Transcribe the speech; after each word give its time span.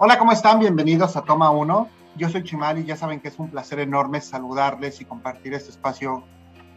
Hola, 0.00 0.16
¿cómo 0.16 0.30
están? 0.30 0.60
Bienvenidos 0.60 1.16
a 1.16 1.22
Toma 1.22 1.50
1. 1.50 1.88
Yo 2.14 2.28
soy 2.28 2.44
Chimal 2.44 2.78
y 2.78 2.84
ya 2.84 2.96
saben 2.96 3.18
que 3.18 3.26
es 3.26 3.38
un 3.40 3.50
placer 3.50 3.80
enorme 3.80 4.20
saludarles 4.20 5.00
y 5.00 5.04
compartir 5.04 5.54
este 5.54 5.70
espacio 5.70 6.22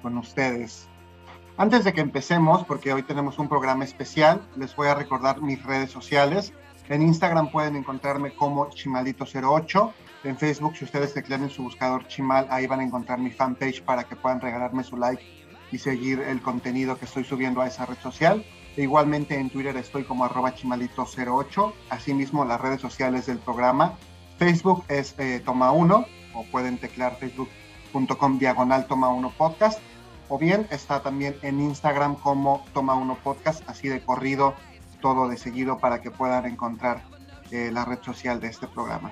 con 0.01 0.17
ustedes. 0.17 0.87
Antes 1.55 1.83
de 1.83 1.93
que 1.93 2.01
empecemos, 2.01 2.65
porque 2.65 2.91
hoy 2.91 3.03
tenemos 3.03 3.37
un 3.37 3.47
programa 3.47 3.83
especial, 3.83 4.41
les 4.55 4.75
voy 4.75 4.87
a 4.87 4.95
recordar 4.95 5.39
mis 5.39 5.63
redes 5.63 5.91
sociales. 5.91 6.51
En 6.89 7.03
Instagram 7.03 7.51
pueden 7.51 7.75
encontrarme 7.75 8.33
como 8.33 8.71
Chimalito08. 8.71 9.93
En 10.23 10.35
Facebook, 10.35 10.75
si 10.75 10.85
ustedes 10.85 11.13
teclean 11.13 11.43
en 11.43 11.51
su 11.51 11.61
buscador 11.61 12.07
Chimal, 12.07 12.47
ahí 12.49 12.65
van 12.65 12.79
a 12.79 12.83
encontrar 12.85 13.19
mi 13.19 13.29
fanpage 13.29 13.83
para 13.83 14.03
que 14.03 14.15
puedan 14.15 14.41
regalarme 14.41 14.83
su 14.83 14.97
like 14.97 15.21
y 15.71 15.77
seguir 15.77 16.21
el 16.21 16.41
contenido 16.41 16.97
que 16.97 17.05
estoy 17.05 17.23
subiendo 17.23 17.61
a 17.61 17.67
esa 17.67 17.85
red 17.85 17.97
social. 17.97 18.43
Igualmente 18.77 19.37
en 19.37 19.49
Twitter 19.49 19.75
estoy 19.75 20.03
como 20.03 20.23
arroba 20.23 20.55
chimalito08. 20.55 21.73
Asimismo, 21.89 22.45
las 22.45 22.61
redes 22.61 22.81
sociales 22.81 23.25
del 23.25 23.39
programa. 23.39 23.97
Facebook 24.37 24.83
es 24.87 25.13
eh, 25.19 25.41
Toma 25.43 25.71
1 25.71 26.05
o 26.33 26.43
pueden 26.45 26.77
teclear 26.77 27.15
facebook.com 27.17 28.39
diagonal 28.39 28.87
Toma 28.87 29.09
1 29.09 29.33
Podcast. 29.37 29.79
O 30.29 30.37
bien 30.37 30.65
está 30.71 31.01
también 31.01 31.35
en 31.41 31.59
Instagram 31.59 32.15
como 32.15 32.65
Toma 32.73 32.95
1 32.95 33.17
Podcast, 33.23 33.67
así 33.69 33.89
de 33.89 34.01
corrido, 34.01 34.55
todo 35.01 35.27
de 35.27 35.37
seguido 35.37 35.77
para 35.77 36.01
que 36.01 36.09
puedan 36.09 36.45
encontrar 36.45 37.03
eh, 37.51 37.69
la 37.73 37.83
red 37.83 37.99
social 38.01 38.39
de 38.39 38.47
este 38.47 38.67
programa. 38.67 39.11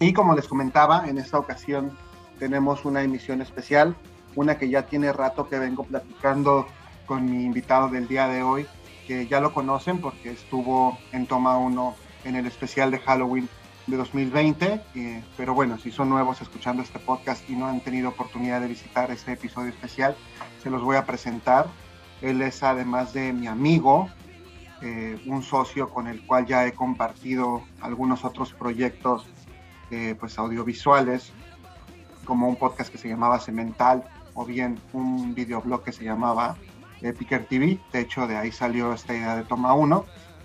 Y 0.00 0.12
como 0.12 0.34
les 0.34 0.48
comentaba, 0.48 1.06
en 1.08 1.18
esta 1.18 1.38
ocasión 1.38 1.96
tenemos 2.40 2.84
una 2.84 3.02
emisión 3.02 3.40
especial, 3.40 3.96
una 4.34 4.58
que 4.58 4.68
ya 4.68 4.86
tiene 4.86 5.12
rato 5.12 5.48
que 5.48 5.58
vengo 5.58 5.84
platicando 5.84 6.66
con 7.08 7.24
mi 7.24 7.44
invitado 7.44 7.88
del 7.88 8.06
día 8.06 8.28
de 8.28 8.42
hoy, 8.42 8.66
que 9.06 9.26
ya 9.26 9.40
lo 9.40 9.54
conocen 9.54 10.00
porque 10.00 10.30
estuvo 10.30 10.98
en 11.12 11.26
Toma 11.26 11.56
1 11.56 11.96
en 12.24 12.36
el 12.36 12.46
especial 12.46 12.90
de 12.90 12.98
Halloween 12.98 13.48
de 13.86 13.96
2020, 13.96 14.82
eh, 14.94 15.24
pero 15.36 15.54
bueno, 15.54 15.78
si 15.78 15.90
son 15.90 16.10
nuevos 16.10 16.42
escuchando 16.42 16.82
este 16.82 16.98
podcast 16.98 17.48
y 17.48 17.56
no 17.56 17.66
han 17.66 17.80
tenido 17.80 18.10
oportunidad 18.10 18.60
de 18.60 18.68
visitar 18.68 19.10
este 19.10 19.32
episodio 19.32 19.70
especial, 19.70 20.14
se 20.62 20.68
los 20.68 20.82
voy 20.82 20.96
a 20.96 21.06
presentar. 21.06 21.66
Él 22.20 22.42
es 22.42 22.62
además 22.62 23.14
de 23.14 23.32
mi 23.32 23.46
amigo, 23.46 24.10
eh, 24.82 25.18
un 25.26 25.42
socio 25.42 25.88
con 25.88 26.06
el 26.06 26.20
cual 26.26 26.44
ya 26.44 26.66
he 26.66 26.72
compartido 26.72 27.62
algunos 27.80 28.26
otros 28.26 28.52
proyectos 28.52 29.26
eh, 29.90 30.14
pues 30.20 30.38
audiovisuales, 30.38 31.32
como 32.26 32.46
un 32.46 32.56
podcast 32.56 32.92
que 32.92 32.98
se 32.98 33.08
llamaba 33.08 33.40
Cemental, 33.40 34.04
o 34.34 34.44
bien 34.44 34.78
un 34.92 35.34
videoblog 35.34 35.82
que 35.82 35.92
se 35.92 36.04
llamaba 36.04 36.56
Picker 37.00 37.46
TV. 37.46 37.78
De 37.92 38.00
hecho, 38.00 38.26
de 38.26 38.36
ahí 38.36 38.52
salió 38.52 38.92
esta 38.92 39.14
idea 39.14 39.36
de 39.36 39.44
Toma 39.44 39.74
1. 39.74 40.04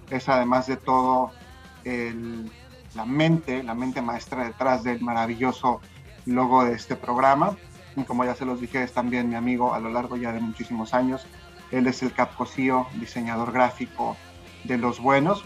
Es 0.09 0.29
además 0.29 0.67
de 0.67 0.77
todo 0.77 1.31
la 1.83 3.05
mente, 3.05 3.63
la 3.63 3.73
mente 3.73 4.01
maestra 4.01 4.45
detrás 4.45 4.83
del 4.83 5.01
maravilloso 5.01 5.81
logo 6.25 6.63
de 6.63 6.73
este 6.73 6.95
programa. 6.95 7.57
Y 7.95 8.03
como 8.03 8.25
ya 8.25 8.35
se 8.35 8.45
los 8.45 8.59
dije, 8.59 8.83
es 8.83 8.93
también 8.93 9.29
mi 9.29 9.35
amigo 9.35 9.73
a 9.73 9.79
lo 9.79 9.89
largo 9.89 10.17
ya 10.17 10.31
de 10.31 10.39
muchísimos 10.39 10.93
años. 10.93 11.25
Él 11.71 11.87
es 11.87 12.03
el 12.03 12.13
Capcosío, 12.13 12.87
diseñador 12.95 13.51
gráfico 13.51 14.15
de 14.63 14.77
los 14.77 14.99
buenos 14.99 15.43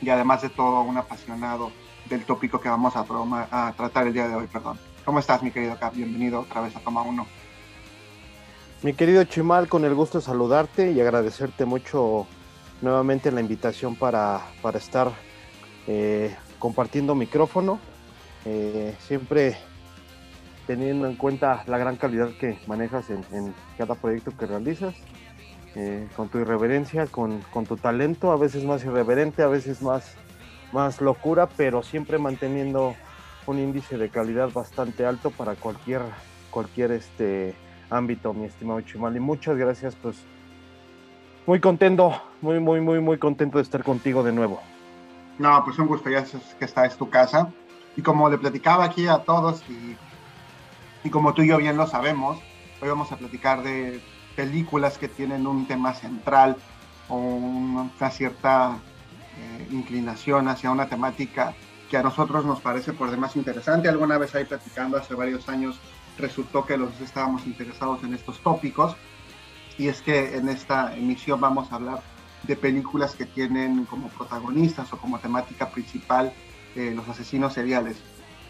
y 0.00 0.10
además 0.10 0.42
de 0.42 0.48
todo 0.48 0.82
un 0.82 0.96
apasionado 0.96 1.70
del 2.06 2.24
tópico 2.24 2.60
que 2.60 2.68
vamos 2.68 2.94
a, 2.96 3.04
a 3.50 3.72
tratar 3.72 4.06
el 4.06 4.12
día 4.12 4.28
de 4.28 4.34
hoy. 4.34 4.46
Perdón. 4.46 4.78
¿Cómo 5.04 5.18
estás, 5.18 5.42
mi 5.42 5.50
querido 5.50 5.78
Cap? 5.78 5.94
Bienvenido 5.94 6.40
otra 6.40 6.60
vez 6.60 6.76
a 6.76 6.80
Toma 6.80 7.02
1. 7.02 7.26
Mi 8.82 8.94
querido 8.94 9.22
Chimal, 9.22 9.68
con 9.68 9.84
el 9.84 9.94
gusto 9.94 10.18
de 10.18 10.24
saludarte 10.24 10.90
y 10.90 11.00
agradecerte 11.00 11.64
mucho 11.64 12.26
nuevamente 12.80 13.30
la 13.30 13.40
invitación 13.40 13.94
para, 13.94 14.40
para 14.60 14.78
estar 14.78 15.12
eh, 15.86 16.34
compartiendo 16.58 17.14
micrófono. 17.14 17.78
Eh, 18.44 18.96
siempre 18.98 19.56
teniendo 20.66 21.06
en 21.06 21.14
cuenta 21.14 21.62
la 21.68 21.78
gran 21.78 21.94
calidad 21.94 22.30
que 22.40 22.58
manejas 22.66 23.08
en, 23.10 23.54
cada 23.78 23.94
proyecto 23.94 24.36
que 24.36 24.46
realizas, 24.46 24.96
eh, 25.76 26.08
con 26.16 26.28
tu 26.28 26.38
irreverencia, 26.38 27.06
con, 27.06 27.40
con, 27.52 27.66
tu 27.66 27.76
talento, 27.76 28.32
a 28.32 28.36
veces 28.36 28.64
más 28.64 28.84
irreverente, 28.84 29.44
a 29.44 29.48
veces 29.48 29.80
más, 29.80 30.16
más 30.72 31.00
locura, 31.00 31.48
pero 31.56 31.84
siempre 31.84 32.18
manteniendo 32.18 32.96
un 33.46 33.60
índice 33.60 33.96
de 33.96 34.08
calidad 34.08 34.50
bastante 34.52 35.06
alto 35.06 35.30
para 35.30 35.54
cualquier, 35.54 36.02
cualquier 36.50 36.90
este, 36.90 37.54
ámbito, 37.92 38.32
mi 38.32 38.46
estimado 38.46 38.80
Chimal. 38.80 39.16
Y 39.16 39.20
muchas 39.20 39.56
gracias, 39.56 39.94
pues 39.96 40.16
muy 41.46 41.60
contento, 41.60 42.20
muy, 42.40 42.60
muy, 42.60 42.80
muy, 42.80 43.00
muy 43.00 43.18
contento 43.18 43.58
de 43.58 43.62
estar 43.62 43.82
contigo 43.82 44.22
de 44.22 44.32
nuevo. 44.32 44.60
No, 45.38 45.64
pues 45.64 45.78
un 45.78 45.86
gusto, 45.86 46.10
ya 46.10 46.24
sabes 46.24 46.54
que 46.58 46.64
esta 46.64 46.86
es 46.86 46.96
tu 46.96 47.08
casa. 47.10 47.52
Y 47.96 48.02
como 48.02 48.28
le 48.30 48.38
platicaba 48.38 48.84
aquí 48.84 49.06
a 49.06 49.18
todos, 49.18 49.62
y, 49.68 49.96
y 51.04 51.10
como 51.10 51.34
tú 51.34 51.42
y 51.42 51.48
yo 51.48 51.58
bien 51.58 51.76
lo 51.76 51.86
sabemos, 51.86 52.38
hoy 52.80 52.88
vamos 52.88 53.10
a 53.12 53.16
platicar 53.16 53.62
de 53.62 54.00
películas 54.36 54.98
que 54.98 55.08
tienen 55.08 55.46
un 55.46 55.66
tema 55.66 55.94
central 55.94 56.56
o 57.08 57.16
una 57.16 58.10
cierta 58.10 58.78
eh, 59.38 59.68
inclinación 59.70 60.48
hacia 60.48 60.70
una 60.70 60.88
temática 60.88 61.54
que 61.90 61.96
a 61.96 62.02
nosotros 62.02 62.44
nos 62.44 62.60
parece 62.60 62.92
por 62.92 63.10
demás 63.10 63.36
interesante. 63.36 63.88
Alguna 63.88 64.16
vez 64.16 64.34
ahí 64.34 64.44
platicando 64.44 64.96
hace 64.96 65.14
varios 65.14 65.48
años 65.48 65.78
resultó 66.18 66.64
que 66.64 66.76
los 66.76 67.00
estábamos 67.00 67.46
interesados 67.46 68.02
en 68.04 68.14
estos 68.14 68.40
tópicos 68.40 68.96
y 69.78 69.88
es 69.88 70.02
que 70.02 70.36
en 70.36 70.48
esta 70.48 70.94
emisión 70.96 71.40
vamos 71.40 71.72
a 71.72 71.76
hablar 71.76 72.02
de 72.42 72.56
películas 72.56 73.14
que 73.14 73.24
tienen 73.24 73.84
como 73.84 74.08
protagonistas 74.08 74.92
o 74.92 74.98
como 74.98 75.18
temática 75.18 75.70
principal 75.70 76.32
eh, 76.74 76.92
los 76.94 77.08
asesinos 77.08 77.54
seriales. 77.54 77.96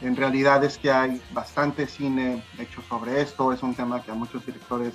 En 0.01 0.17
realidad 0.17 0.65
es 0.65 0.79
que 0.79 0.91
hay 0.91 1.23
bastante 1.33 1.87
cine 1.87 2.43
hecho 2.59 2.83
sobre 2.83 3.21
esto, 3.21 3.53
es 3.53 3.63
un 3.63 3.75
tema 3.75 4.03
que 4.03 4.11
a 4.11 4.15
muchos 4.15 4.45
directores 4.45 4.95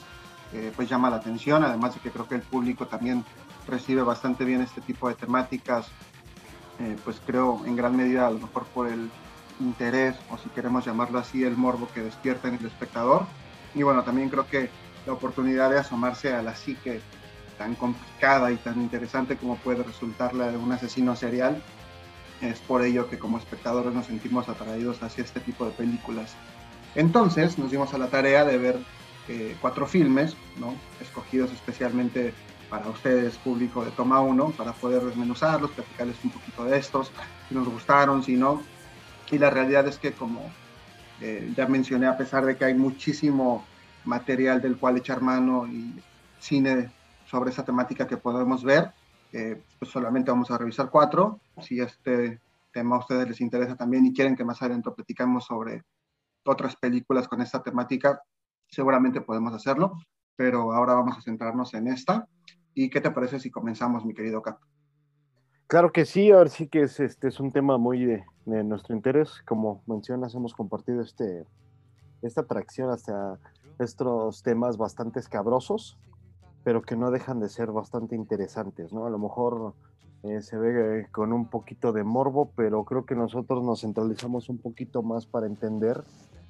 eh, 0.54 0.72
pues 0.76 0.90
llama 0.90 1.10
la 1.10 1.18
atención, 1.18 1.64
además 1.64 1.94
de 1.94 2.02
que 2.02 2.12
creo 2.12 2.28
que 2.28 2.36
el 2.36 2.42
público 2.42 2.88
también 2.88 3.24
recibe 3.68 4.02
bastante 4.02 4.46
bien 4.46 4.62
este 4.62 4.82
tipo 4.82 5.08
de 5.08 5.16
temáticas, 5.16 5.88
eh, 6.80 6.96
pues 7.04 7.22
creo 7.26 7.62
en 7.66 7.76
gran 7.76 7.96
medida 7.96 8.28
a 8.28 8.32
lo 8.32 8.40
mejor 8.40 8.66
por 8.68 8.88
el 8.88 9.10
interés, 9.60 10.16
o 10.32 10.38
si 10.38 10.50
queremos 10.50 10.86
llamarlo 10.86 11.20
así, 11.20 11.44
el 11.44 11.58
morbo 11.58 11.88
que 11.94 12.02
despierta 12.02 12.48
en 12.48 12.56
el 12.56 12.66
espectador. 12.66 13.26
Y 13.74 13.84
bueno, 13.84 14.04
también 14.04 14.30
creo 14.30 14.48
que 14.48 14.70
la 15.06 15.14
oportunidad 15.14 15.70
de 15.70 15.80
asomarse 15.80 16.34
a 16.34 16.42
la 16.42 16.56
psique 16.56 17.02
tan 17.58 17.76
complicada 17.76 18.52
y 18.52 18.58
tan 18.58 18.80
interesante 18.82 19.38
como 19.38 19.58
puede 19.58 19.84
resultar 19.84 20.34
la 20.34 20.52
de 20.52 20.58
un 20.58 20.72
asesino 20.72 21.16
serial, 21.16 21.62
es 22.42 22.60
por 22.60 22.84
ello 22.84 23.10
que 23.10 23.18
como 23.18 23.38
espectadores 23.38 23.94
nos 23.94 24.06
sentimos 24.06 24.48
atraídos 24.48 25.02
hacia 25.02 25.24
este 25.24 25.40
tipo 25.40 25.66
de 25.66 25.72
películas. 25.72 26.36
Entonces 26.96 27.58
nos 27.58 27.72
dimos 27.72 27.94
a 27.94 27.98
la 27.98 28.08
tarea 28.08 28.46
de 28.46 28.58
ver 28.58 28.80
eh, 29.28 29.56
cuatro 29.60 29.88
filmes, 29.88 30.36
¿no? 30.60 30.76
escogidos 31.02 31.52
especialmente 31.52 32.34
para 32.70 32.90
ustedes, 32.90 33.36
público 33.38 33.84
de 33.84 33.92
Toma 33.92 34.20
1, 34.22 34.52
para 34.52 34.74
poder 34.74 35.02
desmenuzarlos, 35.04 35.72
platicarles 35.72 36.18
un 36.24 36.32
poquito 36.32 36.66
de 36.66 36.78
estos, 36.78 37.12
si 37.48 37.56
nos 37.56 37.68
gustaron, 37.68 38.24
si 38.24 38.36
no, 38.36 38.62
y 39.32 39.38
la 39.38 39.50
realidad 39.50 39.88
es 39.88 39.98
que, 39.98 40.14
como 40.14 40.42
eh, 41.22 41.52
ya 41.56 41.68
mencioné, 41.68 42.08
a 42.08 42.18
pesar 42.18 42.46
de 42.46 42.56
que 42.56 42.66
hay 42.66 42.74
muchísimo 42.74 43.66
material 44.06 44.62
del 44.62 44.78
cual 44.78 44.98
echar 44.98 45.22
mano 45.22 45.68
y 45.68 45.94
cine 46.40 46.92
sobre 47.26 47.50
esa 47.50 47.66
temática 47.66 48.08
que 48.08 48.18
podemos 48.18 48.64
ver, 48.64 48.92
eh, 49.34 49.62
pues 49.80 49.92
solamente 49.92 50.32
vamos 50.32 50.50
a 50.52 50.58
revisar 50.58 50.90
cuatro. 50.90 51.42
Si 51.62 51.80
este 51.80 52.40
tema 52.72 52.96
a 52.96 53.00
ustedes 53.00 53.28
les 53.28 53.42
interesa 53.42 53.76
también 53.76 54.06
y 54.06 54.14
quieren 54.14 54.36
que 54.36 54.46
más 54.46 54.62
adentro 54.62 54.96
platicamos 54.96 55.46
sobre 55.46 55.84
otras 56.46 56.76
películas 56.78 57.28
con 57.28 57.42
esta 57.42 57.62
temática, 57.62 58.22
seguramente 58.70 59.22
podemos 59.22 59.54
hacerlo, 59.54 59.98
pero 60.36 60.74
ahora 60.74 60.94
vamos 60.94 61.18
a 61.18 61.22
centrarnos 61.22 61.74
en 61.74 61.88
esta. 61.88 62.28
¿Y 62.74 62.90
qué 62.90 63.02
te 63.02 63.12
parece 63.12 63.40
si 63.40 63.52
comenzamos, 63.52 64.06
mi 64.06 64.14
querido 64.14 64.42
Cap? 64.42 64.60
Claro 65.66 65.92
que 65.92 66.06
sí, 66.06 66.32
ahora 66.32 66.50
sí 66.50 66.70
que 66.70 66.84
es, 66.84 67.00
este 67.00 67.28
es 67.28 67.40
un 67.42 67.52
tema 67.52 67.78
muy 67.78 68.06
de, 68.06 68.24
nuestro 68.48 68.96
interés. 68.96 69.42
Como 69.46 69.82
mencionas, 69.86 70.34
hemos 70.34 70.54
compartido 70.54 71.02
este, 71.02 71.46
esta 72.22 72.42
atracción 72.42 72.90
hacia 72.90 73.38
estos 73.80 74.42
temas 74.42 74.78
bastante 74.78 75.20
escabrosos, 75.20 75.98
pero 76.64 76.82
que 76.82 76.96
no 76.96 77.12
dejan 77.12 77.40
de 77.40 77.50
ser 77.50 77.72
bastante 77.72 78.16
interesantes, 78.16 78.92
¿no? 78.92 79.06
A 79.06 79.10
lo 79.10 79.20
mejor 79.20 79.74
eh, 80.24 80.42
se 80.42 80.58
ve 80.58 81.08
con 81.12 81.32
un 81.32 81.48
poquito 81.48 81.94
de 81.94 82.04
morbo, 82.04 82.52
pero 82.56 82.84
creo 82.84 83.06
que 83.06 83.16
nosotros 83.16 83.64
nos 83.64 83.82
centralizamos 83.82 84.50
un 84.50 84.58
poquito 84.58 85.04
más 85.04 85.26
para 85.26 85.46
entender 85.46 86.04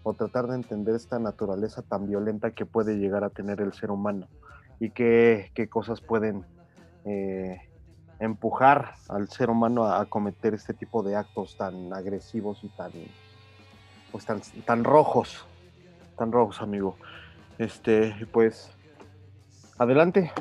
o 0.03 0.13
tratar 0.13 0.47
de 0.47 0.55
entender 0.55 0.95
esta 0.95 1.19
naturaleza 1.19 1.81
tan 1.81 2.07
violenta 2.07 2.51
que 2.51 2.65
puede 2.65 2.97
llegar 2.97 3.23
a 3.25 3.29
tener 3.29 3.59
el 3.59 3.73
ser 3.73 3.91
humano 3.91 4.27
y 4.79 4.91
qué, 4.91 5.51
qué 5.53 5.67
cosas 5.67 5.99
pueden 5.99 6.45
eh, 7.03 7.66
empujar 8.19 8.95
al 9.09 9.29
ser 9.29 9.49
humano 9.49 9.85
a, 9.85 10.05
cometer 10.05 10.53
este 10.53 10.73
tipo 10.73 11.03
de 11.03 11.15
actos 11.15 11.55
tan 11.57 11.93
agresivos 11.93 12.63
y 12.63 12.69
tan, 12.69 12.91
pues 14.11 14.25
tan, 14.25 14.41
tan 14.65 14.83
rojos, 14.83 15.45
tan 16.17 16.31
rojos, 16.31 16.61
amigo. 16.61 16.95
Este, 17.57 18.15
pues, 18.31 18.71
adelante. 19.77 20.31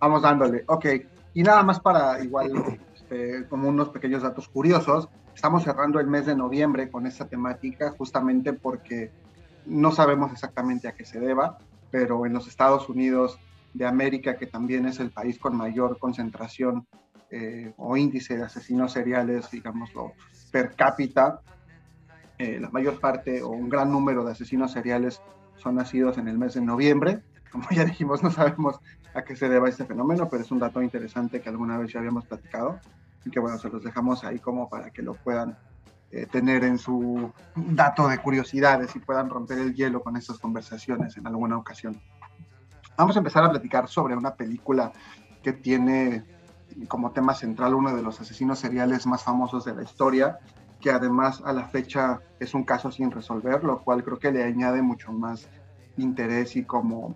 Vamos 0.00 0.22
dándole, 0.22 0.64
ok. 0.66 0.86
Y 1.34 1.42
nada 1.42 1.62
más 1.62 1.80
para 1.80 2.22
igual, 2.22 2.78
este, 2.94 3.46
como 3.48 3.68
unos 3.68 3.88
pequeños 3.88 4.22
datos 4.22 4.48
curiosos, 4.48 5.08
Estamos 5.34 5.64
cerrando 5.64 5.98
el 5.98 6.06
mes 6.06 6.26
de 6.26 6.36
noviembre 6.36 6.90
con 6.90 7.06
esta 7.06 7.26
temática 7.26 7.90
justamente 7.98 8.52
porque 8.52 9.10
no 9.66 9.90
sabemos 9.90 10.32
exactamente 10.32 10.86
a 10.86 10.92
qué 10.92 11.04
se 11.04 11.18
deba, 11.18 11.58
pero 11.90 12.24
en 12.24 12.32
los 12.32 12.46
Estados 12.46 12.88
Unidos 12.88 13.38
de 13.72 13.84
América, 13.84 14.36
que 14.36 14.46
también 14.46 14.86
es 14.86 15.00
el 15.00 15.10
país 15.10 15.38
con 15.38 15.56
mayor 15.56 15.98
concentración 15.98 16.86
eh, 17.30 17.72
o 17.76 17.96
índice 17.96 18.36
de 18.36 18.44
asesinos 18.44 18.92
seriales, 18.92 19.50
digámoslo, 19.50 20.12
per 20.50 20.74
cápita, 20.74 21.40
eh, 22.38 22.58
la 22.60 22.70
mayor 22.70 23.00
parte 23.00 23.42
o 23.42 23.50
un 23.50 23.68
gran 23.68 23.90
número 23.90 24.24
de 24.24 24.32
asesinos 24.32 24.72
seriales 24.72 25.22
son 25.56 25.76
nacidos 25.76 26.18
en 26.18 26.28
el 26.28 26.38
mes 26.38 26.54
de 26.54 26.60
noviembre. 26.60 27.22
Como 27.50 27.68
ya 27.70 27.84
dijimos, 27.84 28.22
no 28.22 28.30
sabemos 28.30 28.80
a 29.14 29.22
qué 29.22 29.36
se 29.36 29.48
deba 29.48 29.68
este 29.68 29.84
fenómeno, 29.84 30.28
pero 30.28 30.42
es 30.42 30.50
un 30.50 30.58
dato 30.58 30.82
interesante 30.82 31.40
que 31.40 31.48
alguna 31.48 31.78
vez 31.78 31.92
ya 31.92 32.00
habíamos 32.00 32.26
platicado 32.26 32.80
y 33.24 33.30
que 33.30 33.40
bueno, 33.40 33.58
se 33.58 33.68
los 33.68 33.82
dejamos 33.82 34.24
ahí 34.24 34.38
como 34.38 34.68
para 34.68 34.90
que 34.90 35.02
lo 35.02 35.14
puedan 35.14 35.56
eh, 36.10 36.26
tener 36.26 36.64
en 36.64 36.78
su 36.78 37.32
dato 37.56 38.08
de 38.08 38.18
curiosidades 38.18 38.94
y 38.94 38.98
puedan 38.98 39.30
romper 39.30 39.58
el 39.58 39.74
hielo 39.74 40.02
con 40.02 40.16
estas 40.16 40.38
conversaciones 40.38 41.16
en 41.16 41.26
alguna 41.26 41.56
ocasión. 41.56 42.00
Vamos 42.96 43.16
a 43.16 43.18
empezar 43.18 43.44
a 43.44 43.50
platicar 43.50 43.88
sobre 43.88 44.16
una 44.16 44.34
película 44.34 44.92
que 45.42 45.52
tiene 45.52 46.24
como 46.88 47.12
tema 47.12 47.34
central 47.34 47.74
uno 47.74 47.94
de 47.94 48.02
los 48.02 48.20
asesinos 48.20 48.58
seriales 48.58 49.06
más 49.06 49.22
famosos 49.22 49.64
de 49.64 49.74
la 49.74 49.82
historia, 49.82 50.38
que 50.80 50.90
además 50.90 51.42
a 51.44 51.52
la 51.52 51.68
fecha 51.68 52.20
es 52.40 52.54
un 52.54 52.64
caso 52.64 52.90
sin 52.90 53.10
resolver, 53.10 53.64
lo 53.64 53.82
cual 53.82 54.04
creo 54.04 54.18
que 54.18 54.32
le 54.32 54.44
añade 54.44 54.82
mucho 54.82 55.12
más 55.12 55.48
interés 55.96 56.56
y 56.56 56.64
como 56.64 57.14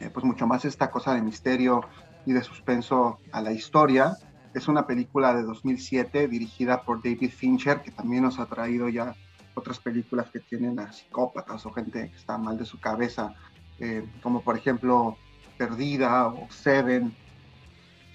eh, 0.00 0.10
pues 0.12 0.24
mucho 0.24 0.46
más 0.46 0.64
esta 0.64 0.90
cosa 0.90 1.14
de 1.14 1.22
misterio 1.22 1.82
y 2.24 2.32
de 2.32 2.42
suspenso 2.42 3.18
a 3.32 3.40
la 3.40 3.52
historia. 3.52 4.16
Es 4.54 4.68
una 4.68 4.86
película 4.86 5.34
de 5.34 5.42
2007 5.42 6.28
dirigida 6.28 6.82
por 6.82 7.02
David 7.02 7.30
Fincher, 7.30 7.82
que 7.82 7.90
también 7.90 8.22
nos 8.22 8.38
ha 8.38 8.46
traído 8.46 8.88
ya 8.88 9.14
otras 9.54 9.78
películas 9.78 10.30
que 10.30 10.40
tienen 10.40 10.78
a 10.78 10.92
psicópatas 10.92 11.64
o 11.66 11.72
gente 11.72 12.10
que 12.10 12.16
está 12.16 12.36
mal 12.38 12.58
de 12.58 12.64
su 12.64 12.78
cabeza, 12.78 13.34
eh, 13.78 14.06
como 14.22 14.42
por 14.42 14.56
ejemplo 14.56 15.16
Perdida 15.56 16.28
o 16.28 16.46
Seven, 16.50 17.14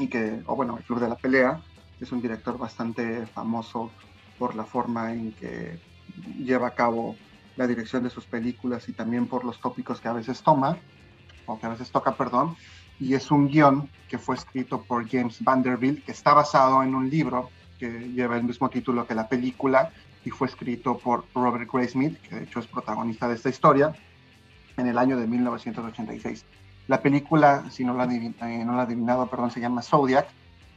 y 0.02 0.08
que, 0.08 0.42
o 0.48 0.56
bueno, 0.56 0.78
El 0.78 0.84
Club 0.84 1.00
de 1.00 1.10
la 1.10 1.16
Pelea. 1.16 1.62
Es 2.00 2.12
un 2.12 2.22
director 2.22 2.58
bastante 2.58 3.28
famoso 3.28 3.92
por 4.40 4.56
la 4.56 4.64
forma 4.64 5.14
en 5.14 5.34
que 5.34 5.80
lleva 6.40 6.68
a 6.68 6.72
cabo 6.72 7.16
la 7.56 7.68
dirección 7.68 8.04
de 8.04 8.10
sus 8.10 8.26
películas 8.26 8.90
y 8.90 8.94
también 8.94 9.28
por 9.28 9.46
los 9.46 9.60
tópicos 9.60 10.02
que 10.02 10.08
a 10.08 10.14
veces 10.14 10.42
toma, 10.42 10.78
o 11.46 11.60
que 11.60 11.66
a 11.68 11.70
veces 11.70 11.92
toca, 11.92 12.16
perdón, 12.16 12.56
y 13.00 13.14
es 13.14 13.30
un 13.30 13.48
guion 13.48 13.90
que 14.10 14.18
fue 14.18 14.36
escrito 14.36 14.82
por 14.82 15.08
James 15.08 15.44
Vanderbilt, 15.44 16.04
que 16.04 16.12
está 16.12 16.34
basado 16.34 16.82
en 16.82 16.96
un 16.96 17.10
libro 17.10 17.50
que 17.80 17.90
lleva 18.10 18.38
el 18.38 18.44
mismo 18.44 18.70
título 18.70 19.06
que 19.06 19.16
la 19.16 19.28
película 19.28 19.92
y 20.26 20.30
fue 20.30 20.48
escrito 20.48 20.98
por 20.98 21.26
Robert 21.36 21.70
Graysmith, 21.72 22.20
que 22.22 22.36
de 22.36 22.44
hecho 22.44 22.60
es 22.60 22.68
protagonista 22.68 23.28
de 23.28 23.36
esta 23.36 23.50
historia, 23.50 23.94
en 24.78 24.88
el 24.88 24.98
año 24.98 25.18
de 25.18 25.28
1986. 25.28 26.46
La 26.88 27.02
película, 27.02 27.66
si 27.70 27.84
no 27.84 27.94
la, 27.94 28.06
eh, 28.06 28.64
no 28.66 28.80
adivinado, 28.80 29.28
perdón, 29.28 29.52
se 29.52 29.60
llama 29.60 29.82
Zodiac 29.82 30.28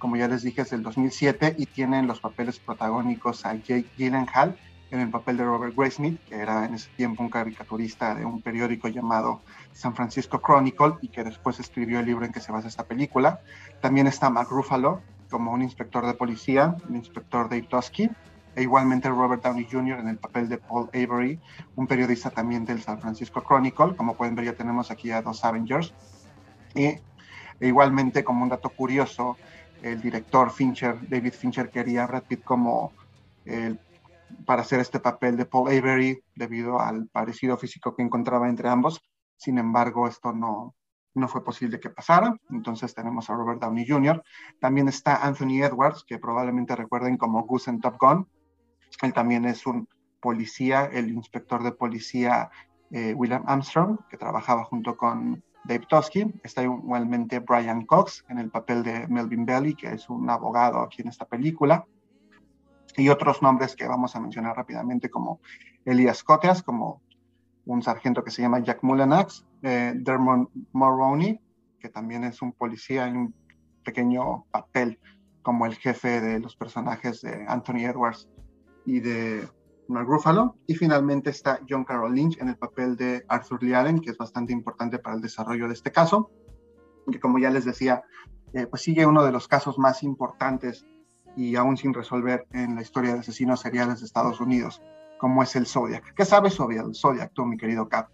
como 0.05 0.17
ya 0.17 0.29
les 0.29 0.43
dije, 0.43 0.61
es 0.61 0.69
del 0.69 0.83
2007 0.83 1.55
y 1.57 1.65
tienen 1.65 2.07
los 2.07 2.21
papeles 2.21 2.59
protagónicos 2.59 3.47
a 3.47 3.55
Jake 3.55 3.87
Gyllenhaal 3.97 4.55
en 4.91 5.01
el 5.01 5.09
papel 5.09 5.39
de 5.39 5.45
Robert 5.45 5.75
Graysmith, 5.75 6.23
que 6.29 6.35
era 6.35 6.67
en 6.67 6.75
ese 6.75 6.91
tiempo 6.91 7.23
un 7.23 7.31
caricaturista 7.31 8.15
de 8.15 8.27
un 8.27 8.43
periódico 8.43 8.89
llamado 8.89 9.41
San 9.73 9.95
Francisco 9.95 10.43
Chronicle 10.43 10.97
y 11.01 11.09
que 11.09 11.25
después 11.25 11.59
escribió 11.59 12.01
el 12.01 12.05
libro 12.05 12.27
en 12.27 12.33
que 12.33 12.41
se 12.41 12.53
basa 12.53 12.69
esta 12.69 12.85
película. 12.85 13.41
También 13.81 14.07
está 14.07 14.29
Mark 14.29 14.51
Ruffalo 14.51 15.01
como 15.31 15.53
un 15.53 15.63
inspector 15.63 16.07
de 16.07 16.13
policía, 16.13 16.77
el 16.87 16.97
inspector 16.97 17.49
Dave 17.49 17.63
Tosky, 17.63 18.11
e 18.55 18.63
igualmente 18.63 19.09
Robert 19.09 19.43
Downey 19.43 19.67
Jr. 19.71 19.99
en 19.99 20.09
el 20.09 20.19
papel 20.19 20.49
de 20.49 20.59
Paul 20.59 20.89
Avery, 20.95 21.41
un 21.77 21.87
periodista 21.87 22.31
también 22.31 22.65
del 22.65 22.83
San 22.83 23.01
Francisco 23.01 23.43
Chronicle. 23.43 23.97
Como 23.97 24.15
pueden 24.15 24.35
ver, 24.35 24.47
ya 24.47 24.53
tenemos 24.55 24.91
aquí 24.91 25.11
a 25.11 25.23
dos 25.23 25.45
Avengers. 25.45 25.93
Y 26.75 26.85
e 26.85 27.69
igualmente, 27.69 28.25
como 28.25 28.43
un 28.43 28.49
dato 28.49 28.71
curioso, 28.71 29.37
el 29.83 30.01
director 30.01 30.51
Fincher, 30.51 30.99
David 31.09 31.33
Fincher, 31.33 31.71
quería 31.71 32.05
a 32.05 32.07
Brad 32.07 32.25
Pitt 32.25 32.43
como 32.43 32.93
para 34.47 34.63
hacer 34.63 34.81
este 34.81 35.01
papel 35.01 35.37
de 35.37 35.47
Paul 35.47 35.69
Avery 35.69 36.23
debido 36.35 36.81
al 36.81 37.09
parecido 37.09 37.57
físico 37.57 37.95
que 37.95 38.03
encontraba 38.03 38.49
entre 38.49 38.69
ambos. 38.69 39.03
Sin 39.37 39.59
embargo, 39.59 40.09
esto 40.09 40.33
no, 40.33 40.75
no 41.15 41.29
fue 41.29 41.45
posible 41.45 41.81
que 41.81 41.91
pasara. 41.91 42.37
Entonces 42.51 42.95
tenemos 42.95 43.31
a 43.31 43.35
Robert 43.35 43.61
Downey 43.61 43.87
Jr. 43.87 44.23
También 44.61 44.89
está 44.89 45.25
Anthony 45.25 45.63
Edwards, 45.63 46.05
que 46.07 46.19
probablemente 46.19 46.75
recuerden 46.77 47.17
como 47.17 47.45
Goose 47.45 47.71
en 47.71 47.81
Top 47.81 47.97
Gun. 48.01 48.29
Él 49.03 49.13
también 49.13 49.45
es 49.45 49.67
un 49.67 49.89
policía, 50.21 50.87
el 50.87 51.11
inspector 51.11 51.63
de 51.63 51.73
policía 51.73 52.51
eh, 52.91 53.13
William 53.15 53.45
Armstrong, 53.47 53.99
que 54.09 54.17
trabajaba 54.17 54.65
junto 54.65 54.97
con 54.97 55.43
Dave 55.65 55.87
Tosky, 55.89 56.33
está 56.43 56.63
igualmente 56.63 57.41
Brian 57.41 57.87
Cox 57.87 58.25
en 58.29 58.39
el 58.39 58.51
papel 58.51 58.83
de 58.83 59.07
Melvin 59.09 59.45
Belly, 59.45 59.75
que 59.75 59.89
es 59.89 60.09
un 60.09 60.29
abogado 60.31 60.81
aquí 60.81 61.03
en 61.03 61.09
esta 61.09 61.25
película, 61.25 61.87
y 62.97 63.09
otros 63.09 63.43
nombres 63.43 63.75
que 63.75 63.89
vamos 63.89 64.15
a 64.15 64.21
mencionar 64.21 64.57
rápidamente 64.57 65.11
como 65.11 65.41
Elias 65.85 66.23
Coteas, 66.23 66.63
como 66.63 67.03
un 67.67 67.83
sargento 67.83 68.23
que 68.23 68.31
se 68.31 68.43
llama 68.43 68.61
Jack 68.61 68.83
Mullenax, 68.83 69.45
eh, 69.63 69.93
Dermot 69.97 70.51
Mulroney, 70.73 71.41
que 71.81 71.89
también 71.89 72.25
es 72.25 72.43
un 72.43 72.53
policía 72.53 73.07
en 73.07 73.17
un 73.17 73.35
pequeño 73.85 74.45
papel 74.51 74.99
como 75.43 75.67
el 75.67 75.75
jefe 75.75 76.21
de 76.21 76.41
los 76.41 76.57
personajes 76.57 77.21
de 77.21 77.45
Anthony 77.49 77.87
Edwards 77.87 78.29
y 78.85 79.01
de 79.01 79.49
Mark 79.89 80.07
Ruffalo. 80.07 80.57
Y 80.67 80.75
finalmente 80.75 81.31
está 81.31 81.61
John 81.69 81.85
Carroll 81.85 82.15
Lynch 82.15 82.39
en 82.41 82.49
el 82.49 82.57
papel 82.57 82.97
de 82.97 83.25
Arthur 83.29 83.63
Lee 83.63 83.75
Allen, 83.75 84.01
que 84.01 84.11
es 84.11 84.19
bastante 84.19 84.53
importante 84.53 84.99
para 84.99 85.17
el 85.17 85.23
desarrollo 85.23 85.67
de 85.69 85.75
este 85.75 85.93
caso, 85.93 86.31
que 87.11 87.21
como 87.21 87.39
ya 87.39 87.51
les 87.51 87.65
decía, 87.65 88.03
eh, 88.53 88.67
pues 88.67 88.83
sigue 88.83 89.07
uno 89.07 89.25
de 89.25 89.33
los 89.33 89.49
casos 89.49 89.79
más 89.79 90.03
importantes 90.03 90.87
y 91.37 91.57
aún 91.57 91.77
sin 91.77 91.93
resolver 91.93 92.47
en 92.53 92.77
la 92.77 92.83
historia 92.83 93.15
de 93.15 93.21
asesinos 93.21 93.61
seriales 93.61 94.01
de 94.01 94.07
Estados 94.07 94.41
Unidos, 94.41 94.81
como 95.19 95.43
es 95.43 95.57
el 95.57 95.67
Zodiac. 95.67 96.15
¿Qué 96.15 96.25
sabes 96.25 96.55
sobre 96.55 96.77
el 96.77 96.95
Zodiac 96.95 97.33
tú, 97.35 97.45
mi 97.45 97.57
querido 97.57 97.89
Cap? 97.89 98.09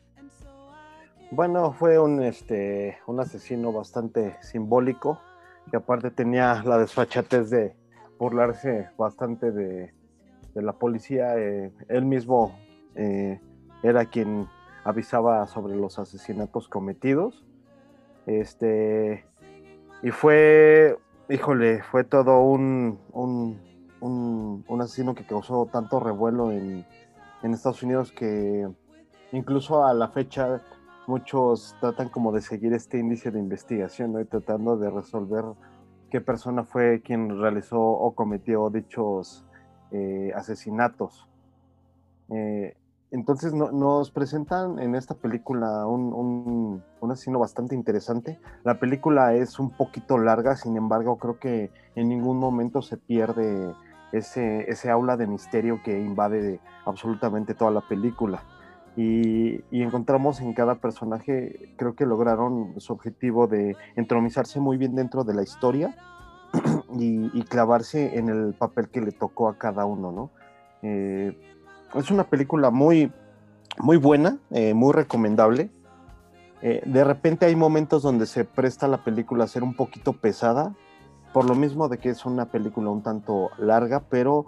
Bueno, 1.31 1.73
fue 1.73 1.99
un, 1.99 2.23
este, 2.23 2.99
un 3.07 3.21
asesino 3.21 3.73
bastante 3.73 4.37
simbólico, 4.43 5.21
que 5.71 5.77
aparte 5.77 6.11
tenía 6.11 6.63
la 6.65 6.79
desfachatez 6.79 7.51
de 7.51 7.77
burlarse 8.19 8.89
bastante 8.99 9.53
de, 9.53 9.95
de 10.55 10.63
la 10.63 10.73
policía, 10.73 11.37
eh, 11.39 11.73
él 11.89 12.05
mismo 12.05 12.59
eh, 12.95 13.41
era 13.83 14.07
quien 14.07 14.49
avisaba 14.85 15.47
sobre 15.47 15.77
los 15.77 15.99
asesinatos 15.99 16.69
cometidos. 16.69 17.45
Este, 18.27 19.25
y 20.03 20.11
fue, 20.11 20.99
híjole, 21.29 21.83
fue 21.83 22.05
todo 22.05 22.41
un, 22.43 22.99
un, 23.13 23.61
un, 24.01 24.81
asesino 24.81 25.15
que 25.15 25.27
causó 25.27 25.67
tanto 25.67 26.01
revuelo 26.01 26.53
en, 26.53 26.87
en, 27.43 27.55
Estados 27.55 27.83
Unidos 27.83 28.13
que 28.13 28.69
incluso 29.33 29.85
a 29.85 29.95
la 29.95 30.09
fecha 30.09 30.63
muchos 31.07 31.75
tratan 31.81 32.09
como 32.09 32.33
de 32.33 32.41
seguir 32.41 32.73
este 32.73 32.99
índice 32.99 33.31
de 33.31 33.39
investigación, 33.39 34.21
y 34.21 34.25
tratando 34.25 34.77
de 34.77 34.91
resolver 34.91 35.45
qué 36.11 36.21
persona 36.21 36.65
fue 36.65 37.03
quien 37.03 37.41
realizó 37.41 37.81
o 37.81 38.15
cometió 38.15 38.71
dichos 38.71 39.45
eh, 39.93 40.33
asesinatos. 40.35 41.29
Eh, 42.31 42.77
entonces 43.11 43.53
nos 43.53 44.11
presentan 44.13 44.79
en 44.79 44.95
esta 44.95 45.15
película 45.15 45.85
un, 45.87 46.83
asesino 47.03 47.41
bastante 47.41 47.75
interesante. 47.75 48.39
La 48.63 48.79
película 48.79 49.35
es 49.35 49.59
un 49.59 49.71
poquito 49.71 50.17
larga, 50.17 50.55
sin 50.55 50.77
embargo 50.77 51.19
creo 51.19 51.41
que 51.41 51.71
en 51.97 52.09
ningún 52.09 52.39
momento 52.39 52.83
se 52.83 52.97
pierde 52.97 53.75
ese, 54.13 54.71
ese 54.71 54.91
aula 54.91 55.17
de 55.17 55.27
misterio 55.27 55.81
que 55.85 55.99
invade 55.99 56.61
absolutamente 56.85 57.55
toda 57.55 57.73
la 57.73 57.81
película. 57.81 58.43
Y, 58.97 59.63
encontramos 59.71 60.41
en 60.41 60.53
cada 60.53 60.77
personaje, 60.77 61.75
creo 61.77 61.95
que 61.95 62.07
lograron 62.07 62.75
su 62.79 62.93
objetivo 62.93 63.47
de 63.47 63.77
entromizarse 63.97 64.61
muy 64.61 64.77
bien 64.77 64.95
dentro 64.95 65.25
de 65.25 65.35
la 65.35 65.43
historia 65.43 65.97
y, 66.99 67.43
clavarse 67.45 68.19
en 68.19 68.29
el 68.29 68.55
papel 68.55 68.89
que 68.89 69.01
le 69.01 69.13
tocó 69.13 69.49
a 69.49 69.59
cada 69.59 69.85
uno, 69.85 70.13
¿no? 70.13 70.31
Eh, 70.83 71.39
es 71.95 72.11
una 72.11 72.25
película 72.25 72.71
muy, 72.71 73.13
muy 73.79 73.97
buena, 73.97 74.39
eh, 74.51 74.75
muy 74.75 74.93
recomendable. 74.93 75.71
Eh, 76.63 76.83
de 76.85 77.05
repente 77.05 77.47
hay 77.47 77.57
momentos 77.57 78.03
donde 78.03 78.27
se 78.27 78.45
presta 78.45 78.89
la 78.89 79.03
película 79.05 79.45
a 79.45 79.49
ser 79.49 79.63
un 79.63 79.75
poquito 79.75 80.13
pesada, 80.13 80.75
por 81.33 81.49
lo 81.49 81.55
mismo 81.55 81.89
de 81.89 81.99
que 81.99 82.11
es 82.11 82.25
una 82.27 82.47
película 82.47 82.91
un 82.91 83.03
tanto 83.03 83.51
larga, 83.59 84.01
pero 84.09 84.47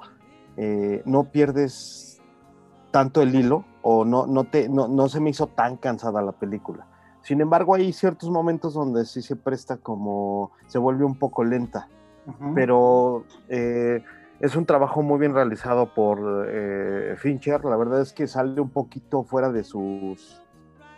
no 1.07 1.25
pierdes 1.25 2.21
tanto 2.91 3.23
el 3.23 3.35
hilo 3.35 3.65
o 3.81 4.05
no, 4.05 4.27
no, 4.27 4.45
te, 4.45 4.69
no, 4.69 4.87
no 4.87 5.09
se 5.09 5.19
me 5.19 5.31
hizo 5.31 5.47
tan 5.47 5.79
cansada 5.79 6.21
la 6.21 6.33
película. 6.33 6.87
Sin 7.23 7.41
embargo, 7.41 7.75
hay 7.75 7.93
ciertos 7.93 8.31
momentos 8.31 8.75
donde 8.75 9.05
sí 9.07 9.23
se 9.23 9.37
presta 9.37 9.77
como, 9.77 10.51
se 10.67 10.79
vuelve 10.79 11.05
un 11.05 11.17
poco 11.17 11.45
lenta, 11.45 11.89
pero 12.55 13.25
eh, 13.49 14.03
es 14.41 14.57
un 14.57 14.67
trabajo 14.67 15.03
muy 15.03 15.19
bien 15.19 15.35
realizado 15.35 15.95
por 15.95 16.47
eh, 16.49 17.15
Fincher. 17.19 17.65
La 17.65 17.77
verdad 17.77 18.01
es 18.01 18.13
que 18.13 18.27
sale 18.27 18.61
un 18.61 18.71
poquito 18.71 19.23
fuera 19.25 19.51
de 19.51 19.65
sus 19.65 20.43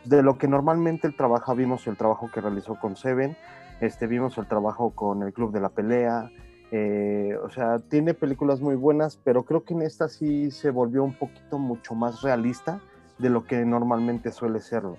de 0.05 0.23
lo 0.23 0.39
que 0.39 0.49
normalmente 0.49 1.07
él 1.07 1.17
trabaja. 1.17 1.55
Vimos 1.55 1.87
el 1.87 1.97
trabajo 1.97 2.31
que 2.33 2.41
realizó 2.41 2.79
con 2.79 2.97
Seven, 2.97 3.37
este, 3.81 4.07
vimos 4.07 4.39
el 4.39 4.47
trabajo 4.47 4.91
con 4.91 5.23
el 5.23 5.33
Club 5.33 5.53
de 5.53 5.61
la 5.61 5.71
Pelea. 5.71 6.31
Eh, 6.71 7.37
o 7.43 7.51
sea, 7.51 7.79
tiene 7.79 8.15
películas 8.15 8.61
muy 8.61 8.75
buenas, 8.75 9.17
pero 9.23 9.45
creo 9.45 9.65
que 9.65 9.75
en 9.75 9.83
esta 9.83 10.09
sí 10.09 10.51
se 10.51 10.71
volvió 10.71 11.05
un 11.05 11.15
poquito 11.15 11.59
mucho 11.59 11.95
más 11.95 12.23
realista 12.23 12.81
de 13.19 13.31
lo 13.31 13.45
que 13.45 13.65
normalmente 13.65 14.33
suele 14.33 14.61
serlo. 14.61 14.97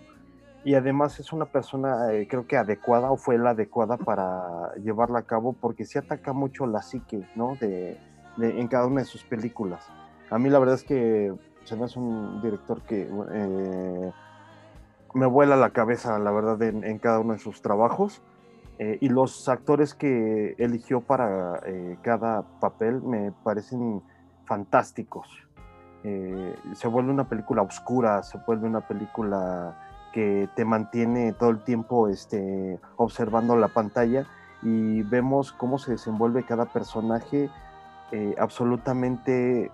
Y 0.66 0.74
además 0.74 1.20
es 1.20 1.32
una 1.32 1.46
persona, 1.46 2.12
eh, 2.12 2.28
creo 2.28 2.48
que 2.48 2.58
adecuada 2.58 3.12
o 3.12 3.18
fue 3.18 3.38
la 3.38 3.52
adecuada 3.52 3.98
para 3.98 4.74
llevarla 4.84 5.20
a 5.20 5.22
cabo 5.22 5.54
porque 5.54 5.86
sí 5.86 6.00
ataca 6.00 6.34
mucho 6.34 6.66
la 6.66 6.82
psique, 6.82 7.24
¿no? 7.36 7.56
De, 7.62 8.00
en 8.40 8.68
cada 8.68 8.88
una 8.88 9.02
de 9.02 9.06
sus 9.06 9.24
películas. 9.24 9.88
A 10.32 10.40
mí 10.40 10.50
la 10.50 10.58
verdad 10.58 10.74
es 10.74 10.84
que 10.84 11.32
se 11.66 11.76
me 11.76 11.86
hace 11.86 12.00
un 12.00 12.42
director 12.42 12.82
que 12.82 13.08
eh, 13.32 14.12
me 15.14 15.26
vuela 15.28 15.56
la 15.56 15.70
cabeza, 15.70 16.18
la 16.18 16.32
verdad, 16.32 16.60
en, 16.64 16.98
cada 16.98 17.20
uno 17.20 17.34
de 17.34 17.40
sus 17.40 17.62
trabajos. 17.62 18.24
Eh, 18.80 18.98
y 19.02 19.10
los 19.10 19.48
actores 19.48 19.94
que 19.94 20.56
eligió 20.58 21.00
para 21.00 21.62
cada 22.02 22.42
papel 22.60 23.04
me 23.04 23.32
parecen 23.44 24.02
fantásticos. 24.46 25.28
se 26.02 26.88
vuelve 26.88 27.12
una 27.12 27.30
película 27.30 27.62
oscura, 27.62 28.24
se 28.24 28.40
vuelve 28.48 28.68
una 28.68 28.82
película 28.82 29.85
que 30.16 30.48
te 30.56 30.64
mantiene 30.64 31.34
todo 31.34 31.50
el 31.50 31.60
tiempo 31.60 32.08
este, 32.08 32.80
observando 32.96 33.58
la 33.58 33.68
pantalla 33.68 34.26
y 34.62 35.02
vemos 35.02 35.52
cómo 35.52 35.78
se 35.78 35.92
desenvuelve 35.92 36.46
cada 36.46 36.68
personaje 36.68 37.50
eh, 38.14 38.34
absolutamente, 38.40 39.72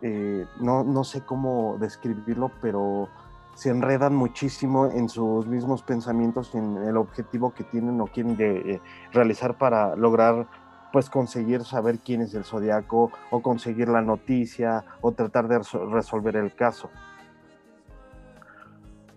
eh, 0.00 0.46
no, 0.58 0.84
no, 0.84 1.04
sé 1.04 1.20
cómo 1.20 1.76
describirlo, 1.78 2.50
pero 2.62 3.10
se 3.56 3.68
enredan 3.68 4.14
muchísimo 4.14 4.86
en 4.86 5.10
sus 5.10 5.46
mismos 5.46 5.82
pensamientos, 5.82 6.54
en 6.54 6.78
el 6.78 6.96
objetivo 6.96 7.52
que 7.52 7.64
tienen 7.64 8.00
o 8.00 8.06
quieren 8.06 8.38
de, 8.38 8.80
realizar 9.12 9.58
para 9.58 9.96
lograr 9.96 10.46
pues 10.94 11.10
conseguir 11.10 11.62
saber 11.62 11.98
quién 11.98 12.22
es 12.22 12.32
el 12.32 12.44
zodiaco 12.44 13.10
o 13.30 13.42
conseguir 13.42 13.88
la 13.88 14.00
noticia 14.00 14.82
o 15.02 15.12
tratar 15.12 15.46
de 15.46 15.60
resolver 15.90 16.36
el 16.36 16.54
caso. 16.54 16.88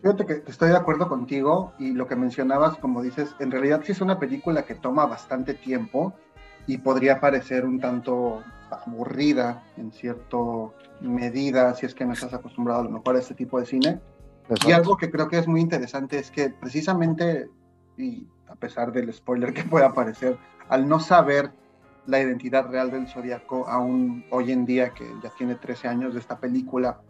Fíjate 0.08 0.26
que 0.26 0.50
estoy 0.50 0.70
de 0.70 0.78
acuerdo 0.78 1.10
contigo 1.10 1.74
y 1.78 1.92
lo 1.92 2.08
que 2.08 2.16
mencionabas, 2.16 2.78
como 2.78 3.02
dices, 3.02 3.36
en 3.40 3.52
realidad 3.52 3.82
sí 3.84 3.92
es 3.92 4.00
una 4.00 4.18
película 4.18 4.64
que 4.64 4.74
toma 4.74 5.06
bastante 5.06 5.54
tiempo 5.54 6.14
y 6.66 6.78
podría 6.78 7.20
parecer 7.20 7.66
un 7.66 7.82
tanto 7.82 8.42
aburrida 8.72 9.66
en 9.76 9.92
cierta 9.92 10.38
medida 11.02 11.74
si 11.74 11.88
es 11.88 11.94
que 11.94 12.06
no 12.06 12.14
estás 12.14 12.34
acostumbrado 12.34 12.80
a 12.80 12.84
lo 12.86 12.90
mejor 12.90 13.18
a 13.18 13.20
este 13.20 13.34
tipo 13.34 13.60
de 13.60 13.66
cine. 13.66 14.00
Y 14.66 14.72
algo 14.72 14.96
que 14.96 15.12
creo 15.12 15.28
que 15.28 15.40
es 15.40 15.48
muy 15.48 15.60
interesante 15.60 16.18
es 16.18 16.32
que 16.32 16.52
precisamente, 16.52 17.50
y 17.98 18.26
a 18.48 18.56
pesar 18.56 18.94
del 18.94 19.14
spoiler 19.14 19.54
que 19.54 19.64
pueda 19.64 19.92
parecer, 19.92 20.38
al 20.70 20.88
no 20.88 21.02
saber 21.02 21.52
la 22.06 22.22
identidad 22.22 22.70
real 22.70 22.92
del 22.92 23.10
Zodíaco, 23.10 23.68
aún 23.68 24.24
hoy 24.32 24.54
en 24.54 24.66
día 24.66 24.92
que 24.92 25.04
ya 25.22 25.32
tiene 25.38 25.56
13 25.56 25.90
años 25.90 26.14
de 26.14 26.22
esta 26.22 26.40
película, 26.40 27.02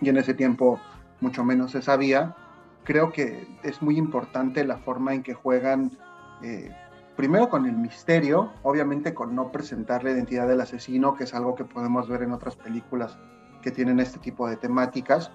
y 0.00 0.08
en 0.08 0.16
ese 0.16 0.34
tiempo 0.34 0.80
mucho 1.20 1.44
menos 1.44 1.72
se 1.72 1.82
sabía. 1.82 2.34
Creo 2.84 3.12
que 3.12 3.46
es 3.62 3.82
muy 3.82 3.96
importante 3.96 4.64
la 4.64 4.78
forma 4.78 5.14
en 5.14 5.22
que 5.22 5.34
juegan, 5.34 5.96
eh, 6.42 6.70
primero 7.16 7.48
con 7.48 7.66
el 7.66 7.76
misterio, 7.76 8.52
obviamente 8.62 9.14
con 9.14 9.34
no 9.34 9.50
presentar 9.50 10.04
la 10.04 10.12
identidad 10.12 10.46
del 10.46 10.60
asesino, 10.60 11.14
que 11.14 11.24
es 11.24 11.34
algo 11.34 11.54
que 11.54 11.64
podemos 11.64 12.08
ver 12.08 12.22
en 12.22 12.32
otras 12.32 12.56
películas 12.56 13.18
que 13.62 13.70
tienen 13.70 13.98
este 13.98 14.18
tipo 14.18 14.48
de 14.48 14.56
temáticas, 14.56 15.32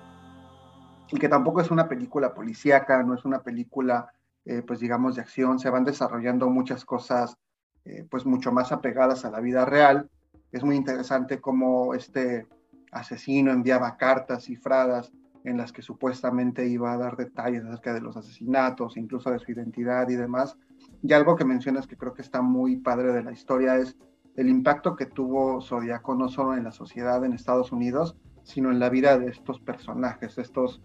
y 1.12 1.18
que 1.18 1.28
tampoco 1.28 1.60
es 1.60 1.70
una 1.72 1.90
película 1.90 2.34
policíaca, 2.34 3.04
no 3.04 3.16
es 3.16 3.26
una 3.26 3.42
película, 3.42 4.14
eh, 4.46 4.64
pues 4.66 4.80
digamos, 4.80 5.16
de 5.16 5.22
acción, 5.22 5.60
se 5.60 5.70
van 5.70 5.84
desarrollando 5.84 6.50
muchas 6.50 6.86
cosas, 6.86 7.36
eh, 7.84 8.06
pues 8.10 8.26
mucho 8.26 8.52
más 8.52 8.72
apegadas 8.72 9.26
a 9.26 9.32
la 9.32 9.42
vida 9.42 9.66
real. 9.66 10.10
Es 10.54 10.64
muy 10.64 10.78
interesante 10.78 11.42
cómo 11.42 11.94
este 11.94 12.48
asesino 12.92 13.52
enviaba 13.52 13.98
cartas 13.98 14.46
cifradas 14.46 15.12
en 15.44 15.58
las 15.58 15.72
que 15.72 15.82
supuestamente 15.82 16.68
iba 16.68 16.94
a 16.94 16.98
dar 16.98 17.18
detalles 17.18 17.64
acerca 17.64 17.94
de 17.94 18.02
los 18.02 18.18
asesinatos, 18.18 18.98
incluso 18.98 19.32
de 19.32 19.40
su 19.40 19.52
identidad 19.52 20.08
y 20.10 20.16
demás. 20.16 20.58
Y 21.02 21.14
algo 21.14 21.36
que 21.36 21.46
mencionas 21.46 21.88
que 21.88 21.98
creo 21.98 22.14
que 22.14 22.22
está 22.22 22.42
muy 22.42 22.78
padre 22.78 23.12
de 23.12 23.24
la 23.24 23.32
historia 23.32 23.78
es 23.78 23.98
el 24.36 24.50
impacto 24.50 24.96
que 24.96 25.06
tuvo 25.06 25.62
Zodíaco 25.62 26.16
no 26.16 26.30
solo 26.30 26.56
en 26.56 26.64
la 26.64 26.72
sociedad 26.72 27.24
en 27.26 27.34
Estados 27.34 27.72
Unidos, 27.72 28.16
sino 28.44 28.72
en 28.72 28.80
la 28.80 28.90
vida 28.90 29.18
de 29.18 29.28
estos 29.28 29.60
personajes, 29.60 30.38
estos 30.38 30.82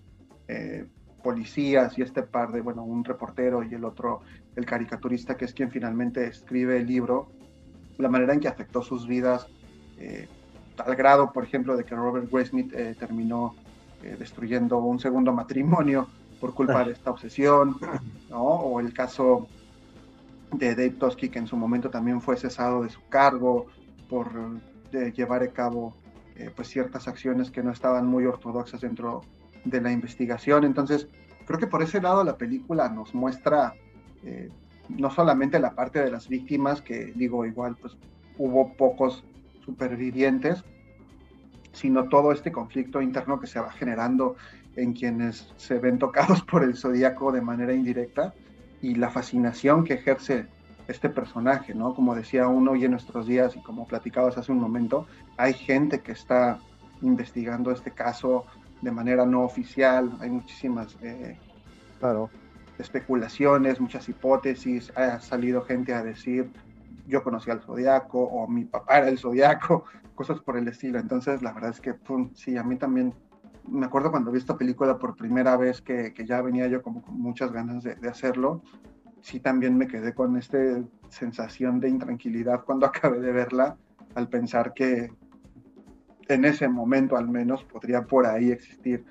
eh, 0.48 0.86
policías 1.22 1.98
y 1.98 2.02
este 2.02 2.22
par 2.22 2.52
de, 2.52 2.60
bueno, 2.60 2.84
un 2.84 3.04
reportero 3.04 3.62
y 3.62 3.74
el 3.74 3.84
otro, 3.84 4.20
el 4.54 4.64
caricaturista, 4.64 5.36
que 5.36 5.44
es 5.44 5.54
quien 5.54 5.70
finalmente 5.70 6.26
escribe 6.26 6.78
el 6.78 6.86
libro, 6.86 7.28
la 7.98 8.08
manera 8.08 8.34
en 8.34 8.40
que 8.40 8.48
afectó 8.48 8.82
sus 8.82 9.06
vidas, 9.06 9.48
eh, 9.98 10.28
al 10.78 10.94
grado, 10.94 11.32
por 11.32 11.44
ejemplo, 11.44 11.76
de 11.76 11.84
que 11.84 11.94
Robert 11.94 12.30
Graysmith 12.30 12.72
eh, 12.74 12.94
terminó 12.98 13.54
eh, 14.06 14.16
destruyendo 14.18 14.78
un 14.78 15.00
segundo 15.00 15.32
matrimonio 15.32 16.08
por 16.40 16.54
culpa 16.54 16.84
de 16.84 16.92
esta 16.92 17.10
obsesión, 17.10 17.76
¿no? 18.30 18.42
O 18.42 18.80
el 18.80 18.92
caso 18.92 19.48
de 20.52 20.74
Dave 20.74 20.90
Tosky, 20.90 21.28
que 21.28 21.38
en 21.38 21.46
su 21.46 21.56
momento 21.56 21.90
también 21.90 22.20
fue 22.20 22.36
cesado 22.36 22.82
de 22.82 22.90
su 22.90 23.00
cargo 23.08 23.66
por 24.08 24.30
llevar 25.14 25.42
a 25.42 25.48
cabo 25.48 25.94
eh, 26.36 26.50
pues 26.54 26.68
ciertas 26.68 27.08
acciones 27.08 27.50
que 27.50 27.62
no 27.62 27.72
estaban 27.72 28.06
muy 28.06 28.26
ortodoxas 28.26 28.80
dentro 28.80 29.22
de 29.64 29.80
la 29.80 29.90
investigación. 29.90 30.64
Entonces, 30.64 31.08
creo 31.46 31.58
que 31.58 31.66
por 31.66 31.82
ese 31.82 32.00
lado 32.00 32.22
la 32.24 32.36
película 32.36 32.88
nos 32.88 33.14
muestra 33.14 33.74
eh, 34.22 34.50
no 34.88 35.10
solamente 35.10 35.58
la 35.58 35.74
parte 35.74 36.00
de 36.02 36.10
las 36.10 36.28
víctimas, 36.28 36.82
que 36.82 37.12
digo, 37.14 37.44
igual 37.44 37.76
pues 37.80 37.96
hubo 38.38 38.74
pocos 38.74 39.24
supervivientes, 39.64 40.62
sino 41.76 42.08
todo 42.08 42.32
este 42.32 42.50
conflicto 42.50 43.02
interno 43.02 43.38
que 43.38 43.46
se 43.46 43.60
va 43.60 43.70
generando 43.70 44.36
en 44.76 44.94
quienes 44.94 45.52
se 45.56 45.78
ven 45.78 45.98
tocados 45.98 46.42
por 46.42 46.64
el 46.64 46.76
zodíaco 46.76 47.32
de 47.32 47.42
manera 47.42 47.74
indirecta 47.74 48.32
y 48.80 48.94
la 48.94 49.10
fascinación 49.10 49.84
que 49.84 49.94
ejerce 49.94 50.46
este 50.88 51.10
personaje, 51.10 51.74
¿no? 51.74 51.94
Como 51.94 52.14
decía 52.14 52.46
uno 52.48 52.72
hoy 52.72 52.84
en 52.84 52.92
nuestros 52.92 53.26
días 53.26 53.56
y 53.56 53.60
como 53.60 53.86
platicabas 53.86 54.38
hace 54.38 54.52
un 54.52 54.60
momento, 54.60 55.06
hay 55.36 55.52
gente 55.52 56.00
que 56.00 56.12
está 56.12 56.60
investigando 57.02 57.70
este 57.70 57.90
caso 57.90 58.46
de 58.80 58.90
manera 58.90 59.26
no 59.26 59.42
oficial, 59.42 60.16
hay 60.20 60.30
muchísimas 60.30 60.96
eh, 61.02 61.36
claro. 61.98 62.30
especulaciones, 62.78 63.80
muchas 63.80 64.08
hipótesis, 64.08 64.92
ha 64.96 65.20
salido 65.20 65.62
gente 65.62 65.92
a 65.92 66.02
decir 66.02 66.48
yo 67.06 67.22
conocí 67.22 67.50
al 67.50 67.60
Zodiaco 67.60 68.22
o 68.22 68.48
mi 68.48 68.64
papá 68.64 68.98
era 68.98 69.08
el 69.08 69.18
Zodiaco, 69.18 69.84
cosas 70.14 70.40
por 70.40 70.56
el 70.56 70.68
estilo. 70.68 70.98
Entonces, 70.98 71.42
la 71.42 71.52
verdad 71.52 71.70
es 71.70 71.80
que 71.80 71.94
sí, 72.34 72.56
a 72.56 72.62
mí 72.62 72.76
también 72.76 73.14
me 73.68 73.86
acuerdo 73.86 74.10
cuando 74.10 74.30
vi 74.30 74.38
esta 74.38 74.56
película 74.56 74.98
por 74.98 75.16
primera 75.16 75.56
vez 75.56 75.82
que, 75.82 76.12
que 76.12 76.24
ya 76.24 76.40
venía 76.40 76.68
yo 76.68 76.82
con 76.82 77.02
muchas 77.08 77.52
ganas 77.52 77.82
de, 77.82 77.96
de, 77.96 78.08
hacerlo. 78.08 78.62
Sí, 79.20 79.40
también 79.40 79.76
me 79.76 79.88
quedé 79.88 80.14
con 80.14 80.36
esta 80.36 80.58
sensación 81.08 81.80
de 81.80 81.88
intranquilidad 81.88 82.64
cuando 82.64 82.86
acabé 82.86 83.20
de 83.20 83.32
verla, 83.32 83.76
al 84.14 84.28
pensar 84.28 84.72
que 84.72 85.10
en 86.28 86.44
ese 86.44 86.68
momento 86.68 87.16
al 87.16 87.28
menos 87.28 87.64
podría 87.64 88.04
por 88.04 88.26
ahí 88.26 88.50
existir 88.50 89.04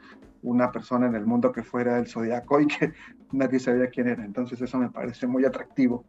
una 0.45 0.71
persona 0.71 1.07
en 1.07 1.15
el 1.15 1.25
mundo 1.25 1.51
que 1.51 1.63
fuera 1.63 1.97
el 1.97 2.07
zodiaco 2.07 2.61
y 2.61 2.67
que 2.67 2.93
nadie 3.31 3.59
sabía 3.59 3.89
quién 3.89 4.07
era. 4.07 4.23
Entonces 4.23 4.61
eso 4.61 4.77
me 4.77 4.89
parece 4.89 5.27
muy 5.27 5.43
atractivo. 5.45 6.05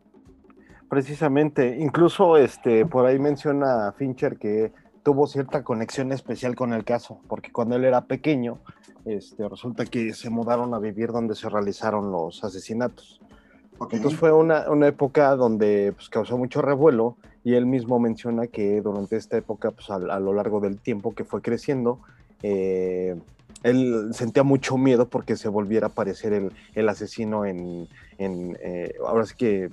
Precisamente, 0.89 1.77
incluso 1.81 2.37
este, 2.37 2.87
por 2.87 3.07
ahí 3.07 3.19
menciona 3.19 3.93
Fincher 3.93 4.39
que 4.39 4.73
tuvo 5.03 5.27
cierta 5.27 5.65
conexión 5.65 6.13
especial 6.13 6.55
con 6.55 6.73
el 6.73 6.85
caso, 6.85 7.21
porque 7.29 7.53
cuando 7.53 7.77
él 7.77 7.85
era 7.85 8.07
pequeño, 8.07 8.59
este, 9.05 9.49
resulta 9.49 9.85
que 9.85 10.13
se 10.15 10.31
mudaron 10.31 10.75
a 10.75 10.79
vivir 10.79 11.13
donde 11.13 11.35
se 11.35 11.49
realizaron 11.49 12.11
los 12.11 12.43
asesinatos. 12.45 13.21
Entonces 13.91 14.19
fue 14.19 14.33
una, 14.33 14.71
una, 14.71 14.87
época 14.87 15.37
donde 15.37 15.93
pues, 15.95 16.09
causó 16.09 16.39
mucho 16.39 16.63
revuelo 16.63 17.17
y 17.45 17.55
él 17.55 17.67
mismo 17.67 18.01
menciona 18.01 18.47
que 18.47 18.81
durante 18.81 19.17
esta 19.17 19.37
época, 19.37 19.71
pues, 19.71 19.91
a, 19.91 19.99
lo 19.99 20.33
largo 20.33 20.61
del 20.61 20.79
tiempo 20.79 21.15
que 21.15 21.25
fue 21.25 21.43
creciendo, 21.43 22.01
eh, 22.43 23.17
él 23.63 24.11
sentía 24.13 24.43
mucho 24.45 24.79
miedo 24.79 25.09
porque 25.09 25.37
se 25.37 25.49
volviera 25.49 25.87
a 25.87 25.91
aparecer 25.91 26.33
el, 26.33 26.53
el 26.75 26.89
asesino 26.89 27.45
en, 27.45 27.89
en 28.19 28.57
eh, 28.63 28.95
ahora 29.07 29.27
sí 29.27 29.35
que 29.37 29.71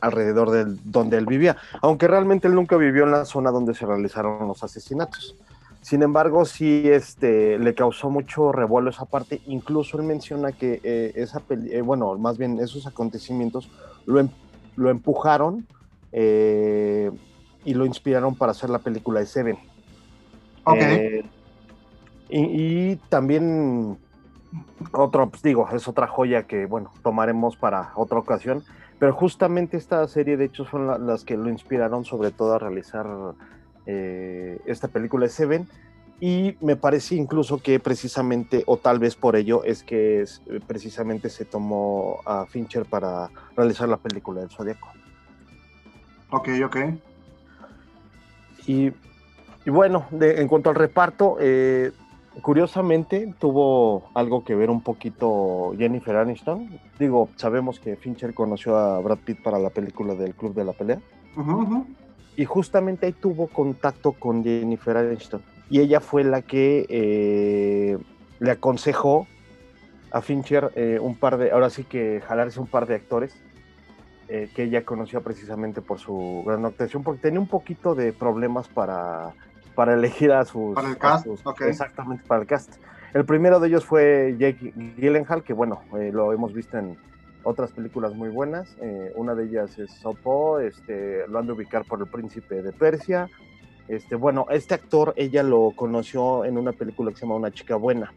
alrededor 0.00 0.50
de 0.50 0.64
donde 0.84 1.16
él 1.18 1.26
vivía, 1.26 1.56
aunque 1.82 2.08
realmente 2.08 2.48
él 2.48 2.54
nunca 2.54 2.76
vivió 2.76 3.04
en 3.04 3.12
la 3.12 3.24
zona 3.24 3.50
donde 3.50 3.74
se 3.74 3.86
realizaron 3.86 4.46
los 4.46 4.62
asesinatos. 4.62 5.36
Sin 5.80 6.02
embargo, 6.02 6.44
sí 6.44 6.82
este, 6.86 7.60
le 7.60 7.74
causó 7.74 8.10
mucho 8.10 8.50
revuelo 8.50 8.90
esa 8.90 9.04
parte. 9.04 9.40
Incluso 9.46 9.96
él 9.98 10.02
menciona 10.02 10.50
que 10.50 10.80
eh, 10.82 11.12
esa 11.14 11.42
eh, 11.48 11.80
bueno, 11.80 12.18
más 12.18 12.38
bien 12.38 12.58
esos 12.58 12.88
acontecimientos 12.88 13.70
lo, 14.04 14.18
em, 14.18 14.28
lo 14.74 14.90
empujaron 14.90 15.64
eh, 16.10 17.12
y 17.64 17.74
lo 17.74 17.86
inspiraron 17.86 18.34
para 18.34 18.50
hacer 18.50 18.68
la 18.68 18.80
película 18.80 19.20
de 19.20 19.26
Seven. 19.26 19.58
Ok. 20.64 20.76
Eh, 20.80 21.24
y, 22.30 22.40
y 22.40 22.96
también 23.08 23.96
otro, 24.92 25.28
pues 25.30 25.42
digo, 25.42 25.68
es 25.72 25.86
otra 25.86 26.06
joya 26.06 26.44
que, 26.44 26.66
bueno, 26.66 26.90
tomaremos 27.02 27.56
para 27.56 27.92
otra 27.94 28.18
ocasión. 28.18 28.64
Pero 28.98 29.12
justamente 29.12 29.76
esta 29.76 30.06
serie, 30.08 30.36
de 30.36 30.46
hecho, 30.46 30.64
son 30.64 30.86
la- 30.86 30.98
las 30.98 31.24
que 31.24 31.36
lo 31.36 31.48
inspiraron 31.50 32.04
sobre 32.04 32.30
todo 32.30 32.54
a 32.54 32.58
realizar 32.58 33.06
eh, 33.84 34.58
esta 34.66 34.88
película 34.88 35.26
de 35.26 35.30
Seven. 35.30 35.68
Y 36.18 36.56
me 36.60 36.76
parece 36.76 37.14
incluso 37.14 37.58
que 37.62 37.78
precisamente, 37.78 38.64
o 38.66 38.78
tal 38.78 38.98
vez 38.98 39.16
por 39.16 39.36
ello, 39.36 39.62
es 39.64 39.84
que 39.84 40.22
es- 40.22 40.42
precisamente 40.66 41.28
se 41.28 41.44
tomó 41.44 42.20
a 42.24 42.46
Fincher 42.46 42.86
para 42.86 43.30
realizar 43.54 43.88
la 43.88 43.98
película 43.98 44.40
del 44.40 44.50
Zodíaco. 44.50 44.88
Ok, 46.30 46.48
ok. 46.64 46.76
Y, 48.66 48.86
y 49.64 49.70
bueno, 49.70 50.06
de- 50.10 50.40
en 50.40 50.48
cuanto 50.48 50.70
al 50.70 50.76
reparto, 50.76 51.36
eh, 51.38 51.92
curiosamente 52.42 53.34
tuvo 53.38 54.10
algo 54.14 54.44
que 54.44 54.54
ver 54.54 54.70
un 54.70 54.82
poquito 54.82 55.72
Jennifer 55.78 56.16
Aniston. 56.16 56.80
Digo, 56.98 57.28
sabemos 57.36 57.80
que 57.80 57.96
Fincher 57.96 58.34
conoció 58.34 58.76
a 58.76 59.00
Brad 59.00 59.18
Pitt 59.18 59.42
para 59.42 59.58
la 59.58 59.70
película 59.70 60.14
del 60.14 60.34
Club 60.34 60.54
de 60.54 60.64
la 60.64 60.72
Pelea. 60.72 61.00
Y 62.36 62.44
justamente 62.44 63.06
ahí 63.06 63.12
tuvo 63.12 63.46
contacto 63.46 64.12
con 64.12 64.44
Jennifer 64.44 64.96
Aniston. 64.96 65.42
Y 65.70 65.80
ella 65.80 66.00
fue 66.00 66.24
la 66.24 66.42
que 66.42 66.86
eh, 66.88 67.98
le 68.38 68.50
aconsejó 68.50 69.26
a 70.10 70.20
Fincher 70.20 70.70
eh, 70.76 70.98
un 71.00 71.16
par 71.16 71.38
de, 71.38 71.50
ahora 71.50 71.70
sí 71.70 71.84
que 71.84 72.20
jalarse 72.20 72.60
un 72.60 72.66
par 72.66 72.86
de 72.86 72.94
actores 72.94 73.34
eh, 74.28 74.48
que 74.54 74.64
ella 74.64 74.84
conocía 74.84 75.20
precisamente 75.20 75.82
por 75.82 75.98
su 75.98 76.42
gran 76.46 76.64
actuación, 76.64 77.02
porque 77.02 77.22
tenía 77.22 77.40
un 77.40 77.48
poquito 77.48 77.94
de 77.94 78.12
problemas 78.12 78.68
para, 78.68 79.34
para 79.76 79.94
elegir 79.94 80.32
a 80.32 80.44
sus... 80.44 80.74
Para 80.74 80.88
el 80.88 80.98
cast, 80.98 81.26
sus-. 81.26 81.44
Exactamente, 81.60 82.24
para 82.26 82.40
el 82.40 82.48
cast. 82.48 82.74
El 83.14 83.24
primero 83.24 83.60
de 83.60 83.68
ellos 83.68 83.84
fue 83.84 84.34
Jake 84.38 84.72
Gyllenhaal, 84.96 85.44
que 85.44 85.52
bueno, 85.52 85.82
eh, 85.96 86.10
lo 86.12 86.32
hemos 86.32 86.52
visto 86.52 86.76
en 86.76 86.96
otras 87.44 87.70
películas 87.70 88.12
muy 88.14 88.28
buenas. 88.30 88.76
eh, 88.80 89.12
una 89.14 89.34
de 89.36 89.44
ellas 89.44 89.78
es 89.78 89.90
Southpaw, 89.92 90.58
este, 90.58 91.28
lo 91.28 91.38
han 91.38 91.46
de 91.46 91.52
ubicar 91.52 91.84
por 91.84 92.00
El 92.00 92.06
Príncipe 92.08 92.62
de 92.62 92.72
Persia. 92.72 93.28
Este, 93.86 94.16
bueno, 94.16 94.46
este 94.50 94.74
actor 94.74 95.14
ella 95.16 95.44
lo 95.44 95.72
conoció 95.76 96.44
en 96.44 96.58
una 96.58 96.72
película 96.72 97.10
que 97.12 97.18
se 97.18 97.22
llama 97.22 97.36
Una 97.36 97.52
chica 97.52 97.76
buena. 97.76 98.12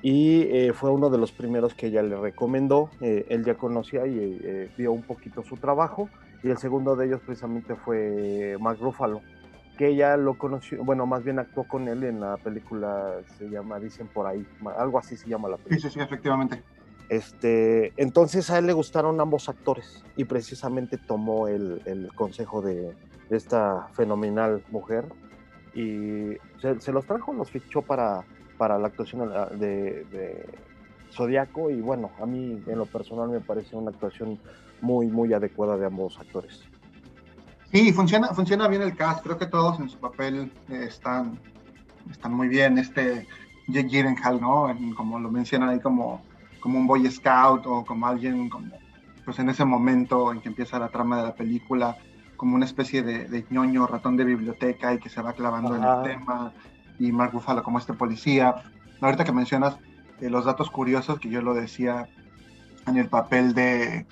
Y 0.00 0.42
eh, 0.42 0.72
fue 0.72 0.90
uno 0.90 1.10
de 1.10 1.18
los 1.18 1.32
primeros 1.32 1.74
que 1.74 1.88
ella 1.88 2.02
le 2.02 2.16
recomendó. 2.16 2.90
eh, 3.00 3.26
él 3.28 3.44
ya 3.44 3.54
conocía 3.54 4.06
y 4.06 4.70
vio 4.78 4.92
un 4.92 5.02
poquito 5.02 5.42
su 5.42 5.56
trabajo. 5.56 6.08
Y 6.42 6.50
el 6.50 6.56
segundo 6.58 6.94
de 6.94 7.06
ellos 7.06 7.20
precisamente 7.20 7.74
fue 7.74 8.56
Mark 8.60 8.78
Ruffalo, 8.80 9.20
que 9.78 9.88
ella 9.88 10.16
lo 10.16 10.36
conoció, 10.36 10.84
bueno, 10.84 11.06
más 11.06 11.22
bien 11.24 11.38
actuó 11.38 11.64
con 11.64 11.88
él 11.88 12.02
en 12.02 12.20
la 12.20 12.36
película, 12.36 13.14
se 13.38 13.48
llama 13.48 13.78
Dicen 13.78 14.08
por 14.08 14.26
ahí, 14.26 14.44
algo 14.76 14.98
así 14.98 15.16
se 15.16 15.28
llama 15.28 15.48
la 15.48 15.56
película. 15.56 15.80
Sí, 15.80 15.88
sí, 15.88 15.94
sí, 15.94 16.00
efectivamente. 16.00 16.62
Este, 17.08 17.94
entonces 17.96 18.50
a 18.50 18.58
él 18.58 18.66
le 18.66 18.74
gustaron 18.74 19.18
ambos 19.20 19.48
actores 19.48 20.04
y 20.16 20.24
precisamente 20.24 20.98
tomó 20.98 21.48
el, 21.48 21.80
el 21.86 22.12
consejo 22.14 22.60
de, 22.60 22.94
de 23.30 23.36
esta 23.36 23.88
fenomenal 23.94 24.62
mujer 24.68 25.06
y 25.74 26.36
se, 26.60 26.80
se 26.80 26.92
los 26.92 27.06
trajo, 27.06 27.32
los 27.32 27.50
fichó 27.50 27.80
para, 27.80 28.24
para 28.58 28.78
la 28.78 28.88
actuación 28.88 29.30
de, 29.58 30.04
de 30.04 30.44
Zodíaco 31.12 31.70
y 31.70 31.80
bueno, 31.80 32.10
a 32.20 32.26
mí 32.26 32.62
en 32.66 32.78
lo 32.78 32.84
personal 32.84 33.28
me 33.28 33.40
parece 33.40 33.76
una 33.76 33.90
actuación 33.90 34.38
muy, 34.80 35.06
muy 35.06 35.32
adecuada 35.32 35.76
de 35.76 35.86
ambos 35.86 36.18
actores. 36.18 36.67
Sí, 37.72 37.92
funciona, 37.92 38.28
funciona 38.28 38.66
bien 38.68 38.82
el 38.82 38.96
cast. 38.96 39.22
Creo 39.22 39.36
que 39.38 39.46
todos 39.46 39.78
en 39.80 39.88
su 39.90 39.98
papel 39.98 40.50
eh, 40.70 40.86
están, 40.88 41.38
están 42.10 42.32
muy 42.32 42.48
bien. 42.48 42.78
Este 42.78 43.26
Jake 43.66 43.88
Gyllenhaal, 43.88 44.40
¿no? 44.40 44.70
En- 44.70 44.94
como 44.94 45.18
lo 45.18 45.30
mencionan 45.30 45.68
ahí, 45.68 45.80
como, 45.80 46.22
como 46.60 46.78
un 46.78 46.86
boy 46.86 47.10
scout 47.10 47.66
o 47.66 47.84
como 47.84 48.06
alguien, 48.06 48.48
como, 48.48 48.68
pues 49.24 49.38
en 49.38 49.50
ese 49.50 49.64
momento 49.66 50.32
en 50.32 50.40
que 50.40 50.48
empieza 50.48 50.78
la 50.78 50.88
trama 50.88 51.18
de 51.18 51.24
la 51.24 51.34
película, 51.34 51.96
como 52.36 52.54
una 52.54 52.64
especie 52.64 53.02
de, 53.02 53.28
de 53.28 53.44
ñoño, 53.50 53.86
ratón 53.86 54.16
de 54.16 54.24
biblioteca 54.24 54.94
y 54.94 54.98
que 54.98 55.08
se 55.10 55.20
va 55.20 55.34
clavando 55.34 55.74
en 55.76 55.82
el 55.82 56.02
tema. 56.04 56.52
Y 56.98 57.12
Mark 57.12 57.32
Ruffalo 57.32 57.62
como 57.62 57.78
este 57.78 57.92
policía. 57.92 58.54
Ahorita 59.00 59.24
que 59.24 59.32
mencionas 59.32 59.76
eh, 60.20 60.30
los 60.30 60.44
datos 60.46 60.70
curiosos, 60.70 61.20
que 61.20 61.28
yo 61.28 61.42
lo 61.42 61.52
decía 61.54 62.08
en 62.86 62.96
el 62.96 63.08
papel 63.08 63.52
de 63.54 64.06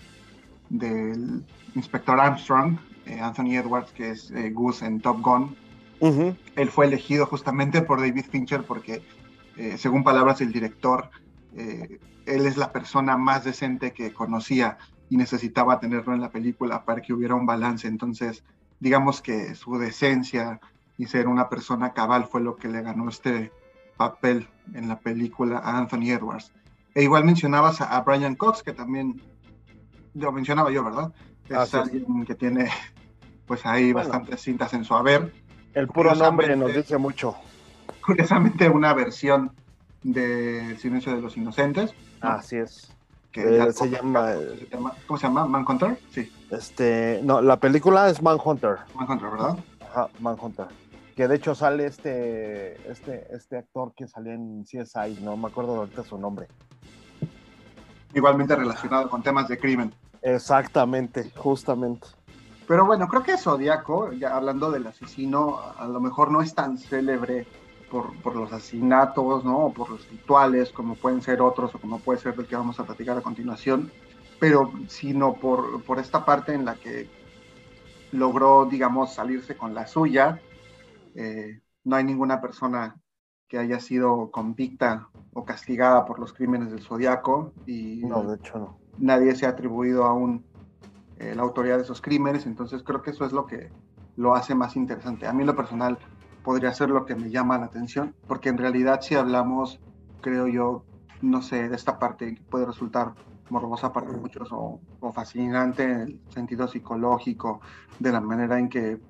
del 0.68 1.44
inspector 1.74 2.18
Armstrong, 2.20 2.76
eh, 3.06 3.20
Anthony 3.20 3.56
Edwards, 3.56 3.92
que 3.92 4.10
es 4.10 4.30
eh, 4.30 4.50
Goose 4.50 4.86
en 4.86 5.00
Top 5.00 5.20
Gun, 5.22 5.56
él 6.00 6.70
fue 6.70 6.86
elegido 6.86 7.26
justamente 7.26 7.82
por 7.82 8.00
David 8.00 8.26
Fincher 8.30 8.64
porque, 8.64 9.02
eh, 9.56 9.76
según 9.78 10.04
palabras 10.04 10.38
del 10.38 10.52
director, 10.52 11.10
eh, 11.56 11.98
él 12.26 12.46
es 12.46 12.56
la 12.56 12.72
persona 12.72 13.16
más 13.16 13.44
decente 13.44 13.92
que 13.92 14.12
conocía 14.12 14.78
y 15.08 15.16
necesitaba 15.16 15.80
tenerlo 15.80 16.12
en 16.12 16.20
la 16.20 16.30
película 16.30 16.84
para 16.84 17.00
que 17.00 17.12
hubiera 17.12 17.34
un 17.34 17.46
balance. 17.46 17.88
Entonces, 17.88 18.44
digamos 18.80 19.22
que 19.22 19.54
su 19.54 19.78
decencia 19.78 20.60
y 20.98 21.06
ser 21.06 21.28
una 21.28 21.48
persona 21.48 21.92
cabal 21.92 22.26
fue 22.26 22.40
lo 22.40 22.56
que 22.56 22.68
le 22.68 22.82
ganó 22.82 23.08
este 23.08 23.52
papel 23.96 24.48
en 24.74 24.88
la 24.88 24.98
película 24.98 25.58
a 25.58 25.78
Anthony 25.78 26.10
Edwards. 26.10 26.52
E 26.94 27.02
igual 27.02 27.24
mencionabas 27.24 27.80
a, 27.80 27.96
a 27.96 28.02
Brian 28.02 28.34
Cox, 28.34 28.62
que 28.62 28.72
también 28.72 29.22
lo 30.14 30.32
mencionaba 30.32 30.70
yo, 30.70 30.82
¿verdad? 30.82 31.12
Es 31.48 31.74
alguien 31.74 32.24
que 32.24 32.34
tiene 32.34 32.68
pues 33.46 33.64
ahí 33.66 33.92
Bueno. 33.92 34.08
bastantes 34.08 34.40
cintas 34.42 34.72
en 34.74 34.84
su 34.84 34.94
haber 34.94 35.32
El 35.74 35.86
puro 35.88 36.14
nombre 36.14 36.56
nos 36.56 36.74
dice 36.74 36.98
mucho. 36.98 37.36
curiosamente 38.04 38.68
una 38.68 38.92
versión 38.94 39.52
de 40.02 40.70
El 40.70 40.78
silencio 40.78 41.14
de 41.14 41.20
los 41.22 41.36
inocentes. 41.36 41.92
¿no? 42.22 42.28
Así 42.30 42.56
es. 42.56 42.92
que 43.32 43.42
eh, 43.42 43.72
se 43.72 43.90
llama- 43.90 44.32
se 44.32 44.66
llama- 44.72 44.92
¿Cómo 45.06 45.18
se 45.18 45.26
llama? 45.26 45.46
¿Manhunter? 45.46 45.98
Sí, 46.10 46.32
Este, 46.50 47.20
no, 47.22 47.42
la 47.42 47.58
película 47.60 48.08
es 48.08 48.22
Manhunter. 48.22 48.76
Manhunter, 48.94 49.28
¿verdad? 49.30 49.58
Ajá, 49.90 50.08
Manhunter. 50.20 50.66
Que 51.14 51.28
de 51.28 51.36
hecho 51.36 51.54
sale 51.54 51.84
este, 51.86 52.90
este, 52.90 53.26
este 53.34 53.58
actor 53.58 53.92
que 53.94 54.08
salió 54.08 54.32
en 54.32 54.64
CSI, 54.64 55.18
no 55.22 55.36
me 55.36 55.48
acuerdo 55.48 55.76
ahorita 55.76 56.02
su 56.02 56.16
nombre. 56.18 56.46
Igualmente 58.14 58.56
relacionado 58.56 59.10
con 59.10 59.22
temas 59.22 59.48
de 59.48 59.58
crimen. 59.58 59.92
Exactamente, 60.26 61.30
justamente. 61.36 62.08
Pero 62.66 62.84
bueno, 62.84 63.06
creo 63.06 63.22
que 63.22 63.38
Zodíaco, 63.38 64.12
ya 64.12 64.36
hablando 64.36 64.72
del 64.72 64.88
asesino, 64.88 65.60
a 65.78 65.86
lo 65.86 66.00
mejor 66.00 66.32
no 66.32 66.42
es 66.42 66.52
tan 66.52 66.78
célebre 66.78 67.46
por, 67.92 68.20
por 68.22 68.34
los 68.34 68.52
asesinatos, 68.52 69.44
¿no? 69.44 69.66
O 69.66 69.72
por 69.72 69.88
los 69.88 70.10
rituales, 70.10 70.72
como 70.72 70.96
pueden 70.96 71.22
ser 71.22 71.40
otros, 71.40 71.72
o 71.76 71.78
como 71.78 72.00
puede 72.00 72.18
ser 72.18 72.34
del 72.34 72.48
que 72.48 72.56
vamos 72.56 72.80
a 72.80 72.84
platicar 72.84 73.16
a 73.16 73.20
continuación, 73.20 73.92
pero 74.40 74.72
sino 74.88 75.34
por, 75.34 75.84
por 75.84 76.00
esta 76.00 76.24
parte 76.24 76.54
en 76.54 76.64
la 76.64 76.74
que 76.74 77.08
logró, 78.10 78.64
digamos, 78.64 79.14
salirse 79.14 79.56
con 79.56 79.74
la 79.74 79.86
suya. 79.86 80.40
Eh, 81.14 81.60
no 81.84 81.94
hay 81.94 82.02
ninguna 82.02 82.40
persona 82.40 82.96
que 83.46 83.58
haya 83.58 83.78
sido 83.78 84.32
convicta 84.32 85.08
o 85.32 85.44
castigada 85.44 86.04
por 86.04 86.18
los 86.18 86.32
crímenes 86.32 86.72
del 86.72 86.82
Zodíaco 86.82 87.52
y 87.64 88.02
No, 88.04 88.24
de 88.24 88.34
hecho 88.38 88.58
no. 88.58 88.85
Nadie 88.98 89.34
se 89.34 89.46
ha 89.46 89.50
atribuido 89.50 90.04
aún 90.04 90.44
eh, 91.18 91.34
la 91.34 91.42
autoría 91.42 91.76
de 91.76 91.82
esos 91.82 92.00
crímenes, 92.00 92.46
entonces 92.46 92.82
creo 92.82 93.02
que 93.02 93.10
eso 93.10 93.24
es 93.24 93.32
lo 93.32 93.46
que 93.46 93.70
lo 94.16 94.34
hace 94.34 94.54
más 94.54 94.76
interesante. 94.76 95.26
A 95.26 95.32
mí 95.32 95.42
en 95.42 95.46
lo 95.46 95.56
personal 95.56 95.98
podría 96.42 96.72
ser 96.72 96.90
lo 96.90 97.06
que 97.06 97.14
me 97.14 97.30
llama 97.30 97.58
la 97.58 97.66
atención, 97.66 98.14
porque 98.26 98.48
en 98.48 98.58
realidad 98.58 99.00
si 99.00 99.14
hablamos, 99.14 99.80
creo 100.20 100.46
yo, 100.46 100.84
no 101.22 101.42
sé, 101.42 101.68
de 101.68 101.76
esta 101.76 101.98
parte 101.98 102.34
que 102.34 102.42
puede 102.42 102.66
resultar 102.66 103.14
morbosa 103.48 103.92
para 103.92 104.10
muchos 104.10 104.50
o, 104.52 104.80
o 105.00 105.12
fascinante 105.12 105.84
en 105.84 106.00
el 106.00 106.20
sentido 106.28 106.68
psicológico, 106.68 107.60
de 107.98 108.12
la 108.12 108.20
manera 108.20 108.58
en 108.58 108.68
que 108.68 109.00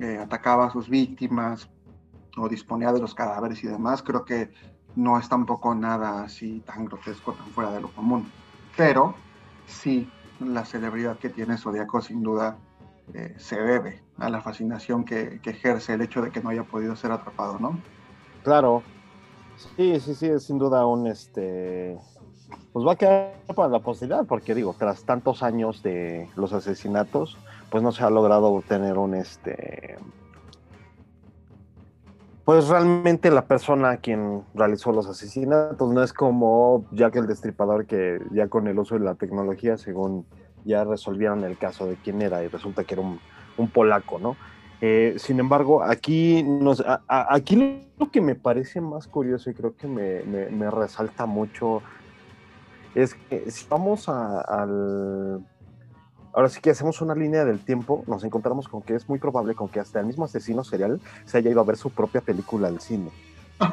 eh, 0.00 0.18
atacaba 0.18 0.66
a 0.66 0.70
sus 0.70 0.88
víctimas 0.88 1.68
o 2.36 2.48
disponía 2.48 2.92
de 2.92 3.00
los 3.00 3.14
cadáveres 3.14 3.62
y 3.64 3.66
demás, 3.66 4.02
creo 4.02 4.24
que 4.24 4.50
no 4.94 5.18
es 5.18 5.28
tampoco 5.28 5.74
nada 5.74 6.22
así 6.22 6.60
tan 6.60 6.84
grotesco, 6.84 7.32
tan 7.32 7.46
fuera 7.48 7.72
de 7.72 7.80
lo 7.80 7.88
común. 7.88 8.30
Pero 8.76 9.14
sí, 9.68 10.08
la 10.40 10.64
celebridad 10.64 11.18
que 11.18 11.28
tiene 11.28 11.56
Zodíaco 11.56 12.00
sin 12.00 12.22
duda 12.22 12.56
eh, 13.14 13.34
se 13.38 13.60
debe 13.60 14.02
a 14.18 14.28
la 14.28 14.40
fascinación 14.40 15.04
que, 15.04 15.40
que 15.40 15.50
ejerce 15.50 15.94
el 15.94 16.02
hecho 16.02 16.20
de 16.22 16.30
que 16.30 16.40
no 16.40 16.50
haya 16.50 16.64
podido 16.64 16.96
ser 16.96 17.12
atrapado, 17.12 17.58
¿no? 17.58 17.78
Claro. 18.42 18.82
Sí, 19.76 19.98
sí, 20.00 20.14
sí, 20.14 20.26
es 20.26 20.44
sin 20.44 20.58
duda 20.58 20.86
un 20.86 21.06
este. 21.06 21.98
Pues 22.72 22.86
va 22.86 22.92
a 22.92 22.96
quedar 22.96 23.34
para 23.54 23.68
la 23.68 23.80
posteridad, 23.80 24.24
porque 24.24 24.54
digo, 24.54 24.74
tras 24.78 25.04
tantos 25.04 25.42
años 25.42 25.82
de 25.82 26.28
los 26.36 26.52
asesinatos, 26.52 27.36
pues 27.70 27.82
no 27.82 27.92
se 27.92 28.04
ha 28.04 28.10
logrado 28.10 28.46
obtener 28.46 28.98
un 28.98 29.14
este. 29.14 29.98
Pues 32.48 32.66
realmente 32.68 33.30
la 33.30 33.44
persona 33.44 33.90
a 33.90 33.96
quien 33.98 34.42
realizó 34.54 34.90
los 34.90 35.06
asesinatos 35.06 35.92
no 35.92 36.02
es 36.02 36.14
como 36.14 36.86
Jack 36.92 37.16
el 37.16 37.26
Destripador, 37.26 37.84
que 37.84 38.22
ya 38.30 38.48
con 38.48 38.66
el 38.68 38.78
uso 38.78 38.94
de 38.94 39.04
la 39.04 39.16
tecnología, 39.16 39.76
según 39.76 40.24
ya 40.64 40.82
resolvieron 40.84 41.44
el 41.44 41.58
caso 41.58 41.84
de 41.84 41.96
quién 41.96 42.22
era, 42.22 42.42
y 42.42 42.48
resulta 42.48 42.84
que 42.84 42.94
era 42.94 43.02
un, 43.02 43.20
un 43.58 43.68
polaco, 43.68 44.18
¿no? 44.18 44.34
Eh, 44.80 45.16
sin 45.18 45.40
embargo, 45.40 45.82
aquí, 45.82 46.42
nos, 46.42 46.82
aquí 47.06 47.86
lo 47.98 48.10
que 48.10 48.22
me 48.22 48.34
parece 48.34 48.80
más 48.80 49.08
curioso 49.08 49.50
y 49.50 49.52
creo 49.52 49.76
que 49.76 49.86
me, 49.86 50.70
resalta 50.70 51.26
mucho 51.26 51.82
es 52.94 53.12
que 53.12 53.50
si 53.50 53.66
vamos 53.68 54.08
al... 54.08 55.44
Ahora 56.38 56.50
sí 56.50 56.60
que 56.60 56.70
hacemos 56.70 57.00
una 57.00 57.16
línea 57.16 57.44
del 57.44 57.58
tiempo, 57.58 58.04
nos 58.06 58.22
encontramos 58.22 58.68
con 58.68 58.80
que 58.80 58.94
es 58.94 59.08
muy 59.08 59.18
probable 59.18 59.56
con 59.56 59.68
que 59.68 59.80
hasta 59.80 59.98
el 59.98 60.06
mismo 60.06 60.24
asesino 60.24 60.62
serial 60.62 61.00
se 61.24 61.38
haya 61.38 61.50
ido 61.50 61.60
a 61.60 61.64
ver 61.64 61.76
su 61.76 61.90
propia 61.90 62.20
película 62.20 62.68
al 62.68 62.80
cine. 62.80 63.10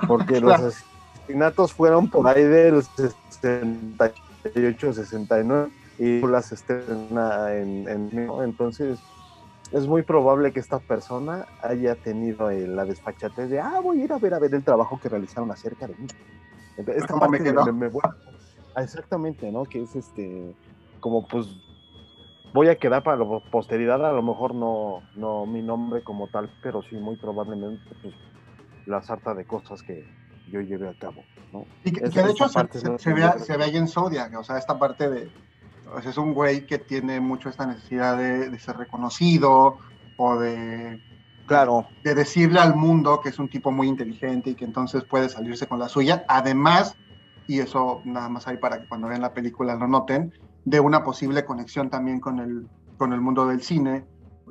Porque 0.08 0.42
los 0.42 0.52
asesinatos 0.52 1.74
fueron 1.74 2.10
por 2.10 2.28
ahí 2.28 2.42
del 2.42 2.82
68, 2.82 4.94
69 4.94 5.70
y 6.00 6.22
las 6.22 6.52
estrena 6.52 7.54
en, 7.54 7.88
en 7.88 8.30
entonces 8.44 8.98
es 9.72 9.86
muy 9.86 10.02
probable 10.02 10.52
que 10.52 10.60
esta 10.60 10.80
persona 10.80 11.46
haya 11.62 11.94
tenido 11.94 12.50
eh, 12.50 12.66
la 12.66 12.84
desfachatez 12.84 13.52
de, 13.52 13.60
ah, 13.60 13.80
voy 13.80 14.02
a 14.02 14.06
ir 14.06 14.12
a 14.12 14.18
ver 14.18 14.34
a 14.34 14.40
ver 14.40 14.56
el 14.56 14.64
trabajo 14.64 15.00
que 15.00 15.08
realizaron 15.08 15.52
acerca 15.52 15.86
de 15.86 15.94
mí. 15.98 16.08
Esta 16.78 17.16
parte 17.20 17.44
me, 17.44 17.72
me, 17.74 17.92
ah, 18.74 18.82
exactamente, 18.82 19.52
¿no? 19.52 19.66
Que 19.66 19.84
es 19.84 19.96
este, 19.96 20.56
como 21.00 21.28
pues 21.28 21.46
voy 22.56 22.70
a 22.70 22.78
quedar 22.78 23.04
para 23.04 23.18
la 23.18 23.40
posteridad, 23.52 24.04
a 24.04 24.14
lo 24.14 24.24
mejor 24.24 24.56
no, 24.56 25.04
no 25.16 25.46
mi 25.46 25.62
nombre 25.62 26.04
como 26.04 26.30
tal, 26.30 26.50
pero 26.64 26.82
sí 26.84 26.96
muy 26.96 27.18
probablemente 27.18 27.84
pues, 28.02 28.16
la 28.86 29.02
sarta 29.02 29.34
de 29.34 29.46
cosas 29.46 29.84
que 29.84 30.08
yo 30.50 30.62
lleve 30.62 30.88
a 30.88 30.98
cabo, 30.98 31.22
¿no? 31.52 31.66
Y 31.84 31.92
que, 31.92 32.00
de 32.08 32.32
hecho 32.32 32.48
se, 32.48 33.14
ve, 33.14 33.64
ahí 33.64 33.76
en 33.76 33.90
Zodiac, 33.90 34.40
o 34.40 34.44
sea, 34.44 34.58
esta 34.58 34.80
parte 34.80 35.10
de 35.10 35.30
pues 35.92 36.06
es 36.06 36.18
un 36.18 36.34
güey 36.34 36.66
que 36.66 36.80
tiene 36.80 37.20
mucho 37.20 37.50
esta 37.50 37.66
necesidad 37.66 38.18
de, 38.18 38.58
ser 38.58 38.78
reconocido 38.78 39.78
o 40.18 40.40
de, 40.40 41.00
claro. 41.46 41.88
de 42.04 42.16
decirle 42.16 42.60
al 42.60 42.76
mundo 42.76 43.20
que 43.22 43.30
es 43.30 43.38
un 43.38 43.50
tipo 43.50 43.72
muy 43.72 43.88
inteligente 43.88 44.52
y 44.52 44.56
que 44.56 44.66
entonces 44.66 45.04
puede 45.04 45.30
salirse 45.30 45.68
con 45.68 45.78
la 45.78 45.90
suya. 45.90 46.26
Además, 46.28 46.96
y 47.48 47.60
eso 47.60 48.02
nada 48.04 48.30
más 48.30 48.48
hay 48.48 48.58
para 48.58 48.82
que 48.82 48.88
cuando 48.88 49.10
vean 49.10 49.22
la 49.22 49.34
película 49.34 49.76
lo 49.76 49.88
noten, 49.88 50.34
de 50.66 50.80
una 50.80 51.04
posible 51.04 51.46
conexión 51.46 51.90
también 51.90 52.20
con 52.20 52.40
el, 52.40 52.68
con 52.98 53.14
el 53.14 53.22
mundo 53.22 53.48
del 53.48 53.62
cine, 53.62 54.06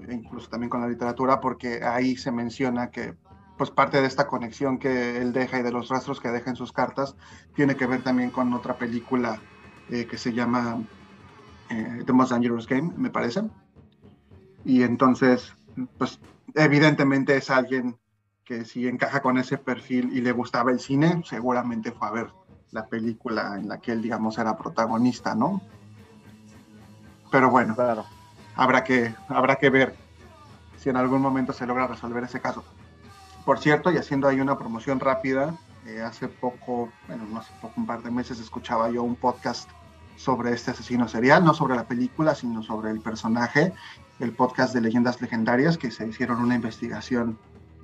incluso 0.09 0.49
también 0.49 0.71
con 0.71 0.81
la 0.81 0.89
literatura, 0.89 1.41
porque 1.41 1.83
ahí 1.85 2.17
se 2.17 2.33
menciona 2.33 2.91
que 2.91 3.15
pues 3.57 3.71
parte 3.71 4.01
de 4.01 4.07
esta 4.07 4.27
conexión 4.27 4.79
que 4.79 5.19
él 5.19 5.33
deja 5.33 5.61
y 5.61 5.63
de 5.63 5.71
los 5.71 5.89
rastros 5.89 6.21
que 6.21 6.31
deja 6.31 6.51
en 6.51 6.57
sus 6.57 6.73
cartas 6.73 7.15
tiene 7.55 7.77
que 7.77 7.87
ver 7.87 8.03
también 8.03 8.31
con 8.31 8.53
otra 8.53 8.77
película 8.77 9.41
eh, 9.91 10.07
que 10.07 10.19
se 10.19 10.33
llama 10.33 10.83
eh, 11.71 12.03
The 12.05 12.13
Most 12.13 12.33
Dangerous 12.33 12.67
Game, 12.67 12.93
me 12.97 13.11
parece. 13.11 13.43
Y 14.65 14.83
entonces, 14.83 15.55
pues 15.99 16.19
evidentemente 16.55 17.37
es 17.37 17.51
alguien 17.51 17.97
que 18.45 18.65
si 18.65 18.89
encaja 18.89 19.23
con 19.23 19.39
ese 19.39 19.59
perfil 19.59 20.11
y 20.13 20.21
le 20.21 20.33
gustaba 20.33 20.71
el 20.71 20.81
cine, 20.81 21.23
seguramente 21.25 21.93
fue 21.93 22.09
a 22.09 22.11
ver 22.11 22.27
la 22.73 22.87
película 22.87 23.57
en 23.59 23.69
la 23.69 23.79
que 23.79 23.93
él, 23.93 24.03
digamos, 24.03 24.39
era 24.39 24.57
protagonista, 24.57 25.35
¿no? 25.35 25.63
Pero 27.35 27.51
bueno, 27.51 27.75
claro. 27.75 28.05
habrá, 28.55 28.85
que, 28.85 29.13
habrá 29.27 29.57
que 29.57 29.69
ver 29.69 29.97
si 30.77 30.89
en 30.89 30.97
algún 30.97 31.21
momento 31.21 31.53
se 31.53 31.67
logra 31.67 31.89
resolver 31.89 32.23
ese 32.23 32.39
caso. 32.39 32.63
Por 33.45 33.59
cierto, 33.59 33.91
y 33.91 33.97
haciendo 33.97 34.29
ahí 34.29 34.41
una 34.41 34.57
promoción 34.57 35.01
rápida, 35.01 35.53
eh, 35.85 36.01
hace 36.01 36.29
poco, 36.29 36.93
bueno, 37.09 37.25
no 37.29 37.41
hace 37.41 37.53
poco, 37.61 37.75
un 37.77 37.87
par 37.87 38.05
de 38.05 38.13
meses, 38.13 38.39
escuchaba 38.39 38.89
yo 38.89 39.03
un 39.03 39.17
podcast 39.17 39.69
sobre 40.15 40.53
este 40.53 40.71
asesino 40.71 41.09
serial, 41.09 41.45
no 41.45 41.55
sobre 41.55 41.75
la 41.75 41.89
película, 41.89 42.37
sino 42.37 42.63
sobre 42.63 42.93
el 42.93 43.01
personaje, 43.01 43.75
el 44.21 44.31
podcast 44.31 44.73
de 44.73 44.83
leyendas 44.83 45.21
legendarias, 45.21 45.77
que 45.77 45.91
se 45.91 46.07
hicieron 46.07 46.41
una 46.41 46.55
investigación, 46.55 47.37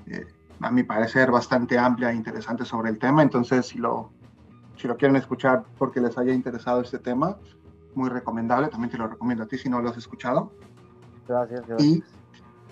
eh, 0.06 0.28
a 0.60 0.70
mi 0.70 0.84
parecer, 0.84 1.32
bastante 1.32 1.76
amplia 1.76 2.12
e 2.12 2.14
interesante 2.14 2.64
sobre 2.64 2.90
el 2.90 3.00
tema. 3.00 3.24
Entonces, 3.24 3.66
si 3.66 3.78
lo, 3.78 4.12
si 4.76 4.86
lo 4.86 4.96
quieren 4.96 5.16
escuchar 5.16 5.64
porque 5.76 6.00
les 6.00 6.16
haya 6.18 6.32
interesado 6.32 6.82
este 6.82 7.00
tema, 7.00 7.36
muy 7.94 8.08
recomendable. 8.08 8.68
También 8.68 8.90
te 8.90 8.98
lo 8.98 9.08
recomiendo 9.08 9.44
a 9.44 9.46
ti 9.46 9.58
si 9.58 9.68
no 9.68 9.80
lo 9.80 9.90
has 9.90 9.96
escuchado. 9.96 10.52
Gracias. 11.26 11.64
Y 11.78 12.02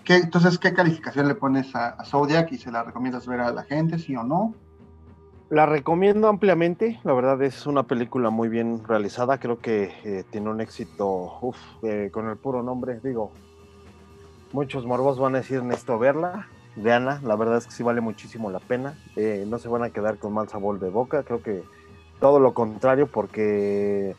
¿qué, 0.05 0.17
entonces, 0.17 0.59
¿qué 0.59 0.73
calificación 0.73 1.29
le 1.29 1.35
pones 1.35 1.75
a, 1.75 1.91
a 1.91 2.05
Zodiac 2.05 2.51
y 2.53 2.59
se 2.59 2.71
la 2.71 2.83
recomiendas 2.83 3.27
ver 3.27 3.41
a 3.41 3.53
la 3.53 3.65
gente, 3.65 3.99
sí 3.99 4.17
o 4.17 4.23
no? 4.23 4.55
La 5.51 5.65
recomiendo 5.65 6.29
ampliamente, 6.29 7.01
la 7.05 7.15
verdad 7.15 7.41
es 7.43 7.67
una 7.67 7.85
película 7.85 8.29
muy 8.29 8.51
bien 8.51 8.85
realizada, 8.87 9.39
creo 9.39 9.61
que 9.61 9.91
eh, 10.05 10.25
tiene 10.29 10.51
un 10.51 10.61
éxito 10.61 11.41
eh, 11.83 12.11
con 12.13 12.29
el 12.29 12.37
puro 12.37 12.63
nombre, 12.63 13.01
digo, 13.03 13.33
muchos 14.53 14.85
morbos 14.85 15.19
van 15.19 15.37
a 15.37 15.39
decir 15.39 15.63
esto 15.73 15.99
verla, 15.99 16.49
veanla, 16.77 17.23
la 17.25 17.35
verdad 17.35 17.57
es 17.57 17.65
que 17.65 17.73
sí 17.73 17.83
vale 17.83 18.03
muchísimo 18.03 18.51
la 18.51 18.61
pena, 18.61 18.99
eh, 19.17 19.47
no 19.49 19.59
se 19.59 19.69
van 19.69 19.85
a 19.85 19.89
quedar 19.89 20.19
con 20.19 20.35
mal 20.35 20.51
sabor 20.51 20.81
de 20.81 20.91
boca, 20.91 21.23
creo 21.23 21.43
que 21.43 21.63
todo 22.21 22.41
lo 22.41 22.53
contrario 22.53 23.07
porque 23.07 24.17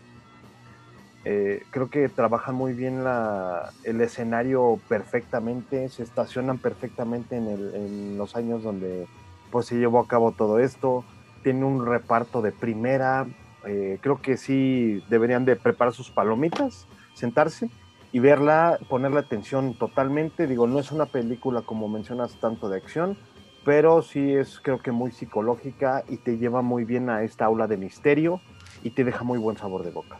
creo 1.24 1.90
que 1.90 2.10
trabajan 2.10 2.56
muy 2.56 2.74
bien 2.74 3.04
la, 3.04 3.72
el 3.84 4.02
escenario 4.02 4.80
perfectamente, 4.88 5.90
se 5.90 6.04
estacionan 6.04 6.60
perfectamente 6.60 7.36
en, 7.36 7.48
en 7.48 8.18
los 8.18 8.36
años 8.36 8.64
donde 8.64 9.06
pues 9.52 9.66
se 9.68 9.78
llevó 9.78 10.00
a 10.00 10.08
cabo 10.08 10.32
todo 10.32 10.60
esto, 10.60 11.04
tiene 11.44 11.66
un 11.66 11.86
reparto 11.86 12.42
de 12.42 12.52
primera. 12.52 13.28
Eh, 13.66 14.00
creo 14.02 14.22
que 14.22 14.38
sí 14.38 15.02
deberían 15.10 15.46
de 15.46 15.56
preparar 15.56 15.94
sus 15.94 16.12
palomitas, 16.12 16.88
sentarse 17.14 17.70
y 18.12 18.20
verla, 18.20 18.80
ponerle 18.88 19.20
atención 19.20 19.74
totalmente. 19.76 20.48
Digo, 20.48 20.68
no 20.68 20.80
es 20.80 20.92
una 20.92 21.06
película 21.06 21.62
como 21.62 21.88
mencionas 21.88 22.40
tanto 22.40 22.70
de 22.70 22.78
acción, 22.78 23.18
pero 23.66 24.02
sí 24.02 24.34
es 24.34 24.60
creo 24.62 24.80
que 24.80 24.92
muy 24.92 25.12
psicológica 25.12 26.04
y 26.08 26.18
te 26.18 26.38
lleva 26.38 26.62
muy 26.62 26.86
bien 26.86 27.10
a 27.10 27.24
esta 27.24 27.46
aula 27.46 27.68
de 27.68 27.78
misterio 27.78 28.42
y 28.82 28.92
te 28.92 29.04
deja 29.04 29.24
muy 29.24 29.38
buen 29.40 29.58
sabor 29.58 29.84
de 29.84 29.92
boca. 29.92 30.20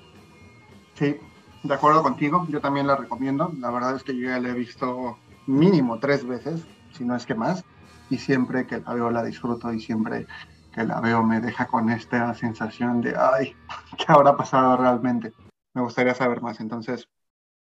Sí, 1.00 1.16
de 1.64 1.74
acuerdo 1.74 2.04
contigo, 2.04 2.46
yo 2.50 2.60
también 2.60 2.86
la 2.86 2.98
recomiendo. 2.98 3.54
La 3.58 3.72
verdad 3.72 3.96
es 3.96 4.04
que 4.04 4.14
yo 4.14 4.28
ya 4.28 4.38
la 4.38 4.50
he 4.50 4.54
visto 4.54 5.18
mínimo 5.48 5.98
tres 5.98 6.28
veces, 6.28 6.66
si 6.92 7.06
no 7.06 7.16
es 7.16 7.26
que 7.26 7.36
más, 7.36 7.64
y 8.10 8.18
siempre 8.18 8.68
que 8.68 8.82
la 8.82 8.94
veo 8.94 9.10
la 9.10 9.24
disfruto 9.24 9.72
y 9.72 9.80
siempre 9.80 10.28
que 10.74 10.84
la 10.84 11.00
veo 11.00 11.24
me 11.24 11.40
deja 11.40 11.68
con 11.68 11.90
esta 11.90 12.34
sensación 12.34 13.00
de, 13.00 13.16
ay, 13.18 13.56
¿qué 13.98 14.06
habrá 14.10 14.36
pasado 14.36 14.76
realmente? 14.76 15.32
Me 15.74 15.82
gustaría 15.82 16.14
saber 16.14 16.42
más. 16.42 16.60
Entonces, 16.60 17.08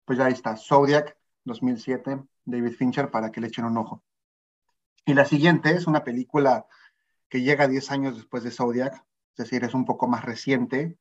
pues 0.03 0.19
ya 0.19 0.25
ahí 0.25 0.33
está, 0.33 0.57
Zodiac 0.57 1.15
2007, 1.45 2.21
David 2.43 2.73
Fincher, 2.73 3.09
para 3.09 3.31
que 3.31 3.39
le 3.39 3.47
echen 3.47 3.63
un 3.63 3.77
ojo. 3.77 4.03
Y 5.05 5.13
la 5.13 5.23
siguiente 5.23 5.71
es 5.71 5.87
una 5.87 6.03
película 6.03 6.65
que 7.29 7.41
llega 7.41 7.69
10 7.69 7.89
años 7.91 8.15
después 8.17 8.43
de 8.43 8.51
Zodiac, 8.51 8.95
es 9.31 9.37
decir, 9.37 9.63
es 9.63 9.73
un 9.73 9.85
poco 9.85 10.09
más 10.09 10.25
reciente. 10.25 10.97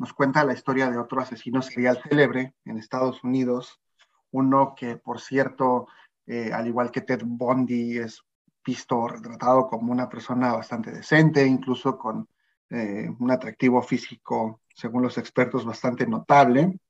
Nos 0.00 0.14
cuenta 0.14 0.46
la 0.46 0.54
historia 0.54 0.90
de 0.90 0.96
otro 0.96 1.20
asesino 1.20 1.60
serial 1.60 2.00
célebre 2.02 2.54
en 2.64 2.78
Estados 2.78 3.22
Unidos, 3.22 3.82
uno 4.30 4.74
que, 4.74 4.96
por 4.96 5.20
cierto, 5.20 5.88
eh, 6.26 6.50
al 6.54 6.66
igual 6.66 6.90
que 6.90 7.02
Ted 7.02 7.20
Bundy, 7.22 7.98
es 7.98 8.22
visto 8.64 9.06
retratado 9.08 9.68
como 9.68 9.92
una 9.92 10.08
persona 10.08 10.54
bastante 10.54 10.90
decente, 10.90 11.46
incluso 11.46 11.98
con 11.98 12.26
eh, 12.70 13.10
un 13.18 13.30
atractivo 13.30 13.82
físico, 13.82 14.62
según 14.74 15.02
los 15.02 15.18
expertos, 15.18 15.66
bastante 15.66 16.06
notable. 16.06 16.80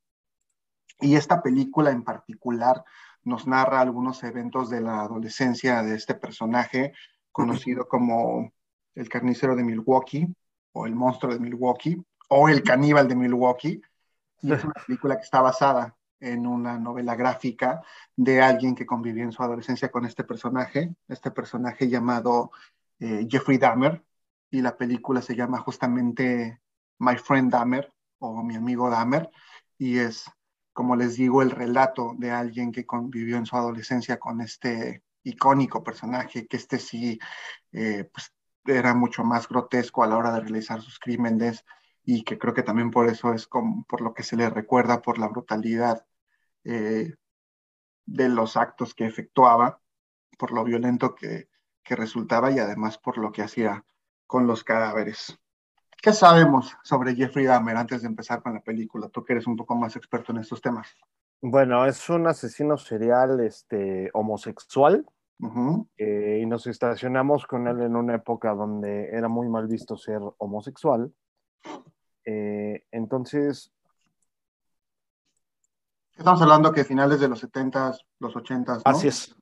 Y 1.01 1.17
esta 1.17 1.43
película 1.43 1.91
en 1.91 2.05
particular 2.05 2.85
nos 3.25 3.45
narra 3.45 3.81
algunos 3.81 4.23
eventos 4.23 4.71
de 4.71 4.83
la 4.83 5.01
adolescencia 5.01 5.83
de 5.83 5.97
este 5.97 6.15
personaje, 6.15 6.93
conocido 7.33 7.89
como 7.89 8.53
el 8.95 9.09
carnicero 9.09 9.57
de 9.57 9.65
Milwaukee, 9.65 10.33
o 10.73 10.87
el 10.87 10.95
monstruo 10.95 11.33
de 11.33 11.41
Milwaukee, 11.41 12.01
o 12.31 12.49
el 12.49 12.63
caníbal 12.63 13.09
de 13.09 13.17
Milwaukee. 13.17 13.83
Y 14.43 14.53
es 14.53 14.65
una 14.65 14.75
película 14.87 15.17
que 15.17 15.23
está 15.25 15.41
basada 15.41 15.97
en 16.21 16.47
una 16.47 16.79
novela 16.79 17.15
gráfica 17.17 17.83
de 18.15 18.41
alguien 18.43 18.75
que 18.75 18.87
convivió 18.87 19.25
en 19.25 19.33
su 19.33 19.43
adolescencia 19.43 19.91
con 19.91 20.05
este 20.05 20.25
personaje, 20.25 20.95
este 21.09 21.31
personaje 21.31 21.89
llamado 21.89 22.51
eh, 22.99 23.27
Jeffrey 23.29 23.59
Dahmer, 23.59 24.05
y 24.51 24.61
la 24.61 24.77
película 24.77 25.23
se 25.23 25.35
llama 25.35 25.59
justamente 25.59 26.61
My 26.99 27.17
Friend 27.17 27.51
Dahmer 27.51 27.93
o 28.19 28.43
Mi 28.43 28.57
amigo 28.57 28.91
Dahmer, 28.91 29.31
y 29.79 29.99
es, 29.99 30.31
como 30.73 30.95
les 30.95 31.17
digo, 31.17 31.41
el 31.43 31.51
relato 31.51 32.15
de 32.19 32.31
alguien 32.31 32.71
que 32.71 32.85
convivió 32.85 33.39
en 33.39 33.47
su 33.47 33.57
adolescencia 33.57 34.19
con 34.19 34.41
este 34.41 35.03
icónico 35.23 35.83
personaje, 35.83 36.47
que 36.47 36.57
este 36.59 36.79
sí 36.79 37.19
eh, 37.73 38.11
pues, 38.13 38.33
era 38.67 38.95
mucho 38.95 39.25
más 39.25 39.49
grotesco 39.49 40.03
a 40.03 40.07
la 40.07 40.19
hora 40.19 40.33
de 40.33 40.41
realizar 40.41 40.83
sus 40.83 40.99
crímenes 40.99 41.65
y 42.05 42.25
que 42.25 42.39
creo 42.39 42.55
que 42.55 42.63
también 42.63 42.91
por 42.91 43.09
eso 43.09 43.33
es 43.33 43.47
como, 43.47 43.85
por 43.85 44.01
lo 44.01 44.15
que 44.15 44.23
se 44.23 44.37
le 44.37 44.49
recuerda 44.51 45.03
por 45.03 45.19
la 45.19 45.29
brutalidad 45.29 46.07
eh, 46.65 47.15
de 48.07 48.29
los 48.29 48.57
actos 48.57 48.95
que 48.95 49.07
efectuaba, 49.07 49.81
por 50.39 50.53
lo 50.53 50.65
violento 50.65 51.15
que, 51.15 51.49
que 51.83 51.97
resultaba 51.97 52.51
y 52.51 52.59
además 52.59 52.99
por 52.99 53.19
lo 53.19 53.33
que 53.33 53.43
hacía 53.43 53.85
con 54.27 54.47
los 54.47 54.65
cadáveres. 54.65 55.39
¿Qué 56.03 56.13
sabemos 56.13 56.77
sobre 56.83 57.15
Jeffrey 57.15 57.45
Dahmer 57.45 57.77
antes 57.77 58.03
de 58.03 58.09
empezar 58.09 58.43
con 58.43 58.55
la 58.55 58.61
película? 58.61 59.09
Tú 59.09 59.23
que 59.23 59.35
eres 59.35 59.47
un 59.47 59.57
poco 59.57 59.75
más 59.75 59.97
experto 59.97 60.33
en 60.33 60.39
estos 60.39 60.63
temas. 60.63 60.97
Bueno, 61.43 61.85
es 61.85 62.09
un 62.09 62.27
asesino 62.27 62.77
serial 62.79 63.41
este, 63.41 64.11
homosexual 64.15 65.07
eh, 65.97 66.41
y 66.43 66.47
nos 66.47 66.67
estacionamos 66.67 67.47
con 67.47 67.67
él 67.67 67.81
en 67.81 67.97
una 67.97 68.15
época 68.15 68.55
donde 68.55 69.09
era 69.11 69.29
muy 69.29 69.49
mal 69.49 69.67
visto 69.67 69.97
ser 69.97 70.21
homosexual. 70.39 71.13
Eh, 72.31 72.85
entonces... 72.93 73.73
Estamos 76.17 76.43
hablando 76.43 76.73
que 76.73 76.85
finales 76.85 77.19
de 77.19 77.29
los 77.29 77.41
70 77.41 77.97
los 78.19 78.37
80 78.37 78.75
¿no? 78.75 78.81
Así 78.85 79.09
es. 79.09 79.35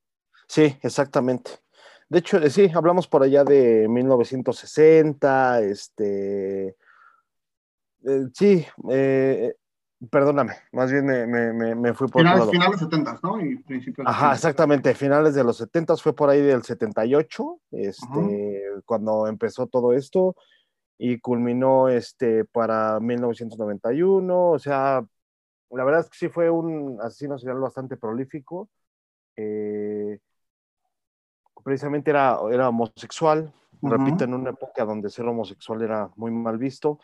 Sí, 0.46 0.79
exactamente. 0.81 1.51
De 2.09 2.20
hecho, 2.20 2.38
eh, 2.38 2.51
sí, 2.51 2.70
hablamos 2.72 3.09
por 3.09 3.22
allá 3.22 3.44
de 3.44 3.87
1960, 3.88 5.61
este... 5.62 6.77
sí, 8.33 8.66
Perdóname, 10.11 10.55
más 10.70 10.92
bien 10.92 11.05
me, 11.07 11.27
me, 11.27 11.74
me 11.74 11.92
fui 11.92 12.07
por... 12.07 12.22
Finales, 12.22 12.48
finales 12.51 12.79
70, 12.79 13.18
¿no? 13.20 13.44
Y 13.44 13.57
principios 13.57 14.07
Ajá, 14.07 14.33
exactamente, 14.33 14.94
finales 14.94 15.35
de 15.35 15.42
los 15.42 15.57
70 15.57 15.96
fue 15.96 16.14
por 16.14 16.31
ahí 16.31 16.40
del 16.40 16.62
78, 16.62 17.61
este, 17.72 18.62
cuando 18.85 19.27
empezó 19.27 19.66
todo 19.66 19.92
esto 19.92 20.37
y 20.99 21.19
culminó 21.21 21.89
este, 21.89 22.45
para 22.45 22.99
1991, 23.01 24.51
o 24.51 24.59
sea, 24.59 25.05
la 25.71 25.85
verdad 25.85 26.01
es 26.01 26.11
que 26.11 26.19
sí 26.19 26.29
fue 26.29 26.51
un 26.51 26.99
asesino 27.01 27.39
serial 27.39 27.61
bastante 27.61 27.97
prolífico, 27.97 28.69
eh, 29.37 30.19
precisamente 31.63 32.11
era, 32.11 32.39
era 32.51 32.69
homosexual, 32.69 33.53
repito, 33.81 34.25
en 34.25 34.35
una 34.35 34.51
época 34.51 34.85
donde 34.85 35.11
ser 35.11 35.27
homosexual 35.27 35.83
era 35.83 36.11
muy 36.17 36.31
mal 36.33 36.59
visto, 36.59 36.99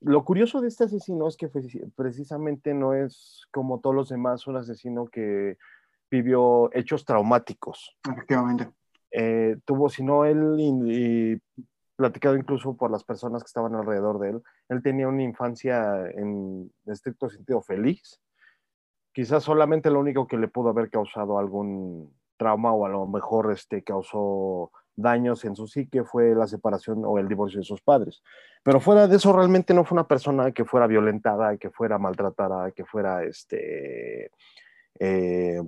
lo 0.00 0.24
curioso 0.24 0.60
de 0.60 0.68
este 0.68 0.84
asesino 0.84 1.28
es 1.28 1.36
que 1.36 1.50
precisamente 1.94 2.72
no 2.72 2.94
es 2.94 3.42
como 3.50 3.80
todos 3.80 3.94
los 3.94 4.08
demás 4.08 4.46
un 4.46 4.56
asesino 4.56 5.06
que 5.06 5.58
vivió 6.10 6.72
hechos 6.72 7.04
traumáticos. 7.04 7.96
Efectivamente. 8.10 8.70
Eh, 9.10 9.58
tuvo, 9.64 9.90
sino 9.90 10.24
él, 10.24 10.56
y, 10.58 11.40
platicado 12.00 12.34
incluso 12.34 12.74
por 12.78 12.90
las 12.90 13.04
personas 13.04 13.42
que 13.42 13.48
estaban 13.48 13.74
alrededor 13.74 14.18
de 14.18 14.30
él, 14.30 14.42
él 14.70 14.82
tenía 14.82 15.06
una 15.06 15.22
infancia 15.22 16.08
en 16.14 16.72
estricto 16.86 17.28
sentido 17.28 17.60
feliz. 17.60 18.18
Quizás 19.12 19.44
solamente 19.44 19.90
lo 19.90 20.00
único 20.00 20.26
que 20.26 20.38
le 20.38 20.48
pudo 20.48 20.70
haber 20.70 20.88
causado 20.88 21.38
algún 21.38 22.10
trauma 22.38 22.72
o 22.72 22.86
a 22.86 22.88
lo 22.88 23.06
mejor 23.06 23.52
este, 23.52 23.84
causó 23.84 24.72
daños 24.96 25.44
en 25.44 25.54
su 25.54 25.66
psique 25.66 26.04
fue 26.04 26.34
la 26.34 26.46
separación 26.46 27.02
o 27.04 27.18
el 27.18 27.28
divorcio 27.28 27.60
de 27.60 27.66
sus 27.66 27.82
padres. 27.82 28.22
Pero 28.62 28.80
fuera 28.80 29.06
de 29.06 29.16
eso, 29.16 29.34
realmente 29.34 29.74
no 29.74 29.84
fue 29.84 29.96
una 29.96 30.08
persona 30.08 30.52
que 30.52 30.64
fuera 30.64 30.86
violentada, 30.86 31.58
que 31.58 31.68
fuera 31.68 31.98
maltratada, 31.98 32.70
que 32.70 32.86
fuera, 32.86 33.24
este, 33.24 34.30
eh, 34.98 35.60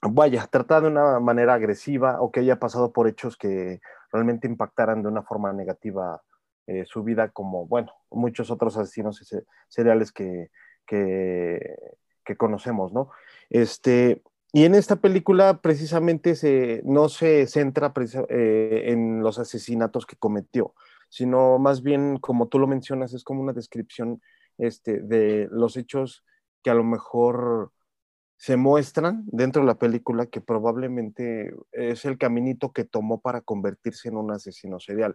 vaya, 0.00 0.46
tratada 0.46 0.82
de 0.82 0.88
una 0.88 1.20
manera 1.20 1.52
agresiva 1.52 2.22
o 2.22 2.30
que 2.30 2.40
haya 2.40 2.58
pasado 2.58 2.90
por 2.90 3.06
hechos 3.06 3.36
que 3.36 3.82
realmente 4.12 4.46
impactaran 4.46 5.02
de 5.02 5.08
una 5.08 5.22
forma 5.22 5.52
negativa 5.52 6.22
eh, 6.66 6.84
su 6.86 7.02
vida, 7.02 7.30
como, 7.30 7.66
bueno, 7.66 7.92
muchos 8.10 8.50
otros 8.50 8.76
asesinos 8.76 9.24
seriales 9.68 10.12
que, 10.12 10.50
que, 10.86 12.36
conocemos, 12.38 12.92
¿no? 12.92 13.10
Este, 13.48 14.22
y 14.52 14.64
en 14.64 14.76
esta 14.76 14.96
película 14.96 15.60
precisamente 15.60 16.36
se, 16.36 16.80
no 16.84 17.08
se 17.08 17.48
centra 17.48 17.92
eh, 18.28 18.84
en 18.86 19.20
los 19.20 19.40
asesinatos 19.40 20.06
que 20.06 20.14
cometió, 20.14 20.74
sino 21.08 21.58
más 21.58 21.82
bien, 21.82 22.18
como 22.18 22.46
tú 22.46 22.60
lo 22.60 22.68
mencionas, 22.68 23.14
es 23.14 23.24
como 23.24 23.42
una 23.42 23.52
descripción 23.52 24.22
este, 24.58 25.00
de 25.00 25.48
los 25.50 25.76
hechos 25.76 26.24
que 26.62 26.70
a 26.70 26.74
lo 26.74 26.84
mejor 26.84 27.72
se 28.40 28.56
muestran 28.56 29.24
dentro 29.26 29.60
de 29.60 29.66
la 29.66 29.78
película 29.78 30.24
que 30.24 30.40
probablemente 30.40 31.54
es 31.72 32.06
el 32.06 32.16
caminito 32.16 32.72
que 32.72 32.84
tomó 32.84 33.20
para 33.20 33.42
convertirse 33.42 34.08
en 34.08 34.16
un 34.16 34.30
asesino 34.32 34.80
serial. 34.80 35.14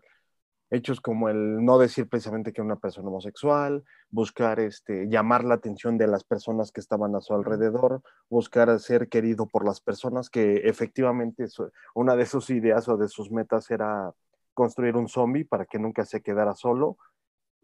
Hechos 0.70 1.02
como 1.02 1.28
el 1.28 1.66
no 1.66 1.80
decir 1.80 2.08
precisamente 2.08 2.54
que 2.54 2.62
era 2.62 2.68
una 2.68 2.76
persona 2.76 3.08
homosexual, 3.08 3.84
buscar 4.12 4.60
este, 4.60 5.08
llamar 5.10 5.44
la 5.44 5.56
atención 5.56 5.98
de 5.98 6.06
las 6.06 6.24
personas 6.24 6.72
que 6.72 6.82
estaban 6.82 7.16
a 7.16 7.22
su 7.22 7.34
alrededor, 7.34 8.04
buscar 8.30 8.80
ser 8.80 9.10
querido 9.10 9.48
por 9.48 9.66
las 9.66 9.82
personas, 9.82 10.30
que 10.30 10.58
efectivamente 10.58 11.48
una 11.96 12.16
de 12.16 12.28
sus 12.28 12.52
ideas 12.52 12.88
o 12.90 12.96
de 12.96 13.08
sus 13.08 13.32
metas 13.32 13.72
era 13.72 14.14
construir 14.54 14.96
un 14.98 15.08
zombie 15.08 15.46
para 15.46 15.66
que 15.66 15.80
nunca 15.80 16.06
se 16.06 16.22
quedara 16.22 16.54
solo 16.54 16.98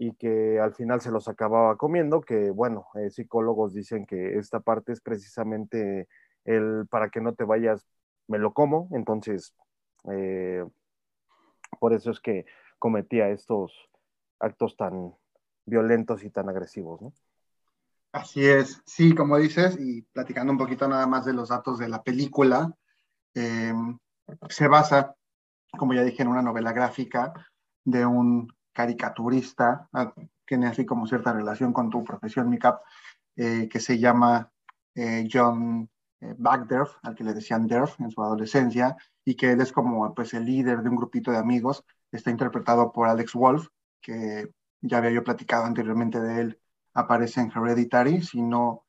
y 0.02 0.16
que 0.16 0.60
al 0.60 0.74
final 0.74 1.00
se 1.00 1.12
los 1.12 1.28
acababa 1.28 1.78
comiendo, 1.78 2.22
que 2.22 2.50
bueno, 2.50 2.88
eh, 2.96 3.12
psicólogos 3.12 3.76
dicen 3.76 4.08
que 4.08 4.40
esta 4.40 4.60
parte 4.60 4.94
es 4.94 5.00
precisamente 5.00 6.08
el 6.44 6.88
para 6.90 7.10
que 7.12 7.22
no 7.22 7.36
te 7.36 7.44
vayas, 7.44 7.86
me 8.28 8.40
lo 8.40 8.52
como, 8.52 8.90
entonces, 8.94 9.54
eh, 10.12 10.66
por 11.80 11.94
eso 11.94 12.10
es 12.10 12.20
que 12.20 12.48
cometía 12.80 13.30
estos 13.30 13.92
actos 14.40 14.76
tan 14.76 15.14
violentos 15.68 16.24
y 16.24 16.32
tan 16.32 16.50
agresivos. 16.50 17.02
Así 18.12 18.44
es, 18.44 18.82
sí, 18.88 19.14
como 19.14 19.38
dices, 19.38 19.78
y 19.80 20.02
platicando 20.02 20.52
un 20.52 20.58
poquito 20.58 20.88
nada 20.88 21.06
más 21.06 21.26
de 21.26 21.34
los 21.34 21.50
datos 21.50 21.78
de 21.78 21.90
la 21.90 22.02
película, 22.02 22.76
em, 23.36 24.00
se 24.50 24.68
basa, 24.68 25.16
como 25.78 25.94
ya 25.94 26.02
dije, 26.02 26.24
en 26.24 26.30
una 26.30 26.42
novela 26.42 26.74
gráfica 26.74 27.34
de 27.86 28.04
un 28.04 28.52
caricaturista, 28.74 29.90
ah, 29.94 30.14
tiene 30.46 30.68
así 30.68 30.86
como 30.86 31.08
cierta 31.08 31.34
relación 31.34 31.74
con 31.74 31.90
tu 31.90 32.04
profesión, 32.04 32.50
Mikap, 32.50 32.82
eh, 33.36 33.70
que 33.70 33.80
se 33.80 33.98
llama 34.00 34.52
eh, 34.96 35.28
John 35.32 35.90
eh, 36.20 36.36
Bagderf, 36.38 36.92
al 37.04 37.16
que 37.16 37.24
le 37.24 37.34
decían 37.34 37.68
Derf 37.68 38.00
en 38.00 38.12
su 38.12 38.22
adolescencia, 38.22 38.96
y 39.24 39.36
que 39.36 39.52
él 39.52 39.62
es 39.62 39.72
como 39.72 40.14
pues 40.14 40.34
el 40.34 40.46
líder 40.46 40.82
de 40.82 40.90
un 40.90 40.96
grupito 40.96 41.32
de 41.32 41.38
amigos 41.38 41.84
está 42.12 42.32
interpretado 42.32 42.92
por 42.92 43.08
Alex 43.08 43.34
Wolf, 43.34 43.68
que 44.02 44.52
ya 44.82 44.98
había 44.98 45.12
yo 45.12 45.24
platicado 45.24 45.66
anteriormente 45.66 46.20
de 46.20 46.42
él, 46.42 46.60
aparece 46.94 47.42
en 47.42 47.52
Hereditary. 47.56 48.22
Si 48.22 48.42
no 48.42 48.86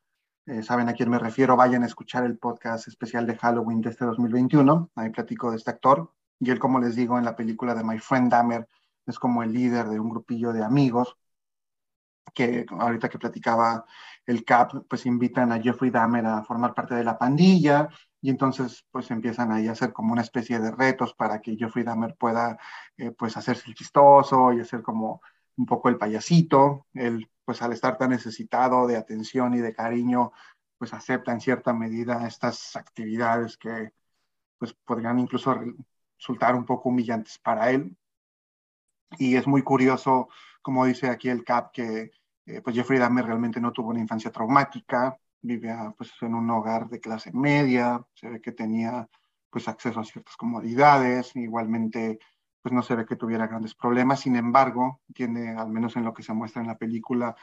eh, 0.46 0.62
saben 0.62 0.88
a 0.88 0.94
quién 0.94 1.10
me 1.10 1.18
refiero, 1.18 1.56
vayan 1.56 1.82
a 1.82 1.86
escuchar 1.86 2.24
el 2.24 2.38
podcast 2.38 2.88
especial 2.88 3.26
de 3.26 3.36
Halloween 3.36 3.80
de 3.80 3.90
este 3.90 4.04
2021. 4.04 4.90
Ahí 4.96 5.10
platico 5.10 5.50
de 5.50 5.58
este 5.58 5.70
actor. 5.70 6.12
Y 6.40 6.50
él, 6.50 6.58
como 6.58 6.80
les 6.80 6.96
digo, 6.96 7.18
en 7.18 7.24
la 7.24 7.36
película 7.36 7.74
de 7.74 7.84
My 7.84 7.98
Friend 7.98 8.30
Dahmer, 8.30 8.66
es 9.06 9.18
como 9.18 9.42
el 9.42 9.52
líder 9.52 9.88
de 9.88 10.00
un 10.00 10.10
grupillo 10.10 10.52
de 10.52 10.64
amigos 10.64 11.16
que 12.34 12.66
ahorita 12.70 13.08
que 13.08 13.18
platicaba 13.18 13.84
el 14.26 14.44
CAP, 14.44 14.86
pues 14.88 15.06
invitan 15.06 15.52
a 15.52 15.60
Jeffrey 15.60 15.90
Dahmer 15.90 16.26
a 16.26 16.42
formar 16.44 16.74
parte 16.74 16.94
de 16.94 17.04
la 17.04 17.18
pandilla 17.18 17.88
y 18.20 18.30
entonces 18.30 18.86
pues 18.90 19.10
empiezan 19.10 19.52
ahí 19.52 19.68
a 19.68 19.72
hacer 19.72 19.92
como 19.92 20.12
una 20.12 20.22
especie 20.22 20.58
de 20.60 20.70
retos 20.70 21.14
para 21.14 21.40
que 21.40 21.56
Jeffrey 21.56 21.84
Dahmer 21.84 22.16
pueda 22.16 22.58
eh, 22.96 23.10
pues 23.12 23.36
hacerse 23.36 23.68
el 23.68 23.74
chistoso 23.74 24.52
y 24.52 24.60
hacer 24.60 24.82
como 24.82 25.20
un 25.56 25.66
poco 25.66 25.88
el 25.88 25.98
payasito. 25.98 26.86
Él 26.94 27.28
pues 27.44 27.60
al 27.62 27.72
estar 27.72 27.98
tan 27.98 28.10
necesitado 28.10 28.86
de 28.86 28.96
atención 28.96 29.54
y 29.54 29.58
de 29.60 29.74
cariño 29.74 30.32
pues 30.78 30.94
acepta 30.94 31.32
en 31.32 31.40
cierta 31.40 31.72
medida 31.72 32.26
estas 32.26 32.76
actividades 32.76 33.56
que 33.56 33.92
pues 34.58 34.74
podrían 34.74 35.18
incluso 35.18 35.54
resultar 36.18 36.54
un 36.54 36.64
poco 36.66 36.88
humillantes 36.88 37.38
para 37.38 37.70
él. 37.70 37.96
Y 39.18 39.36
es 39.36 39.46
muy 39.46 39.62
curioso, 39.62 40.28
como 40.60 40.84
dice 40.86 41.08
aquí 41.08 41.28
el 41.28 41.44
CAP, 41.44 41.72
que 41.72 42.10
eh, 42.46 42.60
pues 42.62 42.76
Jeffrey 42.76 42.98
Dahmer 42.98 43.26
realmente 43.26 43.60
no 43.60 43.72
tuvo 43.72 43.90
una 43.90 44.00
infancia 44.00 44.30
traumática, 44.30 45.16
vivía 45.40 45.94
pues 45.96 46.10
en 46.22 46.34
un 46.34 46.50
hogar 46.50 46.88
de 46.88 47.00
clase 47.00 47.32
media, 47.32 48.04
se 48.14 48.28
ve 48.28 48.40
que 48.40 48.52
tenía 48.52 49.08
pues 49.50 49.68
acceso 49.68 50.00
a 50.00 50.04
ciertas 50.04 50.36
comodidades, 50.36 51.36
igualmente 51.36 52.18
pues 52.62 52.72
no 52.72 52.82
se 52.82 52.94
ve 52.94 53.04
que 53.04 53.16
tuviera 53.16 53.48
grandes 53.48 53.74
problemas, 53.74 54.20
sin 54.20 54.36
embargo, 54.36 55.00
tiene, 55.12 55.50
al 55.56 55.68
menos 55.68 55.96
en 55.96 56.04
lo 56.04 56.14
que 56.14 56.22
se 56.22 56.32
muestra 56.32 56.62
en 56.62 56.68
la 56.68 56.78
película, 56.78 57.34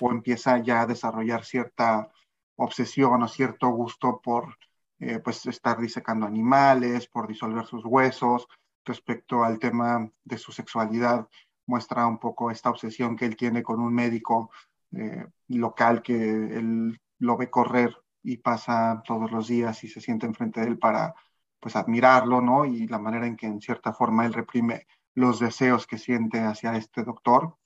o 0.00 0.12
empieza 0.12 0.58
ya 0.58 0.82
a 0.82 0.86
desarrollar 0.86 1.44
cierta 1.44 2.10
obsesión 2.56 3.22
o 3.22 3.28
cierto 3.28 3.68
gusto 3.70 4.20
por 4.22 4.56
eh, 5.00 5.18
pues 5.18 5.46
estar 5.46 5.80
disecando 5.80 6.26
animales, 6.26 7.08
por 7.08 7.26
disolver 7.26 7.66
sus 7.66 7.84
huesos, 7.84 8.48
respecto 8.84 9.44
al 9.44 9.58
tema 9.58 10.10
de 10.24 10.38
su 10.38 10.52
sexualidad, 10.52 11.28
muestra 11.66 12.06
un 12.06 12.18
poco 12.18 12.50
esta 12.50 12.70
obsesión 12.70 13.16
que 13.16 13.26
él 13.26 13.36
tiene 13.36 13.62
con 13.62 13.80
un 13.80 13.94
médico 13.94 14.50
eh, 14.92 15.26
local 15.48 16.02
que 16.02 16.14
él 16.14 16.98
lo 17.18 17.36
ve 17.36 17.50
correr 17.50 17.94
y 18.22 18.38
pasa 18.38 19.02
todos 19.06 19.30
los 19.30 19.48
días 19.48 19.84
y 19.84 19.88
se 19.88 20.00
siente 20.00 20.26
enfrente 20.26 20.60
de 20.60 20.68
él 20.68 20.78
para 20.78 21.14
pues 21.60 21.76
admirarlo, 21.76 22.40
¿no? 22.40 22.64
Y 22.64 22.86
la 22.86 22.98
manera 22.98 23.26
en 23.26 23.36
que 23.36 23.46
en 23.46 23.60
cierta 23.60 23.92
forma 23.92 24.24
él 24.24 24.32
reprime 24.32 24.86
los 25.14 25.40
deseos 25.40 25.86
que 25.86 25.98
siente 25.98 26.40
hacia 26.40 26.76
este 26.76 27.02
doctor. 27.02 27.56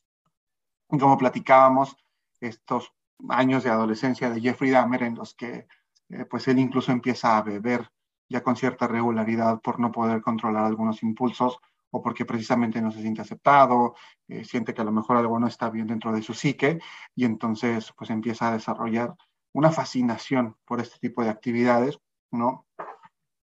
Y 0.90 0.98
como 0.98 1.18
platicábamos, 1.18 1.96
estos 2.40 2.92
años 3.29 3.64
de 3.64 3.70
adolescencia 3.70 4.31
de 4.31 4.40
Jeffrey 4.40 4.70
Dahmer 4.70 5.03
en 5.03 5.14
los 5.14 5.35
que 5.35 5.66
eh, 6.09 6.25
pues 6.25 6.48
él 6.48 6.59
incluso 6.59 6.92
empieza 6.92 7.37
a 7.37 7.42
beber 7.42 7.90
ya 8.33 8.42
con 8.42 8.57
cierta 8.57 8.88
regularidad 8.88 9.61
por 9.61 9.79
no 9.79 9.92
poder 9.92 10.21
controlar 10.23 10.64
algunos 10.64 11.03
impulsos 11.03 11.59
o 11.90 12.03
porque 12.03 12.25
precisamente 12.25 12.81
no 12.81 12.90
se 12.90 13.03
siente 13.03 13.21
aceptado, 13.21 13.95
eh, 14.27 14.45
siente 14.45 14.73
que 14.73 14.81
a 14.81 14.85
lo 14.85 14.92
mejor 14.92 15.18
algo 15.18 15.38
no 15.38 15.47
está 15.47 15.68
bien 15.71 15.87
dentro 15.87 16.11
de 16.12 16.23
su 16.23 16.33
psique 16.35 16.81
y 17.14 17.25
entonces 17.25 17.92
pues 17.97 18.11
empieza 18.11 18.49
a 18.49 18.53
desarrollar 18.53 19.14
una 19.53 19.71
fascinación 19.71 20.57
por 20.64 20.81
este 20.81 20.99
tipo 20.99 21.23
de 21.23 21.29
actividades, 21.29 22.01
¿no? 22.31 22.66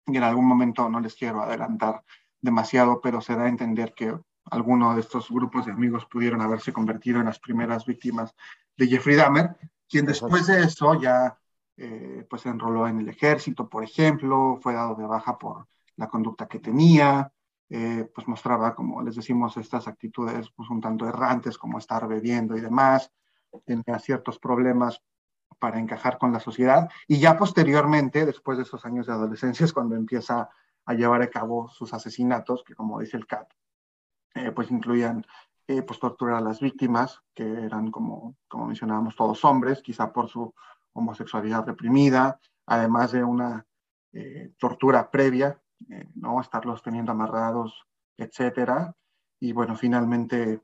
Y 0.07 0.17
en 0.17 0.23
algún 0.23 0.47
momento 0.47 0.89
no 0.89 1.01
les 1.01 1.15
quiero 1.15 1.41
adelantar 1.41 2.03
demasiado, 2.41 3.01
pero 3.01 3.19
se 3.19 3.35
da 3.35 3.43
a 3.43 3.49
entender 3.49 3.93
que 3.93 4.17
algunos 4.45 4.95
de 4.95 5.01
estos 5.01 5.29
grupos 5.29 5.65
de 5.65 5.73
amigos 5.73 6.05
pudieron 6.05 6.41
haberse 6.41 6.71
convertido 6.71 7.19
en 7.19 7.25
las 7.25 7.39
primeras 7.39 7.85
víctimas 7.85 8.33
de 8.77 8.87
Jeffrey 8.87 9.17
Dahmer, 9.17 9.57
quien 9.87 10.05
después 10.05 10.47
de 10.47 10.63
eso 10.63 10.99
ya 10.99 11.37
eh, 11.81 12.25
pues 12.29 12.41
se 12.41 12.49
enroló 12.49 12.87
en 12.87 12.99
el 12.99 13.07
ejército, 13.07 13.69
por 13.69 13.85
ejemplo, 13.85 14.59
fue 14.61 14.73
dado 14.73 14.95
de 14.95 15.05
baja 15.05 15.37
por 15.37 15.67
la 15.95 16.09
conducta 16.09 16.47
que 16.47 16.59
tenía, 16.59 17.31
eh, 17.69 18.09
pues 18.13 18.27
mostraba, 18.27 18.75
como 18.75 19.01
les 19.01 19.15
decimos, 19.15 19.55
estas 19.55 19.87
actitudes 19.87 20.49
pues 20.55 20.69
un 20.69 20.81
tanto 20.81 21.07
errantes, 21.07 21.57
como 21.57 21.77
estar 21.77 22.05
bebiendo 22.05 22.57
y 22.57 22.61
demás, 22.61 23.13
tenía 23.65 23.97
ciertos 23.99 24.39
problemas 24.39 25.01
para 25.57 25.79
encajar 25.79 26.17
con 26.17 26.33
la 26.33 26.41
sociedad. 26.41 26.89
Y 27.07 27.19
ya 27.19 27.37
posteriormente, 27.37 28.25
después 28.25 28.57
de 28.57 28.63
esos 28.63 28.85
años 28.85 29.07
de 29.07 29.13
adolescencia, 29.13 29.63
es 29.63 29.71
cuando 29.71 29.95
empieza 29.95 30.49
a 30.85 30.93
llevar 30.93 31.21
a 31.21 31.29
cabo 31.29 31.69
sus 31.69 31.93
asesinatos, 31.93 32.63
que 32.65 32.75
como 32.75 32.99
dice 32.99 33.15
el 33.15 33.25
CAT, 33.25 33.53
eh, 34.35 34.51
pues 34.51 34.69
incluían 34.69 35.25
eh, 35.67 35.81
pues 35.83 35.99
torturar 35.99 36.35
a 36.35 36.41
las 36.41 36.59
víctimas, 36.59 37.21
que 37.33 37.43
eran 37.43 37.89
como, 37.89 38.35
como 38.49 38.65
mencionábamos 38.65 39.15
todos 39.15 39.45
hombres, 39.45 39.81
quizá 39.81 40.11
por 40.11 40.27
su 40.27 40.53
homosexualidad 40.93 41.65
reprimida, 41.65 42.39
además 42.65 43.11
de 43.11 43.23
una 43.23 43.65
eh, 44.13 44.53
tortura 44.57 45.09
previa, 45.09 45.61
¿no? 46.15 46.41
Estarlos 46.41 46.83
teniendo 46.83 47.11
amarrados, 47.13 47.87
etcétera, 48.17 48.93
y 49.39 49.53
bueno, 49.53 49.75
finalmente 49.77 50.61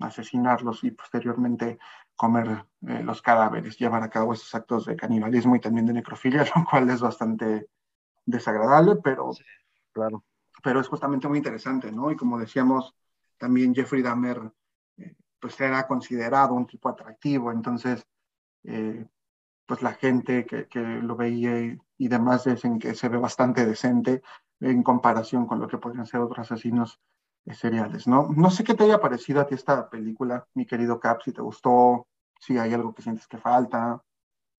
asesinarlos 0.00 0.82
y 0.84 0.90
posteriormente 0.90 1.78
comer 2.16 2.64
los 2.80 3.22
cadáveres, 3.22 3.78
llevar 3.78 4.02
a 4.02 4.10
cabo 4.10 4.32
esos 4.32 4.54
actos 4.54 4.86
de 4.86 4.96
canibalismo 4.96 5.56
y 5.56 5.60
también 5.60 5.86
de 5.86 5.92
necrofilia, 5.92 6.44
lo 6.56 6.64
cual 6.64 6.90
es 6.90 7.00
bastante 7.00 7.68
desagradable, 8.24 8.96
pero, 9.02 9.30
claro. 9.92 10.24
pero 10.62 10.80
es 10.80 10.88
justamente 10.88 11.28
muy 11.28 11.38
interesante, 11.38 11.90
¿no? 11.90 12.10
Y 12.10 12.16
como 12.16 12.38
decíamos, 12.38 12.94
también 13.38 13.74
Jeffrey 13.74 14.02
Dahmer, 14.02 14.52
eh, 14.98 15.14
pues 15.40 15.60
era 15.60 15.86
considerado 15.86 16.54
un 16.54 16.66
tipo 16.66 16.88
atractivo, 16.88 17.50
entonces, 17.50 18.06
eh, 18.64 19.06
pues 19.72 19.80
la 19.80 19.94
gente 19.94 20.44
que, 20.44 20.66
que, 20.66 20.80
lo 20.80 21.16
veía 21.16 21.78
y, 21.96 22.08
demás 22.08 22.44
dicen 22.44 22.78
que 22.78 22.94
se 22.94 23.08
ve 23.08 23.16
bastante 23.16 23.64
decente 23.64 24.20
en 24.60 24.82
comparación 24.82 25.46
con 25.46 25.60
lo 25.60 25.66
que 25.66 25.78
podrían 25.78 26.04
ser 26.04 26.20
otros 26.20 26.40
asesinos 26.40 27.00
eh, 27.46 27.54
seriales, 27.54 28.06
¿no? 28.06 28.28
No 28.36 28.50
sé 28.50 28.64
qué 28.64 28.74
te 28.74 28.84
haya 28.84 29.00
parecido 29.00 29.40
a 29.40 29.46
ti 29.46 29.54
esta 29.54 29.88
película, 29.88 30.46
mi 30.52 30.66
querido 30.66 31.00
Cap, 31.00 31.22
si 31.24 31.32
te 31.32 31.40
gustó, 31.40 32.06
si 32.38 32.58
hay 32.58 32.74
algo 32.74 32.92
que 32.92 33.00
sientes 33.00 33.26
que 33.26 33.38
falta. 33.38 34.02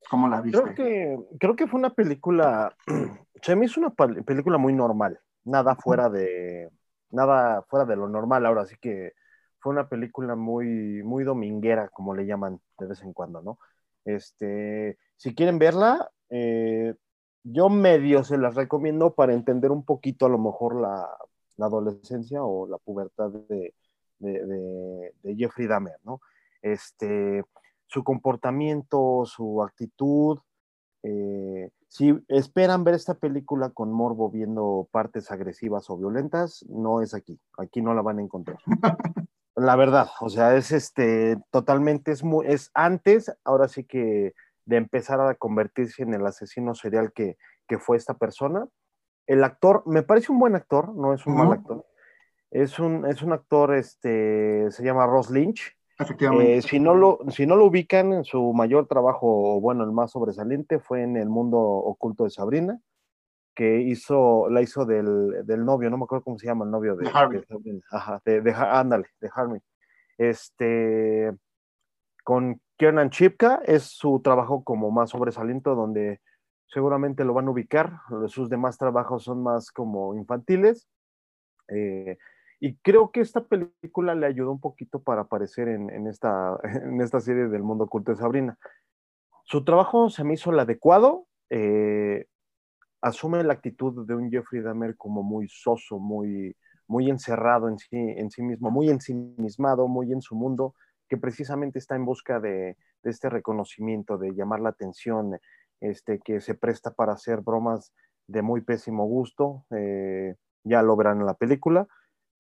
¿Cómo 0.10 0.28
la 0.28 0.41
viste? 0.41 0.60
Creo 0.60 0.73
que, 0.73 1.19
creo 1.38 1.56
que 1.56 1.67
fue 1.67 1.80
una 1.80 1.91
película, 1.91 2.76
se 3.43 3.56
me 3.56 3.67
hizo 3.67 3.82
una 3.82 3.91
película 3.91 4.58
muy 4.58 4.73
normal, 4.73 5.19
nada 5.43 5.76
fuera 5.76 6.10
de, 6.10 6.71
nada 7.12 7.62
fuera 7.69 7.86
de 7.86 7.97
lo 7.97 8.10
normal, 8.10 8.47
ahora 8.47 8.65
sí 8.65 8.78
que 8.82 9.13
fue 9.60 9.73
una 9.73 9.88
película 9.88 10.36
muy, 10.36 11.04
muy 11.04 11.23
dominguera, 11.23 11.89
como 11.89 12.15
le 12.15 12.26
llaman 12.26 12.60
de 12.80 12.88
vez 12.88 13.04
en 13.04 13.13
cuando, 13.13 13.43
¿no? 13.43 13.60
Este, 14.06 14.98
si 15.16 15.34
quieren 15.36 15.60
verla, 15.60 16.10
eh, 16.30 16.96
yo 17.44 17.70
medio 17.70 18.24
se 18.24 18.38
las 18.38 18.56
recomiendo 18.56 19.13
para 19.13 19.34
entender 19.34 19.72
un 19.72 19.84
poquito 19.84 20.26
a 20.26 20.30
lo 20.30 20.38
mejor 20.38 20.80
la, 20.80 21.08
adolescencia 21.60 22.44
o 22.44 22.68
la 22.68 22.78
pubertad 22.78 23.32
de, 23.48 23.74
de 24.20 25.36
Jeffrey 25.38 25.68
Dahmer, 25.68 25.98
¿no? 26.04 26.20
Este, 26.62 27.44
su 27.94 28.04
comportamiento, 28.04 29.24
su 29.26 29.62
actitud. 29.62 30.39
Eh, 31.04 31.70
si 31.89 32.18
esperan 32.28 32.84
ver 32.84 32.96
esta 32.96 33.13
película 33.13 33.70
con 33.70 33.92
morbo 33.92 34.32
viendo 34.32 34.88
partes 34.92 35.30
agresivas 35.30 35.89
o 35.92 35.98
violentas, 35.98 36.66
no 36.70 37.02
es 37.02 37.13
aquí. 37.13 37.39
Aquí 37.58 37.82
no 37.82 37.94
la 37.94 38.02
van 38.02 38.18
a 38.18 38.24
encontrar. 38.24 38.58
la 39.56 39.76
verdad, 39.76 40.08
o 40.20 40.30
sea, 40.30 40.56
es 40.56 40.72
este 40.72 41.38
totalmente 41.52 42.12
es 42.12 42.24
muy, 42.24 42.48
es 42.48 42.72
antes, 42.74 43.32
ahora 43.44 43.68
sí 43.68 43.84
que 43.84 44.34
de 44.66 44.78
empezar 44.78 45.20
a 45.22 45.36
convertirse 45.36 46.04
en 46.04 46.13
el 46.13 46.26
asesino 46.26 46.74
serial 46.74 47.12
que, 47.13 47.38
que 47.68 47.78
fue 47.78 47.98
esta 47.98 48.16
persona. 48.16 48.68
El 49.28 49.44
actor, 49.44 49.84
me 49.86 50.04
parece 50.04 50.32
un 50.32 50.39
buen 50.39 50.56
actor, 50.56 50.96
no 50.96 51.13
es 51.13 51.26
un 51.26 51.36
mal 51.36 51.52
actor. 51.52 51.86
Es 52.52 52.80
un, 52.80 53.06
es 53.08 53.22
un 53.22 53.34
actor, 53.34 53.76
este, 53.76 54.70
se 54.72 54.84
llama 54.84 55.08
Ross 55.08 55.30
Lynch. 55.30 55.76
Efectivamente. 55.98 56.58
Eh, 56.58 56.62
si, 56.62 56.80
no 56.80 56.94
lo, 56.94 57.20
si 57.30 57.46
no 57.46 57.56
lo 57.56 57.66
ubican, 57.66 58.24
su 58.24 58.54
mayor 58.54 58.88
trabajo, 58.88 59.60
bueno, 59.60 59.84
el 59.84 59.92
más 59.92 60.12
sobresaliente 60.12 60.80
fue 60.80 61.04
en 61.04 61.18
el 61.18 61.30
mundo 61.30 61.60
oculto 61.60 62.26
de 62.26 62.30
Sabrina, 62.30 62.80
que 63.56 63.82
hizo, 63.82 64.50
la 64.50 64.62
hizo 64.62 64.86
del, 64.86 65.46
del 65.46 65.63
novio, 65.66 65.89
no 65.89 65.98
me 65.98 66.06
acuerdo 66.06 66.24
cómo 66.24 66.39
se 66.39 66.48
llama 66.48 66.66
el 66.66 66.72
novio 66.72 66.96
de, 66.96 67.06
de 67.06 67.12
Harvey. 67.13 67.44
Ajá, 67.92 68.22
de, 68.26 68.42
de, 68.42 68.54
ándale, 68.54 69.08
de 69.20 69.30
Harvey. 69.34 69.62
Este, 70.18 71.32
con 72.24 72.62
Kiernan 72.78 73.10
Chipka 73.10 73.62
es 73.66 73.84
su 73.84 74.22
trabajo 74.22 74.63
como 74.63 74.92
más 74.92 75.12
sobresaliente, 75.12 75.70
donde 75.70 76.22
seguramente 76.68 77.24
lo 77.24 77.34
van 77.34 77.48
a 77.48 77.52
ubicar. 77.52 78.00
Sus 78.28 78.50
demás 78.50 78.78
trabajos 78.78 79.24
son 79.24 79.44
más 79.44 79.72
como 79.72 80.16
infantiles. 80.16 80.88
Eh, 81.68 82.18
y 82.60 82.76
creo 82.78 83.12
que 83.12 83.22
esta 83.22 83.44
película 83.44 84.16
le 84.16 84.26
ayudó 84.26 84.52
un 84.52 84.60
poquito 84.60 85.02
para 85.02 85.22
aparecer 85.22 85.68
en, 85.68 85.89
en, 85.89 86.08
esta, 86.08 86.58
en 86.63 87.02
esta 87.02 87.20
serie 87.20 87.48
del 87.48 87.63
mundo 87.63 87.86
oculto 87.86 88.12
de 88.12 88.18
Sabrina. 88.18 88.58
Su 89.44 89.63
trabajo 89.63 90.10
se 90.10 90.24
me 90.24 90.34
hizo 90.34 90.52
el 90.52 90.60
adecuado. 90.60 91.28
Eh, 91.50 92.26
asume 93.04 93.44
la 93.44 93.54
actitud 93.54 94.06
de 94.08 94.16
un 94.16 94.32
Jeffrey 94.32 94.62
Dahmer 94.62 94.96
como 94.98 95.24
muy 95.24 95.48
soso, 95.50 96.00
muy, 96.00 96.56
muy 96.88 97.10
encerrado 97.10 97.68
en 97.70 97.78
sí, 97.78 97.89
en 97.92 98.32
sí 98.32 98.42
mismo, 98.42 98.72
muy 98.72 98.89
ensimismado, 98.89 99.88
muy 99.88 100.12
en 100.12 100.22
su 100.22 100.36
mundo, 100.36 100.74
que 101.08 101.18
precisamente 101.18 101.80
está 101.80 101.96
en 101.96 102.06
busca 102.06 102.39
de, 102.39 102.78
este 103.04 103.30
reconocimiento, 103.30 104.18
de 104.18 104.34
llamar 104.34 104.62
la 104.62 104.70
atención, 104.70 105.38
este, 105.82 106.20
que 106.20 106.39
se 106.39 106.56
presta 106.56 106.92
para 106.92 107.13
hacer 107.13 107.42
bromas 107.42 107.94
de 108.28 108.42
muy 108.42 108.62
pésimo 108.62 109.06
gusto. 109.06 109.66
Eh, 109.76 110.36
ya 110.63 110.82
lo 110.82 110.96
verán 110.96 111.20
en 111.20 111.26
la 111.26 111.34
película 111.34 111.88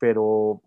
pero 0.03 0.61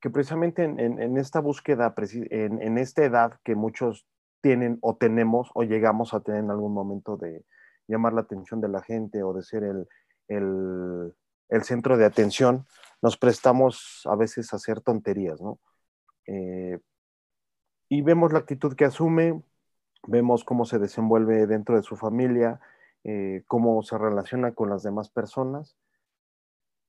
que 0.00 0.08
precisamente 0.08 0.64
en, 0.64 0.80
en, 0.80 0.98
en 0.98 1.18
esta 1.18 1.40
búsqueda, 1.40 1.94
en, 2.30 2.62
en, 2.62 2.78
esta 2.78 3.04
edad 3.04 3.34
que 3.44 3.54
muchos 3.54 4.06
tienen 4.40 4.78
o 4.80 4.96
tenemos 4.96 5.50
o 5.52 5.64
llegamos 5.64 6.14
a 6.14 6.20
tener 6.20 6.40
en 6.40 6.50
algún 6.50 6.72
momento 6.72 7.18
de 7.18 7.44
llamar 7.86 8.12
la 8.12 8.22
atención 8.22 8.60
de 8.60 8.68
la 8.68 8.82
gente 8.82 9.22
o 9.22 9.32
de 9.32 9.42
ser 9.42 9.64
el, 9.64 9.88
el, 10.28 11.62
centro 11.62 11.96
de 11.96 12.04
atención, 12.04 12.66
nos 13.02 13.16
prestamos 13.16 14.02
a 14.06 14.16
veces 14.16 14.52
a 14.52 14.56
hacer 14.56 14.80
tonterías, 14.80 15.40
¿no? 15.40 15.58
Eh, 16.26 16.78
y 17.88 18.02
vemos 18.02 18.32
la 18.32 18.40
actitud 18.40 18.74
que 18.74 18.84
asume, 18.84 19.42
vemos 20.06 20.44
cómo 20.44 20.64
se 20.64 20.78
desenvuelve 20.78 21.46
dentro 21.46 21.76
de 21.76 21.82
su 21.82 21.96
familia, 21.96 22.60
eh, 23.04 23.44
cómo 23.46 23.82
se 23.82 23.98
relaciona 23.98 24.52
con 24.52 24.70
las 24.70 24.82
demás 24.82 25.10
personas 25.10 25.76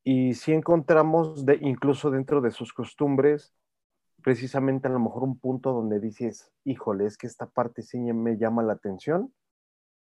y 0.08 0.36
si 0.36 0.53
encontramos, 0.53 1.47
de, 1.47 1.58
incluso 1.62 2.12
dentro 2.12 2.39
de 2.39 2.51
sus 2.51 2.73
costumbres, 2.73 3.55
precisamente 4.22 4.88
a 4.88 4.91
lo 4.91 4.99
mejor 4.99 5.24
un 5.24 5.39
punto 5.39 5.74
donde 5.74 5.99
dices, 5.99 6.51
híjole, 6.63 7.07
es 7.07 7.17
que 7.17 7.26
esta 7.26 7.47
parte 7.47 7.82
sí 7.82 7.97
me 7.97 8.38
llama 8.38 8.61
la 8.61 8.74
atención. 8.74 9.34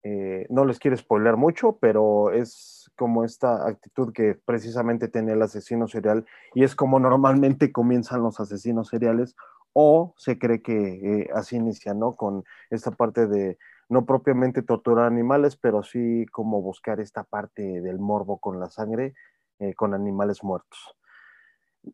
Eh, 0.04 0.46
no 0.50 0.64
les 0.64 0.80
quiero 0.80 0.96
spoiler 0.96 1.36
mucho, 1.36 1.78
pero 1.80 2.32
es 2.32 2.90
como 2.96 3.26
esta 3.26 3.68
actitud 3.68 4.14
que 4.14 4.34
precisamente 4.34 5.10
tiene 5.10 5.34
el 5.34 5.42
asesino 5.42 5.88
serial 5.88 6.26
y 6.54 6.64
es 6.64 6.74
como 6.76 7.00
normalmente 7.00 7.74
comienzan 7.74 8.24
los 8.24 8.40
asesinos 8.40 8.88
seriales 8.88 9.36
o 9.74 10.14
se 10.18 10.40
cree 10.40 10.62
que 10.62 11.22
eh, 11.22 11.30
así 11.34 11.58
inicia, 11.58 11.94
¿no? 11.94 12.16
Con 12.16 12.46
esta 12.70 12.92
parte 12.92 13.28
de 13.28 13.58
no 13.90 14.06
propiamente 14.06 14.62
torturar 14.62 15.06
animales, 15.06 15.58
pero 15.58 15.84
sí 15.84 16.26
como 16.32 16.62
buscar 16.62 17.00
esta 17.02 17.24
parte 17.24 17.82
del 17.82 18.00
morbo 18.00 18.38
con 18.38 18.60
la 18.60 18.70
sangre 18.70 19.16
eh, 19.60 19.74
con 19.74 19.94
animales 19.94 20.44
muertos. 20.44 20.96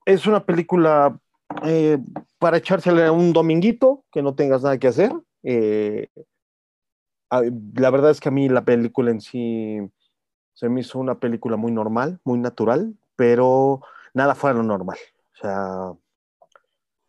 Es 0.05 0.27
una 0.27 0.45
película 0.45 1.17
para 2.39 2.57
echársela 2.57 3.11
un 3.11 3.31
dominguito, 3.31 4.03
que 4.11 4.21
no 4.21 4.35
tengas 4.35 4.63
nada 4.63 4.77
que 4.77 4.87
hacer. 4.87 5.11
Eh, 7.31 7.51
la 7.75 7.89
verdad 7.89 8.11
es 8.11 8.19
que 8.19 8.29
a 8.29 8.31
mí 8.31 8.49
la 8.49 8.65
película 8.65 9.11
en 9.11 9.21
sí 9.21 9.79
se 10.53 10.69
me 10.69 10.81
hizo 10.81 10.99
una 10.99 11.19
película 11.19 11.57
muy 11.57 11.71
normal, 11.71 12.19
muy 12.23 12.39
natural, 12.39 12.95
pero 13.15 13.81
nada 14.13 14.35
fuera 14.35 14.57
lo 14.57 14.63
normal. 14.63 14.97
O 15.33 15.37
sea, 15.37 15.93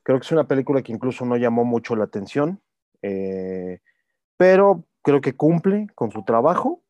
creo 0.03 0.19
que 0.19 0.25
es 0.25 0.33
una 0.33 0.49
película 0.49 0.83
que 0.83 0.93
incluso 0.93 1.25
no 1.25 1.37
llamó 1.37 1.65
mucho 1.65 1.95
la 1.97 2.05
atención, 2.05 2.61
eh, 3.03 3.81
pero 4.37 4.85
creo 5.03 5.21
que 5.21 5.37
cumple 5.37 5.87
con 5.95 6.11
su 6.11 6.25
trabajo 6.25 6.83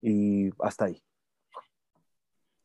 y 0.00 0.50
hasta 0.60 0.86
ahí. 0.86 1.02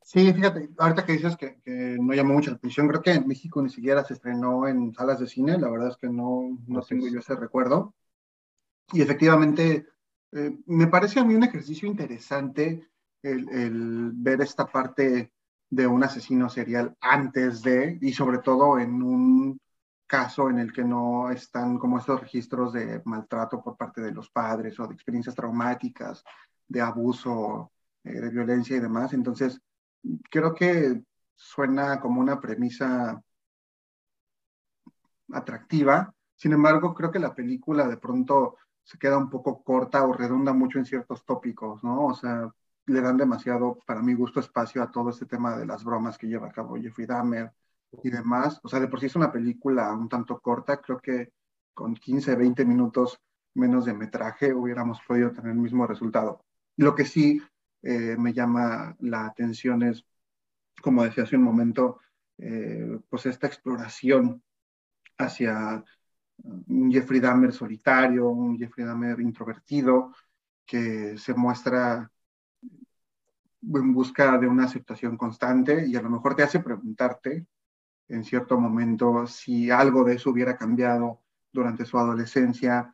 Sí, 0.01 0.32
fíjate, 0.32 0.70
ahorita 0.78 1.06
que 1.06 1.14
dices 1.14 1.36
que, 1.36 1.60
que, 1.62 1.97
no 1.99 2.14
llamó 2.14 2.36
mucho 2.36 2.51
la 2.51 2.58
atención, 2.58 2.88
creo 2.88 3.01
que 3.01 3.12
en 3.12 3.28
México 3.28 3.62
ni 3.62 3.70
siquiera 3.70 4.03
se 4.03 4.14
estrenó 4.14 4.68
en 4.68 4.93
salas 4.93 5.20
de 5.20 5.28
cine, 5.28 5.58
la 5.58 5.70
verdad 5.70 5.89
es 5.89 5.97
que 5.97 6.08
no, 6.08 6.58
no 6.68 6.82
tengo 6.84 7.08
yo 7.08 7.20
ese 7.20 7.36
recuerdo. 7.36 7.93
Y 8.93 9.01
efectivamente, 9.01 9.88
Eh, 10.32 10.58
me 10.66 10.88
parece 10.88 11.20
a 11.20 11.24
mí 11.24 11.36
un 11.36 11.44
ejercicio 11.44 11.88
interesante 11.88 12.88
el, 13.22 14.12
ver 14.14 14.42
esta 14.42 14.66
parte 14.66 15.32
de 15.70 15.88
un 15.88 16.04
asesino 16.04 16.50
serial 16.50 16.96
antes 17.02 17.62
de, 17.62 17.98
y 18.02 18.14
sobre 18.14 18.40
todo 18.40 18.80
en 18.80 19.02
un 19.02 19.60
caso 20.08 20.50
en 20.50 20.60
el 20.60 20.72
que 20.72 20.84
no 20.84 21.32
están 21.32 21.80
como 21.80 21.98
estos 21.98 22.22
registros 22.22 22.74
de 22.74 23.02
maltrato 23.06 23.64
por 23.64 23.76
parte 23.76 24.02
de 24.02 24.12
los 24.12 24.30
padres 24.30 24.80
o 24.80 24.88
de 24.88 24.94
experiencias 24.94 25.36
traumáticas, 25.36 26.24
de 26.68 26.82
abuso, 26.82 27.72
eh, 28.04 28.20
de 28.22 28.30
violencia 28.30 28.78
y 28.78 28.80
demás. 28.80 29.14
Entonces, 29.14 29.60
creo 30.30 30.54
que 30.54 31.02
suena 31.36 32.00
como 32.00 32.22
una 32.22 32.40
premisa 32.40 33.22
atractiva. 35.32 36.14
Sin 36.36 36.54
embargo, 36.54 36.94
creo 36.94 37.12
que 37.12 37.20
la 37.20 37.34
película 37.34 37.88
de 37.88 37.98
pronto 37.98 38.58
se 38.86 38.98
queda 39.00 39.18
un 39.18 39.30
poco 39.30 39.64
corta 39.64 40.06
o 40.06 40.14
redunda 40.14 40.54
mucho 40.54 40.80
en 40.80 40.86
ciertos 40.86 41.26
tópicos, 41.26 41.84
¿no? 41.84 42.06
O 42.06 42.14
sea, 42.14 42.50
le 42.86 43.02
dan 43.02 43.18
demasiado, 43.18 43.80
para 43.86 44.02
mi 44.02 44.14
gusto, 44.14 44.40
espacio 44.40 44.84
a 44.84 44.92
todo 44.92 45.10
este 45.10 45.26
tema 45.26 45.58
de 45.58 45.66
las 45.66 45.84
bromas 45.84 46.18
que 46.18 46.28
lleva 46.28 46.48
a 46.48 46.52
cabo 46.52 46.76
Jeffrey 46.78 47.08
Dahmer 47.08 47.52
y 48.04 48.10
demás. 48.12 48.60
O 48.64 48.70
sea, 48.70 48.80
de 48.80 48.88
por 48.88 49.00
sí 49.00 49.08
es 49.08 49.16
una 49.16 49.32
película 49.32 49.92
un 49.92 50.08
tanto 50.08 50.40
corta, 50.40 50.78
creo 50.82 51.00
que 51.00 51.34
con 51.74 51.96
15, 51.96 52.36
20 52.36 52.64
minutos 52.64 53.20
menos 53.56 53.86
de 53.86 53.94
metraje 53.94 54.54
hubiéramos 54.54 55.00
podido 55.08 55.32
tener 55.32 55.52
el 55.52 55.58
mismo 55.58 55.88
resultado. 55.88 56.46
Lo 56.78 56.94
que 56.94 57.06
sí 57.06 57.42
eh, 57.82 58.16
me 58.18 58.34
llama 58.34 58.96
la 59.00 59.26
atención 59.26 59.82
es, 59.82 60.06
como 60.82 61.04
decía 61.04 61.24
hace 61.24 61.38
un 61.38 61.44
momento, 61.44 62.00
eh, 62.38 63.00
pues 63.10 63.26
esta 63.26 63.48
exploración 63.48 64.44
hacia 65.18 65.84
un 66.44 66.92
Jeffrey 66.92 67.20
Dahmer 67.20 67.52
solitario, 67.52 68.30
un 68.30 68.58
Jeffrey 68.58 68.86
Dahmer 68.86 69.20
introvertido, 69.20 70.14
que 70.66 71.18
se 71.18 71.34
muestra 71.34 72.12
en 73.62 73.94
busca 73.94 74.38
de 74.38 74.48
una 74.48 74.66
aceptación 74.66 75.18
constante 75.18 75.88
y 75.88 75.96
a 75.96 76.02
lo 76.02 76.10
mejor 76.10 76.36
te 76.36 76.44
hace 76.44 76.60
preguntarte 76.60 77.46
en 78.08 78.24
cierto 78.24 78.60
momento 78.60 79.26
si 79.28 79.72
algo 79.72 80.04
de 80.04 80.16
eso 80.16 80.30
hubiera 80.30 80.58
cambiado 80.58 81.22
durante 81.52 81.86
su 81.86 81.98
adolescencia, 81.98 82.94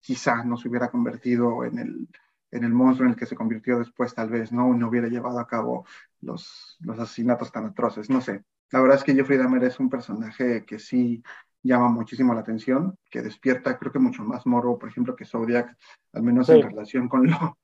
quizá 0.00 0.44
no 0.44 0.56
se 0.56 0.68
hubiera 0.68 0.90
convertido 0.90 1.64
en 1.64 1.78
el, 1.78 2.08
en 2.50 2.64
el 2.64 2.72
monstruo 2.72 3.06
en 3.06 3.12
el 3.12 3.18
que 3.18 3.26
se 3.26 3.36
convirtió 3.36 3.78
después, 3.78 4.14
tal 4.14 4.28
vez, 4.28 4.52
¿no? 4.52 4.74
No 4.74 4.88
hubiera 4.88 5.08
llevado 5.08 5.38
a 5.38 5.46
cabo 5.46 5.86
los, 6.20 6.76
los 6.80 6.98
asesinatos 6.98 7.52
tan 7.52 7.66
atroces, 7.66 8.10
no 8.10 8.20
sé. 8.20 8.44
La 8.70 8.80
verdad 8.80 8.98
es 8.98 9.04
que 9.04 9.14
Jeffrey 9.14 9.38
Dahmer 9.38 9.64
es 9.64 9.80
un 9.80 9.88
personaje 9.88 10.64
que 10.64 10.78
sí 10.78 11.22
llama 11.62 11.88
muchísimo 11.88 12.34
la 12.34 12.40
atención, 12.40 12.96
que 13.10 13.22
despierta, 13.22 13.78
creo 13.78 13.92
que 13.92 13.98
mucho 13.98 14.24
más 14.24 14.46
morbo, 14.46 14.78
por 14.78 14.88
ejemplo, 14.88 15.14
que 15.14 15.24
Zodiac, 15.24 15.76
al 16.12 16.22
menos 16.22 16.48
en 16.48 16.62
relación 16.62 17.08
con 17.08 17.30
lo, 17.30 17.58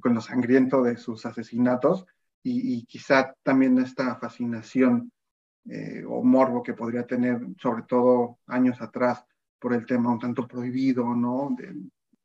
con 0.00 0.14
lo 0.14 0.20
sangriento 0.20 0.82
de 0.82 0.96
sus 0.96 1.26
asesinatos, 1.26 2.06
y, 2.42 2.86
quizá 2.86 3.34
también 3.42 3.78
esta 3.78 4.16
fascinación 4.16 5.12
eh, 5.66 6.02
o 6.08 6.22
morbo 6.22 6.62
que 6.62 6.72
podría 6.72 7.06
tener, 7.06 7.38
sobre 7.60 7.82
todo 7.82 8.38
años 8.46 8.80
atrás, 8.80 9.24
por 9.58 9.74
el 9.74 9.84
tema 9.84 10.10
un 10.10 10.18
tanto 10.18 10.48
prohibido, 10.48 11.14
¿no? 11.14 11.54
De, 11.56 11.74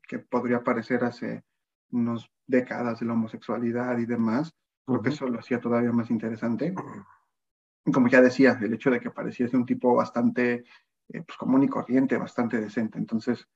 que 0.08 0.20
podría 0.20 0.58
aparecer 0.58 1.04
hace 1.04 1.44
unas 1.92 2.26
décadas 2.48 3.00
de 3.00 3.08
la 3.08 3.14
homosexualidad 3.14 3.98
y 3.98 4.06
demás. 4.06 4.54
Creo 4.86 5.02
que 5.02 5.10
eso 5.10 5.28
lo 5.28 5.40
hacía 5.40 5.60
todavía 5.60 5.92
más 5.92 6.10
interesante. 6.10 6.74
Como 7.92 8.08
ya 8.08 8.22
decía, 8.22 8.58
el 8.62 8.74
hecho 8.74 8.92
de 8.92 9.00
que 9.00 9.12
pareciese 9.12 9.58
un 9.58 9.66
tipo 9.66 9.96
bastante 9.96 10.64
eh, 11.10 11.22
pues, 11.24 11.38
común 11.38 11.64
y 11.64 11.68
corriente, 11.68 12.18
bastante 12.18 12.60
decente. 12.60 12.98
Entonces, 12.98 13.48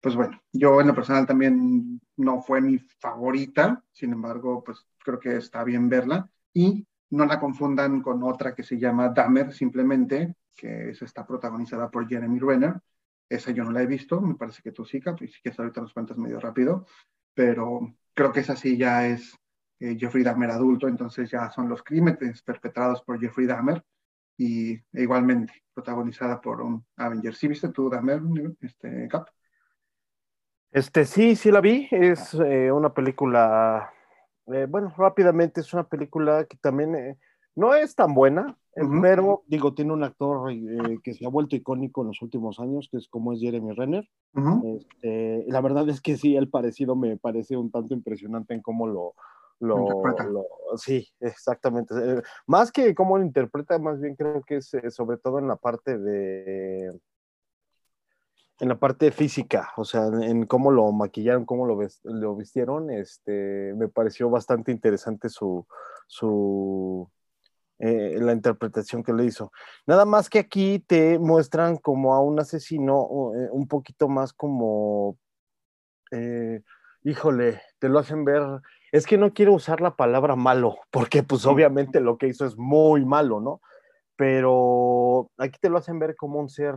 pues 0.00 0.16
bueno, 0.16 0.40
yo 0.52 0.80
en 0.80 0.88
lo 0.88 0.94
personal 0.94 1.26
también 1.26 2.00
no 2.16 2.42
fue 2.42 2.60
mi 2.60 2.78
favorita, 2.78 3.84
sin 3.92 4.12
embargo, 4.12 4.62
pues 4.64 4.84
creo 4.98 5.20
que 5.20 5.36
está 5.36 5.62
bien 5.62 5.88
verla 5.88 6.28
y 6.52 6.86
no 7.10 7.26
la 7.26 7.38
confundan 7.38 8.02
con 8.02 8.22
otra 8.22 8.54
que 8.54 8.64
se 8.64 8.78
llama 8.78 9.10
Dahmer, 9.10 9.52
simplemente, 9.52 10.34
que 10.56 10.90
es, 10.90 11.02
está 11.02 11.26
protagonizada 11.26 11.90
por 11.90 12.08
Jeremy 12.08 12.38
Renner. 12.38 12.80
Esa 13.28 13.52
yo 13.52 13.64
no 13.64 13.70
la 13.70 13.82
he 13.82 13.86
visto, 13.86 14.20
me 14.20 14.34
parece 14.34 14.62
que 14.62 14.72
tú 14.72 14.84
sí, 14.84 14.98
y 14.98 15.28
si 15.28 15.40
quieres 15.40 15.58
ahorita 15.58 15.80
nos 15.80 15.92
cuentas 15.94 16.18
medio 16.18 16.40
rápido, 16.40 16.86
pero 17.34 17.94
creo 18.12 18.32
que 18.32 18.40
esa 18.40 18.56
sí 18.56 18.76
ya 18.76 19.06
es 19.06 19.38
eh, 19.78 19.96
Jeffrey 19.98 20.22
Dahmer 20.24 20.50
adulto, 20.50 20.88
entonces 20.88 21.30
ya 21.30 21.50
son 21.50 21.68
los 21.68 21.82
crímenes 21.82 22.42
perpetrados 22.42 23.02
por 23.02 23.20
Jeffrey 23.20 23.46
Dahmer, 23.46 23.84
y 24.36 24.78
igualmente 24.92 25.52
protagonizada 25.74 26.40
por 26.40 26.60
un 26.60 26.84
Avenger. 26.96 27.34
¿Sí 27.34 27.48
viste 27.48 27.68
tú 27.70 27.88
Dahmer, 27.88 28.20
este, 28.60 29.08
Cap? 29.08 29.28
Este, 30.70 31.04
sí, 31.04 31.36
sí 31.36 31.50
la 31.50 31.60
vi. 31.60 31.88
Es 31.90 32.34
eh, 32.34 32.72
una 32.72 32.92
película, 32.92 33.92
eh, 34.46 34.66
bueno, 34.68 34.92
rápidamente 34.96 35.60
es 35.60 35.72
una 35.72 35.84
película 35.84 36.44
que 36.44 36.56
también 36.56 36.94
eh, 36.94 37.18
no 37.54 37.74
es 37.74 37.94
tan 37.94 38.14
buena, 38.14 38.56
pero 39.02 39.42
digo, 39.46 39.74
tiene 39.74 39.92
un 39.92 40.02
actor 40.02 40.50
que 41.04 41.12
se 41.12 41.26
ha 41.26 41.28
vuelto 41.28 41.56
icónico 41.56 42.00
en 42.00 42.08
los 42.08 42.22
últimos 42.22 42.58
años, 42.58 42.88
que 42.90 42.96
es 42.96 43.06
como 43.08 43.34
es 43.34 43.40
Jeremy 43.40 43.74
Renner. 43.74 44.08
Este, 44.78 45.44
la 45.48 45.60
verdad 45.60 45.86
es 45.90 46.00
que 46.00 46.16
sí, 46.16 46.36
el 46.36 46.48
parecido 46.48 46.96
me 46.96 47.18
parece 47.18 47.58
un 47.58 47.70
tanto 47.70 47.92
impresionante 47.92 48.54
en 48.54 48.62
cómo 48.62 48.86
lo, 48.86 49.14
lo, 49.60 50.46
sí, 50.76 51.08
exactamente. 51.20 51.94
Más 52.46 52.72
que 52.72 52.94
cómo 52.94 53.18
lo 53.18 53.24
interpreta, 53.24 53.78
más 53.78 54.00
bien 54.00 54.16
creo 54.16 54.42
que 54.42 54.56
es 54.56 54.70
sobre 54.90 55.18
todo 55.18 55.38
en 55.38 55.48
la 55.48 55.56
parte 55.56 55.98
de 55.98 56.90
en 58.60 58.68
la 58.68 58.78
parte 58.78 59.10
física, 59.10 59.70
o 59.76 59.84
sea, 59.84 60.06
en 60.06 60.46
cómo 60.46 60.70
lo 60.70 60.92
maquillaron, 60.92 61.44
cómo 61.44 61.66
lo, 61.66 61.80
lo 62.04 62.36
vistieron, 62.36 62.90
este, 62.90 63.74
me 63.76 63.88
pareció 63.88 64.30
bastante 64.30 64.70
interesante 64.70 65.28
su, 65.28 65.66
su 66.06 67.10
eh, 67.80 68.18
la 68.20 68.32
interpretación 68.32 69.02
que 69.02 69.12
le 69.12 69.24
hizo. 69.24 69.50
Nada 69.86 70.04
más 70.04 70.30
que 70.30 70.38
aquí 70.38 70.78
te 70.78 71.18
muestran 71.18 71.76
como 71.76 72.14
a 72.14 72.20
un 72.20 72.38
asesino 72.38 73.32
eh, 73.34 73.48
un 73.50 73.66
poquito 73.66 74.08
más 74.08 74.32
como, 74.32 75.18
eh, 76.12 76.62
híjole, 77.02 77.60
te 77.80 77.88
lo 77.88 77.98
hacen 77.98 78.24
ver, 78.24 78.42
es 78.92 79.06
que 79.06 79.16
no 79.16 79.32
quiero 79.32 79.54
usar 79.54 79.80
la 79.80 79.96
palabra 79.96 80.36
malo, 80.36 80.76
porque 80.90 81.22
pues 81.22 81.46
obviamente 81.46 82.00
lo 82.00 82.18
que 82.18 82.28
hizo 82.28 82.44
es 82.44 82.56
muy 82.58 83.04
malo, 83.06 83.40
¿no? 83.40 83.60
Pero 84.16 85.30
aquí 85.38 85.58
te 85.60 85.70
lo 85.70 85.78
hacen 85.78 85.98
ver 85.98 86.14
como 86.14 86.38
un 86.38 86.50
ser 86.50 86.74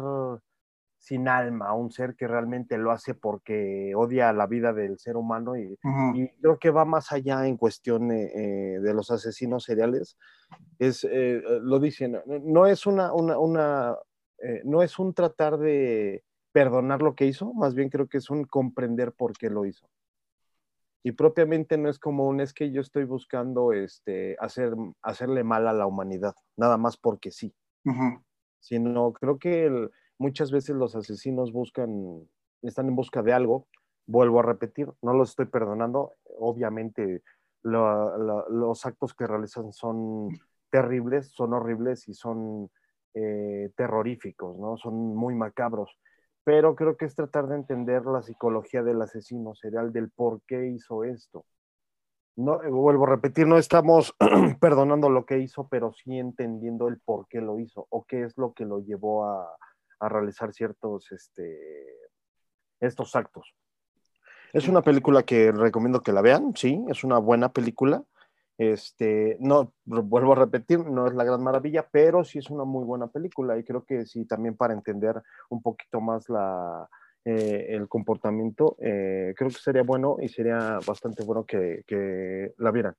sin 0.98 1.28
alma, 1.28 1.74
un 1.74 1.92
ser 1.92 2.16
que 2.16 2.28
realmente 2.28 2.78
lo 2.78 2.92
hace 2.92 3.14
porque 3.14 3.94
odia 3.96 4.34
la 4.34 4.48
vida 4.48 4.74
del 4.74 4.98
ser 4.98 5.18
humano 5.18 5.56
y, 5.56 5.78
creo 6.42 6.58
que 6.58 6.72
va 6.72 6.86
más 6.86 7.12
allá 7.12 7.46
en 7.46 7.58
cuestión 7.58 8.12
eh, 8.12 8.32
eh, 8.34 8.80
de 8.80 8.94
los 8.94 9.12
asesinos 9.12 9.66
seriales. 9.66 10.18
Es, 10.80 11.04
eh, 11.04 11.44
lo 11.62 11.80
dicen, 11.80 12.20
no 12.26 12.66
es 12.66 12.88
una, 12.88 13.14
una, 13.14 13.98
no 14.64 14.82
es 14.82 14.98
un 14.98 15.14
tratar 15.14 15.58
de 15.58 16.24
perdonar 16.54 17.02
lo 17.02 17.14
que 17.14 17.26
hizo, 17.26 17.54
más 17.54 17.76
bien 17.76 17.90
creo 17.90 18.08
que 18.08 18.18
es 18.20 18.30
un 18.30 18.46
comprender 18.46 19.12
por 19.12 19.34
qué 19.34 19.50
lo 19.50 19.66
hizo. 19.66 19.88
Y 21.06 21.12
propiamente 21.12 21.78
no 21.78 21.88
es 21.88 22.00
como 22.00 22.28
un 22.28 22.42
es 22.42 22.52
que 22.52 22.72
yo 22.72 22.82
estoy 22.82 23.04
buscando 23.04 23.74
este, 23.74 24.36
hacer, 24.40 24.74
hacerle 25.04 25.44
mal 25.44 25.68
a 25.68 25.74
la 25.74 25.86
humanidad, 25.86 26.34
nada 26.58 26.78
más 26.78 26.98
porque 26.98 27.30
sí. 27.30 27.54
Sino 28.60 29.14
creo 29.14 29.38
que 29.38 29.68
el, 29.68 29.92
muchas 30.18 30.52
veces 30.52 30.76
los 30.76 30.96
asesinos 30.96 31.54
buscan, 31.54 32.28
están 32.64 32.88
en 32.88 32.96
busca 32.96 33.22
de 33.22 33.34
algo, 33.34 33.68
vuelvo 34.08 34.40
a 34.40 34.44
repetir, 34.44 34.92
no 35.04 35.14
los 35.14 35.30
estoy 35.30 35.46
perdonando, 35.46 36.14
obviamente 36.40 37.22
los 37.62 38.86
actos 38.88 39.14
que 39.14 39.28
realizan 39.28 39.74
son 39.74 40.30
terribles, 40.72 41.30
son 41.30 41.54
horribles 41.54 42.08
y 42.08 42.16
son 42.16 42.72
eh, 43.14 43.70
terroríficos, 43.78 44.58
¿no? 44.58 44.76
Son 44.78 45.16
muy 45.16 45.36
macabros, 45.36 46.00
pero 46.46 46.76
creo 46.76 46.96
que 46.96 47.06
es 47.06 47.16
tratar 47.16 47.48
de 47.48 47.56
entender 47.56 48.06
la 48.06 48.22
psicología 48.22 48.84
del 48.84 49.02
asesino 49.02 49.56
serial, 49.56 49.92
del 49.92 50.12
por 50.12 50.42
qué 50.44 50.68
hizo 50.68 51.04
esto. 51.04 51.44
No, 52.38 52.60
vuelvo 52.70 53.06
a 53.08 53.10
repetir, 53.10 53.48
no 53.48 53.58
estamos 53.58 54.16
perdonando 54.62 55.10
lo 55.10 55.26
que 55.26 55.40
hizo, 55.40 55.68
pero 55.68 55.92
sí 55.94 56.20
entendiendo 56.20 56.88
el 56.88 57.00
por 57.00 57.28
qué 57.28 57.42
lo 57.42 57.60
hizo 57.60 57.88
o 57.90 58.06
qué 58.06 58.24
es 58.24 58.38
lo 58.38 58.54
que 58.54 58.64
lo 58.66 58.80
llevó 58.80 59.26
a, 59.26 59.58
a 60.00 60.10
realizar 60.10 60.54
ciertos, 60.54 61.12
este, 61.12 61.60
estos 62.80 63.16
actos. 63.16 63.56
Es 64.54 64.68
una 64.68 64.84
película 64.84 65.24
que 65.24 65.52
recomiendo 65.52 66.02
que 66.02 66.14
la 66.14 66.22
vean, 66.22 66.56
sí, 66.56 66.86
es 66.90 67.04
una 67.04 67.18
buena 67.18 67.52
película. 67.52 68.04
Este, 68.58 69.38
no, 69.42 69.74
vuelvo 69.84 70.32
a 70.32 70.36
repetir, 70.36 70.80
no 70.86 71.08
es 71.08 71.14
la 71.14 71.26
gran 71.26 71.44
maravilla, 71.44 71.88
pero 71.92 72.24
sí 72.24 72.40
es 72.40 72.50
una 72.50 72.64
muy 72.64 72.86
buena 72.86 73.08
película 73.08 73.58
y 73.58 73.64
creo 73.64 73.84
que 73.84 74.06
sí, 74.06 74.26
también 74.26 74.56
para 74.56 74.74
entender 74.74 75.22
un 75.50 75.62
poquito 75.62 76.00
más 76.00 76.30
la, 76.30 76.88
eh, 77.26 77.66
el 77.70 77.90
comportamiento, 77.90 78.78
eh, 78.80 79.34
creo 79.36 79.50
que 79.50 79.56
sería 79.56 79.84
bueno 79.84 80.18
y 80.22 80.30
sería 80.30 80.80
bastante 80.86 81.24
bueno 81.24 81.44
que, 81.44 81.84
que 81.86 82.54
la 82.58 82.72
vieran. 82.72 82.96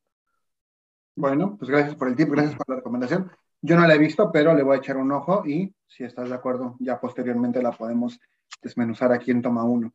Bueno, 1.15 1.57
pues 1.57 1.71
gracias 1.71 1.95
por 1.95 2.09
el 2.09 2.17
tiempo, 2.17 2.35
gracias 2.35 2.57
por 2.57 2.69
la 2.69 2.77
recomendación. 2.77 3.31
Yo 3.63 3.77
no 3.77 3.87
la 3.87 3.95
he 3.95 3.99
visto, 3.99 4.31
pero 4.31 4.55
le 4.55 4.63
voy 4.63 4.77
a 4.77 4.79
echar 4.79 4.99
un 4.99 5.11
ojo 5.13 5.47
y 5.47 5.75
si 5.87 6.05
estás 6.05 6.29
de 6.29 6.35
acuerdo, 6.35 6.77
ya 6.79 7.01
posteriormente 7.01 7.63
la 7.63 7.73
podemos 7.73 8.21
desmenuzar 8.63 9.13
aquí 9.13 9.31
en 9.31 9.41
Toma 9.41 9.65
1. 9.65 9.93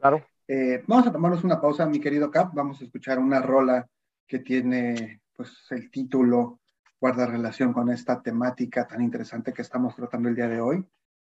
Claro. 0.00 0.24
Eh, 0.48 0.82
vamos 0.86 1.06
a 1.06 1.12
tomarnos 1.12 1.44
una 1.44 1.60
pausa, 1.60 1.86
mi 1.86 2.00
querido 2.00 2.30
Cap. 2.30 2.52
Vamos 2.54 2.80
a 2.80 2.84
escuchar 2.84 3.18
una 3.18 3.40
rola 3.40 3.86
que 4.28 4.38
tiene 4.40 5.22
pues 5.34 5.66
el 5.70 5.90
título 5.90 6.60
guarda 7.00 7.26
relación 7.26 7.72
con 7.72 7.90
esta 7.90 8.20
temática 8.20 8.86
tan 8.86 9.02
interesante 9.02 9.52
que 9.52 9.62
estamos 9.62 9.96
tratando 9.96 10.28
el 10.28 10.34
día 10.34 10.48
de 10.48 10.60
hoy. 10.60 10.84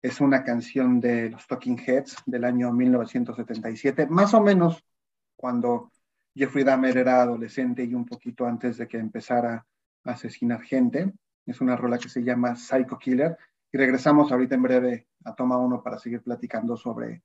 Es 0.01 0.21
una 0.21 0.43
canción 0.43 0.99
de 0.99 1.29
los 1.29 1.45
Talking 1.47 1.79
Heads 1.79 2.17
del 2.25 2.45
año 2.45 2.71
1977, 2.71 4.07
más 4.07 4.33
o 4.33 4.41
menos 4.41 4.83
cuando 5.35 5.91
Jeffrey 6.35 6.63
Dahmer 6.63 6.97
era 6.97 7.21
adolescente 7.21 7.83
y 7.83 7.93
un 7.93 8.05
poquito 8.05 8.45
antes 8.45 8.77
de 8.77 8.87
que 8.87 8.97
empezara 8.97 9.65
a 10.03 10.11
asesinar 10.11 10.61
gente. 10.61 11.11
Es 11.45 11.61
una 11.61 11.75
rola 11.75 11.97
que 11.97 12.09
se 12.09 12.23
llama 12.23 12.55
Psycho 12.55 12.97
Killer. 12.97 13.37
Y 13.71 13.77
regresamos 13.77 14.31
ahorita 14.31 14.55
en 14.55 14.61
breve 14.61 15.07
a 15.23 15.33
Toma 15.33 15.57
1 15.57 15.81
para 15.81 15.97
seguir 15.97 16.21
platicando 16.21 16.77
sobre 16.77 17.23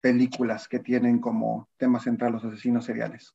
películas 0.00 0.66
que 0.68 0.80
tienen 0.80 1.18
como 1.18 1.68
tema 1.76 2.00
central 2.00 2.32
los 2.32 2.44
asesinos 2.44 2.84
seriales. 2.84 3.34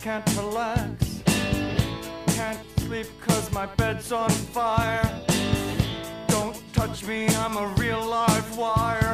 can't 0.00 0.36
relax. 0.36 1.22
Can't 2.36 2.58
sleep 2.80 3.06
cause 3.20 3.50
my 3.52 3.66
bed's 3.66 4.12
on 4.12 4.30
fire. 4.30 5.02
Don't 6.28 6.56
touch 6.72 7.04
me, 7.04 7.26
I'm 7.28 7.56
a 7.56 7.66
real 7.78 8.04
live 8.06 8.56
wire. 8.56 9.07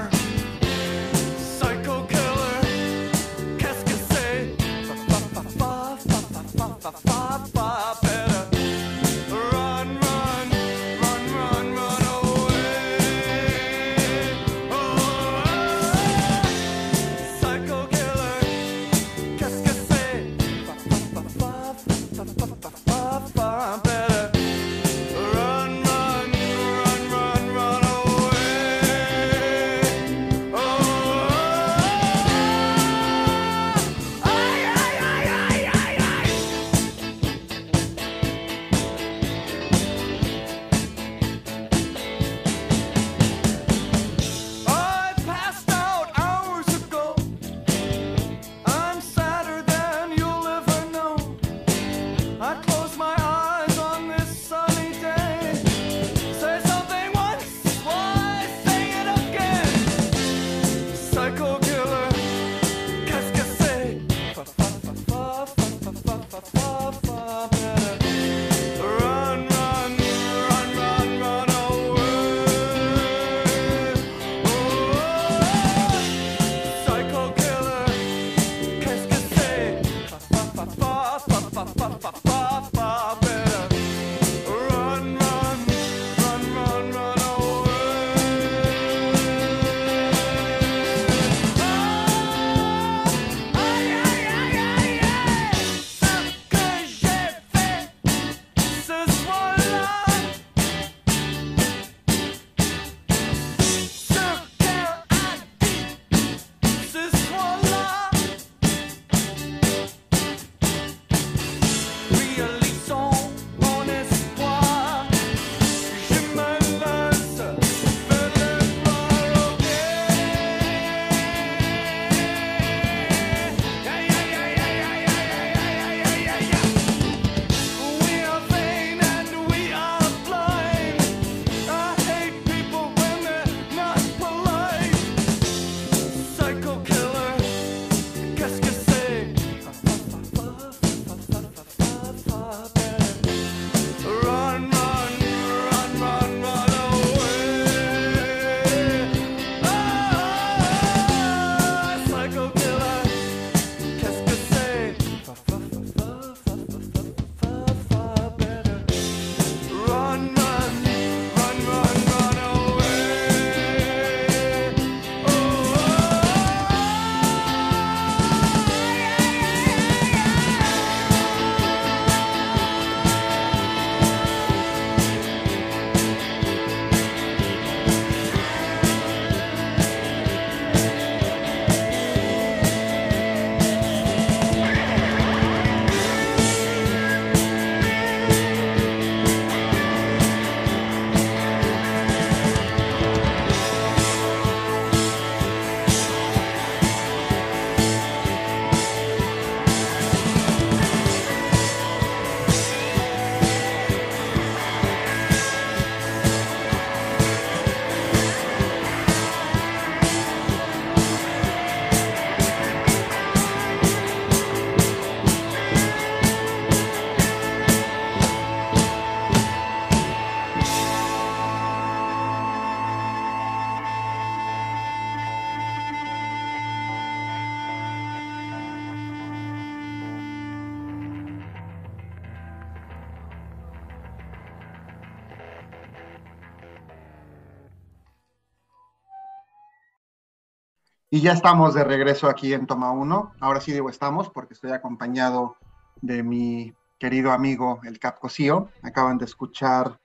Y 241.15 241.21
ya 241.21 241.31
estamos 241.31 241.75
de 241.75 241.85
regreso 241.85 242.29
aquí 242.29 242.55
en 242.55 242.67
Toma 242.67 242.91
1. 242.91 243.35
Ahora 243.39 243.61
sí 243.61 243.71
digo 243.71 243.89
estamos 243.89 244.31
porque 244.31 244.55
estoy 244.55 244.73
acompañado 244.73 245.57
de 246.03 246.25
mi 246.25 246.75
querido 246.99 247.31
amigo 247.31 247.79
el 247.85 248.01
Cap 248.01 248.19
Cosío. 248.19 248.69
Acaban 248.83 249.19
de 249.19 249.27
escuchar 249.27 250.01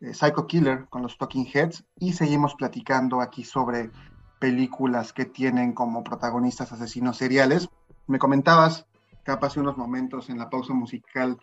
eh, 0.00 0.14
Psycho 0.14 0.46
Killer 0.46 0.86
con 0.88 1.02
los 1.02 1.18
Talking 1.18 1.48
Heads 1.52 1.82
y 1.98 2.12
seguimos 2.12 2.54
platicando 2.54 3.20
aquí 3.20 3.42
sobre 3.42 3.90
películas 4.38 5.12
que 5.12 5.24
tienen 5.24 5.72
como 5.72 6.04
protagonistas 6.04 6.70
asesinos 6.70 7.16
seriales. 7.16 7.68
Me 8.06 8.20
comentabas, 8.20 8.86
Cap, 9.24 9.42
hace 9.42 9.58
unos 9.58 9.76
momentos 9.76 10.30
en 10.30 10.38
la 10.38 10.50
pausa 10.50 10.72
musical 10.72 11.36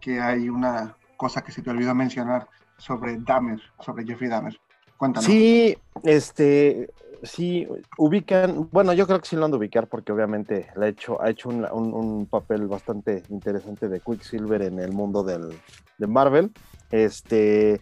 que 0.00 0.20
hay 0.20 0.48
una 0.48 0.96
cosa 1.16 1.42
que 1.42 1.50
se 1.50 1.62
te 1.62 1.70
olvidó 1.70 1.96
mencionar 1.96 2.48
sobre 2.76 3.16
Dahmer, 3.16 3.60
sobre 3.80 4.04
Jeffrey 4.04 4.30
Dahmer. 4.30 4.56
Cuéntanos. 4.96 5.24
Sí, 5.24 5.76
este, 6.04 6.88
sí 7.22 7.66
ubican, 7.98 8.68
bueno, 8.70 8.92
yo 8.92 9.06
creo 9.06 9.20
que 9.20 9.28
sí 9.28 9.36
lo 9.36 9.44
han 9.44 9.50
de 9.50 9.56
ubicar 9.56 9.86
porque 9.86 10.12
obviamente 10.12 10.68
ha 10.76 10.86
hecho, 10.86 11.22
ha 11.22 11.30
hecho 11.30 11.48
un, 11.48 12.26
papel 12.30 12.66
bastante 12.66 13.22
interesante 13.28 13.88
de 13.88 14.00
Quicksilver 14.00 14.62
en 14.62 14.78
el 14.78 14.92
mundo 14.92 15.22
del, 15.22 15.50
de 15.98 16.06
Marvel. 16.06 16.50
Este, 16.90 17.80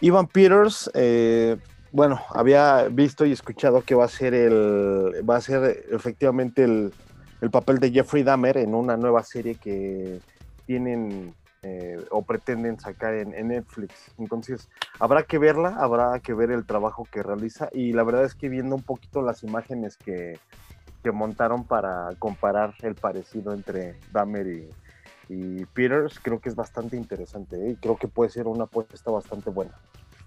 Ivan 0.00 0.26
Peters, 0.26 0.90
eh, 0.94 1.56
bueno, 1.92 2.20
había 2.30 2.88
visto 2.88 3.24
y 3.24 3.32
escuchado 3.32 3.82
que 3.82 3.94
va 3.94 4.04
a 4.04 4.08
ser 4.08 4.34
el, 4.34 5.28
va 5.28 5.36
a 5.36 5.40
ser 5.40 5.86
efectivamente 5.90 6.64
el, 6.64 6.92
el 7.40 7.50
papel 7.50 7.78
de 7.78 7.90
Jeffrey 7.90 8.22
Dahmer 8.22 8.58
en 8.58 8.74
una 8.74 8.96
nueva 8.96 9.22
serie 9.22 9.56
que 9.56 10.20
tienen 10.66 11.34
eh, 11.68 11.98
o 12.12 12.22
pretenden 12.22 12.78
sacar 12.78 13.14
en, 13.14 13.48
Netflix. 13.48 14.12
Entonces, 14.18 14.68
habrá 15.00 15.24
que 15.24 15.38
verla, 15.38 15.76
habrá 15.80 16.20
que 16.20 16.32
ver 16.32 16.52
el 16.52 16.64
trabajo 16.64 17.08
que 17.10 17.24
realiza 17.24 17.68
y 17.72 17.92
la 17.92 18.04
verdad 18.04 18.24
es 18.24 18.36
que 18.36 18.48
viendo 18.48 18.76
un 18.76 18.82
poquito 18.82 19.20
las 19.20 19.42
imágenes 19.42 19.96
que, 19.96 20.38
montaron 21.12 21.62
para 21.62 22.08
comparar 22.18 22.74
el 22.82 22.96
parecido 22.96 23.54
entre 23.54 23.94
Dahmer 24.12 24.68
y, 25.28 25.64
Peters, 25.66 26.18
creo 26.18 26.40
que 26.40 26.48
es 26.48 26.56
bastante 26.56 26.96
interesante 26.96 27.54
¿eh? 27.56 27.70
y 27.70 27.76
creo 27.76 27.96
que 27.96 28.08
puede 28.08 28.28
ser 28.30 28.48
una 28.48 28.64
apuesta 28.64 29.12
bastante 29.12 29.50
buena. 29.50 29.70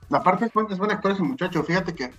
Aparte 0.09 0.45
es 0.45 0.53
buen, 0.53 0.71
es 0.71 0.77
buen 0.77 0.91
actor 0.91 1.11
ese 1.11 1.21
muchacho, 1.21 1.63
fíjate 1.63 1.93
que 1.93 2.11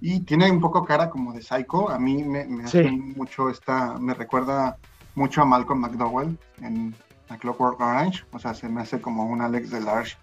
y 0.00 0.20
tiene 0.20 0.50
un 0.50 0.60
poco 0.60 0.84
cara 0.84 1.08
como 1.08 1.32
de 1.32 1.42
psycho. 1.42 1.88
A 1.88 1.98
mí 1.98 2.24
me, 2.24 2.64
hace 2.64 2.90
mucho 2.90 3.48
esta, 3.48 3.96
me 3.98 4.14
recuerda 4.14 4.76
mucho 5.14 5.42
a 5.42 5.44
Malcolm 5.44 5.80
McDowell 5.80 6.36
en 6.62 6.94
a 7.30 7.38
Clockwork 7.38 7.80
Orange, 7.80 8.24
o 8.32 8.38
sea, 8.38 8.54
se 8.54 8.68
me 8.68 8.82
hace 8.82 9.00
como 9.00 9.24
un 9.24 9.40
Alex 9.40 9.70
Delarge 9.70 10.16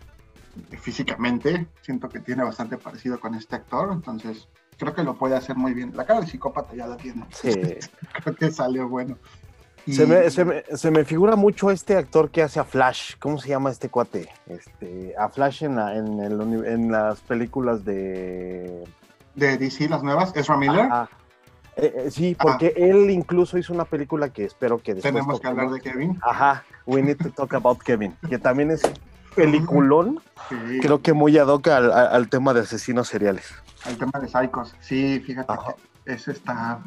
físicamente, 0.80 1.68
siento 1.82 2.10
que 2.10 2.20
tiene 2.20 2.44
bastante 2.44 2.78
parecido 2.78 3.20
con 3.20 3.34
este 3.36 3.56
actor, 3.56 3.92
entonces 3.94 4.48
creo 4.78 4.94
que 4.94 5.04
lo 5.04 5.16
puede 5.18 5.36
hacer 5.36 5.56
muy 5.56 5.74
bien. 5.74 5.96
La 5.96 6.06
cara 6.06 6.22
de 6.22 6.28
psicópata 6.28 6.76
ya 6.76 6.88
la 6.88 6.98
tiene. 6.98 7.26
Sí. 7.32 7.54
creo 8.24 8.36
que 8.36 8.52
salió 8.52 8.88
bueno. 8.88 9.18
Se, 9.90 10.06
me, 10.06 10.30
se, 10.30 10.92
me, 10.92 11.06
figura 11.06 11.38
mucho 11.38 11.72
este 11.72 11.96
actor 11.96 12.30
que 12.30 12.44
hace 12.44 12.60
a 12.60 12.66
Flash. 12.66 13.14
¿Cómo 13.20 13.38
se 13.38 13.48
llama 13.48 13.70
este 13.70 13.88
cuate? 13.88 14.28
Este, 14.46 15.14
a 15.18 15.30
Flash 15.30 15.64
en, 15.64 15.80
en, 15.80 16.20
el, 16.20 16.66
en 16.66 16.92
las 16.92 17.22
películas 17.22 17.86
de... 17.86 18.84
De 19.36 19.58
DC, 19.58 19.88
las 19.88 20.04
nuevas, 20.04 20.36
Ezra 20.36 20.58
Miller. 20.58 20.90
Eh, 21.78 21.94
eh, 21.96 22.12
sí, 22.12 22.36
porque 22.40 22.74
él 22.76 23.12
incluso 23.12 23.58
hizo 23.58 23.72
una 23.72 23.86
película 23.86 24.30
que 24.30 24.46
espero 24.46 24.80
que 24.80 24.96
después... 24.96 25.14
Tenemos 25.14 25.40
que 25.40 25.48
hablar 25.48 25.70
de 25.70 25.80
Kevin. 25.80 26.18
Ajá, 26.24 26.64
We 26.88 27.04
Need 27.04 27.18
to 27.18 27.30
Talk 27.30 27.54
About 27.54 27.80
Kevin, 27.84 28.16
que 28.28 28.40
también 28.40 28.72
es 28.72 28.82
peliculón, 29.36 30.20
creo 30.82 31.04
que 31.04 31.14
muy 31.14 31.38
ad 31.38 31.48
hoc 31.48 31.68
al, 31.68 32.30
tema 32.30 32.56
de 32.56 32.62
asesinos 32.62 33.08
seriales. 33.08 33.54
Al 33.86 33.96
tema 33.96 34.20
de 34.20 34.28
psicos, 34.28 34.76
sí, 34.80 35.20
fíjate 35.20 35.54
que 36.06 36.14
es 36.14 36.28
esta... 36.28 36.80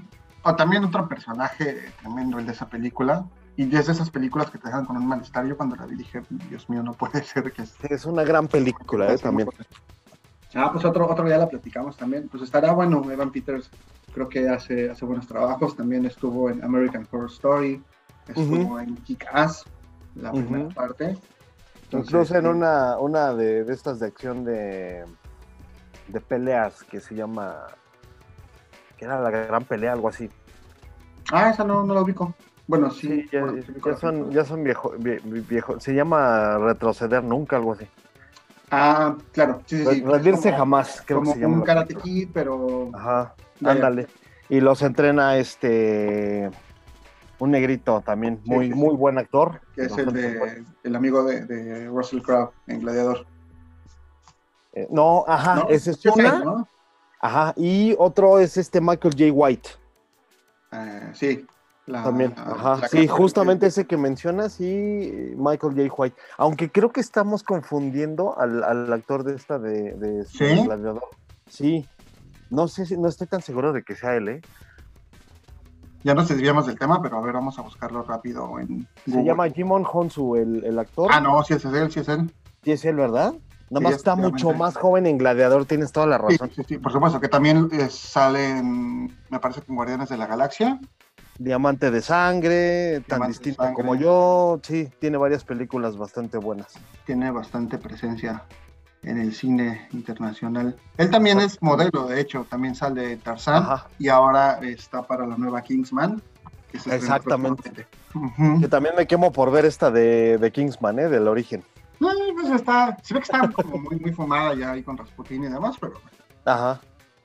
O 0.43 0.57
también 0.57 0.85
otro 0.85 1.07
personaje 1.07 1.93
tremendo 2.01 2.39
el 2.39 2.47
de 2.47 2.53
esa 2.53 2.69
película, 2.69 3.25
y 3.57 3.65
es 3.77 3.87
de 3.87 3.93
esas 3.93 4.11
películas 4.11 4.51
que 4.51 4.59
te 4.59 4.69
dejan 4.69 4.87
con 4.87 4.97
un 4.97 5.07
malestar. 5.07 5.47
Yo 5.47 5.57
cuando 5.57 5.77
la 5.77 5.87
vi 5.87 5.95
dije, 5.95 6.23
Dios 6.49 6.69
mío, 6.69 6.83
no 6.83 6.95
puede 6.95 7.23
ser 7.23 7.53
que... 7.53 7.63
Es 7.89 8.07
una 8.07 8.25
gran 8.25 8.49
película, 8.49 9.13
¿eh? 9.13 9.19
También. 9.19 9.49
Ah, 10.55 10.71
pues 10.73 10.85
otro, 10.85 11.09
otro 11.09 11.27
día 11.27 11.39
la 11.39 11.49
platicamos 11.49 11.97
también. 11.97 12.29
Pues 12.29 12.43
estará 12.43 12.73
bueno, 12.73 13.09
Evan 13.11 13.31
Peters 13.31 13.71
creo 14.13 14.29
que 14.29 14.49
hace, 14.49 14.91
hace 14.91 15.05
buenos 15.05 15.27
trabajos. 15.27 15.77
También 15.77 16.07
estuvo 16.07 16.51
en 16.51 16.63
American 16.63 17.07
Horror 17.11 17.31
Story, 17.31 17.83
estuvo 18.29 18.79
en 18.81 18.97
Kick-Ass, 19.05 19.65
la 20.17 20.33
primera 20.33 20.69
parte. 20.69 21.17
Incluso 21.93 22.37
en 22.37 22.47
una, 22.47 22.99
una 22.99 23.35
de, 23.35 23.61
estas 23.73 23.99
de 23.99 24.07
acción 24.07 24.45
de, 24.45 25.05
de 26.09 26.21
peleas 26.21 26.83
que 26.85 27.01
se 27.01 27.15
llama. 27.15 27.67
que 28.97 29.05
era 29.05 29.21
la 29.21 29.31
gran 29.31 29.65
pelea, 29.65 29.93
algo 29.93 30.09
así. 30.09 30.31
Ah, 31.33 31.51
esa 31.51 31.65
no, 31.65 31.85
no 31.85 31.95
la 31.95 32.03
ubico. 32.03 32.35
Bueno, 32.67 32.91
sí. 32.91 33.29
ya, 33.33 33.97
son, 33.97 34.31
ya 34.31 34.45
son 34.45 34.63
viejo, 34.63 34.95
viejo, 34.97 35.81
Se 35.81 35.93
llama 35.93 36.57
Retroceder 36.59 37.25
Nunca, 37.25 37.57
algo 37.57 37.73
así. 37.73 37.87
Ah, 38.71 39.17
claro. 39.33 39.61
Sí, 39.67 39.85
sí, 39.85 40.03
Rendirse 40.05 40.53
jamás, 40.53 41.03
creo 41.05 41.19
como 41.19 41.33
que 41.33 41.39
se 41.39 41.43
llama. 41.43 41.57
un 41.57 41.63
Karate 41.63 41.97
Kid, 41.97 42.29
pero. 42.33 42.91
Ajá. 42.95 43.35
Ándale. 43.65 44.07
Y 44.49 44.61
los 44.61 44.83
entrena 44.83 45.37
este 45.37 46.51
un 47.41 47.51
negrito 47.51 48.03
también, 48.03 48.41
muy, 48.45 48.69
muy 48.69 48.95
buen 48.95 49.19
actor. 49.19 49.61
Que 49.75 49.83
es 49.85 49.97
el, 49.97 50.13
de, 50.13 50.63
el 50.85 50.97
amigo 50.97 51.25
de, 51.25 51.89
Russell 51.89 52.21
Crowe 52.21 52.53
en 52.67 52.81
Gladiador. 52.81 53.27
Eh, 54.75 54.87
no, 54.91 55.25
ajá, 55.27 55.67
ese 55.69 55.93
es 55.93 56.05
una. 56.07 56.67
Ajá, 57.21 57.53
y 57.57 57.95
otro 57.99 58.39
es 58.39 58.57
este 58.57 58.81
Michael 58.81 59.15
J. 59.19 59.33
White. 59.33 59.71
Eh, 60.73 61.11
sí. 61.13 61.47
también, 61.87 62.35
ajá, 62.37 62.87
sí, 62.89 63.09
justamente 63.09 63.67
ese 63.67 63.85
que 63.87 63.97
mencionas 63.97 64.61
y 64.61 65.35
Michael 65.37 65.75
J. 65.75 65.95
White. 65.95 66.17
Aunque 66.37 66.71
creo 66.71 66.93
que 66.93 67.01
estamos 67.01 67.43
confundiendo 67.43 68.39
al, 68.39 68.93
actor 68.93 69.25
de 69.25 69.35
esta 69.35 69.59
de, 69.59 69.93
de, 69.95 70.25
Gladiador. 70.65 71.09
Sí, 71.47 71.87
no 72.51 72.69
sé 72.69 72.87
si, 72.87 72.97
no 72.97 73.09
estoy 73.09 73.27
tan 73.27 73.43
seguro 73.43 73.73
de 73.73 73.83
que 73.83 73.95
sea 73.95 74.17
él, 74.17 74.29
¿eh? 74.29 74.41
Ya 76.03 76.15
nos 76.15 76.29
desviamos 76.29 76.67
del 76.67 76.79
tema, 76.79 77.03
pero 77.03 77.19
a 77.19 77.21
ver, 77.21 77.35
vamos 77.35 77.59
a 77.59 77.63
buscarlo 77.63 78.03
rápido 78.03 78.59
en 78.59 78.87
Se 79.07 79.23
llama 79.23 79.51
Jimon 79.51 79.85
Honsu, 79.91 80.37
el, 80.37 80.65
el, 80.65 80.79
actor. 80.79 81.11
Ah, 81.13 81.21
no, 81.21 81.43
sí 81.43 81.55
es 81.55 81.65
él, 81.65 81.91
sí 81.93 82.01
es 82.01 82.09
él. 82.09 82.33
Sí 82.65 82.73
es 82.73 82.85
él, 82.87 82.97
¿verdad? 82.97 83.35
Nada 83.69 83.85
más 83.85 83.95
está 83.95 84.17
mucho 84.17 84.53
más 84.53 84.77
joven 84.77 85.07
en 85.07 85.19
Gladiador, 85.19 85.65
tienes 85.65 85.93
toda 85.93 86.07
la 86.07 86.19
razón. 86.19 86.49
Sí, 86.49 86.57
sí, 86.57 86.63
sí 86.67 86.79
por 86.79 86.91
supuesto, 86.91 87.21
que 87.21 87.29
también 87.29 87.69
eh, 87.73 87.89
sale 87.89 88.59
en, 88.59 89.05
me 89.29 89.39
parece 89.39 89.61
que 89.61 89.71
en 89.71 89.77
Guardianes 89.77 90.09
de 90.09 90.17
la 90.17 90.27
Galaxia. 90.27 90.81
Diamante 91.39 91.91
de 91.91 92.03
sangre, 92.03 93.01
tan 93.07 93.29
distinto 93.29 93.73
como 93.75 93.95
yo, 93.95 94.61
sí, 94.63 94.91
tiene 94.99 95.19
varias 95.19 95.45
películas 95.45 95.97
bastante 95.97 96.37
buenas. 96.39 96.75
Tiene 97.07 97.31
bastante 97.31 97.79
presencia 97.79 98.45
en 99.03 99.19
el 99.19 99.35
cine 99.35 99.89
internacional. 99.93 100.77
Él 100.97 101.11
también 101.11 101.41
es 101.41 101.61
modelo, 101.63 102.07
de 102.07 102.21
hecho, 102.21 102.47
también 102.49 102.75
sale 102.75 103.17
Tarzán 103.17 103.81
y 103.99 104.09
ahora 104.09 104.61
está 104.63 105.03
para 105.03 105.27
la 105.27 105.37
nueva 105.37 105.63
Kingsman. 105.63 106.23
Exactamente. 106.73 107.87
Que 108.61 108.69
también 108.69 108.95
me 108.97 109.07
quemo 109.07 109.33
por 109.33 109.51
ver 109.51 109.65
esta 109.65 109.91
de, 109.91 110.51
Kingsman, 110.53 110.99
¿eh? 110.99 111.09
Del 111.09 111.29
origen. 111.29 111.65
No, 111.99 112.11
pues 112.35 112.51
está, 112.53 112.97
se 113.03 113.15
ve 113.15 113.21
que 113.21 113.25
está 113.25 113.49
como 113.51 113.79
muy, 113.79 113.99
muy 113.99 114.13
fumada 114.13 114.55
ya 114.55 114.73
ahí 114.73 114.83
con 114.83 114.97
Rasputin 114.97 115.45
y 115.45 115.49
demás, 115.49 115.77
pero... 115.81 115.95
Ajá. 116.45 116.81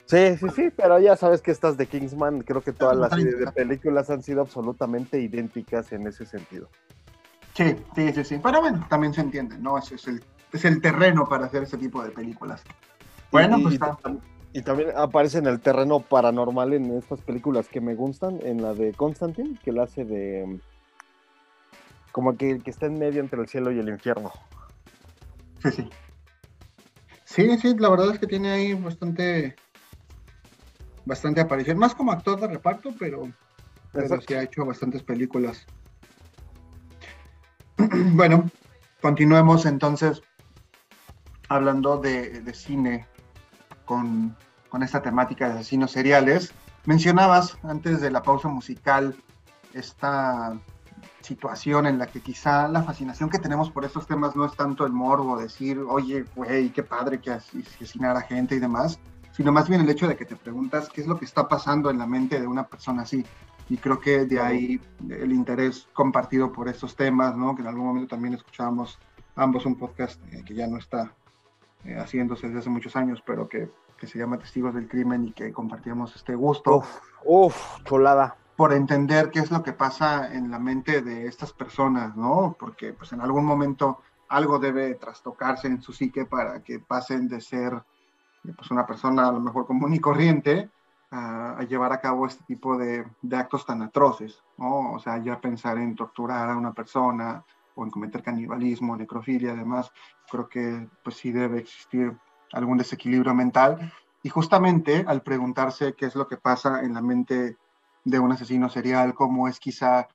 Sí, 0.05 0.37
sí, 0.37 0.45
sí, 0.55 0.69
pero 0.75 0.99
ya 0.99 1.15
sabes 1.15 1.41
que 1.41 1.51
estas 1.51 1.77
de 1.77 1.87
Kingsman, 1.87 2.41
creo 2.41 2.61
que 2.61 2.73
todas 2.73 2.95
las 2.95 3.11
de 3.11 3.51
películas 3.55 4.09
han 4.09 4.21
sido 4.21 4.41
absolutamente 4.41 5.19
idénticas 5.19 5.91
en 5.93 6.05
ese 6.05 6.25
sentido. 6.25 6.69
Sí, 7.55 7.75
sí, 7.95 8.13
sí, 8.13 8.23
sí. 8.23 8.39
Pero 8.43 8.61
bueno, 8.61 8.85
también 8.89 9.13
se 9.13 9.21
entiende, 9.21 9.57
¿no? 9.57 9.77
Ese 9.77 9.95
es 9.95 10.07
el 10.07 10.23
es 10.55 10.65
el 10.65 10.81
terreno 10.81 11.27
para 11.27 11.45
hacer 11.45 11.63
ese 11.63 11.77
tipo 11.77 12.03
de 12.03 12.11
películas. 12.11 12.63
Bueno, 13.31 13.59
pues 13.61 13.75
está. 13.75 13.97
Y 14.53 14.61
también 14.61 14.91
aparece 14.95 15.39
en 15.39 15.47
el 15.47 15.59
terreno 15.59 15.99
paranormal 15.99 16.73
en 16.73 16.97
estas 16.97 17.19
películas 17.19 17.67
que 17.67 17.81
me 17.81 17.93
gustan, 17.93 18.39
en 18.41 18.61
la 18.61 18.73
de 18.73 18.93
Constantine, 18.93 19.59
que 19.63 19.73
la 19.73 19.83
hace 19.83 20.05
de. 20.05 20.61
como 22.13 22.37
que, 22.37 22.59
que 22.59 22.69
está 22.69 22.85
en 22.85 22.97
medio 22.97 23.19
entre 23.19 23.41
el 23.41 23.49
cielo 23.49 23.71
y 23.71 23.79
el 23.79 23.89
infierno. 23.89 24.31
Sí, 25.61 25.71
sí. 25.71 25.89
Sí, 27.25 27.57
sí, 27.57 27.75
la 27.77 27.89
verdad 27.89 28.11
es 28.11 28.19
que 28.19 28.27
tiene 28.27 28.49
ahí 28.51 28.73
bastante. 28.75 29.55
bastante 31.03 31.41
aparición. 31.41 31.77
Más 31.77 31.93
como 31.93 32.13
actor 32.13 32.39
de 32.39 32.47
reparto, 32.47 32.93
pero. 32.97 33.27
pero 33.91 34.21
sí 34.21 34.33
ha 34.35 34.43
hecho 34.43 34.65
bastantes 34.65 35.03
películas. 35.03 35.65
bueno, 38.13 38.49
continuemos 39.01 39.65
entonces 39.65 40.21
hablando 41.49 41.97
de, 41.97 42.53
cine 42.53 43.07
con, 43.85 44.35
esta 44.81 45.01
temática 45.01 45.47
de 45.47 45.53
asesinos 45.55 45.91
seriales. 45.91 46.53
Mencionabas 46.85 47.57
antes 47.63 48.01
de 48.01 48.11
la 48.11 48.21
pausa 48.21 48.49
musical 48.49 49.15
esta 49.73 50.53
situación 51.21 51.87
en 51.87 51.97
la 51.97 52.07
que 52.07 52.19
quizá 52.19 52.67
la 52.67 52.83
fascinación 52.83 53.29
que 53.29 53.39
tenemos 53.39 53.71
por 53.71 53.85
estos 53.85 54.05
temas 54.05 54.35
no 54.35 54.45
es 54.45 54.53
tanto 54.55 54.85
el 54.85 54.91
morbo, 54.91 55.37
decir, 55.37 55.79
oye, 55.79 56.25
güey, 56.35 56.69
qué 56.69 56.83
padre 56.83 57.19
que 57.19 57.31
asesinar 57.31 58.17
a 58.17 58.21
gente 58.21 58.55
y 58.55 58.59
demás, 58.59 58.99
sino 59.31 59.51
más 59.51 59.69
bien 59.69 59.81
el 59.81 59.89
hecho 59.89 60.07
de 60.07 60.15
que 60.17 60.25
te 60.25 60.35
preguntas 60.35 60.89
qué 60.89 61.01
es 61.01 61.07
lo 61.07 61.17
que 61.17 61.25
está 61.25 61.47
pasando 61.47 61.89
en 61.89 61.97
la 61.97 62.05
mente 62.05 62.39
de 62.39 62.47
una 62.47 62.67
persona 62.67 63.03
así. 63.03 63.25
Y 63.69 63.77
creo 63.77 63.99
que 63.99 64.25
de 64.25 64.39
ahí 64.39 64.79
el 65.09 65.31
interés 65.31 65.87
compartido 65.93 66.51
por 66.51 66.67
estos 66.67 66.95
temas, 66.95 67.35
¿no? 67.35 67.55
Que 67.55 67.61
en 67.61 67.69
algún 67.69 67.85
momento 67.85 68.09
también 68.09 68.35
escuchábamos 68.35 68.99
ambos 69.35 69.65
un 69.65 69.75
podcast 69.75 70.21
eh, 70.31 70.43
que 70.45 70.53
ya 70.53 70.67
no 70.67 70.77
está 70.77 71.11
eh, 71.85 71.95
haciéndose 71.99 72.47
desde 72.47 72.59
hace 72.59 72.69
muchos 72.69 72.95
años, 72.95 73.21
pero 73.25 73.47
que, 73.47 73.69
que, 73.97 74.07
se 74.07 74.17
llama 74.17 74.39
Testigos 74.39 74.73
del 74.73 74.87
Crimen 74.87 75.25
y 75.25 75.31
que 75.33 75.53
compartíamos 75.53 76.15
este 76.15 76.33
gusto. 76.33 76.77
Uf, 76.77 76.99
uf, 77.23 77.83
cholada. 77.83 78.37
Por 78.55 78.73
entender 78.73 79.29
qué 79.29 79.39
es 79.39 79.51
lo 79.51 79.61
que 79.61 79.73
pasa 79.73 80.33
en 80.33 80.49
la 80.49 80.57
mente 80.57 81.01
de 81.01 81.27
estas 81.27 81.53
personas, 81.53 82.15
¿no? 82.15 82.55
Porque 82.59 82.93
pues 82.93 83.11
en 83.13 83.21
algún 83.21 83.45
momento 83.45 84.01
algo 84.29 84.57
debe 84.57 84.95
trastocarse 84.95 85.67
en 85.67 85.81
su 85.81 85.93
psique 85.93 86.25
para 86.25 86.63
que 86.63 86.79
pasen 86.79 87.27
de 87.27 87.39
ser 87.39 87.73
eh, 88.43 88.53
pues, 88.55 88.71
una 88.71 88.87
persona 88.87 89.27
a 89.27 89.31
lo 89.31 89.39
mejor 89.39 89.67
común 89.67 89.93
y 89.93 89.99
corriente 89.99 90.69
a, 91.11 91.57
a 91.59 91.63
llevar 91.63 91.93
a 91.93 92.01
cabo 92.01 92.25
este 92.25 92.43
tipo 92.45 92.77
de, 92.77 93.05
de, 93.21 93.37
actos 93.37 93.65
tan 93.65 93.83
atroces, 93.83 94.41
¿no? 94.57 94.93
O 94.93 94.99
sea, 94.99 95.19
ya 95.19 95.39
pensar 95.39 95.77
en 95.77 95.95
torturar 95.95 96.49
a 96.49 96.57
una 96.57 96.73
persona 96.73 97.43
o 97.75 97.83
en 97.83 97.91
cometer 97.91 98.23
canibalismo, 98.23 98.95
necrofilia, 98.95 99.51
además, 99.51 99.91
creo 100.29 100.49
que 100.49 100.89
pues 101.03 101.17
sí 101.17 101.31
debe 101.31 101.59
existir 101.59 102.17
algún 102.51 102.77
desequilibrio 102.77 103.33
mental. 103.33 103.91
Y 104.23 104.29
justamente 104.29 105.05
al 105.07 105.21
preguntarse 105.21 105.93
qué 105.93 106.07
es 106.07 106.15
lo 106.15 106.27
que 106.27 106.37
pasa 106.37 106.81
en 106.81 106.93
la 106.93 107.01
mente 107.01 107.57
de 108.03 108.19
un 108.19 108.31
asesino 108.31 108.69
serial, 108.69 109.13
cómo 109.13 109.47
es 109.47 109.59
quizá 109.59 110.07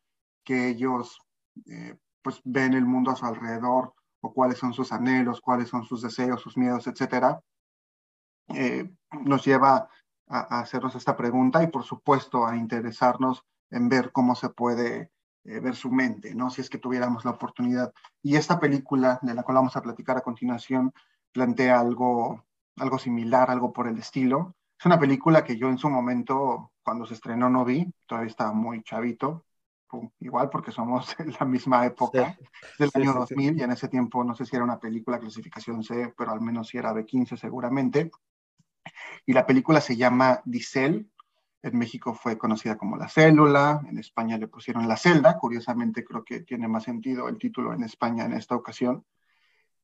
que 0.44 0.68
ellos 0.68 1.20
eh, 1.66 1.96
pues 2.22 2.40
ven 2.44 2.74
el 2.74 2.86
mundo 2.86 3.11
a 3.11 3.16
su 3.16 3.26
alrededor 3.26 3.94
o 4.20 4.32
cuáles 4.32 4.58
son 4.58 4.72
sus 4.72 4.92
anhelos, 4.92 5.40
cuáles 5.40 5.68
son 5.68 5.84
sus 5.84 6.02
deseos, 6.02 6.40
sus 6.40 6.56
miedos, 6.56 6.86
etcétera, 6.86 7.40
eh, 8.48 8.90
nos 9.12 9.44
lleva 9.44 9.88
a, 10.28 10.56
a, 10.56 10.61
hacernos 10.61 10.94
esta 10.94 11.16
pregunta 11.16 11.62
y 11.62 11.68
por 11.68 11.84
supuesto 11.84 12.46
a 12.46 12.56
interesarnos 12.56 13.44
en 13.70 13.88
ver 13.88 14.12
cómo 14.12 14.34
se 14.34 14.48
puede 14.48 15.11
eh, 15.45 15.61
ver 15.61 15.74
su 15.74 15.91
mente, 15.91 16.34
¿no? 16.34 16.51
Si 16.51 16.61
es 16.61 16.68
que 16.68 16.78
tuviéramos 16.78 17.24
la 17.24 17.32
oportunidad. 17.32 17.93
Y 18.22 18.36
esta 18.36 18.61
película, 18.61 19.18
de 19.22 19.34
la 19.34 19.43
cual 19.43 19.57
vamos 19.57 19.76
a 19.76 19.82
platicar 19.82 20.16
a 20.16 20.22
continuación, 20.22 20.93
plantea 21.32 21.80
algo, 21.80 22.45
algo 22.76 22.99
similar, 22.99 23.51
algo 23.51 23.72
por 23.72 23.88
el 23.88 23.99
estilo. 23.99 24.57
Es 24.78 24.86
una 24.86 24.99
película 24.99 25.45
que 25.45 25.57
yo 25.57 25.68
en 25.68 25.78
su 25.78 25.88
momento, 25.88 26.72
cuando 26.82 27.07
se 27.07 27.14
estrenó, 27.14 27.49
no 27.49 27.64
vi, 27.64 27.93
todavía 28.07 28.30
estaba 28.30 28.53
muy 28.53 28.82
chavito, 28.82 29.45
igual 30.20 30.51
porque 30.51 30.72
somos 30.72 31.14
en 31.18 31.34
la 31.38 31.47
misma 31.47 31.86
época, 31.86 32.36
sí. 32.38 32.45
del 32.78 32.91
año 32.95 33.12
sí, 33.12 33.18
2000, 33.18 33.55
sí. 33.55 33.61
y 33.61 33.62
en 33.62 33.72
ese 33.72 33.88
tiempo 33.88 34.24
no 34.24 34.34
sé 34.34 34.47
si 34.47 34.57
era 34.57 34.64
una 34.64 34.78
película 34.78 35.18
clasificación 35.18 35.82
C, 35.82 36.14
pero 36.16 36.32
al 36.32 36.41
menos 36.41 36.68
si 36.68 36.78
era 36.78 36.93
B15 36.93 37.36
seguramente. 37.36 38.11
Y 39.26 39.32
la 39.32 39.47
película 39.47 39.80
se 39.80 39.97
llama 39.97 40.41
Dicel, 40.45 41.11
en 41.62 41.78
México 41.78 42.14
fue 42.14 42.38
conocida 42.38 42.78
como 42.78 42.96
La 42.96 43.08
Célula, 43.08 43.82
en 43.88 43.98
España 43.98 44.38
le 44.38 44.48
pusieron 44.48 44.88
La 44.88 44.96
Celda, 44.96 45.38
curiosamente 45.38 46.04
creo 46.04 46.24
que 46.24 46.40
tiene 46.40 46.68
más 46.68 46.84
sentido 46.84 47.28
el 47.28 47.38
título 47.38 47.72
en 47.72 47.82
España 47.82 48.24
en 48.24 48.32
esta 48.32 48.56
ocasión. 48.56 49.04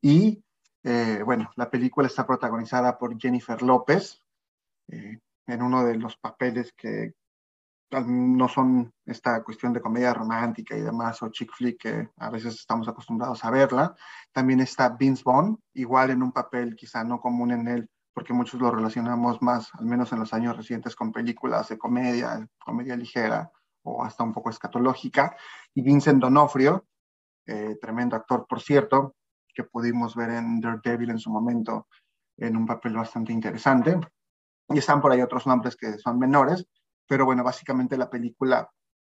Y 0.00 0.42
eh, 0.82 1.22
bueno, 1.24 1.50
la 1.56 1.70
película 1.70 2.06
está 2.06 2.26
protagonizada 2.26 2.96
por 2.98 3.18
Jennifer 3.18 3.60
López, 3.62 4.22
eh, 4.88 5.18
en 5.46 5.62
uno 5.62 5.84
de 5.84 5.96
los 5.96 6.16
papeles 6.16 6.72
que 6.72 7.14
no 7.90 8.48
son 8.48 8.92
esta 9.04 9.42
cuestión 9.44 9.72
de 9.72 9.80
comedia 9.80 10.12
romántica 10.12 10.76
y 10.76 10.80
demás, 10.80 11.22
o 11.22 11.28
chick 11.28 11.52
flick 11.52 11.80
que 11.80 12.08
a 12.16 12.30
veces 12.30 12.54
estamos 12.54 12.88
acostumbrados 12.88 13.44
a 13.44 13.50
verla. 13.50 13.94
También 14.32 14.60
está 14.60 14.88
Vince 14.88 15.22
Vaughn, 15.24 15.58
igual 15.74 16.10
en 16.10 16.22
un 16.22 16.32
papel 16.32 16.74
quizá 16.74 17.04
no 17.04 17.20
común 17.20 17.52
en 17.52 17.68
él, 17.68 17.90
porque 18.16 18.32
muchos 18.32 18.58
lo 18.58 18.70
relacionamos 18.70 19.42
más, 19.42 19.68
al 19.74 19.84
menos 19.84 20.10
en 20.10 20.20
los 20.20 20.32
años 20.32 20.56
recientes, 20.56 20.96
con 20.96 21.12
películas 21.12 21.68
de 21.68 21.76
comedia, 21.76 22.48
comedia 22.58 22.96
ligera 22.96 23.52
o 23.82 24.02
hasta 24.02 24.24
un 24.24 24.32
poco 24.32 24.48
escatológica. 24.48 25.36
Y 25.74 25.82
Vincent 25.82 26.22
Donofrio, 26.22 26.86
eh, 27.46 27.76
tremendo 27.78 28.16
actor, 28.16 28.46
por 28.48 28.62
cierto, 28.62 29.16
que 29.46 29.64
pudimos 29.64 30.16
ver 30.16 30.30
en 30.30 30.62
Daredevil 30.62 31.10
en 31.10 31.18
su 31.18 31.30
momento, 31.30 31.88
en 32.38 32.56
un 32.56 32.64
papel 32.64 32.94
bastante 32.94 33.34
interesante. 33.34 34.00
Y 34.70 34.78
están 34.78 35.02
por 35.02 35.12
ahí 35.12 35.20
otros 35.20 35.46
nombres 35.46 35.76
que 35.76 35.98
son 35.98 36.18
menores, 36.18 36.66
pero 37.06 37.26
bueno, 37.26 37.44
básicamente 37.44 37.98
la 37.98 38.08
película 38.08 38.66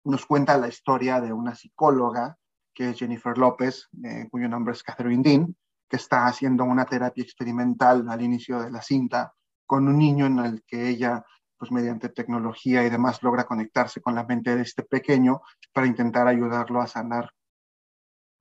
nos 0.05 0.24
cuenta 0.24 0.57
la 0.57 0.68
historia 0.68 1.20
de 1.20 1.34
una 1.34 1.55
psicóloga, 1.55 2.38
que 2.72 2.88
es 2.88 2.99
Jennifer 2.99 3.36
López, 3.36 3.90
eh, 4.03 4.26
cuyo 4.30 4.49
nombre 4.49 4.72
es 4.72 4.82
Catherine 4.82 5.22
Dean, 5.22 5.55
que 5.89 5.97
está 5.97 6.26
haciendo 6.26 6.64
una 6.64 6.84
terapia 6.84 7.22
experimental 7.22 8.07
al 8.09 8.22
inicio 8.22 8.61
de 8.61 8.70
la 8.70 8.82
cinta 8.82 9.32
con 9.66 9.89
un 9.89 9.99
niño 9.99 10.26
en 10.26 10.39
el 10.39 10.62
que 10.66 10.89
ella, 10.89 11.24
pues 11.57 11.70
mediante 11.72 12.09
tecnología 12.09 12.84
y 12.84 12.91
demás, 12.91 13.22
logra 13.22 13.45
conectarse 13.45 14.01
con 14.01 14.14
la 14.14 14.24
mente 14.24 14.55
de 14.55 14.62
este 14.62 14.82
pequeño 14.82 15.41
para 15.72 15.87
intentar 15.87 16.26
ayudarlo 16.28 16.80
a 16.80 16.87
sanar 16.87 17.30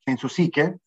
en 0.06 0.18
su 0.18 0.30
psique 0.30 0.78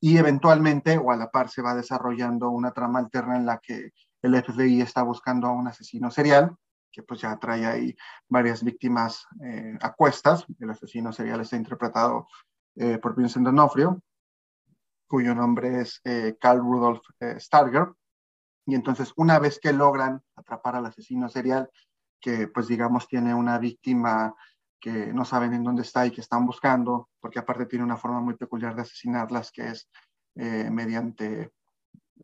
y 0.00 0.16
eventualmente 0.16 0.98
o 0.98 1.10
a 1.10 1.16
la 1.16 1.30
par 1.30 1.48
se 1.48 1.62
va 1.62 1.74
desarrollando 1.74 2.50
una 2.50 2.70
trama 2.70 3.00
alterna 3.00 3.36
en 3.36 3.46
la 3.46 3.58
que 3.58 3.92
el 4.22 4.42
FBI 4.42 4.80
está 4.80 5.02
buscando 5.02 5.48
a 5.48 5.52
un 5.52 5.66
asesino 5.66 6.10
serial 6.10 6.56
que 6.90 7.02
pues 7.02 7.20
ya 7.20 7.36
trae 7.38 7.66
ahí 7.66 7.96
varias 8.28 8.64
víctimas 8.64 9.26
eh, 9.44 9.78
a 9.80 9.92
cuestas. 9.92 10.44
El 10.58 10.70
asesino 10.70 11.12
serial 11.12 11.40
está 11.40 11.56
interpretado 11.56 12.26
eh, 12.76 12.98
por 12.98 13.14
Vincent 13.14 13.44
D'Onofrio, 13.44 14.02
cuyo 15.08 15.34
nombre 15.34 15.80
es 15.80 16.00
eh, 16.04 16.36
Carl 16.40 16.60
Rudolf 16.60 17.00
eh, 17.20 17.40
Starger. 17.40 17.88
Y 18.66 18.74
entonces, 18.74 19.12
una 19.16 19.38
vez 19.38 19.58
que 19.58 19.72
logran 19.72 20.22
atrapar 20.36 20.76
al 20.76 20.86
asesino 20.86 21.28
serial, 21.28 21.70
que 22.20 22.48
pues 22.48 22.68
digamos 22.68 23.08
tiene 23.08 23.34
una 23.34 23.58
víctima 23.58 24.34
que 24.80 25.12
no 25.12 25.24
saben 25.24 25.54
en 25.54 25.64
dónde 25.64 25.82
está 25.82 26.06
y 26.06 26.10
que 26.10 26.20
están 26.20 26.46
buscando, 26.46 27.08
porque 27.20 27.38
aparte 27.38 27.66
tiene 27.66 27.84
una 27.84 27.96
forma 27.96 28.20
muy 28.20 28.34
peculiar 28.34 28.74
de 28.76 28.82
asesinarlas, 28.82 29.50
que 29.50 29.68
es 29.68 29.88
eh, 30.36 30.68
mediante 30.70 31.52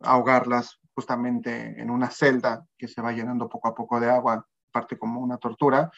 ahogarlas 0.00 0.78
justamente 0.94 1.80
en 1.80 1.90
una 1.90 2.10
celda 2.10 2.64
que 2.76 2.86
se 2.86 3.02
va 3.02 3.12
llenando 3.12 3.48
poco 3.48 3.68
a 3.68 3.74
poco 3.74 3.98
de 3.98 4.10
agua, 4.10 4.46
parte 4.70 4.98
como 4.98 5.20
una 5.20 5.38
tortura, 5.38 5.90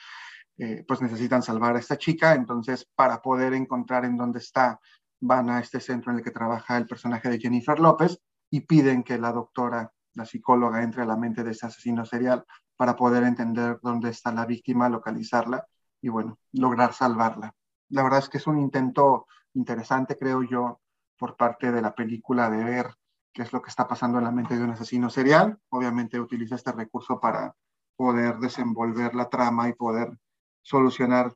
eh, 0.58 0.84
pues 0.88 1.02
necesitan 1.02 1.42
salvar 1.42 1.76
a 1.76 1.78
esta 1.78 1.98
chica, 1.98 2.34
entonces 2.34 2.88
para 2.94 3.20
poder 3.20 3.52
encontrar 3.52 4.06
en 4.06 4.16
dónde 4.16 4.38
está 4.38 4.80
van 5.20 5.50
a 5.50 5.60
este 5.60 5.80
centro 5.80 6.12
en 6.12 6.18
el 6.18 6.24
que 6.24 6.30
trabaja 6.30 6.76
el 6.76 6.86
personaje 6.86 7.28
de 7.28 7.38
Jennifer 7.38 7.78
López 7.78 8.20
y 8.50 8.60
piden 8.60 9.02
que 9.02 9.18
la 9.18 9.32
doctora, 9.32 9.92
la 10.14 10.24
psicóloga, 10.24 10.82
entre 10.82 11.02
a 11.02 11.06
la 11.06 11.16
mente 11.16 11.42
de 11.42 11.52
ese 11.52 11.66
asesino 11.66 12.04
serial 12.04 12.44
para 12.76 12.96
poder 12.96 13.24
entender 13.24 13.78
dónde 13.82 14.10
está 14.10 14.32
la 14.32 14.46
víctima, 14.46 14.88
localizarla 14.88 15.66
y, 16.00 16.08
bueno, 16.08 16.38
lograr 16.52 16.92
salvarla. 16.92 17.54
La 17.88 18.02
verdad 18.02 18.20
es 18.20 18.28
que 18.28 18.38
es 18.38 18.46
un 18.46 18.58
intento 18.58 19.26
interesante, 19.54 20.18
creo 20.18 20.42
yo, 20.42 20.80
por 21.18 21.36
parte 21.36 21.72
de 21.72 21.80
la 21.80 21.94
película 21.94 22.50
de 22.50 22.62
ver 22.62 22.94
qué 23.32 23.42
es 23.42 23.52
lo 23.52 23.62
que 23.62 23.70
está 23.70 23.88
pasando 23.88 24.18
en 24.18 24.24
la 24.24 24.30
mente 24.30 24.56
de 24.56 24.64
un 24.64 24.70
asesino 24.70 25.08
serial. 25.10 25.58
Obviamente 25.70 26.20
utiliza 26.20 26.54
este 26.54 26.72
recurso 26.72 27.20
para 27.20 27.54
poder 27.96 28.38
desenvolver 28.38 29.14
la 29.14 29.28
trama 29.28 29.68
y 29.68 29.72
poder 29.72 30.18
solucionar 30.62 31.34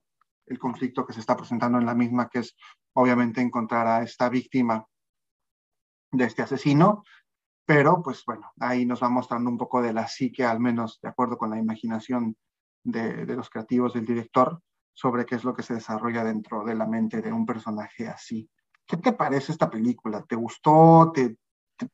el 0.51 0.59
conflicto 0.59 1.07
que 1.07 1.13
se 1.13 1.21
está 1.21 1.37
presentando 1.37 1.79
en 1.79 1.87
la 1.87 1.95
misma, 1.95 2.29
que 2.29 2.41
es 2.41 2.57
obviamente 2.95 3.41
encontrar 3.41 3.87
a 3.87 4.03
esta 4.03 4.29
víctima 4.29 4.85
de 6.11 6.25
este 6.25 6.43
asesino, 6.43 7.05
pero 7.65 8.03
pues 8.03 8.25
bueno, 8.27 8.53
ahí 8.59 8.85
nos 8.85 9.01
va 9.01 9.09
mostrando 9.09 9.49
un 9.49 9.57
poco 9.57 9.81
de 9.81 9.93
la 9.93 10.09
psique, 10.09 10.45
al 10.45 10.59
menos 10.59 10.99
de 11.01 11.09
acuerdo 11.09 11.39
con 11.39 11.51
la 11.51 11.59
imaginación 11.59 12.37
de, 12.83 13.25
de 13.27 13.37
los 13.37 13.49
creativos 13.49 13.95
del 13.95 14.05
director, 14.05 14.61
sobre 14.93 15.25
qué 15.25 15.37
es 15.37 15.45
lo 15.45 15.55
que 15.55 15.63
se 15.63 15.75
desarrolla 15.75 16.25
dentro 16.25 16.65
de 16.65 16.75
la 16.75 16.87
mente 16.87 17.23
de 17.23 17.33
un 17.33 17.47
personaje 17.47 18.09
así. 18.09 18.51
¿Qué 18.85 18.97
te 18.97 19.13
parece 19.13 19.53
esta 19.53 19.71
película? 19.71 20.25
¿Te 20.25 20.35
gustó? 20.35 21.13
¿Te, 21.15 21.37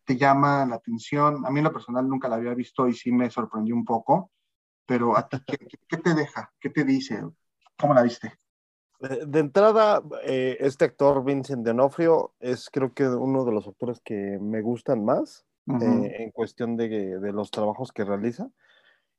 te, 0.03 0.17
llama 0.17 0.65
la 0.65 0.77
atención? 0.77 1.45
A 1.45 1.51
mí 1.51 1.61
en 1.61 1.65
lo 1.65 1.73
personal 1.73 2.09
nunca 2.09 2.27
la 2.27 2.37
había 2.37 2.55
visto 2.55 2.89
y 2.89 2.95
sí 2.95 3.13
me 3.13 3.31
sorprendió 3.31 3.75
un 3.75 3.85
poco, 3.85 4.31
pero 4.87 5.15
¿a 5.15 5.29
ti 5.29 5.37
qué 5.87 5.99
te 5.99 6.15
deja? 6.15 6.51
¿Qué 6.59 6.71
te 6.71 6.85
dice? 6.85 7.23
¿Cómo 7.77 7.93
la 7.93 8.03
viste? 8.03 8.39
De 9.01 9.41
entrada, 9.41 10.03
eh, 10.25 10.57
este 10.61 10.87
actor 10.87 11.23
Vincent 11.23 11.67
D'Onofrio 11.67 12.33
es 12.41 12.71
creo 12.71 12.95
que 12.95 13.07
uno 13.07 13.45
de 13.45 13.53
los 13.53 13.69
actores 13.69 14.01
que 14.03 14.39
me 14.41 14.63
gustan 14.63 15.05
más 15.05 15.45
uh 15.67 15.75
-huh. 15.75 16.07
eh, 16.07 16.23
en 16.23 16.31
cuestión 16.31 16.77
de, 16.77 17.19
de, 17.19 17.33
los 17.33 17.51
trabajos 17.51 17.93
que 17.93 18.05
realiza. 18.05 18.49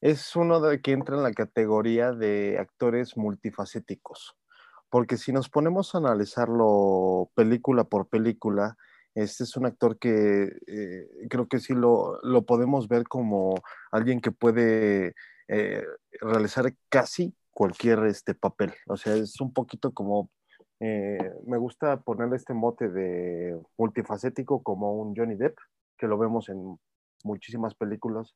Es 0.01 0.36
uno 0.36 0.59
de 0.61 0.82
que 0.82 0.93
entra 0.93 1.15
en 1.15 1.23
la 1.23 1.32
categoría 1.32 2.11
de 2.11 2.57
actores 2.59 3.17
multifacéticos, 3.17 4.36
porque 4.89 5.17
si 5.17 5.32
nos 5.32 5.49
ponemos 5.49 5.93
a 5.93 5.99
analizarlo 5.99 7.30
película 7.36 7.84
por 7.84 8.07
película, 8.07 8.78
este 9.17 9.43
es 9.43 9.57
un 9.57 9.65
actor 9.65 9.97
que 9.97 10.43
eh, 10.67 11.07
creo 11.30 11.47
que 11.47 11.59
sí 11.59 11.73
lo, 11.73 12.19
lo, 12.21 12.43
podemos 12.43 12.88
ver 12.88 13.03
como 13.07 13.55
alguien 13.91 14.21
que 14.21 14.32
puede 14.32 15.15
eh, 15.47 15.84
realizar 16.21 16.71
casi 16.89 17.34
cualquier 17.58 18.05
este 18.05 18.36
papel. 18.36 18.72
O 18.86 18.97
sea, 18.97 19.16
es 19.16 19.41
un 19.41 19.51
poquito 19.51 19.91
como, 19.91 20.30
eh, 20.80 21.18
me 21.47 21.58
gusta 21.58 21.99
ponerle 22.01 22.36
este 22.36 22.53
mote 22.53 22.88
de 22.88 23.60
multifacético 23.80 24.62
como 24.62 24.93
un 24.93 25.16
Johnny 25.16 25.34
Depp, 25.34 25.58
que 25.97 26.05
lo 26.05 26.20
vemos 26.20 26.49
en 26.49 26.78
muchísimas 27.24 27.74
películas 27.74 28.36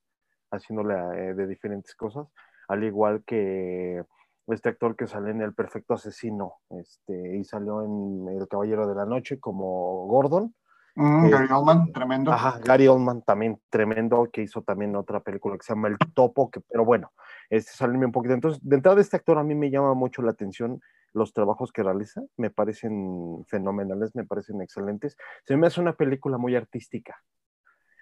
haciéndole 0.49 0.95
eh, 0.95 1.35
de 1.35 1.45
diferentes 1.45 1.93
cosas, 1.93 2.29
al 2.67 2.83
igual 2.83 3.23
que 3.23 4.03
este 4.47 4.69
actor 4.69 4.95
que 4.95 5.05
sale 5.05 5.29
en 5.29 5.41
El 5.41 5.53
Perfecto 5.53 5.93
Asesino, 5.93 6.55
este, 6.71 7.37
y 7.37 7.43
salió 7.43 7.83
en 7.83 8.27
El 8.27 8.47
Caballero 8.47 8.87
de 8.87 8.95
la 8.95 9.05
Noche 9.05 9.39
como 9.39 10.07
Gordon. 10.07 10.55
Mm, 10.95 11.29
Gary 11.29 11.51
Oldman, 11.51 11.91
tremendo. 11.93 12.31
Ajá, 12.31 12.59
Gary 12.63 12.87
Oldman 12.87 13.21
también 13.21 13.59
tremendo, 13.69 14.29
que 14.31 14.41
hizo 14.41 14.61
también 14.61 14.95
otra 14.95 15.21
película 15.21 15.57
que 15.57 15.63
se 15.63 15.73
llama 15.73 15.87
El 15.87 15.97
Topo, 16.13 16.49
que, 16.51 16.59
pero 16.61 16.83
bueno, 16.83 17.11
este 17.49 17.71
salió 17.71 17.99
un 17.99 18.11
poquito. 18.11 18.33
Entonces, 18.33 18.61
de 18.63 18.75
entrada, 18.75 18.99
este 18.99 19.17
actor 19.17 19.37
a 19.37 19.43
mí 19.43 19.55
me 19.55 19.69
llama 19.69 19.93
mucho 19.93 20.21
la 20.21 20.31
atención 20.31 20.81
los 21.13 21.33
trabajos 21.33 21.71
que 21.71 21.83
realiza, 21.83 22.21
me 22.37 22.49
parecen 22.49 23.43
fenomenales, 23.47 24.15
me 24.15 24.25
parecen 24.25 24.61
excelentes. 24.61 25.17
Se 25.45 25.57
me 25.57 25.67
hace 25.67 25.81
una 25.81 25.93
película 25.93 26.37
muy 26.37 26.55
artística. 26.55 27.21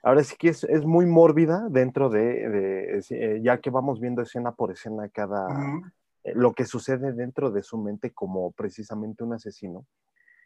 Ahora 0.04 0.24
sí 0.24 0.36
que 0.38 0.50
es, 0.50 0.64
es 0.64 0.86
muy 0.86 1.06
mórbida 1.06 1.68
dentro 1.70 2.10
de, 2.10 2.50
de 2.50 3.04
eh, 3.10 3.42
ya 3.44 3.60
que 3.60 3.70
vamos 3.70 4.00
viendo 4.00 4.22
escena 4.22 4.54
por 4.54 4.72
escena 4.72 5.10
cada, 5.10 5.48
eh, 6.24 6.34
lo 6.36 6.54
que 6.54 6.66
sucede 6.66 7.12
dentro 7.14 7.52
de 7.52 7.64
su 7.64 7.78
mente 7.78 8.12
como 8.12 8.52
precisamente 8.52 9.24
un 9.24 9.34
asesino. 9.34 9.86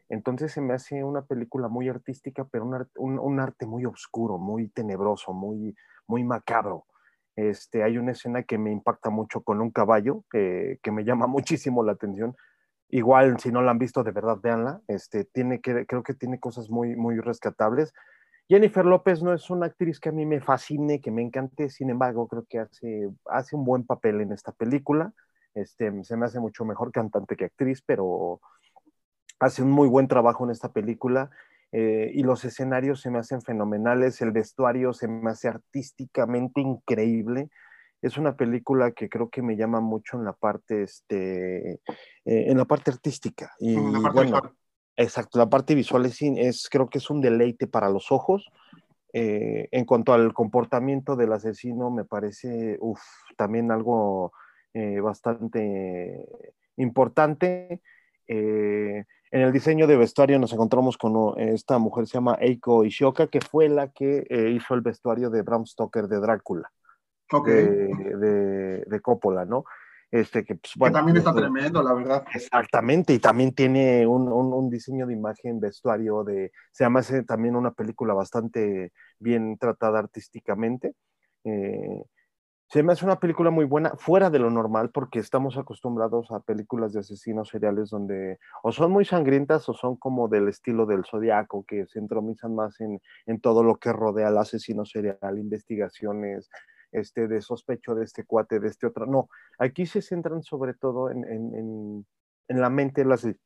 Entonces 0.10 0.52
se 0.52 0.62
me 0.62 0.74
hace 0.74 1.04
una 1.04 1.24
película 1.24 1.68
muy 1.68 1.90
artística, 1.90 2.46
pero 2.46 2.66
un, 2.66 3.20
un, 3.20 3.40
arte 3.40 3.66
muy 3.66 3.86
oscuro, 3.86 4.38
muy 4.38 4.70
tenebroso, 4.70 5.34
muy, 5.34 5.76
muy 6.08 6.24
macabro. 6.24 6.86
Este, 7.36 7.84
hay 7.84 7.98
una 7.98 8.12
escena 8.12 8.44
que 8.44 8.58
me 8.58 8.72
impacta 8.72 9.10
mucho 9.10 9.42
con 9.42 9.62
un 9.62 9.72
caballo, 9.72 10.24
que 10.32 10.80
me 10.92 11.04
llama 11.04 11.28
muchísimo 11.28 11.84
la 11.84 11.94
atención. 11.94 12.36
Igual, 12.94 13.40
si 13.40 13.52
no 13.52 13.64
la 13.64 13.72
han 13.72 13.80
visto, 13.80 14.04
de 14.04 14.12
verdad, 14.12 14.38
véanla. 14.40 14.82
Este, 14.88 15.26
tiene 15.26 15.62
que, 15.62 15.88
creo 15.88 16.04
que 16.04 16.14
tiene 16.14 16.40
cosas 16.40 16.70
muy, 16.70 16.96
muy 16.96 17.20
rescatables. 17.20 17.92
Jennifer 18.48 18.86
López 18.86 19.24
no 19.24 19.34
es 19.34 19.50
una 19.50 19.66
actriz 19.66 20.00
que 20.00 20.10
a 20.10 20.12
mí 20.12 20.28
me 20.28 20.42
fascine, 20.42 21.02
que 21.02 21.10
me 21.10 21.24
encante, 21.24 21.70
sin 21.72 21.90
embargo, 21.90 22.28
creo 22.28 22.46
que 22.48 22.60
hace, 22.60 23.10
hace 23.26 23.56
un 23.56 23.66
buen 23.66 23.84
papel 23.84 24.22
en 24.22 24.32
esta 24.32 24.52
película. 24.52 25.12
Este, 25.56 26.04
se 26.04 26.18
me 26.18 26.28
hace 26.28 26.40
mucho 26.40 26.66
mejor 26.66 26.92
cantante 26.92 27.36
que 27.36 27.46
actriz, 27.46 27.82
pero 27.84 28.42
hace 29.44 29.64
un 29.64 29.72
muy 29.72 29.88
buen 29.88 30.08
trabajo 30.08 30.46
en 30.46 30.52
esta 30.52 30.72
película. 30.72 31.30
Eh, 31.72 32.12
y 32.14 32.22
los 32.24 32.46
escenarios 32.46 33.02
se 33.02 33.10
me 33.10 33.18
hacen 33.18 33.42
fenomenales, 33.42 34.22
el 34.22 34.32
vestuario 34.32 34.94
se 34.94 35.08
me 35.08 35.32
hace 35.32 35.48
artísticamente 35.48 36.62
increíble. 36.62 37.50
Es 38.02 38.18
una 38.18 38.36
película 38.36 38.92
que 38.92 39.10
creo 39.10 39.30
que 39.30 39.42
me 39.42 39.56
llama 39.56 39.80
mucho 39.80 40.18
en 40.18 40.26
la 40.26 40.34
parte, 40.34 40.84
este, 40.84 41.72
eh, 41.72 41.80
en 42.26 42.58
la 42.58 42.66
parte 42.66 42.92
artística. 42.92 43.52
Y 43.60 43.76
bueno, 43.76 44.56
exacto, 44.96 45.40
la 45.40 45.50
parte 45.50 45.74
visual 45.74 46.06
es, 46.06 46.22
es, 46.22 46.68
creo 46.70 46.90
que 46.90 47.00
es 47.00 47.10
un 47.10 47.22
deleite 47.22 47.66
para 47.66 47.90
los 47.90 48.12
ojos. 48.12 48.52
Eh, 49.16 49.68
en 49.72 49.86
cuanto 49.86 50.14
al 50.14 50.34
comportamiento 50.34 51.16
del 51.16 51.34
asesino, 51.34 51.92
me 51.92 52.04
parece 52.04 52.78
uf, 52.82 53.00
también 53.38 53.72
algo 53.72 54.34
eh, 54.74 55.00
bastante 55.00 56.26
importante. 56.78 57.82
Eh, 58.28 59.06
en 59.34 59.42
el 59.42 59.52
diseño 59.52 59.88
de 59.88 59.98
vestuario 59.98 60.38
nos 60.38 60.54
encontramos 60.54 60.96
con 60.96 61.40
esta 61.40 61.80
mujer, 61.80 62.06
se 62.06 62.14
llama 62.14 62.38
Eiko 62.40 62.86
Ishioka, 62.86 63.26
que 63.26 63.42
fue 63.42 63.68
la 63.68 63.88
que 63.88 64.28
eh, 64.30 64.52
hizo 64.52 64.76
el 64.76 64.82
vestuario 64.82 65.32
de 65.32 65.42
Bram 65.42 65.66
Stoker 65.66 66.08
de 66.08 66.20
Drácula, 66.20 66.72
de, 67.44 68.84
de, 68.86 69.02
Coppola, 69.02 69.44
¿no? 69.44 69.66
Este, 70.12 70.46
que, 70.46 70.54
pues, 70.54 70.74
bueno, 70.78 70.94
también 70.94 71.18
está 71.18 71.34
tremendo, 71.34 71.82
la 71.82 71.96
verdad. 71.96 72.24
Exactamente, 72.32 73.12
y 73.12 73.18
también 73.18 73.56
tiene 73.56 74.06
un, 74.06 74.32
un, 74.32 74.70
diseño 74.70 75.08
de 75.08 75.14
imagen, 75.14 75.60
vestuario, 75.60 76.24
de, 76.24 76.52
se 76.72 76.84
llama 76.84 77.02
también 77.26 77.56
una 77.56 77.72
película 77.72 78.14
bastante 78.14 78.94
bien 79.18 79.58
tratada 79.58 79.98
artísticamente. 79.98 80.94
Eh, 81.44 82.04
se 82.74 82.82
me 82.82 82.92
hace 82.92 83.06
una 83.06 83.20
película 83.20 83.52
muy 83.52 83.66
buena, 83.66 83.92
fuera 83.98 84.32
de 84.32 84.40
lo 84.40 84.50
normal, 84.50 84.90
porque 84.90 85.20
estamos 85.20 85.58
acostumbrados 85.60 86.32
a 86.32 86.40
películas 86.40 86.92
de 86.92 87.02
asesinos 87.02 87.50
seriales 87.50 87.92
donde 87.92 88.40
o 88.64 88.72
son 88.72 88.90
muy 88.92 89.06
sangrientas 89.06 89.70
o 89.70 89.76
son 89.76 89.96
como 89.96 90.28
del 90.28 90.48
estilo 90.48 90.88
del 90.88 91.06
zodiaco, 91.06 91.64
que 91.68 91.86
se 91.86 92.00
entromizan 92.00 92.56
más 92.56 92.82
en, 92.82 93.00
en 93.28 93.40
todo 93.40 93.64
lo 93.64 93.76
que 93.76 93.94
rodea 93.94 94.30
al 94.30 94.40
asesino 94.40 94.86
serial, 94.86 95.38
investigaciones, 95.38 96.50
este, 96.92 97.28
de 97.28 97.42
sospecho 97.42 97.94
de 97.94 98.06
este 98.06 98.24
cuate, 98.24 98.60
de 98.60 98.70
este 98.70 98.88
otro. 98.88 99.06
No, 99.06 99.30
aquí 99.60 99.86
se 99.86 100.02
centran 100.02 100.42
sobre 100.42 100.74
todo 100.74 101.12
en, 101.12 101.26
en, 101.26 102.08
en, 102.48 102.60
la 102.60 102.72
mente 102.72 103.04
del 103.06 103.38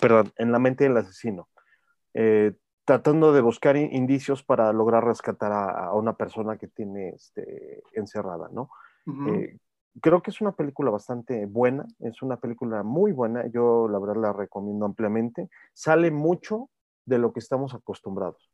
perdón, 0.00 0.32
en 0.38 0.50
la 0.50 0.58
mente 0.58 0.82
del 0.82 0.96
asesino. 0.96 1.48
Eh, 2.14 2.56
tratando 2.84 3.32
de 3.32 3.40
buscar 3.40 3.76
indicios 3.76 4.42
para 4.42 4.72
lograr 4.72 5.04
rescatar 5.04 5.52
a, 5.52 5.92
una 5.94 6.16
persona 6.16 6.56
que 6.56 6.68
tiene 6.68 7.10
este, 7.10 7.82
encerrada, 7.94 8.48
¿no? 8.52 8.70
Eh, 9.28 9.58
creo 10.00 10.22
que 10.22 10.30
es 10.30 10.40
una 10.40 10.52
película 10.52 10.90
bastante 10.90 11.46
buena, 11.46 11.86
es 12.00 12.22
una 12.22 12.38
película 12.38 12.82
muy 12.82 13.12
buena, 13.12 13.46
yo 13.48 13.88
la 13.88 13.98
verdad 13.98 14.22
la 14.22 14.32
recomiendo 14.32 14.86
ampliamente, 14.86 15.48
sale 15.74 16.10
mucho 16.10 16.70
de 17.04 17.18
lo 17.18 17.32
que 17.32 17.40
estamos 17.40 17.74
acostumbrados. 17.74 18.50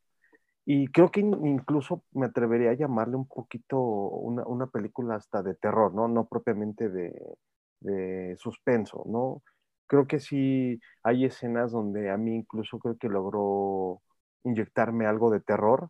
Y 0.65 0.87
creo 0.89 1.09
que 1.09 1.21
incluso 1.21 2.03
me 2.11 2.27
atrevería 2.27 2.71
a 2.71 2.75
llamarle 2.75 3.15
un 3.15 3.27
poquito 3.27 3.79
una, 3.79 4.45
una 4.45 4.67
película 4.67 5.15
hasta 5.15 5.41
de 5.41 5.55
terror, 5.55 5.93
¿no? 5.95 6.07
No 6.07 6.27
propiamente 6.27 6.89
de, 6.89 7.37
de 7.79 8.35
suspenso, 8.37 9.03
¿no? 9.07 9.41
Creo 9.87 10.05
que 10.05 10.19
sí 10.19 10.79
hay 11.01 11.25
escenas 11.25 11.71
donde 11.71 12.11
a 12.11 12.17
mí 12.17 12.35
incluso 12.35 12.77
creo 12.77 12.97
que 12.97 13.09
logró 13.09 14.01
inyectarme 14.43 15.05
algo 15.05 15.29
de 15.29 15.39
terror, 15.39 15.89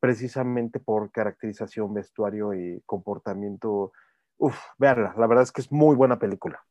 precisamente 0.00 0.80
por 0.80 1.10
caracterización, 1.10 1.94
vestuario 1.94 2.54
y 2.54 2.82
comportamiento. 2.86 3.92
Uf, 4.38 4.56
verla, 4.78 5.14
la 5.16 5.26
verdad 5.26 5.44
es 5.44 5.52
que 5.52 5.62
es 5.62 5.72
muy 5.72 5.96
buena 5.96 6.18
película. 6.18 6.64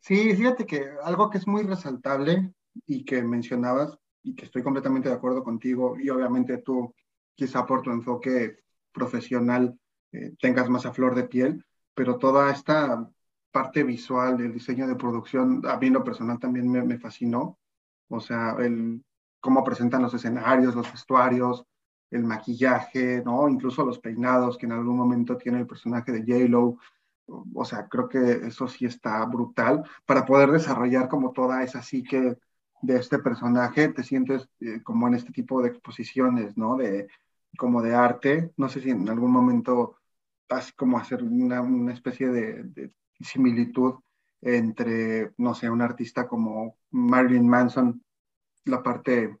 Sí, 0.00 0.34
fíjate 0.34 0.64
que 0.64 0.88
algo 1.02 1.28
que 1.28 1.38
es 1.38 1.46
muy 1.46 1.62
resaltable 1.62 2.52
y 2.86 3.04
que 3.04 3.22
mencionabas 3.22 3.98
y 4.22 4.34
que 4.34 4.44
estoy 4.44 4.62
completamente 4.62 5.08
de 5.08 5.14
acuerdo 5.14 5.42
contigo 5.42 5.96
y 5.98 6.08
obviamente 6.10 6.58
tú 6.58 6.94
quizá 7.34 7.66
por 7.66 7.82
tu 7.82 7.90
enfoque 7.90 8.58
profesional 8.92 9.78
eh, 10.12 10.34
tengas 10.40 10.68
más 10.68 10.86
a 10.86 10.92
flor 10.92 11.14
de 11.14 11.24
piel, 11.24 11.64
pero 11.94 12.16
toda 12.16 12.50
esta 12.50 13.08
parte 13.50 13.82
visual 13.82 14.36
del 14.36 14.52
diseño 14.52 14.86
de 14.86 14.96
producción 14.96 15.62
a 15.66 15.76
mí 15.78 15.90
lo 15.90 16.04
personal 16.04 16.38
también 16.38 16.70
me, 16.70 16.82
me 16.82 16.98
fascinó. 16.98 17.58
O 18.08 18.20
sea, 18.20 18.56
el, 18.58 19.02
cómo 19.40 19.64
presentan 19.64 20.02
los 20.02 20.14
escenarios, 20.14 20.74
los 20.74 20.90
vestuarios, 20.90 21.64
el 22.10 22.24
maquillaje, 22.24 23.22
¿no? 23.24 23.48
Incluso 23.48 23.84
los 23.84 23.98
peinados 23.98 24.56
que 24.58 24.66
en 24.66 24.72
algún 24.72 24.96
momento 24.96 25.36
tiene 25.36 25.58
el 25.60 25.66
personaje 25.66 26.12
de 26.12 26.20
J-Lo. 26.20 26.78
O 27.54 27.64
sea, 27.64 27.88
creo 27.88 28.08
que 28.08 28.46
eso 28.46 28.68
sí 28.68 28.86
está 28.86 29.24
brutal 29.26 29.84
para 30.06 30.24
poder 30.24 30.50
desarrollar 30.50 31.08
como 31.08 31.32
toda 31.32 31.62
esa 31.62 31.82
psique 31.82 32.38
de 32.82 32.96
este 32.96 33.18
personaje. 33.18 33.88
Te 33.88 34.02
sientes 34.02 34.48
eh, 34.60 34.82
como 34.82 35.08
en 35.08 35.14
este 35.14 35.32
tipo 35.32 35.60
de 35.62 35.68
exposiciones, 35.68 36.56
¿no? 36.56 36.76
De, 36.76 37.08
como 37.58 37.82
de 37.82 37.94
arte. 37.94 38.52
No 38.56 38.68
sé 38.68 38.80
si 38.80 38.90
en 38.90 39.08
algún 39.08 39.30
momento 39.32 39.96
así 40.48 40.72
como 40.72 40.98
hacer 40.98 41.22
una, 41.22 41.92
especie 41.92 42.28
de, 42.28 42.62
de 42.64 42.92
similitud 43.20 43.96
entre, 44.40 45.32
no 45.36 45.54
sé, 45.54 45.68
un 45.68 45.82
artista 45.82 46.26
como 46.26 46.76
Marilyn 46.90 47.46
Manson 47.48 48.02
la 48.68 48.82
parte 48.82 49.36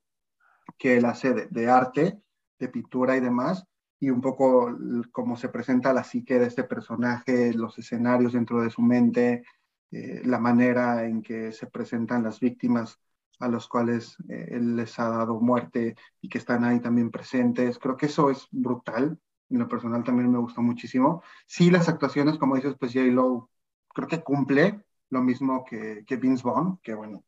que 0.78 0.96
él 0.96 1.04
hace 1.04 1.48
de, 1.50 1.70
arte, 1.70 2.20
de 2.58 2.68
pintura 2.68 3.16
y 3.16 3.20
demás, 3.20 3.64
y 4.00 4.10
un 4.10 4.20
poco 4.20 4.76
cómo 5.12 5.36
se 5.36 5.48
presenta 5.48 5.92
la 5.92 6.04
psique 6.04 6.38
de 6.38 6.46
este 6.46 6.64
personaje, 6.64 7.52
los 7.52 7.78
escenarios 7.78 8.32
dentro 8.32 8.62
de 8.62 8.70
su 8.70 8.82
mente, 8.82 9.44
eh, 9.90 10.22
la 10.24 10.38
manera 10.38 11.04
en 11.04 11.22
que 11.22 11.52
se 11.52 11.66
presentan 11.66 12.22
las 12.22 12.38
víctimas 12.40 12.98
a 13.40 13.48
los 13.48 13.68
cuales 13.68 14.16
eh, 14.28 14.48
él 14.50 14.76
les 14.76 14.98
ha 14.98 15.08
dado 15.08 15.40
muerte 15.40 15.96
y 16.20 16.28
que 16.28 16.38
están 16.38 16.64
ahí 16.64 16.80
también 16.80 17.10
presentes. 17.10 17.78
Creo 17.78 17.96
que 17.96 18.06
eso 18.06 18.30
es 18.30 18.46
brutal. 18.50 19.18
En 19.48 19.58
lo 19.58 19.68
personal 19.68 20.04
también 20.04 20.30
me 20.30 20.38
gustó 20.38 20.60
muchísimo. 20.62 21.22
Sí, 21.46 21.70
las 21.70 21.88
actuaciones, 21.88 22.36
como 22.38 22.56
dices, 22.56 22.76
pues 22.78 22.92
J-Lo 22.92 23.50
creo 23.88 24.08
que 24.08 24.22
cumple 24.22 24.84
lo 25.10 25.22
mismo 25.22 25.64
que, 25.64 26.04
que 26.06 26.16
Vince 26.16 26.42
Vaughn, 26.44 26.78
que 26.82 26.94
bueno, 26.94 27.24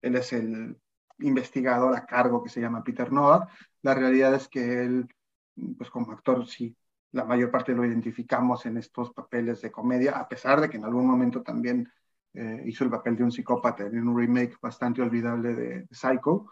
él 0.00 0.16
es 0.16 0.32
el, 0.32 0.78
investigador 1.18 1.94
a 1.96 2.06
cargo 2.06 2.42
que 2.42 2.50
se 2.50 2.60
llama 2.60 2.84
Peter 2.84 3.12
Noah. 3.12 3.48
La 3.82 3.94
realidad 3.94 4.34
es 4.34 4.48
que 4.48 4.82
él, 4.82 5.08
pues 5.78 5.90
como 5.90 6.12
actor, 6.12 6.46
sí, 6.46 6.76
la 7.12 7.24
mayor 7.24 7.50
parte 7.50 7.74
lo 7.74 7.84
identificamos 7.84 8.66
en 8.66 8.76
estos 8.76 9.12
papeles 9.12 9.62
de 9.62 9.70
comedia, 9.70 10.12
a 10.12 10.28
pesar 10.28 10.60
de 10.60 10.68
que 10.68 10.76
en 10.76 10.84
algún 10.84 11.06
momento 11.06 11.42
también 11.42 11.88
eh, 12.32 12.62
hizo 12.66 12.82
el 12.84 12.90
papel 12.90 13.16
de 13.16 13.24
un 13.24 13.30
psicópata 13.30 13.84
en 13.86 14.08
un 14.08 14.18
remake 14.18 14.56
bastante 14.60 15.00
olvidable 15.00 15.54
de, 15.54 15.86
Psycho. 15.90 16.50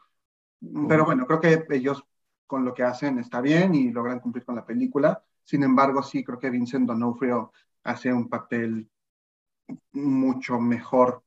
Pero 0.88 1.04
bueno, 1.04 1.26
creo 1.26 1.40
que 1.40 1.64
ellos 1.70 2.04
con 2.46 2.64
lo 2.64 2.72
que 2.72 2.84
hacen 2.84 3.18
está 3.18 3.40
bien 3.40 3.74
y 3.74 3.90
logran 3.90 4.20
cumplir 4.20 4.44
con 4.44 4.54
la 4.54 4.64
película. 4.64 5.24
Sin 5.42 5.64
embargo, 5.64 6.02
sí, 6.04 6.22
creo 6.22 6.38
que 6.38 6.50
Vincent 6.50 6.86
D'Onofrio 6.86 7.52
hace 7.82 8.12
un 8.12 8.28
papel 8.28 8.88
mucho 9.92 10.60
mejor 10.60 11.24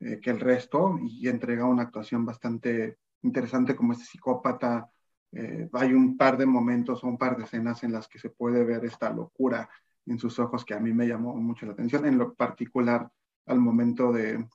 eh, 0.00 0.20
que 0.20 0.30
el 0.30 0.40
resto 0.40 0.98
y 1.02 1.28
entrega 1.28 1.64
una 1.64 1.82
actuación 1.82 2.24
bastante 2.24 2.98
interesante 3.22 3.74
como 3.74 3.92
este 3.92 4.04
psicópata 4.04 4.90
eh, 5.32 5.68
hay 5.72 5.92
un 5.92 6.16
par 6.16 6.36
de 6.36 6.46
momentos 6.46 7.02
o 7.02 7.08
un 7.08 7.18
par 7.18 7.36
de 7.36 7.44
escenas 7.44 7.82
en 7.82 7.92
las 7.92 8.08
que 8.08 8.18
se 8.18 8.30
puede 8.30 8.64
ver 8.64 8.84
esta 8.84 9.10
locura 9.12 9.68
en 10.06 10.18
sus 10.18 10.38
ojos 10.38 10.64
que 10.64 10.74
a 10.74 10.80
mí 10.80 10.92
me 10.92 11.06
llamó 11.06 11.34
mucho 11.36 11.66
la 11.66 11.72
atención, 11.72 12.06
en 12.06 12.16
lo 12.16 12.34
particular 12.34 13.10
al 13.46 13.58
momento 13.58 14.12
de, 14.12 14.48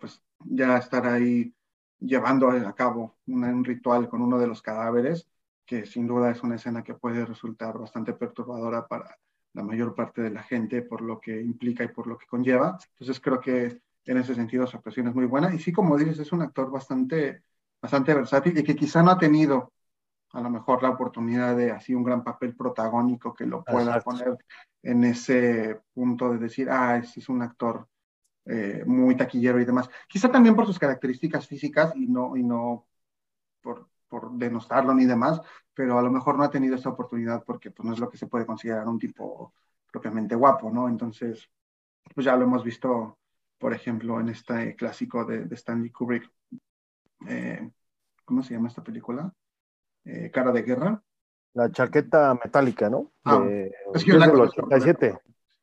pues 0.00 0.22
ya 0.40 0.78
estar 0.78 1.06
ahí 1.06 1.54
llevando 1.98 2.50
a 2.50 2.74
cabo 2.74 3.18
un, 3.26 3.64
ritual 3.64 4.08
con 4.08 4.22
uno 4.22 4.38
de 4.38 4.46
los 4.46 4.62
cadáveres, 4.62 5.28
que 5.66 5.86
sin 5.86 6.06
duda 6.06 6.30
es 6.30 6.42
una 6.42 6.56
escena 6.56 6.82
que 6.82 6.94
puede 6.94 7.24
resultar 7.24 7.78
bastante 7.78 8.14
perturbadora 8.14 8.88
para 8.88 9.18
la 9.52 9.62
mayor 9.62 9.94
parte 9.94 10.22
de 10.22 10.30
la 10.30 10.42
gente 10.42 10.82
por 10.82 11.02
lo 11.02 11.20
que 11.20 11.40
implica 11.40 11.84
y 11.84 11.88
por 11.88 12.06
lo 12.06 12.16
que 12.16 12.26
conlleva. 12.26 12.78
Entonces 12.92 13.20
creo 13.20 13.40
que 13.40 13.80
en 14.04 14.16
ese 14.16 14.34
sentido 14.34 14.66
su 14.66 14.76
actuación 14.76 15.08
es 15.08 15.14
muy 15.14 15.26
buena. 15.26 15.54
Y 15.54 15.58
sí, 15.58 15.72
como 15.72 15.96
dices, 15.96 16.18
es 16.18 16.32
un 16.32 16.42
actor 16.42 16.70
bastante, 16.70 17.42
bastante 17.80 18.14
versátil 18.14 18.56
y 18.58 18.62
que 18.62 18.76
quizá 18.76 19.02
no 19.02 19.10
ha 19.10 19.18
tenido 19.18 19.72
a 20.32 20.40
lo 20.40 20.50
mejor 20.50 20.82
la 20.82 20.90
oportunidad 20.90 21.56
de 21.56 21.72
así 21.72 21.94
un 21.94 22.04
gran 22.04 22.22
papel 22.22 22.54
protagónico 22.54 23.34
que 23.34 23.46
lo 23.46 23.64
pueda 23.64 24.00
poner 24.00 24.38
en 24.82 25.04
ese 25.04 25.80
punto 25.92 26.30
de 26.30 26.38
decir, 26.38 26.70
ah, 26.70 26.98
ese 26.98 27.20
es 27.20 27.28
un 27.28 27.42
actor 27.42 27.88
eh, 28.46 28.84
muy 28.86 29.16
taquillero 29.16 29.60
y 29.60 29.64
demás. 29.64 29.90
Quizá 30.08 30.30
también 30.30 30.54
por 30.54 30.66
sus 30.66 30.78
características 30.78 31.46
físicas 31.46 31.92
y 31.96 32.06
no, 32.06 32.36
y 32.36 32.44
no 32.44 32.86
por, 33.60 33.89
por 34.10 34.32
denostarlo 34.32 34.92
ni 34.92 35.06
demás, 35.06 35.40
pero 35.72 35.98
a 35.98 36.02
lo 36.02 36.10
mejor 36.10 36.36
no 36.36 36.44
ha 36.44 36.50
tenido 36.50 36.74
esa 36.74 36.90
oportunidad 36.90 37.44
porque 37.44 37.70
pues, 37.70 37.86
no 37.86 37.94
es 37.94 38.00
lo 38.00 38.10
que 38.10 38.18
se 38.18 38.26
puede 38.26 38.44
considerar 38.44 38.86
un 38.86 38.98
tipo 38.98 39.54
propiamente 39.90 40.34
guapo, 40.34 40.70
¿no? 40.70 40.88
Entonces, 40.88 41.48
pues 42.14 42.24
ya 42.24 42.36
lo 42.36 42.44
hemos 42.44 42.64
visto, 42.64 43.18
por 43.56 43.72
ejemplo, 43.72 44.20
en 44.20 44.28
este 44.28 44.74
clásico 44.76 45.24
de, 45.24 45.44
de 45.44 45.54
Stanley 45.54 45.90
Kubrick. 45.90 46.30
Eh, 47.28 47.70
¿Cómo 48.24 48.42
se 48.42 48.54
llama 48.54 48.68
esta 48.68 48.82
película? 48.82 49.32
Eh, 50.04 50.30
Cara 50.30 50.52
de 50.52 50.62
Guerra. 50.62 51.02
La 51.54 51.70
chaqueta 51.70 52.34
metálica, 52.34 52.90
¿no? 52.90 53.12
Ah, 53.24 53.44
es 53.94 54.04
que, 54.04 54.12
la 54.12 54.28
87. 54.28 55.18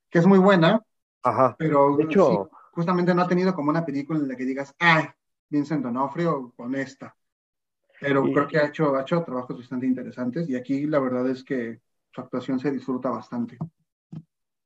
que 0.10 0.20
es 0.20 0.26
muy 0.26 0.40
buena, 0.40 0.82
Ajá. 1.24 1.56
pero 1.58 1.96
de 1.96 2.04
hecho, 2.04 2.50
justamente 2.72 3.14
no 3.14 3.22
ha 3.22 3.28
tenido 3.28 3.54
como 3.54 3.70
una 3.70 3.86
película 3.86 4.20
en 4.20 4.28
la 4.28 4.36
que 4.36 4.46
digas, 4.46 4.76
ay, 4.80 5.06
Vincent 5.50 5.84
Donofrio 5.84 6.54
con 6.56 6.76
esta. 6.76 7.16
Pero 8.00 8.24
creo 8.24 8.48
que 8.48 8.58
ha 8.58 8.68
hecho, 8.68 8.96
ha 8.96 9.02
hecho 9.02 9.24
trabajos 9.24 9.58
bastante 9.58 9.86
interesantes 9.86 10.50
y 10.50 10.56
aquí 10.56 10.86
la 10.86 11.00
verdad 11.00 11.30
es 11.30 11.44
que 11.44 11.80
su 12.12 12.22
actuación 12.22 12.60
se 12.60 12.72
disfruta 12.72 13.10
bastante. 13.10 13.58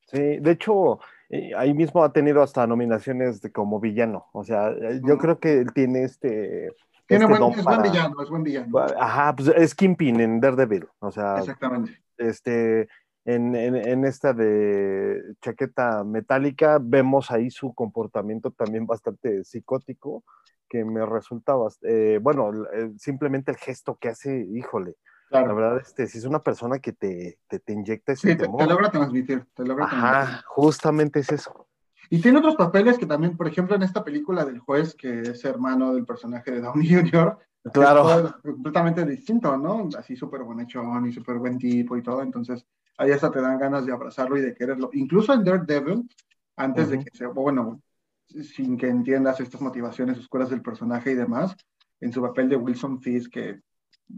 Sí, 0.07 0.39
de 0.39 0.51
hecho, 0.51 0.99
eh, 1.29 1.51
ahí 1.55 1.73
mismo 1.73 2.03
ha 2.03 2.11
tenido 2.11 2.41
hasta 2.41 2.67
nominaciones 2.67 3.41
de 3.41 3.51
como 3.51 3.79
villano. 3.79 4.27
O 4.34 4.43
sea, 4.43 4.73
yo 5.03 5.17
creo 5.17 5.39
que 5.39 5.59
él 5.59 5.73
tiene 5.73 6.03
este. 6.03 6.73
Tiene 7.07 7.25
este 7.25 7.39
buen, 7.39 7.59
es 7.59 7.63
buen 7.63 7.82
villano, 7.82 8.21
es 8.21 8.29
buen 8.29 8.43
villano. 8.43 8.79
Ajá, 8.99 9.36
pues 9.36 9.49
es 9.55 9.73
Kimpin 9.73 10.19
en 10.19 10.39
Daredevil. 10.41 10.88
O 10.99 11.11
sea, 11.11 11.39
exactamente. 11.39 12.01
Este, 12.17 12.89
en, 13.26 13.55
en, 13.55 14.05
esta 14.05 14.34
de 14.34 15.22
chaqueta 15.41 16.03
metálica 16.03 16.80
vemos 16.82 17.30
ahí 17.30 17.51
su 17.51 17.74
comportamiento 17.74 18.51
también 18.51 18.88
bastante 18.88 19.43
psicótico, 19.43 20.24
que 20.67 20.84
me 20.84 21.05
resulta, 21.05 21.53
eh, 21.84 22.19
bueno, 22.22 22.51
simplemente 22.97 23.51
el 23.51 23.57
gesto 23.57 23.97
que 23.99 24.09
hace, 24.09 24.47
híjole, 24.51 24.95
la 25.30 25.53
verdad, 25.53 25.78
este, 25.78 26.07
si 26.07 26.17
es 26.17 26.26
una 26.26 26.43
persona 26.43 26.80
que 26.80 26.91
te, 26.91 27.39
te, 27.47 27.59
te 27.59 27.74
inyecta 27.74 28.13
ese 28.13 28.32
sí, 28.32 28.38
Te, 28.38 28.47
logra 28.47 28.91
transmitir, 28.91 29.45
te 29.53 29.63
logra 29.63 29.86
Ajá, 29.86 30.43
justamente 30.47 31.19
es 31.19 31.32
eso. 31.32 31.67
Y 32.09 32.22
tiene 32.22 32.39
otros 32.39 32.55
papeles 32.55 32.97
que 32.97 33.05
también, 33.05 33.38
por 33.38 33.47
ejemplo, 33.47 33.76
en 33.76 33.84
esta 33.84 34.03
película 34.03 34.43
del 34.43 34.59
juez, 34.59 34.93
que 34.95 35.22
es 35.22 35.45
hermano 35.45 35.93
del 35.93 36.05
personaje 36.05 36.51
de 36.51 36.61
Downey 36.61 36.89
Jr., 37.13 37.38
claro. 37.72 38.28
es 38.28 38.34
completamente 38.41 39.05
distinto, 39.05 39.55
¿no? 39.55 39.88
Así 39.97 40.15
súper 40.15 40.43
bonachón 40.43 41.07
y 41.07 41.13
súper 41.13 41.38
buen 41.38 41.57
tipo 41.57 41.95
y 41.95 42.03
todo, 42.03 42.22
entonces 42.22 42.65
ahí 42.97 43.11
hasta 43.11 43.31
te 43.31 43.41
dan 43.41 43.57
ganas 43.57 43.85
de 43.85 43.93
abrazarlo 43.93 44.37
y 44.37 44.41
de 44.41 44.53
quererlo. 44.53 44.89
Incluso 44.93 45.33
en 45.33 45.43
Daredevil, 45.43 46.09
antes 46.55 46.89
de 46.89 46.99
que 46.99 47.09
se, 47.15 47.25
bueno, 47.25 47.81
sin 48.27 48.77
que 48.77 48.87
entiendas 48.87 49.39
estas 49.39 49.61
motivaciones 49.61 50.17
oscuras 50.17 50.49
del 50.49 50.61
personaje 50.61 51.11
y 51.11 51.15
demás, 51.15 51.55
en 51.99 52.11
su 52.11 52.21
papel 52.21 52.49
de 52.49 52.55
Wilson 52.55 53.01
Fisk, 53.01 53.31
que 53.31 53.61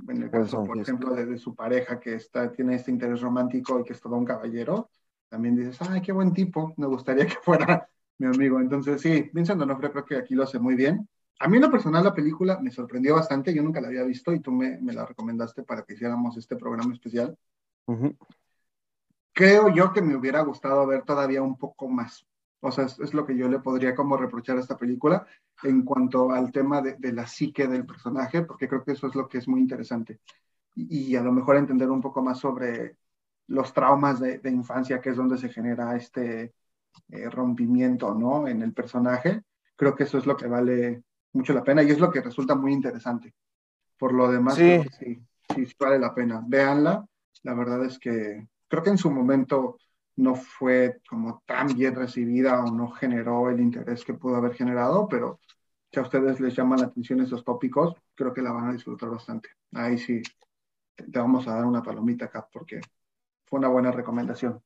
en 0.10 0.24
el 0.24 0.30
caso, 0.30 0.64
por 0.64 0.78
ejemplo, 0.80 1.14
de, 1.14 1.38
su 1.38 1.56
pareja 1.56 2.00
que 2.00 2.16
está, 2.16 2.52
tiene 2.52 2.76
este 2.76 2.92
interés 2.92 3.22
romántico 3.22 3.80
y 3.80 3.84
que 3.84 3.94
es 3.94 4.02
todo 4.02 4.16
un 4.16 4.26
caballero, 4.26 4.90
también 5.30 5.56
dices, 5.56 5.78
ay, 5.82 6.02
qué 6.02 6.12
buen 6.12 6.34
tipo, 6.34 6.74
me 6.78 6.88
gustaría 6.88 7.26
que 7.26 7.36
fuera 7.42 7.88
mi 8.18 8.28
amigo. 8.28 8.60
Entonces, 8.60 9.02
sí, 9.02 9.30
Vincent 9.34 9.60
D'Onofrio 9.60 9.92
creo 9.92 10.06
que 10.06 10.16
aquí 10.18 10.36
lo 10.36 10.44
hace 10.44 10.60
muy 10.60 10.76
bien. 10.76 11.08
A 11.40 11.48
mí 11.48 11.58
en 11.58 11.64
lo 11.64 11.72
personal 11.72 12.04
la 12.04 12.14
película 12.14 12.60
me 12.60 12.72
sorprendió 12.72 13.16
bastante, 13.16 13.54
yo 13.54 13.64
nunca 13.64 13.82
la 13.82 13.88
había 13.88 14.04
visto 14.04 14.34
y 14.34 14.40
tú 14.40 14.52
me, 14.52 14.80
me 14.80 14.94
la 14.94 15.06
recomendaste 15.06 15.64
para 15.64 15.84
que 15.84 15.94
hiciéramos 15.94 16.38
este 16.38 16.56
programa 16.56 16.94
especial. 16.94 17.38
Creo 19.34 19.70
yo 19.70 19.92
que 19.92 20.02
me 20.02 20.16
hubiera 20.16 20.42
gustado 20.42 20.86
ver 20.86 21.04
todavía 21.04 21.42
un 21.42 21.58
poco 21.58 21.88
más. 21.88 22.26
O 22.60 22.72
sea, 22.72 22.86
es, 22.86 23.14
lo 23.14 23.26
que 23.26 23.36
yo 23.36 23.50
le 23.50 23.60
podría 23.60 23.94
como 23.94 24.16
reprochar 24.16 24.58
a 24.58 24.62
esta 24.62 24.78
película 24.78 25.26
en 25.64 25.84
cuanto 25.84 26.32
al 26.32 26.52
tema 26.52 26.82
de, 26.82 26.96
de, 26.98 27.12
la 27.12 27.28
psique 27.28 27.68
del 27.68 27.86
personaje, 27.86 28.44
porque 28.44 28.70
creo 28.70 28.84
que 28.86 28.94
eso 28.94 29.08
es 29.08 29.16
lo 29.16 29.28
que 29.28 29.40
es 29.40 29.48
muy 29.48 29.60
interesante. 29.60 30.22
Y, 30.76 31.12
y 31.12 31.16
a 31.18 31.22
lo 31.22 31.34
mejor 31.34 31.58
entender 31.58 31.90
un 31.90 32.00
poco 32.00 32.22
más 32.22 32.40
sobre 32.40 32.96
los 33.48 33.74
traumas 33.74 34.20
de, 34.20 34.40
de 34.40 34.50
infancia, 34.50 35.02
que 35.02 35.10
es 35.10 35.18
donde 35.18 35.38
se 35.38 35.50
genera 35.50 35.96
este 35.96 36.54
eh, 37.10 37.30
rompimiento, 37.30 38.14
¿no? 38.14 38.48
En 38.48 38.62
el 38.62 38.74
personaje. 38.74 39.42
Creo 39.76 39.96
que 39.96 40.04
eso 40.04 40.18
es 40.18 40.26
lo 40.26 40.38
que 40.38 40.48
vale 40.48 41.04
mucho 41.34 41.54
la 41.54 41.64
pena 41.64 41.84
y 41.84 41.92
es 41.92 42.00
lo 42.00 42.12
que 42.12 42.22
resulta 42.22 42.56
muy 42.56 42.72
interesante. 42.72 43.34
Por 43.98 44.14
lo 44.14 44.32
demás, 44.32 44.56
sí, 44.56 44.82
sí, 45.00 45.20
sí 45.54 45.76
vale 45.80 46.00
la 46.00 46.14
pena. 46.14 46.44
Véanla. 46.46 47.06
La 47.44 47.54
verdad 47.54 47.84
es 47.84 48.00
que 48.00 48.48
creo 48.74 48.82
que 48.82 48.90
en 48.90 48.98
su 48.98 49.12
momento 49.12 49.78
no 50.16 50.34
fue 50.34 51.00
como 51.08 51.44
tan 51.46 51.76
bien 51.76 51.94
recibida 51.94 52.64
o 52.64 52.72
no 52.72 52.90
generó 52.90 53.52
el 53.52 53.60
interés 53.60 54.04
que 54.04 54.16
pudo 54.16 54.38
haber 54.38 54.56
generado, 54.56 55.08
pero 55.08 55.40
si 55.92 56.00
a 56.00 56.02
ustedes 56.02 56.40
les 56.40 56.56
llaman 56.56 56.80
la 56.80 56.88
atención 56.88 57.22
esos 57.22 57.44
tópicos, 57.44 57.94
creo 58.16 58.34
que 58.34 58.42
la 58.42 58.52
van 58.52 58.70
a 58.70 58.74
disfrutar 58.74 59.12
bastante. 59.12 59.50
Ahí 59.74 60.00
sí, 60.00 60.24
te 60.96 61.20
vamos 61.20 61.48
a 61.48 61.54
dar 61.54 61.66
una 61.66 61.84
palomita 61.84 62.26
acá 62.26 62.50
porque 62.52 62.82
fue 63.46 63.60
una 63.60 63.68
buena 63.68 63.92
recomendación. 63.92 64.60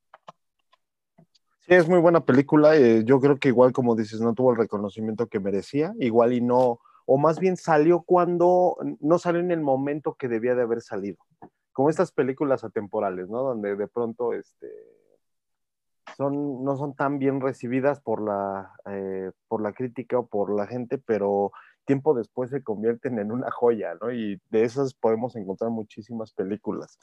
Sí, 1.17 1.73
es 1.73 1.89
muy 1.89 1.99
buena 1.99 2.23
película. 2.23 2.77
Eh, 2.77 3.03
yo 3.03 3.19
creo 3.19 3.37
que 3.37 3.49
igual, 3.49 3.73
como 3.73 3.93
dices, 3.93 4.21
no 4.21 4.33
tuvo 4.33 4.51
el 4.51 4.57
reconocimiento 4.57 5.27
que 5.27 5.41
merecía, 5.41 5.93
igual 5.99 6.31
y 6.31 6.39
no, 6.39 6.79
o 7.05 7.17
más 7.17 7.41
bien 7.41 7.57
salió 7.57 8.03
cuando, 8.03 8.77
no 9.01 9.19
salió 9.19 9.41
en 9.41 9.51
el 9.51 9.59
momento 9.59 10.15
que 10.17 10.29
debía 10.29 10.55
de 10.55 10.61
haber 10.61 10.79
salido 10.79 11.17
como 11.77 11.91
estas 11.91 12.11
películas 12.11 12.63
atemporales, 12.63 13.29
¿no? 13.29 13.43
Donde 13.43 13.75
de 13.75 13.87
pronto 13.87 14.33
este, 14.33 14.67
son, 16.17 16.63
no 16.63 16.75
son 16.75 16.95
tan 16.95 17.19
bien 17.19 17.39
recibidas 17.39 18.01
por 18.01 18.19
la, 18.19 18.73
eh, 18.89 19.31
por 19.47 19.61
la 19.61 19.73
crítica 19.73 20.17
o 20.17 20.25
por 20.25 20.51
la 20.51 20.65
gente, 20.65 20.97
pero 20.97 21.51
tiempo 21.85 22.15
después 22.15 22.49
se 22.49 22.63
convierten 22.63 23.19
en 23.19 23.31
una 23.31 23.51
joya, 23.51 23.93
¿no? 24.01 24.11
Y 24.11 24.41
de 24.49 24.63
esas 24.63 24.95
podemos 24.95 25.35
encontrar 25.35 25.69
muchísimas 25.69 26.33
películas. 26.33 26.97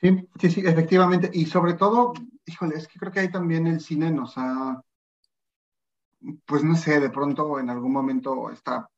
Sí, 0.00 0.28
sí, 0.38 0.50
sí, 0.52 0.62
efectivamente. 0.64 1.28
Y 1.32 1.46
sobre 1.46 1.74
todo, 1.74 2.12
híjole, 2.46 2.76
es 2.76 2.86
que 2.86 3.00
creo 3.00 3.10
que 3.10 3.18
hay 3.18 3.32
también 3.32 3.66
el 3.66 3.80
cine 3.80 4.12
nos 4.12 4.34
ha, 4.36 4.80
pues 6.46 6.62
no 6.62 6.76
sé, 6.76 7.00
de 7.00 7.10
pronto 7.10 7.58
en 7.58 7.68
algún 7.68 7.90
momento 7.90 8.48
esta 8.48 8.88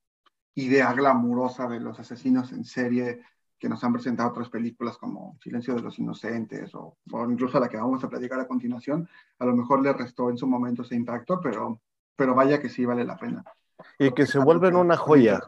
idea 0.57 0.93
glamurosa 0.93 1.67
de 1.69 1.81
los 1.81 1.99
asesinos 1.99 2.53
en 2.53 2.65
serie 2.65 3.23
que 3.63 3.69
nos 3.69 3.85
han 3.85 3.93
presentado 3.93 4.31
otras 4.31 4.49
películas 4.49 4.99
como 4.99 5.39
Silencio 5.41 5.77
de 5.77 5.83
los 5.83 5.97
Inocentes 5.97 6.75
o, 6.75 6.97
incluso 7.31 7.61
la 7.61 7.69
que 7.69 7.77
vamos 7.77 8.03
a 8.03 8.09
platicar 8.09 8.41
a 8.41 8.49
continuación, 8.49 9.09
a 9.39 9.45
lo 9.47 9.55
mejor 9.55 9.81
le 9.81 9.93
restó 9.93 10.31
en 10.31 10.37
su 10.37 10.49
momento 10.49 10.83
ese 10.83 10.97
impacto, 10.97 11.41
pero, 11.41 11.81
pero 12.17 12.35
vaya 12.35 12.61
que 12.61 12.69
sí 12.69 12.85
vale 12.85 13.05
la 13.05 13.17
pena. 13.17 13.45
Y 14.01 14.11
que 14.11 14.27
se 14.27 14.41
vuelven 14.41 14.75
una 14.75 14.97
joya. 14.97 15.39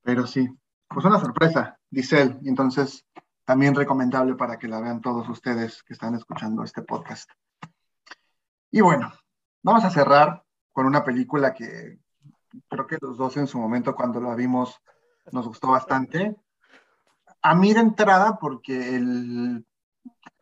Pero 0.00 0.26
sí, 0.26 0.48
pues 0.88 1.04
una 1.04 1.20
sorpresa, 1.20 1.78
dice 1.90 2.22
él, 2.22 2.38
y 2.40 2.48
entonces 2.48 3.04
también 3.44 3.74
recomendable 3.74 4.36
para 4.36 4.58
que 4.58 4.66
la 4.66 4.80
vean 4.80 5.02
todos 5.02 5.28
ustedes 5.28 5.82
que 5.82 5.92
están 5.92 6.14
escuchando 6.14 6.64
este 6.64 6.80
podcast. 6.80 7.30
Y 8.70 8.80
bueno, 8.80 9.12
vamos 9.62 9.84
a 9.84 9.90
cerrar 9.90 10.42
con 10.72 10.86
una 10.86 11.04
película 11.04 11.52
que 11.52 11.98
creo 12.66 12.86
que 12.86 12.96
los 12.98 13.18
dos 13.18 13.36
en 13.36 13.46
su 13.46 13.58
momento 13.58 13.94
cuando 13.94 14.22
la 14.22 14.34
vimos 14.34 14.80
nos 15.32 15.46
gustó 15.46 15.68
bastante. 15.68 16.36
A 17.42 17.54
mí 17.54 17.72
de 17.72 17.80
entrada, 17.80 18.38
porque 18.38 18.96
el 18.96 19.64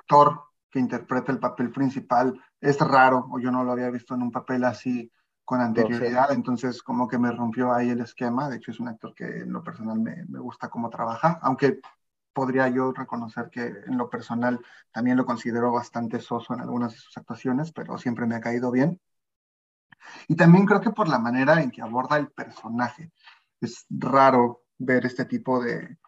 actor 0.00 0.42
que 0.70 0.78
interpreta 0.78 1.32
el 1.32 1.38
papel 1.38 1.70
principal 1.70 2.40
es 2.60 2.78
raro, 2.80 3.28
o 3.30 3.38
yo 3.38 3.50
no 3.50 3.64
lo 3.64 3.72
había 3.72 3.90
visto 3.90 4.14
en 4.14 4.22
un 4.22 4.32
papel 4.32 4.64
así 4.64 5.10
con 5.44 5.60
anterioridad, 5.60 6.32
entonces 6.32 6.82
como 6.82 7.08
que 7.08 7.18
me 7.18 7.32
rompió 7.32 7.72
ahí 7.72 7.90
el 7.90 8.00
esquema. 8.00 8.48
De 8.48 8.56
hecho, 8.56 8.70
es 8.70 8.80
un 8.80 8.88
actor 8.88 9.14
que 9.14 9.24
en 9.24 9.52
lo 9.52 9.62
personal 9.62 9.98
me, 9.98 10.24
me 10.28 10.38
gusta 10.38 10.68
cómo 10.68 10.90
trabaja, 10.90 11.38
aunque 11.42 11.80
podría 12.32 12.68
yo 12.68 12.92
reconocer 12.92 13.48
que 13.50 13.66
en 13.66 13.96
lo 13.96 14.10
personal 14.10 14.60
también 14.92 15.16
lo 15.16 15.24
considero 15.24 15.72
bastante 15.72 16.20
soso 16.20 16.54
en 16.54 16.60
algunas 16.60 16.92
de 16.92 16.98
sus 16.98 17.16
actuaciones, 17.16 17.72
pero 17.72 17.98
siempre 17.98 18.26
me 18.26 18.36
ha 18.36 18.40
caído 18.40 18.70
bien. 18.70 19.00
Y 20.28 20.36
también 20.36 20.66
creo 20.66 20.80
que 20.80 20.90
por 20.90 21.08
la 21.08 21.18
manera 21.18 21.60
en 21.62 21.70
que 21.70 21.82
aborda 21.82 22.16
el 22.16 22.30
personaje 22.30 23.10
es 23.60 23.86
raro 23.90 24.62
ver 24.78 25.06
este 25.06 25.24
tipo 25.24 25.62
de, 25.62 25.98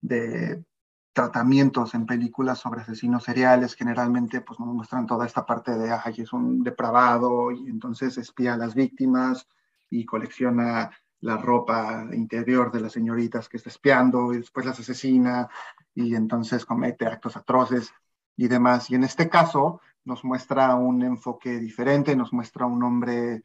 de 0.00 0.64
tratamientos 1.12 1.94
en 1.94 2.06
películas 2.06 2.58
sobre 2.58 2.82
asesinos 2.82 3.24
seriales, 3.24 3.74
generalmente 3.74 4.40
pues 4.40 4.60
nos 4.60 4.68
muestran 4.68 5.06
toda 5.06 5.26
esta 5.26 5.44
parte 5.44 5.76
de, 5.76 5.90
ay, 5.92 6.14
es 6.18 6.32
un 6.32 6.62
depravado 6.62 7.50
y 7.50 7.68
entonces 7.68 8.16
espía 8.18 8.54
a 8.54 8.56
las 8.56 8.74
víctimas 8.74 9.48
y 9.90 10.04
colecciona 10.04 10.90
la 11.20 11.36
ropa 11.36 12.06
interior 12.12 12.72
de 12.72 12.80
las 12.80 12.92
señoritas 12.92 13.48
que 13.48 13.58
está 13.58 13.68
espiando 13.68 14.32
y 14.32 14.38
después 14.38 14.64
las 14.64 14.80
asesina 14.80 15.48
y 15.94 16.14
entonces 16.14 16.64
comete 16.64 17.06
actos 17.06 17.36
atroces 17.36 17.92
y 18.36 18.48
demás. 18.48 18.88
Y 18.90 18.94
en 18.94 19.04
este 19.04 19.28
caso 19.28 19.80
nos 20.04 20.24
muestra 20.24 20.74
un 20.76 21.02
enfoque 21.02 21.58
diferente, 21.58 22.16
nos 22.16 22.32
muestra 22.32 22.66
un 22.66 22.82
hombre 22.82 23.42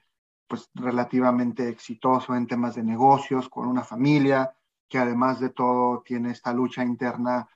pues 0.48 0.70
relativamente 0.76 1.68
exitoso 1.68 2.36
en 2.36 2.48
temas 2.48 2.76
de 2.76 2.84
negocios, 2.84 3.50
con 3.50 3.68
una 3.68 3.84
familia, 3.84 4.56
que 4.88 4.98
además 4.98 5.40
de 5.40 5.50
todo 5.50 6.02
tiene 6.04 6.32
esta 6.32 6.54
lucha 6.54 6.84
interna 6.84 7.48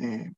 eh, 0.00 0.32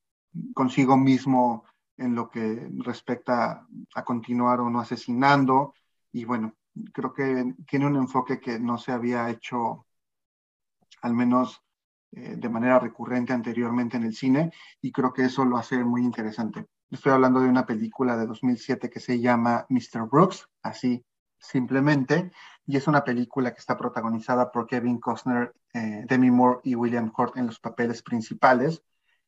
consigo 0.55 0.97
mismo 0.97 1.65
en 1.97 2.15
lo 2.15 2.31
que 2.31 2.69
respecta 2.79 3.67
a 3.95 4.05
continuar 4.05 4.61
o 4.61 4.71
no 4.71 4.81
asesinando. 4.81 5.75
Y 6.13 6.25
bueno, 6.25 6.55
creo 6.93 7.13
que 7.13 7.55
tiene 7.67 7.87
un 7.87 7.97
enfoque 7.97 8.41
que 8.41 8.59
no 8.59 8.79
se 8.79 8.93
había 8.93 9.29
hecho, 9.31 9.87
al 11.03 11.15
menos 11.15 11.63
eh, 12.13 12.37
de 12.37 12.49
manera 12.49 12.79
recurrente 12.79 13.33
anteriormente 13.33 13.97
en 13.97 14.05
el 14.05 14.15
cine, 14.15 14.53
y 14.81 14.93
creo 14.93 15.13
que 15.13 15.25
eso 15.25 15.45
lo 15.45 15.59
hace 15.59 15.83
muy 15.85 16.03
interesante. 16.03 16.67
Estoy 16.91 17.13
hablando 17.13 17.41
de 17.41 17.49
una 17.49 17.67
película 17.67 18.17
de 18.17 18.27
2007 18.27 18.89
que 18.89 19.01
se 19.01 19.21
llama 19.21 19.67
Mr. 19.69 20.09
Brooks, 20.09 20.49
así 20.63 21.05
simplemente, 21.39 22.31
y 22.67 22.77
es 22.77 22.87
una 22.87 23.05
película 23.05 23.53
que 23.53 23.61
está 23.61 23.77
protagonizada 23.77 24.53
por 24.53 24.67
Kevin 24.67 25.01
Costner, 25.01 25.55
eh, 25.73 26.05
Demi 26.07 26.31
Moore 26.31 26.61
y 26.65 26.75
William 26.75 27.11
Hurt 27.17 27.37
en 27.37 27.47
los 27.47 27.59
papeles 27.61 28.03
principales. 28.03 28.83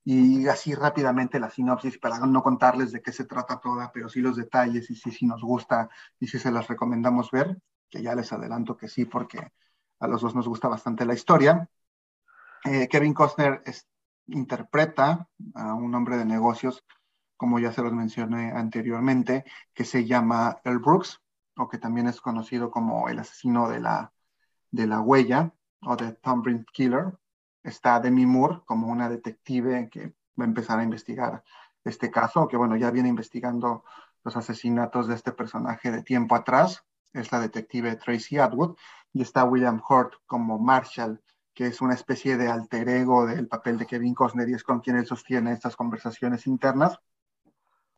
Y 0.05 0.49
así 0.49 0.75
rápidamente 0.75 1.39
la 1.39 1.51
sinopsis, 1.51 1.99
para 1.99 2.19
no 2.21 2.43
contarles 2.43 2.93
de 2.93 3.03
qué 3.03 3.13
se 3.13 3.25
trata 3.25 3.61
toda, 3.61 3.93
pero 3.93 4.09
sí 4.09 4.21
los 4.21 4.37
detalles 4.37 4.91
y 4.91 4.95
si 4.95 5.11
sí, 5.11 5.27
nos 5.27 5.43
gusta 5.43 5.89
y 6.19 6.27
si 6.27 6.39
se 6.39 6.51
las 6.51 6.69
recomendamos 6.69 7.31
ver, 7.31 7.59
que 7.89 8.03
ya 8.03 8.15
les 8.15 8.33
adelanto 8.33 8.77
que 8.77 8.89
sí, 8.89 9.05
porque 9.05 9.53
a 9.99 10.07
los 10.07 10.23
dos 10.23 10.35
nos 10.35 10.49
gusta 10.49 10.69
bastante 10.69 11.05
la 11.05 11.15
historia. 11.15 11.69
Eh, 12.65 12.89
Kevin 12.89 13.15
Costner 13.15 13.63
interpreta 14.27 15.29
a 15.55 15.75
un 15.75 15.95
hombre 15.95 16.17
de 16.17 16.25
negocios, 16.25 16.85
como 17.37 17.59
ya 17.59 17.73
se 17.73 17.83
los 17.83 17.93
mencioné 17.93 18.53
anteriormente, 18.53 19.45
que 19.75 19.85
se 19.85 20.07
llama 20.07 20.61
Earl 20.65 20.79
Brooks, 20.79 21.21
o 21.57 21.68
que 21.68 21.78
también 21.78 22.07
es 22.07 22.20
conocido 22.20 22.70
como 22.70 23.09
el 23.09 23.18
asesino 23.18 23.68
de 23.68 23.80
la, 23.80 24.12
de 24.70 24.86
la 24.86 25.01
huella, 25.01 25.53
o 25.82 25.96
de 25.96 26.12
Thumbprint 26.12 26.68
Killer. 26.70 27.18
Está 27.62 28.01
Demi 28.01 28.26
Moore 28.26 28.61
como 28.64 28.88
una 28.88 29.09
detective 29.09 29.88
que 29.90 30.14
va 30.38 30.44
a 30.44 30.48
empezar 30.48 30.78
a 30.78 30.84
investigar 30.84 31.42
este 31.84 32.11
caso, 32.11 32.48
que 32.48 32.57
bueno, 32.57 32.76
ya 32.76 32.90
viene 32.90 33.09
investigando 33.09 33.84
los 34.24 34.36
asesinatos 34.36 35.09
de 35.09 35.14
este 35.14 35.32
personaje 35.32 35.90
de 35.90 36.03
tiempo 36.03 36.34
atrás, 36.34 36.84
es 37.12 37.32
la 37.32 37.40
detective 37.40 37.96
Tracy 37.96 38.38
Atwood, 38.38 38.76
y 39.12 39.22
está 39.22 39.44
William 39.44 39.82
Hurt 39.86 40.14
como 40.26 40.59
Marshall, 40.59 41.22
que 41.55 41.66
es 41.66 41.80
una 41.80 41.94
especie 41.94 42.36
de 42.36 42.48
alter 42.48 42.88
ego 42.88 43.26
del 43.26 43.48
papel 43.48 43.78
de 43.78 43.86
Kevin 43.86 44.14
Costner 44.14 44.48
y 44.48 44.55
es 44.55 44.62
con 44.62 44.80
quien 44.80 44.96
él 44.96 45.07
sostiene 45.07 45.53
estas 45.53 45.76
conversaciones 45.76 46.46
internas. 46.46 46.98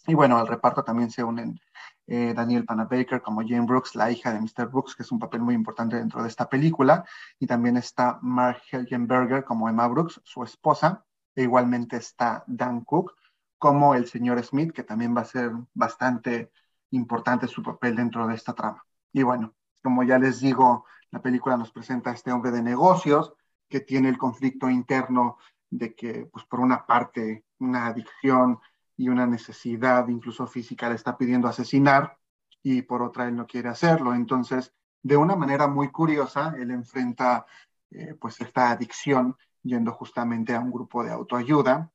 Y 0.07 0.15
bueno, 0.15 0.37
al 0.39 0.49
reparto 0.49 0.83
también 0.83 1.11
se 1.11 1.23
unen 1.23 1.61
eh, 2.07 2.35
Daniel 2.35 2.65
Panabaker 2.65 3.23
como 3.23 3.43
Jane 3.43 3.67
Brooks, 3.67 3.95
la 3.95 4.11
hija 4.11 4.33
de 4.33 4.41
Mr. 4.41 4.69
Brooks, 4.69 4.97
que 4.97 5.05
es 5.05 5.13
un 5.13 5.19
papel 5.19 5.41
muy 5.41 5.55
importante 5.55 5.97
dentro 5.97 6.23
de 6.23 6.29
esta 6.29 6.49
película. 6.49 7.05
Y 7.39 7.47
también 7.47 7.77
está 7.77 8.19
Mark 8.23 8.63
Helgenberger 8.71 9.45
como 9.45 9.69
Emma 9.69 9.87
Brooks, 9.87 10.21
su 10.25 10.43
esposa. 10.43 11.05
E 11.35 11.43
igualmente 11.45 11.97
está 11.97 12.45
Dan 12.47 12.83
Cook 12.85 13.15
como 13.59 13.95
el 13.95 14.07
señor 14.09 14.43
Smith, 14.43 14.73
que 14.73 14.83
también 14.83 15.17
va 15.17 15.21
a 15.21 15.25
ser 15.25 15.53
bastante 15.73 16.51
importante 16.91 17.47
su 17.47 17.63
papel 17.63 17.95
dentro 17.95 18.27
de 18.27 18.35
esta 18.35 18.55
trama. 18.55 18.85
Y 19.13 19.23
bueno, 19.23 19.55
como 19.83 20.03
ya 20.03 20.19
les 20.19 20.41
digo, 20.41 20.85
la 21.13 21.23
película 21.23 21.57
nos 21.57 21.71
presenta 21.71 22.11
a 22.11 22.15
este 22.15 22.33
hombre 22.33 22.51
de 22.51 22.63
negocios 22.63 23.35
que 23.69 23.81
tiene 23.81 24.09
el 24.09 24.19
conflicto 24.19 24.69
interno 24.69 25.39
de 25.71 25.95
que, 25.95 26.27
pues 26.27 26.45
por 26.45 26.61
una 26.61 26.85
parte, 26.87 27.45
una 27.59 27.87
adicción 27.87 28.59
y 28.97 29.09
una 29.09 29.27
necesidad 29.27 30.09
incluso 30.09 30.47
física 30.47 30.89
le 30.89 30.97
está 30.97 31.17
pidiendo 31.17 31.49
asesinar 31.49 32.19
y 32.63 32.83
por 32.83 33.03
otra 33.03 33.27
él 33.27 33.37
no 33.37 33.47
quiere 33.47 33.69
hacerlo. 33.69 34.15
Entonces, 34.15 34.73
de 35.03 35.17
una 35.17 35.37
manera 35.37 35.67
muy 35.67 35.91
curiosa, 35.91 36.55
él 36.59 36.71
enfrenta 36.71 37.47
eh, 37.91 38.15
pues 38.21 38.41
esta 38.41 38.71
adicción 38.71 39.37
yendo 39.63 39.93
justamente 39.93 40.55
a 40.55 40.61
un 40.61 40.71
grupo 40.71 41.03
de 41.05 41.11
autoayuda. 41.11 41.91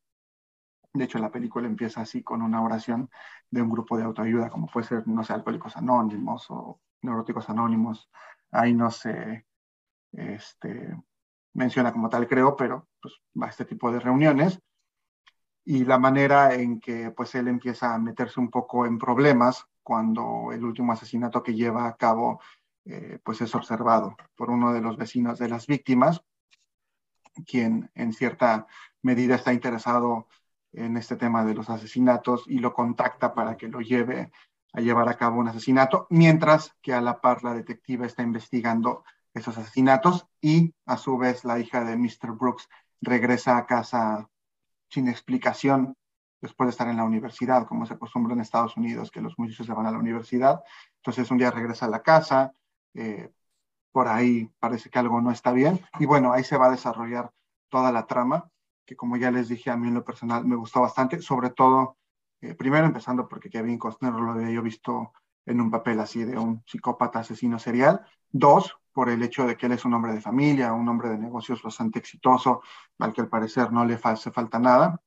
De 0.94 1.04
hecho, 1.04 1.20
la 1.20 1.32
película 1.32 1.68
empieza 1.68 2.02
así 2.02 2.24
con 2.24 2.42
una 2.42 2.62
oración 2.62 3.10
de 3.50 3.62
un 3.62 3.70
grupo 3.70 3.98
de 3.98 4.04
autoayuda, 4.04 4.50
como 4.50 4.68
puede 4.68 4.88
ser, 4.88 5.08
no 5.08 5.24
sé, 5.24 5.34
Alcohólicos 5.34 5.78
Anónimos 5.78 6.48
o 6.50 6.80
Neuróticos 7.02 7.50
Anónimos. 7.50 8.10
Ahí 8.52 8.74
no 8.74 8.90
se 8.92 9.46
este, 10.12 10.98
menciona 11.54 11.92
como 11.92 12.10
tal, 12.10 12.28
creo, 12.28 12.56
pero 12.56 12.88
pues 13.02 13.16
va 13.40 13.48
a 13.48 13.50
este 13.50 13.66
tipo 13.66 13.92
de 13.92 14.00
reuniones 14.00 14.60
y 15.70 15.84
la 15.84 16.00
manera 16.00 16.54
en 16.54 16.80
que 16.80 17.12
pues 17.12 17.36
él 17.36 17.50
empieza 17.50 17.94
a 17.94 18.00
meterse 18.00 18.40
un 18.40 18.50
poco 18.50 18.86
en 18.86 18.98
problemas 18.98 19.66
cuando 19.84 20.54
el 20.54 20.64
último 20.64 20.94
asesinato 20.94 21.44
que 21.44 21.56
lleva 21.56 21.88
a 21.88 21.98
cabo 21.98 22.40
eh, 22.86 23.20
pues 23.22 23.42
es 23.42 23.54
observado 23.54 24.16
por 24.38 24.50
uno 24.50 24.72
de 24.72 24.80
los 24.80 24.96
vecinos 24.96 25.40
de 25.40 25.50
las 25.50 25.68
víctimas, 25.68 26.24
quien 27.46 27.92
en 27.96 28.14
cierta 28.14 28.66
medida 29.02 29.36
está 29.36 29.52
interesado 29.52 30.30
en 30.72 30.96
este 30.96 31.18
tema 31.18 31.44
de 31.44 31.54
los 31.54 31.70
asesinatos 31.70 32.46
y 32.48 32.60
lo 32.60 32.74
contacta 32.74 33.34
para 33.34 33.58
que 33.58 33.68
lo 33.68 33.82
lleve 33.82 34.32
a 34.72 34.80
llevar 34.80 35.10
a 35.10 35.18
cabo 35.18 35.42
un 35.42 35.50
asesinato, 35.50 36.08
mientras 36.10 36.78
que 36.82 36.94
a 36.94 37.02
la 37.02 37.20
par 37.20 37.44
la 37.44 37.54
detective 37.54 38.06
está 38.06 38.24
investigando 38.24 39.04
esos 39.34 39.58
asesinatos 39.58 40.28
y 40.40 40.74
a 40.86 40.96
su 40.96 41.18
vez 41.18 41.44
la 41.44 41.60
hija 41.60 41.84
de 41.84 41.98
Mr. 41.98 42.32
Brooks 42.38 42.70
regresa 43.02 43.58
a 43.58 43.66
casa 43.66 44.30
sin 44.90 45.08
explicación 45.08 45.96
después 46.42 46.68
de 46.68 46.72
estar 46.72 46.88
en 46.88 46.98
la 46.98 47.04
universidad, 47.04 47.66
como 47.68 47.86
se 47.86 47.96
acostumbra 47.96 48.34
en 48.34 48.42
Estados 48.42 48.78
Unidos, 48.78 49.12
que 49.12 49.22
los 49.22 49.38
muchachos 49.38 49.66
se 49.66 49.74
van 49.74 49.86
a 49.88 49.92
la 49.92 49.98
universidad. 49.98 50.64
Entonces 50.98 51.30
un 51.32 51.38
día 51.38 51.52
regresa 51.52 51.88
a 51.88 51.90
la 51.90 52.04
casa, 52.04 52.54
eh, 52.94 53.32
por 53.92 54.08
ahí 54.08 54.50
parece 54.60 54.90
que 54.90 55.00
algo 55.00 55.22
no 55.22 55.32
está 55.32 55.52
bien, 55.52 55.80
y 56.00 56.06
bueno, 56.06 56.32
ahí 56.32 56.44
se 56.44 56.58
va 56.58 56.68
a 56.68 56.72
desarrollar 56.72 57.32
toda 57.70 57.92
la 57.92 58.06
trama, 58.06 58.50
que 58.86 58.96
como 58.96 59.18
ya 59.18 59.32
les 59.32 59.50
dije, 59.50 59.70
a 59.72 59.78
mí 59.78 59.88
en 59.88 59.96
lo 59.96 60.04
personal 60.04 60.46
me 60.46 60.56
gustó 60.56 60.82
bastante, 60.82 61.22
sobre 61.22 61.50
todo, 61.50 61.98
eh, 62.42 62.54
primero 62.54 62.86
empezando 62.86 63.28
porque 63.28 63.50
Kevin 63.50 63.80
Costner 63.80 64.14
lo 64.14 64.32
había 64.32 64.52
yo 64.52 64.62
visto 64.62 65.12
en 65.46 65.62
un 65.62 65.72
papel 65.72 66.00
así 66.00 66.24
de 66.24 66.38
un 66.38 66.64
psicópata 66.66 67.20
asesino 67.20 67.58
serial. 67.58 68.06
Dos, 68.30 68.78
por 68.98 69.10
el 69.10 69.22
hecho 69.22 69.46
de 69.46 69.56
que 69.56 69.68
él 69.68 69.74
es 69.74 69.86
un 69.86 69.94
hombre 69.94 70.12
de 70.12 70.22
familia, 70.22 70.74
un 70.74 70.90
hombre 70.90 71.10
de 71.10 71.20
negocios 71.20 71.62
bastante 71.62 72.00
exitoso, 72.00 72.64
al 72.98 73.14
que 73.14 73.22
al 73.22 73.30
parecer 73.30 73.72
no 73.72 73.86
le 73.86 74.00
hace 74.02 74.32
falta 74.32 74.58
nada. 74.58 75.00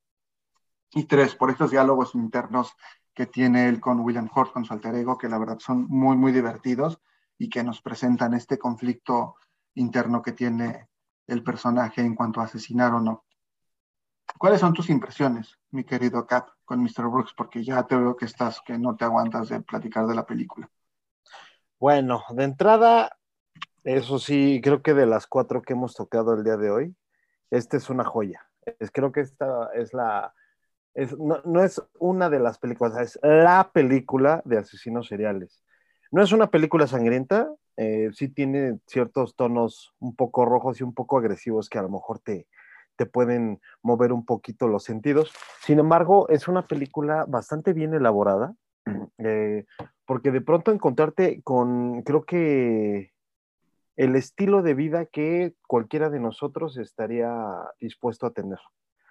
Y 0.93 1.07
tres, 1.07 1.35
por 1.35 1.51
estos 1.51 1.73
diálogos 1.73 2.15
internos 2.15 2.77
que 3.13 3.27
tiene 3.27 3.69
él 3.69 3.81
con 3.81 3.99
William 3.99 4.31
Hurt, 4.33 4.53
con 4.53 4.65
su 4.65 4.73
alter 4.73 4.95
ego, 4.95 5.19
que 5.19 5.29
la 5.29 5.39
verdad 5.39 5.59
son 5.59 5.89
muy, 5.89 6.17
muy 6.17 6.31
divertidos 6.31 7.01
y 7.37 7.49
que 7.49 7.65
nos 7.65 7.83
presentan 7.83 8.33
este 8.33 8.61
conflicto 8.61 9.35
interno 9.75 10.23
que 10.23 10.35
tiene 10.35 10.89
el 11.27 11.43
personaje 11.43 12.01
en 12.01 12.15
cuanto 12.15 12.41
a 12.41 12.45
asesinar 12.45 12.95
o 12.95 13.01
no. 13.01 13.25
¿Cuáles 14.39 14.61
son 14.61 14.73
tus 14.73 14.89
impresiones, 14.89 15.59
mi 15.73 15.83
querido 15.83 16.29
Cap, 16.29 16.51
con 16.65 16.81
Mr. 16.81 17.09
Brooks? 17.11 17.35
Porque 17.37 17.65
ya 17.65 17.83
te 17.89 17.97
veo 17.97 18.15
que 18.15 18.27
estás, 18.27 18.63
que 18.65 18.79
no 18.79 18.95
te 18.95 19.05
aguantas 19.05 19.49
de 19.49 19.61
platicar 19.63 20.07
de 20.07 20.15
la 20.15 20.25
película. 20.25 20.71
Bueno, 21.81 22.23
de 22.29 22.45
entrada, 22.45 23.17
eso 23.85 24.19
sí, 24.19 24.61
creo 24.63 24.83
que 24.83 24.95
de 24.95 25.07
las 25.07 25.27
cuatro 25.27 25.63
que 25.63 25.73
hemos 25.73 25.95
tocado 25.95 26.35
el 26.35 26.45
día 26.45 26.57
de 26.57 26.71
hoy, 26.71 26.97
esta 27.51 27.77
es 27.77 27.91
una 27.91 28.05
joya. 28.05 28.47
Es, 28.79 28.91
creo 28.91 29.13
que 29.13 29.21
esta 29.21 29.71
es 29.75 29.95
la, 29.95 30.35
no, 31.19 31.63
es 31.63 31.83
una 31.99 32.31
de 32.31 32.41
las 32.41 32.59
películas, 32.59 32.97
es 32.99 33.19
la 33.23 33.71
película 33.73 34.43
de 34.45 34.59
asesinos 34.59 35.09
seriales. 35.09 35.65
No 36.11 36.23
es 36.23 36.33
una 36.33 36.51
película 36.51 36.87
sangrienta, 36.87 37.53
eh, 37.77 38.11
sí 38.13 38.29
tiene 38.29 38.79
ciertos 38.87 39.37
tonos 39.37 39.95
un 40.01 40.15
poco 40.15 40.45
rojos 40.45 40.81
y 40.81 40.85
un 40.85 40.93
poco 40.93 41.19
agresivos 41.19 41.69
que 41.69 41.79
a 41.79 41.83
lo 41.83 41.89
mejor 41.89 42.19
te, 42.19 42.49
te 42.97 43.07
pueden 43.07 43.61
mover 43.83 44.13
un 44.13 44.25
poquito 44.27 44.69
los 44.69 44.85
sentidos. 44.85 45.33
Sin 45.63 45.79
embargo, 45.79 46.29
es 46.29 46.49
una 46.49 46.67
película 46.67 47.25
bastante 47.27 47.73
bien 47.73 47.95
elaborada, 47.95 48.55
eh, 49.19 49.65
porque 50.05 50.31
de 50.31 50.41
pronto 50.41 50.73
encontrarte 50.73 51.41
con, 51.43 52.03
creo 52.03 52.25
que 52.25 53.13
el 54.01 54.17
estilo 54.17 54.63
de 54.63 54.73
vida 54.73 55.05
que 55.05 55.53
cualquiera 55.67 56.09
de 56.09 56.21
nosotros 56.21 56.79
estaría 56.79 57.31
dispuesto 57.79 58.25
a 58.25 58.31
tener. 58.31 58.59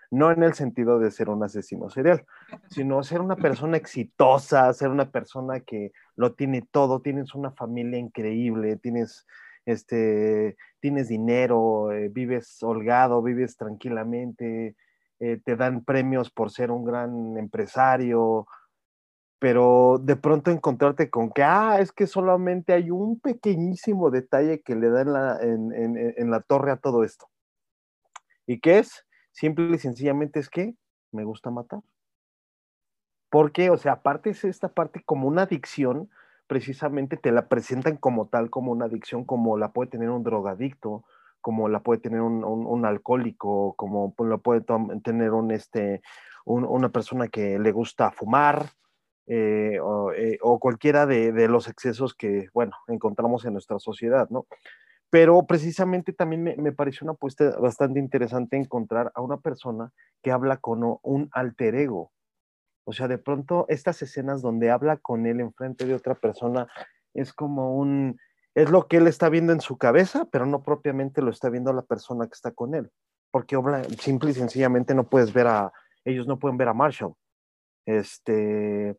No 0.10 0.32
en 0.32 0.42
el 0.42 0.56
sentido 0.56 0.98
de 0.98 1.12
ser 1.12 1.30
un 1.30 1.44
asesino 1.44 1.92
serial, 1.92 2.26
sino 2.72 3.04
ser 3.04 3.22
una 3.22 3.36
persona 3.36 3.78
exitosa, 3.78 4.74
ser 4.74 4.90
una 4.90 5.12
persona 5.12 5.60
que 5.60 5.92
lo 6.16 6.34
tiene 6.34 6.68
todo, 6.72 7.02
tienes 7.02 7.36
una 7.36 7.52
familia 7.52 8.00
increíble, 8.00 8.78
tienes 8.78 9.28
este, 9.68 10.58
tienes 10.80 11.08
dinero, 11.08 11.92
eh, 11.92 12.10
vives 12.10 12.58
holgado, 12.64 13.22
vives 13.22 13.58
tranquilamente, 13.58 14.76
eh, 15.20 15.40
te 15.46 15.56
dan 15.56 15.84
premios 15.84 16.32
por 16.32 16.50
ser 16.50 16.72
un 16.72 16.84
gran 16.84 17.38
empresario, 17.38 18.48
pero 19.40 20.00
de 20.04 20.18
pronto 20.18 20.52
encontrarte 20.52 21.10
con 21.10 21.32
que, 21.32 21.44
ah, 21.44 21.80
es 21.80 21.94
que 21.94 22.08
solamente 22.08 22.74
hay 22.74 22.92
un 22.92 23.20
pequeñísimo 23.20 24.12
detalle 24.12 24.62
que 24.62 24.76
le 24.76 24.90
da 24.90 25.40
en 25.42 26.32
la, 26.32 26.42
torre 26.42 26.72
a 26.72 26.78
todo 26.78 27.06
esto. 27.06 27.30
¿Y 28.46 28.60
qué 28.60 28.80
es? 28.80 29.06
Simple 29.32 29.76
y 29.76 29.80
sencillamente 29.80 30.40
es 30.40 30.50
que 30.50 30.76
me 31.12 31.24
gusta 31.24 31.52
matar. 31.52 31.80
Porque, 33.30 33.70
o 33.70 33.78
sea, 33.78 33.94
aparte 33.94 34.32
es 34.32 34.44
esta 34.44 34.68
parte 34.68 35.02
como 35.06 35.28
una 35.28 35.44
adicción, 35.44 36.10
precisamente 36.48 37.16
te 37.16 37.32
la 37.32 37.48
presentan 37.48 37.96
como 37.96 38.28
tal, 38.28 38.50
como 38.50 38.74
una 38.74 38.86
adicción, 38.86 39.24
como 39.24 39.58
la 39.58 39.72
puede 39.72 39.90
tener 39.90 40.10
un 40.10 40.24
drogadicto, 40.24 41.06
como 41.40 41.70
la 41.70 41.80
puede 41.80 42.02
tener 42.02 42.20
un, 42.22 42.86
alcohólico, 42.86 43.76
como 43.78 44.14
la 44.18 44.38
puede 44.38 44.66
tener 45.02 45.32
un, 45.32 45.52
este, 45.52 46.02
una 46.44 46.90
persona 46.90 47.30
que 47.30 47.58
le 47.60 47.72
gusta 47.72 48.12
fumar, 48.12 48.72
eh, 49.32 49.80
eh, 50.18 50.38
o, 50.42 50.60
cualquiera 50.60 51.06
de, 51.06 51.48
los 51.48 51.68
excesos 51.68 52.16
que, 52.16 52.48
bueno, 52.52 52.76
encontramos 52.88 53.46
en 53.46 53.54
nuestra 53.54 53.78
sociedad, 53.78 54.28
¿no? 54.32 54.48
Pero 55.12 55.46
precisamente 55.46 56.14
también 56.14 56.42
me, 56.42 56.56
me, 56.56 56.72
pareció 56.72 57.06
una 57.06 57.14
apuesta 57.14 57.56
bastante 57.60 58.00
interesante 58.00 58.58
encontrar 58.58 59.12
a 59.14 59.22
una 59.22 59.38
persona 59.38 59.92
que 60.24 60.32
habla 60.32 60.58
con 60.58 60.82
un 61.04 61.30
alter 61.32 61.76
ego. 61.76 62.12
O 62.86 62.92
sea, 62.92 63.08
de 63.08 63.20
pronto 63.20 63.68
estas 63.70 64.02
escenas 64.02 64.42
donde 64.42 64.72
habla 64.72 64.98
con 64.98 65.28
él 65.28 65.42
enfrente 65.42 65.86
de 65.86 65.94
otra 65.94 66.16
persona 66.16 66.68
es 67.14 67.32
como 67.32 67.78
un, 67.78 68.20
es 68.56 68.72
lo 68.72 68.88
que 68.88 68.98
él 68.98 69.06
está 69.06 69.30
viendo 69.30 69.54
en 69.54 69.62
su 69.62 69.78
cabeza, 69.78 70.28
pero 70.32 70.48
no 70.48 70.64
propiamente 70.64 71.22
lo 71.22 71.30
está 71.30 71.50
viendo 71.50 71.72
la 71.72 71.84
persona 71.84 72.26
que 72.26 72.34
está 72.34 72.50
con 72.50 72.74
él. 72.74 72.90
Porque 73.30 73.56
simple 74.00 74.32
y 74.32 74.34
sencillamente 74.34 74.96
no 74.96 75.08
puedes 75.08 75.34
ver 75.34 75.46
a, 75.46 75.72
ellos 76.04 76.26
no 76.26 76.40
pueden 76.40 76.58
ver 76.58 76.70
a 76.70 76.74
Marshall. 76.74 77.14
Este, 77.86 78.98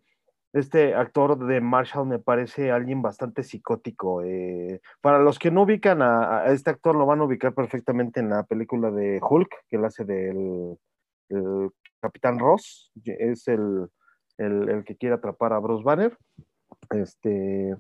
este 0.53 0.95
actor 0.95 1.39
de 1.47 1.61
Marshall 1.61 2.07
me 2.07 2.19
parece 2.19 2.71
alguien 2.71 3.03
bastante 3.03 3.43
psicótico. 3.43 4.23
Eh, 4.23 4.81
para 5.01 5.21
los 5.21 5.39
que 5.39 5.51
no 5.51 5.63
ubican 5.63 6.03
a, 6.03 6.47
este 6.47 6.71
actor, 6.71 6.97
lo 6.97 7.07
van 7.07 7.21
a 7.21 7.25
ubicar 7.25 7.55
perfectamente 7.55 8.21
en 8.21 8.31
la 8.31 8.43
película 8.43 8.91
de 8.91 9.21
Hulk, 9.23 9.67
que 9.69 9.77
él 9.77 9.85
hace 9.85 10.05
del 10.05 10.77
Capitán 12.01 12.39
Ross, 12.39 12.91
es 13.05 13.47
el, 13.47 13.89
el, 14.39 14.85
que 14.85 14.97
quiere 14.97 15.15
atrapar 15.15 15.53
a 15.53 15.61
Bruce 15.61 15.85
Banner. 15.85 16.17
Este, 16.91 17.77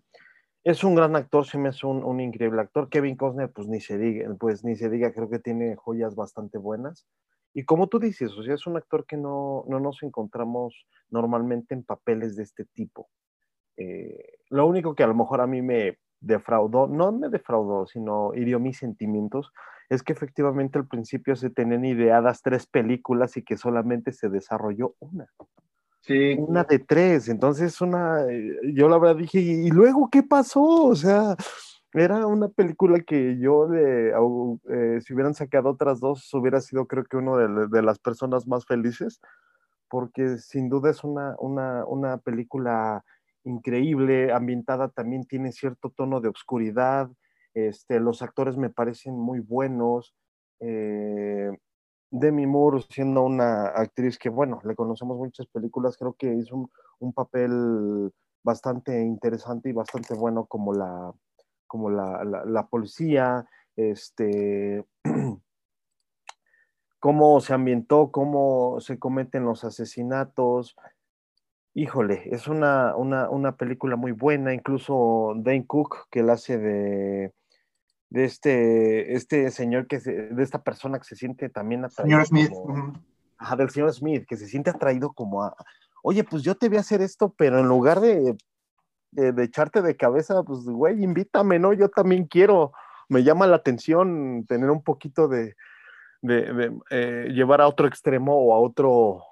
es 0.63 0.85
un 0.85 0.95
gran 0.95 1.17
actor, 1.17 1.45
sí 1.47 1.59
me 1.59 1.71
es 1.71 1.83
un, 1.83 2.05
un, 2.05 2.21
increíble 2.21 2.61
actor. 2.61 2.89
Kevin 2.89 3.17
Costner, 3.17 3.51
pues 3.51 3.67
ni 3.67 3.81
se 3.81 3.99
diga, 3.99 4.33
pues 4.39 4.63
ni 4.63 4.77
se 4.77 4.89
diga, 4.89 5.13
creo 5.13 5.29
que 5.29 5.41
tiene 5.41 5.75
joyas 5.75 6.15
bastante 6.15 6.59
buenas. 6.59 7.07
Y 7.53 7.65
como 7.65 7.89
tú 7.89 7.99
dices, 7.99 8.33
o 8.33 8.43
sea, 8.43 8.55
es 8.55 8.67
un 8.67 8.77
actor 8.77 9.05
que 9.07 9.17
no, 9.17 9.65
no 9.69 9.81
nos 9.81 10.03
encontramos 10.03 10.87
normalmente 11.11 11.75
en 11.75 11.83
papeles 11.83 12.37
de 12.37 12.45
este 12.45 12.65
tipo. 12.65 13.09
Eh, 13.77 14.39
lo 14.51 14.67
único 14.67 14.95
que 14.95 15.03
a 15.03 15.07
lo 15.07 15.15
mejor 15.15 15.41
a 15.41 15.47
mí 15.47 15.63
me 15.63 15.99
defraudó, 16.21 16.87
no 16.87 17.13
me 17.13 17.29
defraudó, 17.29 17.87
sino 17.87 18.35
hirió 18.35 18.61
mis 18.61 18.79
sentimientos, 18.79 19.53
es 19.89 20.03
que 20.03 20.13
efectivamente 20.13 20.79
al 20.79 20.87
principio 20.87 21.35
se 21.35 21.51
tenían 21.51 21.85
ideadas 21.85 22.43
tres 22.43 22.67
películas 22.67 23.37
y 23.37 23.43
que 23.43 23.57
solamente 23.57 24.13
se 24.13 24.29
desarrolló 24.29 24.95
una. 25.01 25.27
Sí. 26.03 26.37
Una 26.39 26.65
de 26.65 26.79
tres. 26.79 27.29
Entonces, 27.29 27.81
una, 27.81 28.25
eh, 28.31 28.57
yo 28.75 28.89
la 28.89 28.99
verdad 28.99 29.17
dije, 29.17 29.41
¿y 29.41 29.71
luego 29.71 30.09
qué 30.11 30.23
pasó? 30.23 30.63
O 30.63 30.95
sea, 30.95 31.37
era 31.93 32.27
una 32.27 32.49
película 32.49 33.01
que 33.01 33.39
yo, 33.39 33.67
de, 33.67 34.11
eh, 34.69 35.01
si 35.01 35.12
hubieran 35.12 35.35
sacado 35.35 35.71
otras 35.71 36.01
dos, 36.01 36.33
hubiera 36.35 36.61
sido 36.61 36.87
creo 36.87 37.05
que 37.05 37.17
uno 37.17 37.37
de, 37.37 37.83
las 37.83 37.99
personas 37.99 38.47
más 38.47 38.65
felices, 38.65 39.21
porque 39.89 40.39
sin 40.39 40.69
duda 40.69 40.91
es 40.91 41.03
una, 41.03 41.35
una, 41.41 42.19
película 42.19 43.05
increíble, 43.45 44.33
ambientada 44.33 44.89
también 44.89 45.25
tiene 45.25 45.51
cierto 45.53 45.91
tono 45.91 46.21
de 46.21 46.29
oscuridad, 46.29 47.11
este, 47.55 47.99
los 47.99 48.23
actores 48.23 48.57
me 48.57 48.71
parecen 48.71 49.15
muy 49.15 49.41
buenos. 49.41 50.15
Eh, 50.61 51.51
Demi 52.12 52.47
Moore, 52.47 52.85
siendo 52.89 53.23
una 53.23 53.67
actriz 53.69 54.19
que, 54.19 54.29
bueno, 54.29 54.61
le 54.65 54.77
conocemos 54.77 55.17
muchas 55.19 55.47
películas, 55.49 55.97
creo 55.97 56.15
que 56.15 56.33
hizo 56.35 56.55
un, 56.57 56.71
un 57.01 57.12
papel 57.12 58.12
bastante 58.45 59.01
interesante 59.03 59.71
y 59.71 59.73
bastante 59.73 60.15
bueno 60.15 60.47
como 60.47 60.73
la, 60.73 61.12
como 61.71 61.89
la, 61.89 62.67
policía, 62.69 63.47
este, 63.77 64.85
cómo 66.99 67.41
se 67.41 67.55
ambientó, 67.55 68.11
cómo 68.11 68.81
se 68.81 68.99
cometen 68.99 69.45
los 69.45 69.63
asesinatos. 69.63 70.75
Híjole, 71.73 72.25
es 72.33 72.49
una, 72.49 72.97
una, 72.97 73.57
película 73.57 73.95
muy 73.95 74.11
buena, 74.11 74.53
incluso 74.53 75.33
Dane 75.37 75.65
Cook, 75.65 76.09
que 76.11 76.25
la 76.25 76.33
hace 76.33 76.59
de, 76.59 77.33
de 78.09 78.25
este, 78.25 79.15
este 79.15 79.53
señor, 79.53 79.87
que 79.87 80.01
de 80.01 80.43
esta 80.43 80.65
persona 80.65 80.99
que 80.99 81.05
se 81.05 81.15
siente 81.15 81.51
también 81.51 81.85
atraído. 81.85 82.25
Señor 82.25 82.27
Smith. 82.27 82.51
ajá, 83.39 83.55
del 83.55 83.71
señor 83.71 83.93
Smith, 83.93 84.27
que 84.27 84.37
se 84.37 84.49
siente 84.49 84.71
atraído 84.71 85.13
como 85.13 85.45
a, 85.45 85.55
oye, 86.03 86.25
pues 86.25 86.43
yo 86.43 86.57
te 86.57 86.69
voy 86.69 86.79
a 86.79 86.81
hacer 86.81 87.01
esto, 87.01 87.33
pero 87.39 87.61
en 87.61 87.69
lugar 87.69 88.01
de 88.01 88.37
de, 89.12 89.45
echarte 89.45 89.82
de 89.82 89.97
cabeza, 89.97 90.43
pues, 90.43 90.61
güey, 90.65 91.03
invítame, 91.03 91.59
¿no? 91.59 91.73
Yo 91.73 91.89
también 91.89 92.27
quiero, 92.27 92.73
me 93.09 93.23
llama 93.23 93.47
la 93.47 93.57
atención 93.57 94.45
tener 94.47 94.70
un 94.70 94.82
poquito 94.82 95.28
de, 95.28 95.57
eh, 96.23 97.28
llevar 97.32 97.61
a 97.61 97.69
otro 97.69 97.87
extremo 97.87 98.37
o 98.37 98.55
a 98.55 98.61
otro, 98.61 99.23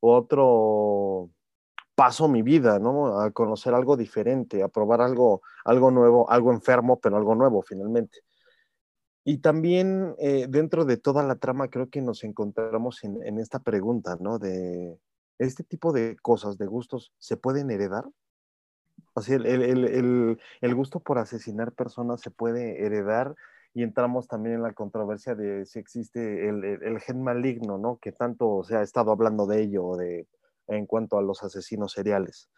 otro 0.00 1.30
paso 1.94 2.28
mi 2.28 2.42
vida, 2.42 2.78
¿no? 2.78 3.20
A 3.20 3.30
conocer 3.32 3.74
algo 3.74 3.96
diferente, 3.96 4.62
a 4.62 4.68
probar 4.68 5.00
algo, 5.00 5.42
algo 5.64 5.90
nuevo, 5.90 6.30
algo 6.30 6.52
enfermo, 6.52 7.00
pero 7.00 7.16
algo 7.16 7.34
nuevo 7.34 7.62
finalmente. 7.62 8.20
Y 9.24 9.38
también 9.38 10.14
eh, 10.18 10.46
dentro 10.48 10.84
de 10.84 10.96
toda 10.96 11.22
la 11.22 11.34
trama 11.34 11.68
creo 11.68 11.90
que 11.90 12.00
nos 12.00 12.24
encontramos 12.24 13.04
en, 13.04 13.22
en, 13.24 13.38
esta 13.38 13.58
pregunta, 13.58 14.16
¿no? 14.20 14.38
De 14.38 14.96
este 15.38 15.64
tipo 15.64 15.92
de 15.92 16.16
cosas, 16.22 16.56
de 16.56 16.66
gustos, 16.66 17.12
¿se 17.18 17.36
pueden 17.36 17.70
heredar? 17.70 18.04
El, 19.28 20.74
gusto 20.74 21.00
por 21.00 21.18
asesinar 21.18 21.72
personas 21.72 22.20
se 22.20 22.30
puede 22.30 22.84
heredar 22.84 23.34
y 23.74 23.82
entramos 23.82 24.28
también 24.28 24.56
en 24.56 24.62
la 24.62 24.72
controversia 24.72 25.34
de 25.34 25.66
si 25.66 25.78
existe 25.78 26.48
el, 26.48 27.00
gen 27.00 27.22
maligno, 27.22 27.78
¿no? 27.78 27.98
Que 27.98 28.12
tanto 28.12 28.62
se 28.64 28.76
ha 28.76 28.82
estado 28.82 29.12
hablando 29.12 29.46
de 29.46 29.62
ello 29.62 29.96
de, 29.96 30.26
en 30.68 30.86
cuanto 30.86 31.18
a 31.18 31.22
los 31.22 31.42
asesinos 31.42 31.92
seriales. 31.92 32.50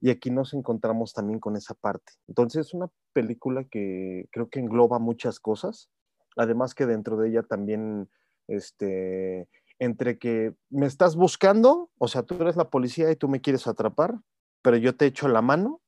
Y 0.00 0.10
aquí 0.10 0.30
nos 0.30 0.54
encontramos 0.54 1.12
también 1.12 1.40
con 1.40 1.56
esa 1.56 1.74
parte. 1.74 2.12
Entonces 2.26 2.66
es 2.66 2.74
una 2.74 2.88
película 3.12 3.64
que 3.64 4.28
creo 4.32 4.48
que 4.48 4.60
engloba 4.60 4.98
muchas 4.98 5.40
cosas, 5.40 5.90
además 6.36 6.74
que 6.74 6.86
dentro 6.86 7.16
de 7.16 7.28
ella 7.28 7.42
también, 7.42 8.08
este, 8.48 9.48
entre 9.78 10.18
que 10.18 10.54
me 10.70 10.86
estás 10.86 11.16
buscando, 11.16 11.90
o 11.98 12.08
sea, 12.08 12.22
tú 12.22 12.36
eres 12.40 12.56
la 12.56 12.70
policía 12.70 13.10
y 13.10 13.16
tú 13.16 13.28
me 13.28 13.40
quieres 13.40 13.66
atrapar, 13.66 14.14
pero 14.62 14.76
yo 14.76 14.96
te 14.96 15.06
echo 15.06 15.28
la 15.28 15.42
mano, 15.42 15.80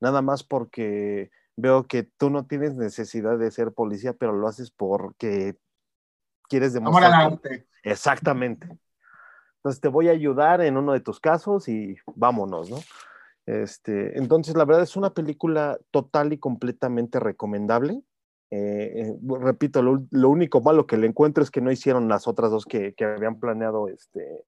nada 0.00 0.22
más 0.22 0.42
porque 0.42 1.30
veo 1.56 1.84
que 1.84 2.02
tú 2.02 2.30
no 2.30 2.46
tienes 2.46 2.76
necesidad 2.76 3.38
de 3.38 3.50
ser 3.50 3.72
policía, 3.72 4.12
pero 4.12 4.32
lo 4.32 4.48
haces 4.48 4.70
porque 4.70 5.56
quieres 6.48 6.72
demostrar. 6.72 7.40
Exactamente. 7.82 8.68
Entonces 9.56 9.80
te 9.80 9.88
voy 9.88 10.08
a 10.08 10.12
ayudar 10.12 10.60
en 10.60 10.76
uno 10.76 10.92
de 10.92 11.00
tus 11.00 11.20
casos 11.20 11.68
y 11.68 11.96
vámonos, 12.14 12.70
¿no? 12.70 12.78
Este, 13.46 14.18
entonces, 14.18 14.56
la 14.56 14.64
verdad 14.64 14.82
es 14.82 14.96
una 14.96 15.12
película 15.12 15.78
total 15.90 16.32
y 16.32 16.38
completamente 16.38 17.20
recomendable. 17.20 18.02
Eh, 18.50 18.92
eh, 18.94 19.14
repito, 19.40 19.82
lo, 19.82 20.28
único 20.28 20.60
malo 20.60 20.86
que 20.86 20.96
le 20.96 21.06
encuentro 21.06 21.42
es 21.42 21.50
que 21.50 21.60
no 21.60 21.72
hicieron 21.72 22.08
las 22.08 22.26
otras 22.26 22.50
dos 22.50 22.64
que, 22.64 22.94
que 22.94 23.04
habían 23.04 23.40
planeado 23.40 23.88
este, 23.88 24.44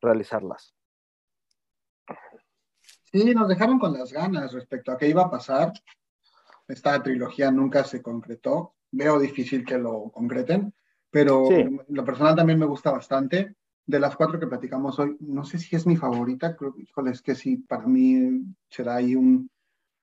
realizarlas. 0.00 0.74
Sí, 3.12 3.34
nos 3.34 3.48
dejaron 3.48 3.78
con 3.78 3.92
las 3.92 4.12
ganas 4.12 4.52
respecto 4.52 4.92
a 4.92 4.96
qué 4.96 5.08
iba 5.08 5.22
a 5.22 5.30
pasar. 5.30 5.72
Esta 6.68 7.02
trilogía 7.02 7.50
nunca 7.50 7.82
se 7.82 8.00
concretó. 8.00 8.74
Veo 8.92 9.18
difícil 9.18 9.64
que 9.64 9.78
lo 9.78 10.10
concreten, 10.10 10.72
pero 11.10 11.48
lo 11.88 12.04
personal 12.04 12.36
también 12.36 12.58
me 12.58 12.66
gusta 12.66 12.92
bastante. 12.92 13.56
De 13.84 13.98
las 13.98 14.14
cuatro 14.14 14.38
que 14.38 14.46
platicamos 14.46 14.98
hoy, 15.00 15.16
no 15.20 15.44
sé 15.44 15.58
si 15.58 15.74
es 15.74 15.86
mi 15.86 15.96
favorita, 15.96 16.54
creo 16.54 16.74
híjole, 16.78 17.10
es 17.10 17.22
que 17.22 17.34
sí, 17.34 17.56
para 17.56 17.86
mí 17.86 18.42
será 18.68 18.96
ahí 18.96 19.16
un, 19.16 19.50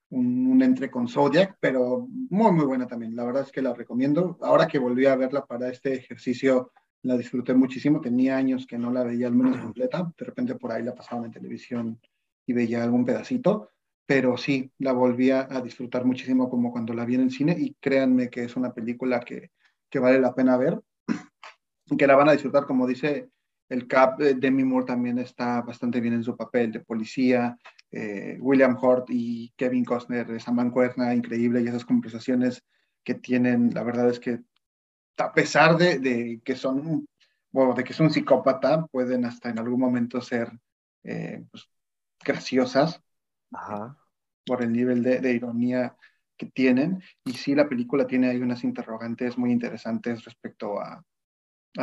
un, 0.10 0.48
un, 0.48 0.62
entre 0.62 0.92
con 0.92 1.08
Zodiac, 1.08 1.58
pero 1.62 2.06
muy, 2.10 2.52
muy 2.52 2.66
buena 2.66 2.88
también. 2.88 3.16
La 3.16 3.24
verdad 3.24 3.44
es 3.44 3.52
que 3.52 3.62
la 3.62 3.74
recomiendo. 3.74 4.38
Ahora 4.42 4.68
que 4.68 4.80
volví 4.80 5.06
a 5.06 5.16
verla 5.16 5.46
para 5.46 5.70
este 5.70 5.94
ejercicio, 5.94 6.72
la 7.04 7.16
disfruté 7.16 7.54
muchísimo. 7.54 8.02
Tenía 8.02 8.36
años 8.36 8.68
que 8.68 8.78
no 8.78 8.92
la 8.92 9.04
veía 9.04 9.28
al 9.28 9.36
menos 9.36 9.58
completa. 9.58 10.12
De 10.18 10.26
repente 10.26 10.56
por 10.56 10.74
ahí 10.74 10.84
la 10.84 10.96
pasaban 10.96 11.26
en 11.26 11.32
televisión 11.32 12.02
y 12.48 12.54
veía 12.54 12.84
algún 12.84 13.06
pedacito, 13.06 13.70
pero 14.08 14.38
sí, 14.38 14.72
la 14.80 14.94
volví 14.94 15.32
a, 15.32 15.44
disfrutar 15.62 16.06
muchísimo 16.06 16.50
como 16.50 16.72
cuando 16.72 16.94
la 16.94 17.06
vi 17.06 17.16
en 17.16 17.22
el 17.22 17.32
cine 17.32 17.56
y 17.60 17.76
créanme 17.80 18.30
que 18.30 18.46
es 18.46 18.56
una 18.56 18.74
película 18.74 19.20
que, 19.20 19.52
que 19.90 20.00
vale 20.00 20.20
la 20.20 20.34
pena 20.34 20.58
ver 20.58 20.82
y 21.86 21.98
que 21.98 22.08
la 22.08 22.16
van 22.16 22.30
a 22.30 22.32
disfrutar, 22.32 22.66
como 22.66 22.88
dice 22.88 23.30
el 23.70 23.86
Cap, 23.86 24.22
eh, 24.22 24.34
Demi 24.34 24.64
Moore 24.64 24.86
también 24.86 25.20
está 25.20 25.62
bastante 25.62 26.00
bien 26.00 26.14
en 26.14 26.24
su 26.24 26.38
papel 26.38 26.72
de 26.72 26.80
policía, 26.80 27.58
eh, 27.92 28.38
William 28.40 28.78
Hurt 28.82 29.08
y 29.10 29.52
Kevin 29.58 29.84
Costner, 29.84 30.32
esa 30.32 30.54
mancuerna 30.54 31.14
increíble 31.14 31.62
y 31.62 31.68
esas 31.68 31.84
conversaciones 31.84 32.64
que 33.04 33.16
tienen, 33.16 33.74
la 33.74 33.84
verdad 33.84 34.10
es 34.10 34.22
que 34.22 34.40
a 35.18 35.34
pesar 35.34 35.78
de, 35.78 36.00
de 36.00 36.42
que 36.46 36.56
son, 36.56 37.06
bueno, 37.52 37.74
de 37.74 37.84
que 37.84 37.92
es 37.92 38.00
un 38.00 38.10
psicópata, 38.10 38.86
pueden 38.86 39.26
hasta 39.26 39.50
en 39.50 39.60
algún 39.60 39.80
momento 39.82 40.22
ser 40.22 40.52
eh, 41.04 41.44
pues, 41.50 41.70
graciosas 42.28 43.02
por 44.46 44.62
el 44.62 44.74
nivel 44.74 45.02
de, 45.02 45.32
ironía 45.32 45.96
que 46.38 46.48
tienen. 46.48 47.02
Y 47.24 47.34
sí, 47.34 47.56
la 47.56 47.68
película 47.70 48.06
tiene 48.06 48.30
ahí 48.30 48.42
unas 48.42 48.64
interrogantes 48.64 49.38
muy 49.38 49.52
interesantes 49.52 50.26
respecto 50.26 50.80
a, 50.80 51.04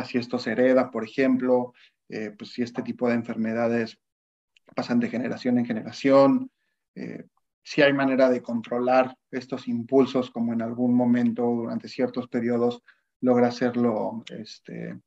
si 0.05 0.19
esto 0.19 0.37
se 0.37 0.51
hereda, 0.51 0.91
por 0.91 1.03
ejemplo, 1.03 1.73
eh, 2.09 2.31
pues 2.37 2.51
si 2.51 2.61
este 2.61 2.83
tipo 2.83 3.07
de 3.07 3.15
enfermedades 3.15 3.97
pasan 4.75 4.99
de 4.99 5.09
generación 5.09 5.57
en 5.57 5.65
generación, 5.65 6.51
eh, 6.95 7.25
si 7.63 7.81
hay 7.81 7.93
manera 7.93 8.29
de 8.29 8.43
controlar 8.43 9.17
estos 9.31 9.67
impulsos, 9.67 10.29
como 10.29 10.53
en 10.53 10.61
algún 10.61 10.93
momento 10.93 11.43
durante 11.43 11.87
ciertos 11.87 12.27
periodos 12.27 12.83
logra 13.21 13.47
hacerlo 13.47 14.23
este, 14.29 14.99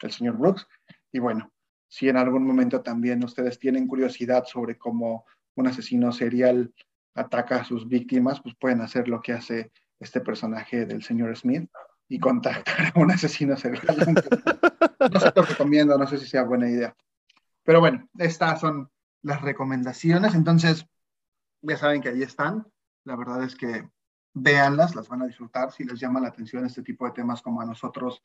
el 0.00 0.10
señor 0.10 0.36
Brooks. 0.36 0.66
Y 1.12 1.20
bueno, 1.20 1.53
si 1.94 2.08
en 2.08 2.16
algún 2.16 2.44
momento 2.44 2.82
también 2.82 3.22
ustedes 3.22 3.60
tienen 3.60 3.86
curiosidad 3.86 4.46
sobre 4.46 4.76
cómo 4.76 5.26
un 5.54 5.68
asesino 5.68 6.10
serial 6.10 6.74
ataca 7.14 7.58
a 7.60 7.64
sus 7.64 7.86
víctimas, 7.86 8.40
pues 8.40 8.56
pueden 8.56 8.80
hacer 8.80 9.06
lo 9.06 9.22
que 9.22 9.32
hace 9.32 9.70
este 10.00 10.20
personaje 10.20 10.86
del 10.86 11.04
señor 11.04 11.36
Smith 11.36 11.70
y 12.08 12.18
contactar 12.18 12.90
a 12.92 12.98
un 12.98 13.12
asesino 13.12 13.56
serial. 13.56 13.86
No 15.12 15.20
se 15.20 15.32
lo 15.36 15.42
recomiendo, 15.42 15.96
no 15.96 16.06
sé 16.08 16.18
si 16.18 16.26
sea 16.26 16.42
buena 16.42 16.68
idea. 16.68 16.96
Pero 17.62 17.78
bueno, 17.78 18.08
estas 18.18 18.58
son 18.58 18.90
las 19.22 19.42
recomendaciones. 19.42 20.34
Entonces, 20.34 20.86
ya 21.60 21.76
saben 21.76 22.00
que 22.00 22.08
ahí 22.08 22.22
están. 22.22 22.66
La 23.04 23.14
verdad 23.14 23.44
es 23.44 23.54
que 23.54 23.88
véanlas, 24.32 24.96
las 24.96 25.08
van 25.08 25.22
a 25.22 25.26
disfrutar. 25.26 25.70
Si 25.70 25.84
les 25.84 26.00
llama 26.00 26.20
la 26.20 26.28
atención 26.28 26.64
este 26.64 26.82
tipo 26.82 27.04
de 27.04 27.12
temas 27.12 27.42
como 27.42 27.60
a 27.60 27.66
nosotros, 27.66 28.22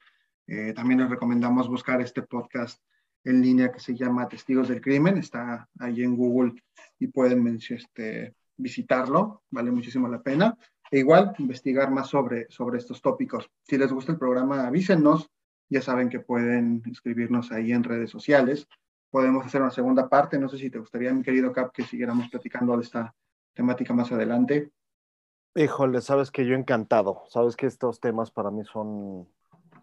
eh, 0.48 0.74
también 0.74 1.02
les 1.02 1.10
recomendamos 1.10 1.68
buscar 1.68 2.02
este 2.02 2.22
podcast 2.22 2.82
en 3.24 3.42
línea 3.42 3.72
que 3.72 3.80
se 3.80 3.96
llama 3.96 4.28
Testigos 4.28 4.70
del 4.70 4.82
Crimen, 4.82 5.18
está 5.18 5.68
ahí 5.80 6.04
en 6.04 6.16
Google 6.16 6.54
y 7.00 7.08
pueden 7.08 7.60
este, 7.70 8.34
visitarlo, 8.58 9.44
vale 9.50 9.72
muchísimo 9.72 10.08
la 10.08 10.22
pena. 10.22 10.58
E 10.92 11.00
igual, 11.00 11.36
investigar 11.38 11.92
más 11.92 12.08
sobre, 12.08 12.50
sobre 12.50 12.80
estos 12.80 13.02
tópicos. 13.02 13.50
Si 13.62 13.78
les 13.78 13.92
gusta 13.92 14.12
el 14.12 14.18
programa, 14.18 14.66
avísenos, 14.66 15.30
ya 15.70 15.82
saben 15.82 16.10
que 16.10 16.20
pueden 16.20 16.82
escribirnos 16.92 17.52
ahí 17.52 17.72
en 17.72 17.84
redes 17.84 18.10
sociales. 18.10 18.68
Podemos 19.12 19.46
hacer 19.46 19.62
una 19.62 19.70
segunda 19.70 20.10
parte, 20.10 20.40
no 20.40 20.50
sé 20.50 20.58
si 20.58 20.70
te 20.72 20.80
gustaría, 20.80 21.14
mi 21.14 21.22
querido 21.22 21.52
Cap, 21.52 21.72
que 21.72 21.84
siguiéramos 21.84 22.30
platicando 22.30 22.76
de 22.76 22.84
esta 22.84 23.14
temática 23.54 23.94
más 23.94 24.12
adelante. 24.12 24.72
Híjole, 25.56 26.02
sabes 26.02 26.32
que 26.32 26.46
yo 26.46 26.56
encantado, 26.56 27.24
sabes 27.28 27.56
que 27.56 27.68
estos 27.68 28.00
temas 28.00 28.32
para 28.32 28.50
mí 28.50 28.64
son 28.66 29.28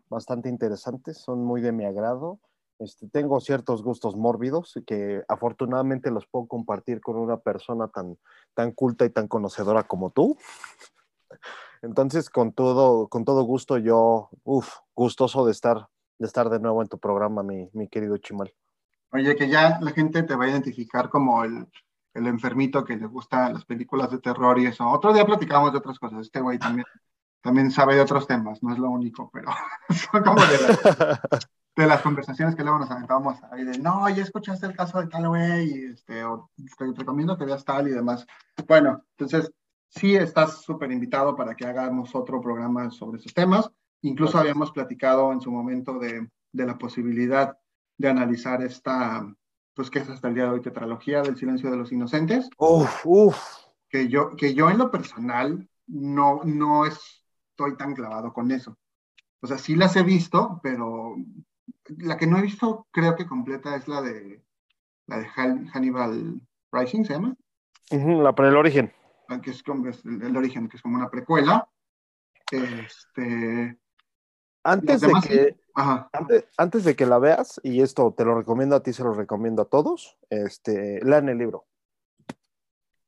bastante 0.08 0.48
interesantes, 0.48 1.18
son 1.18 1.44
muy 1.44 1.60
de 1.60 1.72
mi 1.72 1.84
agrado 1.84 2.40
este, 2.78 3.09
tengo 3.09 3.40
ciertos 3.40 3.82
gustos 3.82 4.16
mórbidos 4.16 4.78
que 4.86 5.23
afortunadamente 5.28 6.11
los 6.11 6.27
puedo 6.27 6.47
compartir 6.47 7.01
con 7.01 7.16
una 7.16 7.39
persona 7.39 7.89
tan, 7.89 8.19
tan 8.55 8.73
culta 8.73 9.05
y 9.05 9.11
tan 9.11 9.28
conocedora 9.28 9.85
como 9.85 10.11
tú. 10.11 10.36
Entonces, 11.82 12.31
con 12.31 12.53
todo, 12.53 13.09
con 13.09 13.24
todo 13.24 13.43
gusto, 13.43 13.78
yo, 13.78 14.28
uff, 14.44 14.69
gustoso 14.94 15.44
de 15.47 15.53
estar, 15.53 15.89
de 16.19 16.27
estar 16.27 16.51
de 16.51 16.61
nuevo 16.61 16.82
en 16.82 16.89
tu 16.89 16.98
programa, 16.98 17.43
mi, 17.43 17.70
mi, 17.73 17.89
querido 17.89 18.16
Chimal. 18.19 18.53
Oye, 19.12 19.36
que 19.36 19.48
ya 19.48 19.78
la 19.81 19.93
gente 19.93 20.23
te 20.23 20.35
va 20.35 20.44
a 20.44 20.48
identificar 20.51 21.09
como 21.09 21.44
el, 21.44 21.66
el 22.15 22.27
enfermito 22.27 22.85
que 22.85 22.97
le 22.97 23.07
gusta 23.07 23.51
las 23.51 23.65
películas 23.65 24.11
de 24.11 24.19
terror 24.19 24.59
y 24.59 24.66
eso. 24.66 24.86
Otro 24.89 25.12
día 25.12 25.24
platicamos 25.24 25.73
de 25.73 25.78
otras 25.78 25.98
cosas. 25.98 26.20
Este 26.20 26.40
güey 26.40 26.59
también, 26.59 26.86
también 27.40 27.70
sabe 27.70 27.94
de 27.94 28.01
otros 28.01 28.27
temas, 28.27 28.62
no 28.62 28.73
es 28.73 28.78
lo 28.78 28.90
único, 28.90 29.31
pero 29.32 29.51
son 30.12 30.23
como 30.23 30.40
de 30.40 30.59
de 31.77 31.86
las 31.86 32.01
conversaciones 32.01 32.57
que 32.57 32.62
luego 32.62 32.78
nos 32.78 32.90
aventábamos 32.90 33.39
ahí 33.51 33.62
de, 33.62 33.78
no, 33.78 34.09
ya 34.09 34.23
escuchaste 34.23 34.66
el 34.66 34.74
caso 34.74 34.98
de 34.98 35.09
tal 35.09 35.28
güey, 35.28 35.85
este, 35.85 36.24
o 36.24 36.51
te 36.57 36.86
recomiendo 36.97 37.36
que 37.36 37.44
veas 37.44 37.65
tal 37.65 37.86
y 37.89 37.90
demás. 37.90 38.27
Bueno, 38.66 39.05
entonces, 39.11 39.53
sí 39.90 40.16
estás 40.16 40.62
súper 40.62 40.90
invitado 40.90 41.36
para 41.36 41.55
que 41.55 41.66
hagamos 41.66 42.15
otro 42.15 42.40
programa 42.40 42.90
sobre 42.90 43.19
esos 43.19 43.35
temas. 43.35 43.70
Incluso 44.01 44.39
habíamos 44.39 44.73
platicado 44.73 45.32
en 45.32 45.40
su 45.43 45.51
momento 45.51 45.98
de, 45.98 46.27
de, 46.53 46.66
la 46.66 46.78
posibilidad 46.78 47.59
de 47.98 48.09
analizar 48.09 48.62
esta, 48.62 49.27
pues 49.74 49.90
que 49.90 49.98
es 49.98 50.09
hasta 50.09 50.28
el 50.28 50.35
día 50.35 50.44
de 50.44 50.51
hoy, 50.51 50.62
tetralogía 50.62 51.20
del 51.20 51.36
silencio 51.36 51.70
de 51.70 51.77
los 51.77 51.93
inocentes. 51.93 52.48
Uf, 52.57 53.05
uf. 53.05 53.39
Que 53.89 54.09
yo, 54.09 54.35
que 54.35 54.55
yo 54.55 54.70
en 54.70 54.78
lo 54.78 54.90
personal 54.90 55.69
no, 55.86 56.40
no 56.44 56.86
estoy 56.86 57.77
tan 57.77 57.94
clavado 57.94 58.32
con 58.32 58.51
eso. 58.51 58.78
O 59.40 59.47
sea, 59.47 59.59
sí 59.59 59.77
las 59.77 59.94
he 59.97 60.03
visto, 60.03 60.59
pero 60.62 61.16
la 61.98 62.16
que 62.16 62.26
no 62.26 62.38
he 62.38 62.42
visto, 62.42 62.86
creo 62.90 63.16
que 63.16 63.26
completa, 63.26 63.76
es 63.76 63.88
la 63.88 64.02
de 64.02 64.42
la 65.06 65.18
de 65.18 65.26
Hannibal 65.26 66.40
Rising, 66.72 67.04
¿se 67.04 67.14
llama? 67.14 67.36
la 67.90 68.34
para 68.34 68.48
el 68.48 68.56
origen. 68.56 68.92
Ah, 69.28 69.40
que 69.40 69.50
es 69.50 69.62
como 69.62 69.88
el, 69.88 70.36
origen, 70.36 70.68
que 70.68 70.76
es 70.76 70.82
como 70.82 70.96
una 70.96 71.10
precuela. 71.10 71.68
Este. 72.50 73.78
Antes 74.62 75.00
de, 75.00 75.12
que, 75.22 75.56
antes, 76.56 76.84
de 76.84 76.96
que 76.96 77.06
la 77.06 77.20
veas, 77.20 77.60
y 77.62 77.82
esto 77.82 78.12
te 78.16 78.24
lo 78.24 78.36
recomiendo 78.36 78.74
a 78.74 78.82
ti, 78.82 78.92
se 78.92 79.04
lo 79.04 79.12
recomiendo 79.12 79.62
a 79.62 79.66
todos, 79.66 80.18
este, 80.28 81.00
lean 81.04 81.28
el 81.28 81.38
libro. 81.38 81.66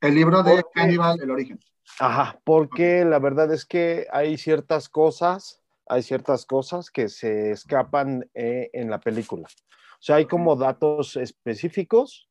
El 0.01 0.15
libro 0.15 0.45
de 0.45 0.65
Hannibal, 0.75 1.21
el 1.21 1.33
origen. 1.33 1.59
Ajá, 1.99 2.39
porque 2.45 3.05
la 3.05 3.19
verdad 3.19 3.53
es 3.53 3.65
que 3.65 4.07
hay 4.13 4.39
ciertas 4.39 4.89
cosas 4.89 5.61
hay 5.89 6.03
ciertas 6.03 6.47
cosas 6.47 6.91
que 6.91 7.09
se 7.09 7.51
escapan 7.51 8.29
eh, 8.35 8.71
en 8.73 8.91
la 8.91 9.01
película. 9.01 9.47
O 9.47 10.01
sea, 10.01 10.17
hay 10.17 10.27
como 10.27 10.57
datos 10.57 11.17
específicos 11.17 12.29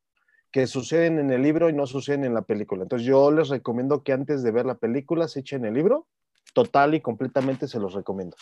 que 0.50 0.66
suceden 0.66 1.18
en 1.18 1.30
el 1.30 1.42
libro 1.42 1.68
y 1.68 1.74
no 1.74 1.86
suceden 1.86 2.24
en 2.24 2.34
la 2.34 2.42
película. 2.42 2.82
Entonces 2.82 3.06
yo 3.06 3.30
les 3.30 3.48
recomiendo 3.48 4.02
que 4.02 4.12
antes 4.12 4.42
de 4.42 4.50
ver 4.50 4.66
la 4.66 4.76
película 4.76 5.28
se 5.28 5.40
echen 5.40 5.64
el 5.64 5.74
libro. 5.74 6.06
Total 6.54 6.94
y 6.94 7.00
completamente 7.00 7.68
se 7.68 7.78
los 7.78 7.92
recomiendo. 7.92 8.36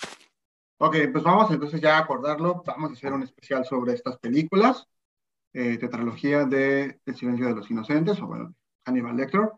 Ok, 0.78 0.96
pues 1.10 1.24
vamos 1.24 1.50
entonces 1.50 1.80
ya 1.80 1.96
a 1.96 2.00
acordarlo. 2.00 2.62
Vamos 2.64 2.90
a 2.90 2.92
hacer 2.92 3.12
un 3.12 3.24
especial 3.24 3.64
sobre 3.64 3.94
estas 3.94 4.18
películas. 4.18 4.86
Eh, 5.52 5.78
tetralogía 5.78 6.44
de 6.44 7.00
El 7.06 7.16
silencio 7.16 7.46
de 7.46 7.54
los 7.54 7.70
inocentes, 7.70 8.20
o 8.20 8.26
bueno, 8.26 8.54
Hannibal 8.84 9.16
Lecter. 9.16 9.50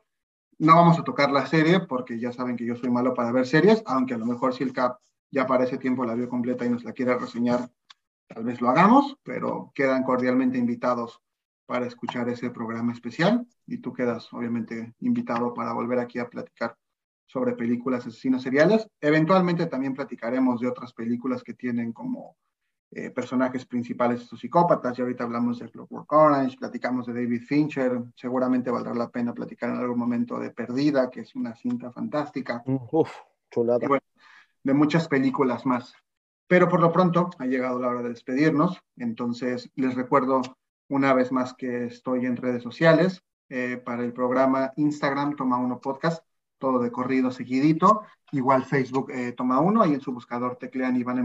No 0.58 0.76
vamos 0.76 0.98
a 0.98 1.04
tocar 1.04 1.30
la 1.30 1.46
serie 1.46 1.80
porque 1.80 2.18
ya 2.18 2.32
saben 2.32 2.56
que 2.56 2.64
yo 2.64 2.76
soy 2.76 2.90
malo 2.90 3.14
para 3.14 3.32
ver 3.32 3.46
series, 3.46 3.82
aunque 3.84 4.14
a 4.14 4.18
lo 4.18 4.26
mejor 4.26 4.54
si 4.54 4.64
el 4.64 4.72
Cap 4.72 4.98
ya 5.30 5.46
para 5.46 5.64
ese 5.64 5.78
tiempo 5.78 6.04
la 6.04 6.14
vio 6.14 6.28
completa 6.28 6.64
y 6.64 6.70
nos 6.70 6.84
la 6.84 6.92
quiere 6.92 7.16
reseñar, 7.18 7.70
tal 8.26 8.44
vez 8.44 8.60
lo 8.60 8.68
hagamos, 8.68 9.16
pero 9.22 9.72
quedan 9.74 10.02
cordialmente 10.02 10.58
invitados 10.58 11.20
para 11.66 11.86
escuchar 11.86 12.28
ese 12.28 12.50
programa 12.50 12.92
especial 12.92 13.46
y 13.66 13.78
tú 13.78 13.92
quedas 13.92 14.32
obviamente 14.32 14.94
invitado 15.00 15.52
para 15.52 15.72
volver 15.72 15.98
aquí 15.98 16.18
a 16.18 16.28
platicar 16.28 16.76
sobre 17.26 17.52
películas 17.52 18.06
asesinos 18.06 18.42
seriales. 18.42 18.88
Eventualmente 19.00 19.66
también 19.66 19.94
platicaremos 19.94 20.60
de 20.60 20.68
otras 20.68 20.94
películas 20.94 21.42
que 21.42 21.52
tienen 21.52 21.92
como 21.92 22.36
eh, 22.90 23.10
personajes 23.10 23.66
principales 23.66 24.22
estos 24.22 24.40
psicópatas. 24.40 24.98
Y 24.98 25.02
ahorita 25.02 25.24
hablamos 25.24 25.58
de 25.58 25.68
Clockwork 25.68 26.10
Orange, 26.10 26.56
platicamos 26.56 27.06
de 27.06 27.12
David 27.12 27.42
Fincher. 27.42 28.02
Seguramente 28.16 28.70
valdrá 28.70 28.94
la 28.94 29.10
pena 29.10 29.34
platicar 29.34 29.68
en 29.68 29.76
algún 29.76 29.98
momento 29.98 30.38
de 30.38 30.50
Perdida, 30.50 31.10
que 31.10 31.20
es 31.20 31.34
una 31.34 31.54
cinta 31.54 31.92
fantástica. 31.92 32.62
Uf, 32.64 33.10
chulada 33.50 34.00
de 34.68 34.74
muchas 34.74 35.08
películas 35.08 35.64
más. 35.64 35.94
Pero 36.46 36.68
por 36.68 36.80
lo 36.80 36.92
pronto 36.92 37.30
ha 37.38 37.46
llegado 37.46 37.80
la 37.80 37.88
hora 37.88 38.02
de 38.02 38.10
despedirnos, 38.10 38.78
entonces 38.96 39.70
les 39.76 39.94
recuerdo 39.94 40.42
una 40.88 41.14
vez 41.14 41.32
más 41.32 41.54
que 41.54 41.86
estoy 41.86 42.26
en 42.26 42.36
redes 42.36 42.62
sociales. 42.62 43.22
Eh, 43.48 43.78
para 43.78 44.04
el 44.04 44.12
programa 44.12 44.74
Instagram 44.76 45.34
Toma 45.34 45.56
Uno 45.56 45.80
Podcast, 45.80 46.22
todo 46.58 46.80
de 46.80 46.92
corrido 46.92 47.30
seguidito, 47.30 48.02
igual 48.30 48.66
Facebook 48.66 49.10
eh, 49.10 49.32
Toma 49.32 49.58
Uno, 49.58 49.80
ahí 49.80 49.94
en 49.94 50.02
su 50.02 50.12
buscador 50.12 50.56
teclean 50.56 50.96
y 50.96 51.02
van 51.02 51.18
a 51.18 51.22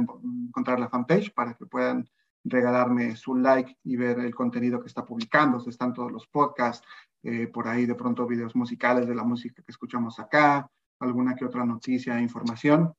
encontrar 0.47 0.79
la 0.79 0.87
fanpage 0.87 1.33
para 1.33 1.53
que 1.53 1.65
puedan 1.65 2.09
regalarme 2.45 3.17
su 3.17 3.35
like 3.35 3.77
y 3.83 3.97
ver 3.97 4.19
el 4.19 4.33
contenido 4.33 4.79
que 4.79 4.87
está 4.87 5.03
publicando, 5.03 5.61
están 5.67 5.93
todos 5.93 6.13
los 6.13 6.27
podcasts, 6.27 6.87
eh, 7.23 7.47
por 7.47 7.67
ahí 7.67 7.85
de 7.85 7.95
pronto 7.95 8.25
videos 8.25 8.55
musicales 8.55 9.05
de 9.05 9.15
la 9.15 9.25
música 9.25 9.61
que 9.61 9.71
escuchamos 9.73 10.17
acá, 10.17 10.69
alguna 10.99 11.35
que 11.35 11.43
otra 11.43 11.65
noticia, 11.65 12.21
información. 12.21 12.93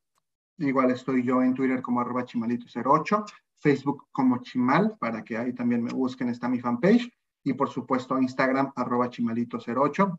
Igual 0.59 0.91
estoy 0.91 1.25
yo 1.25 1.43
en 1.43 1.55
Twitter 1.55 1.83
como 1.83 2.01
arroba 2.01 2.25
chimalito08, 2.25 3.25
Facebook 3.57 4.07
como 4.13 4.43
chimal, 4.43 4.97
para 4.99 5.25
que 5.25 5.37
ahí 5.37 5.53
también 5.53 5.83
me 5.83 5.93
busquen, 5.93 6.29
está 6.29 6.49
mi 6.49 6.61
fanpage. 6.61 7.11
Y 7.43 7.53
por 7.55 7.69
supuesto 7.69 8.19
Instagram 8.19 8.73
arroba 8.77 9.11
chimalito08. 9.11 10.19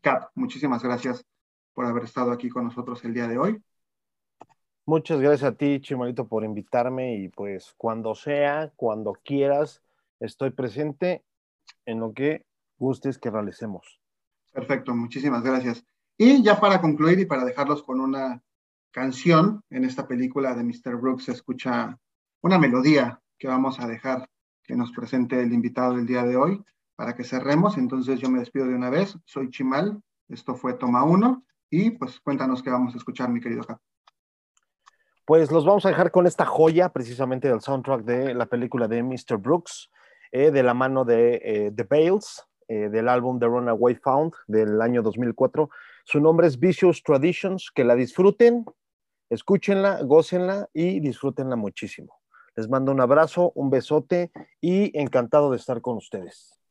Cap, 0.00 0.30
muchísimas 0.34 0.82
gracias 0.82 1.24
por 1.72 1.86
haber 1.86 2.04
estado 2.04 2.30
aquí 2.30 2.48
con 2.48 2.64
nosotros 2.64 3.04
el 3.04 3.14
día 3.14 3.28
de 3.28 3.38
hoy. 3.38 3.62
Muchas 4.86 5.18
gracias 5.18 5.50
a 5.50 5.56
ti, 5.56 5.80
Chimalito, 5.80 6.28
por 6.28 6.44
invitarme 6.44 7.16
y 7.16 7.28
pues 7.28 7.74
cuando 7.78 8.14
sea, 8.14 8.70
cuando 8.76 9.14
quieras, 9.24 9.82
estoy 10.20 10.50
presente 10.50 11.24
en 11.86 12.00
lo 12.00 12.12
que 12.12 12.44
gustes 12.76 13.18
que 13.18 13.30
realicemos. 13.30 13.98
Perfecto, 14.52 14.94
muchísimas 14.94 15.42
gracias. 15.42 15.84
Y 16.18 16.42
ya 16.42 16.60
para 16.60 16.80
concluir 16.80 17.18
y 17.18 17.26
para 17.26 17.44
dejarlos 17.44 17.82
con 17.82 17.98
una 17.98 18.42
canción, 18.94 19.60
en 19.70 19.84
esta 19.84 20.06
película 20.06 20.54
de 20.54 20.62
Mr. 20.62 20.96
Brooks 20.96 21.24
se 21.24 21.32
escucha 21.32 21.98
una 22.42 22.58
melodía 22.58 23.20
que 23.36 23.48
vamos 23.48 23.80
a 23.80 23.88
dejar 23.88 24.28
que 24.62 24.76
nos 24.76 24.92
presente 24.92 25.42
el 25.42 25.52
invitado 25.52 25.96
del 25.96 26.06
día 26.06 26.22
de 26.22 26.36
hoy 26.36 26.62
para 26.94 27.16
que 27.16 27.24
cerremos. 27.24 27.76
Entonces 27.76 28.20
yo 28.20 28.30
me 28.30 28.38
despido 28.38 28.66
de 28.66 28.76
una 28.76 28.90
vez. 28.90 29.18
Soy 29.24 29.50
Chimal, 29.50 30.00
esto 30.28 30.54
fue 30.54 30.74
Toma 30.74 31.02
1 31.02 31.44
y 31.70 31.90
pues 31.90 32.20
cuéntanos 32.20 32.62
qué 32.62 32.70
vamos 32.70 32.94
a 32.94 32.98
escuchar, 32.98 33.28
mi 33.30 33.40
querido 33.40 33.64
Cap. 33.64 33.80
Pues 35.26 35.50
los 35.50 35.64
vamos 35.64 35.84
a 35.86 35.88
dejar 35.88 36.12
con 36.12 36.28
esta 36.28 36.46
joya 36.46 36.90
precisamente 36.90 37.48
del 37.48 37.62
soundtrack 37.62 38.04
de 38.04 38.32
la 38.32 38.46
película 38.46 38.86
de 38.86 39.02
Mr. 39.02 39.38
Brooks, 39.38 39.90
eh, 40.30 40.52
de 40.52 40.62
la 40.62 40.72
mano 40.72 41.04
de 41.04 41.40
eh, 41.42 41.72
The 41.74 41.82
Bales, 41.82 42.46
eh, 42.68 42.88
del 42.90 43.08
álbum 43.08 43.40
The 43.40 43.46
Runaway 43.46 43.96
Found 43.96 44.34
del 44.46 44.80
año 44.80 45.02
2004. 45.02 45.68
Su 46.04 46.20
nombre 46.20 46.46
es 46.46 46.60
Vicious 46.60 47.02
Traditions, 47.02 47.72
que 47.74 47.82
la 47.82 47.96
disfruten, 47.96 48.64
escúchenla, 49.34 50.02
gócenla 50.02 50.68
y 50.72 51.00
disfrútenla 51.00 51.56
muchísimo. 51.56 52.20
Les 52.56 52.68
mando 52.68 52.92
un 52.92 53.00
abrazo, 53.00 53.52
un 53.54 53.70
besote 53.70 54.30
y 54.60 54.98
encantado 54.98 55.50
de 55.50 55.56
estar 55.56 55.80
con 55.80 55.96
ustedes. 55.96 56.63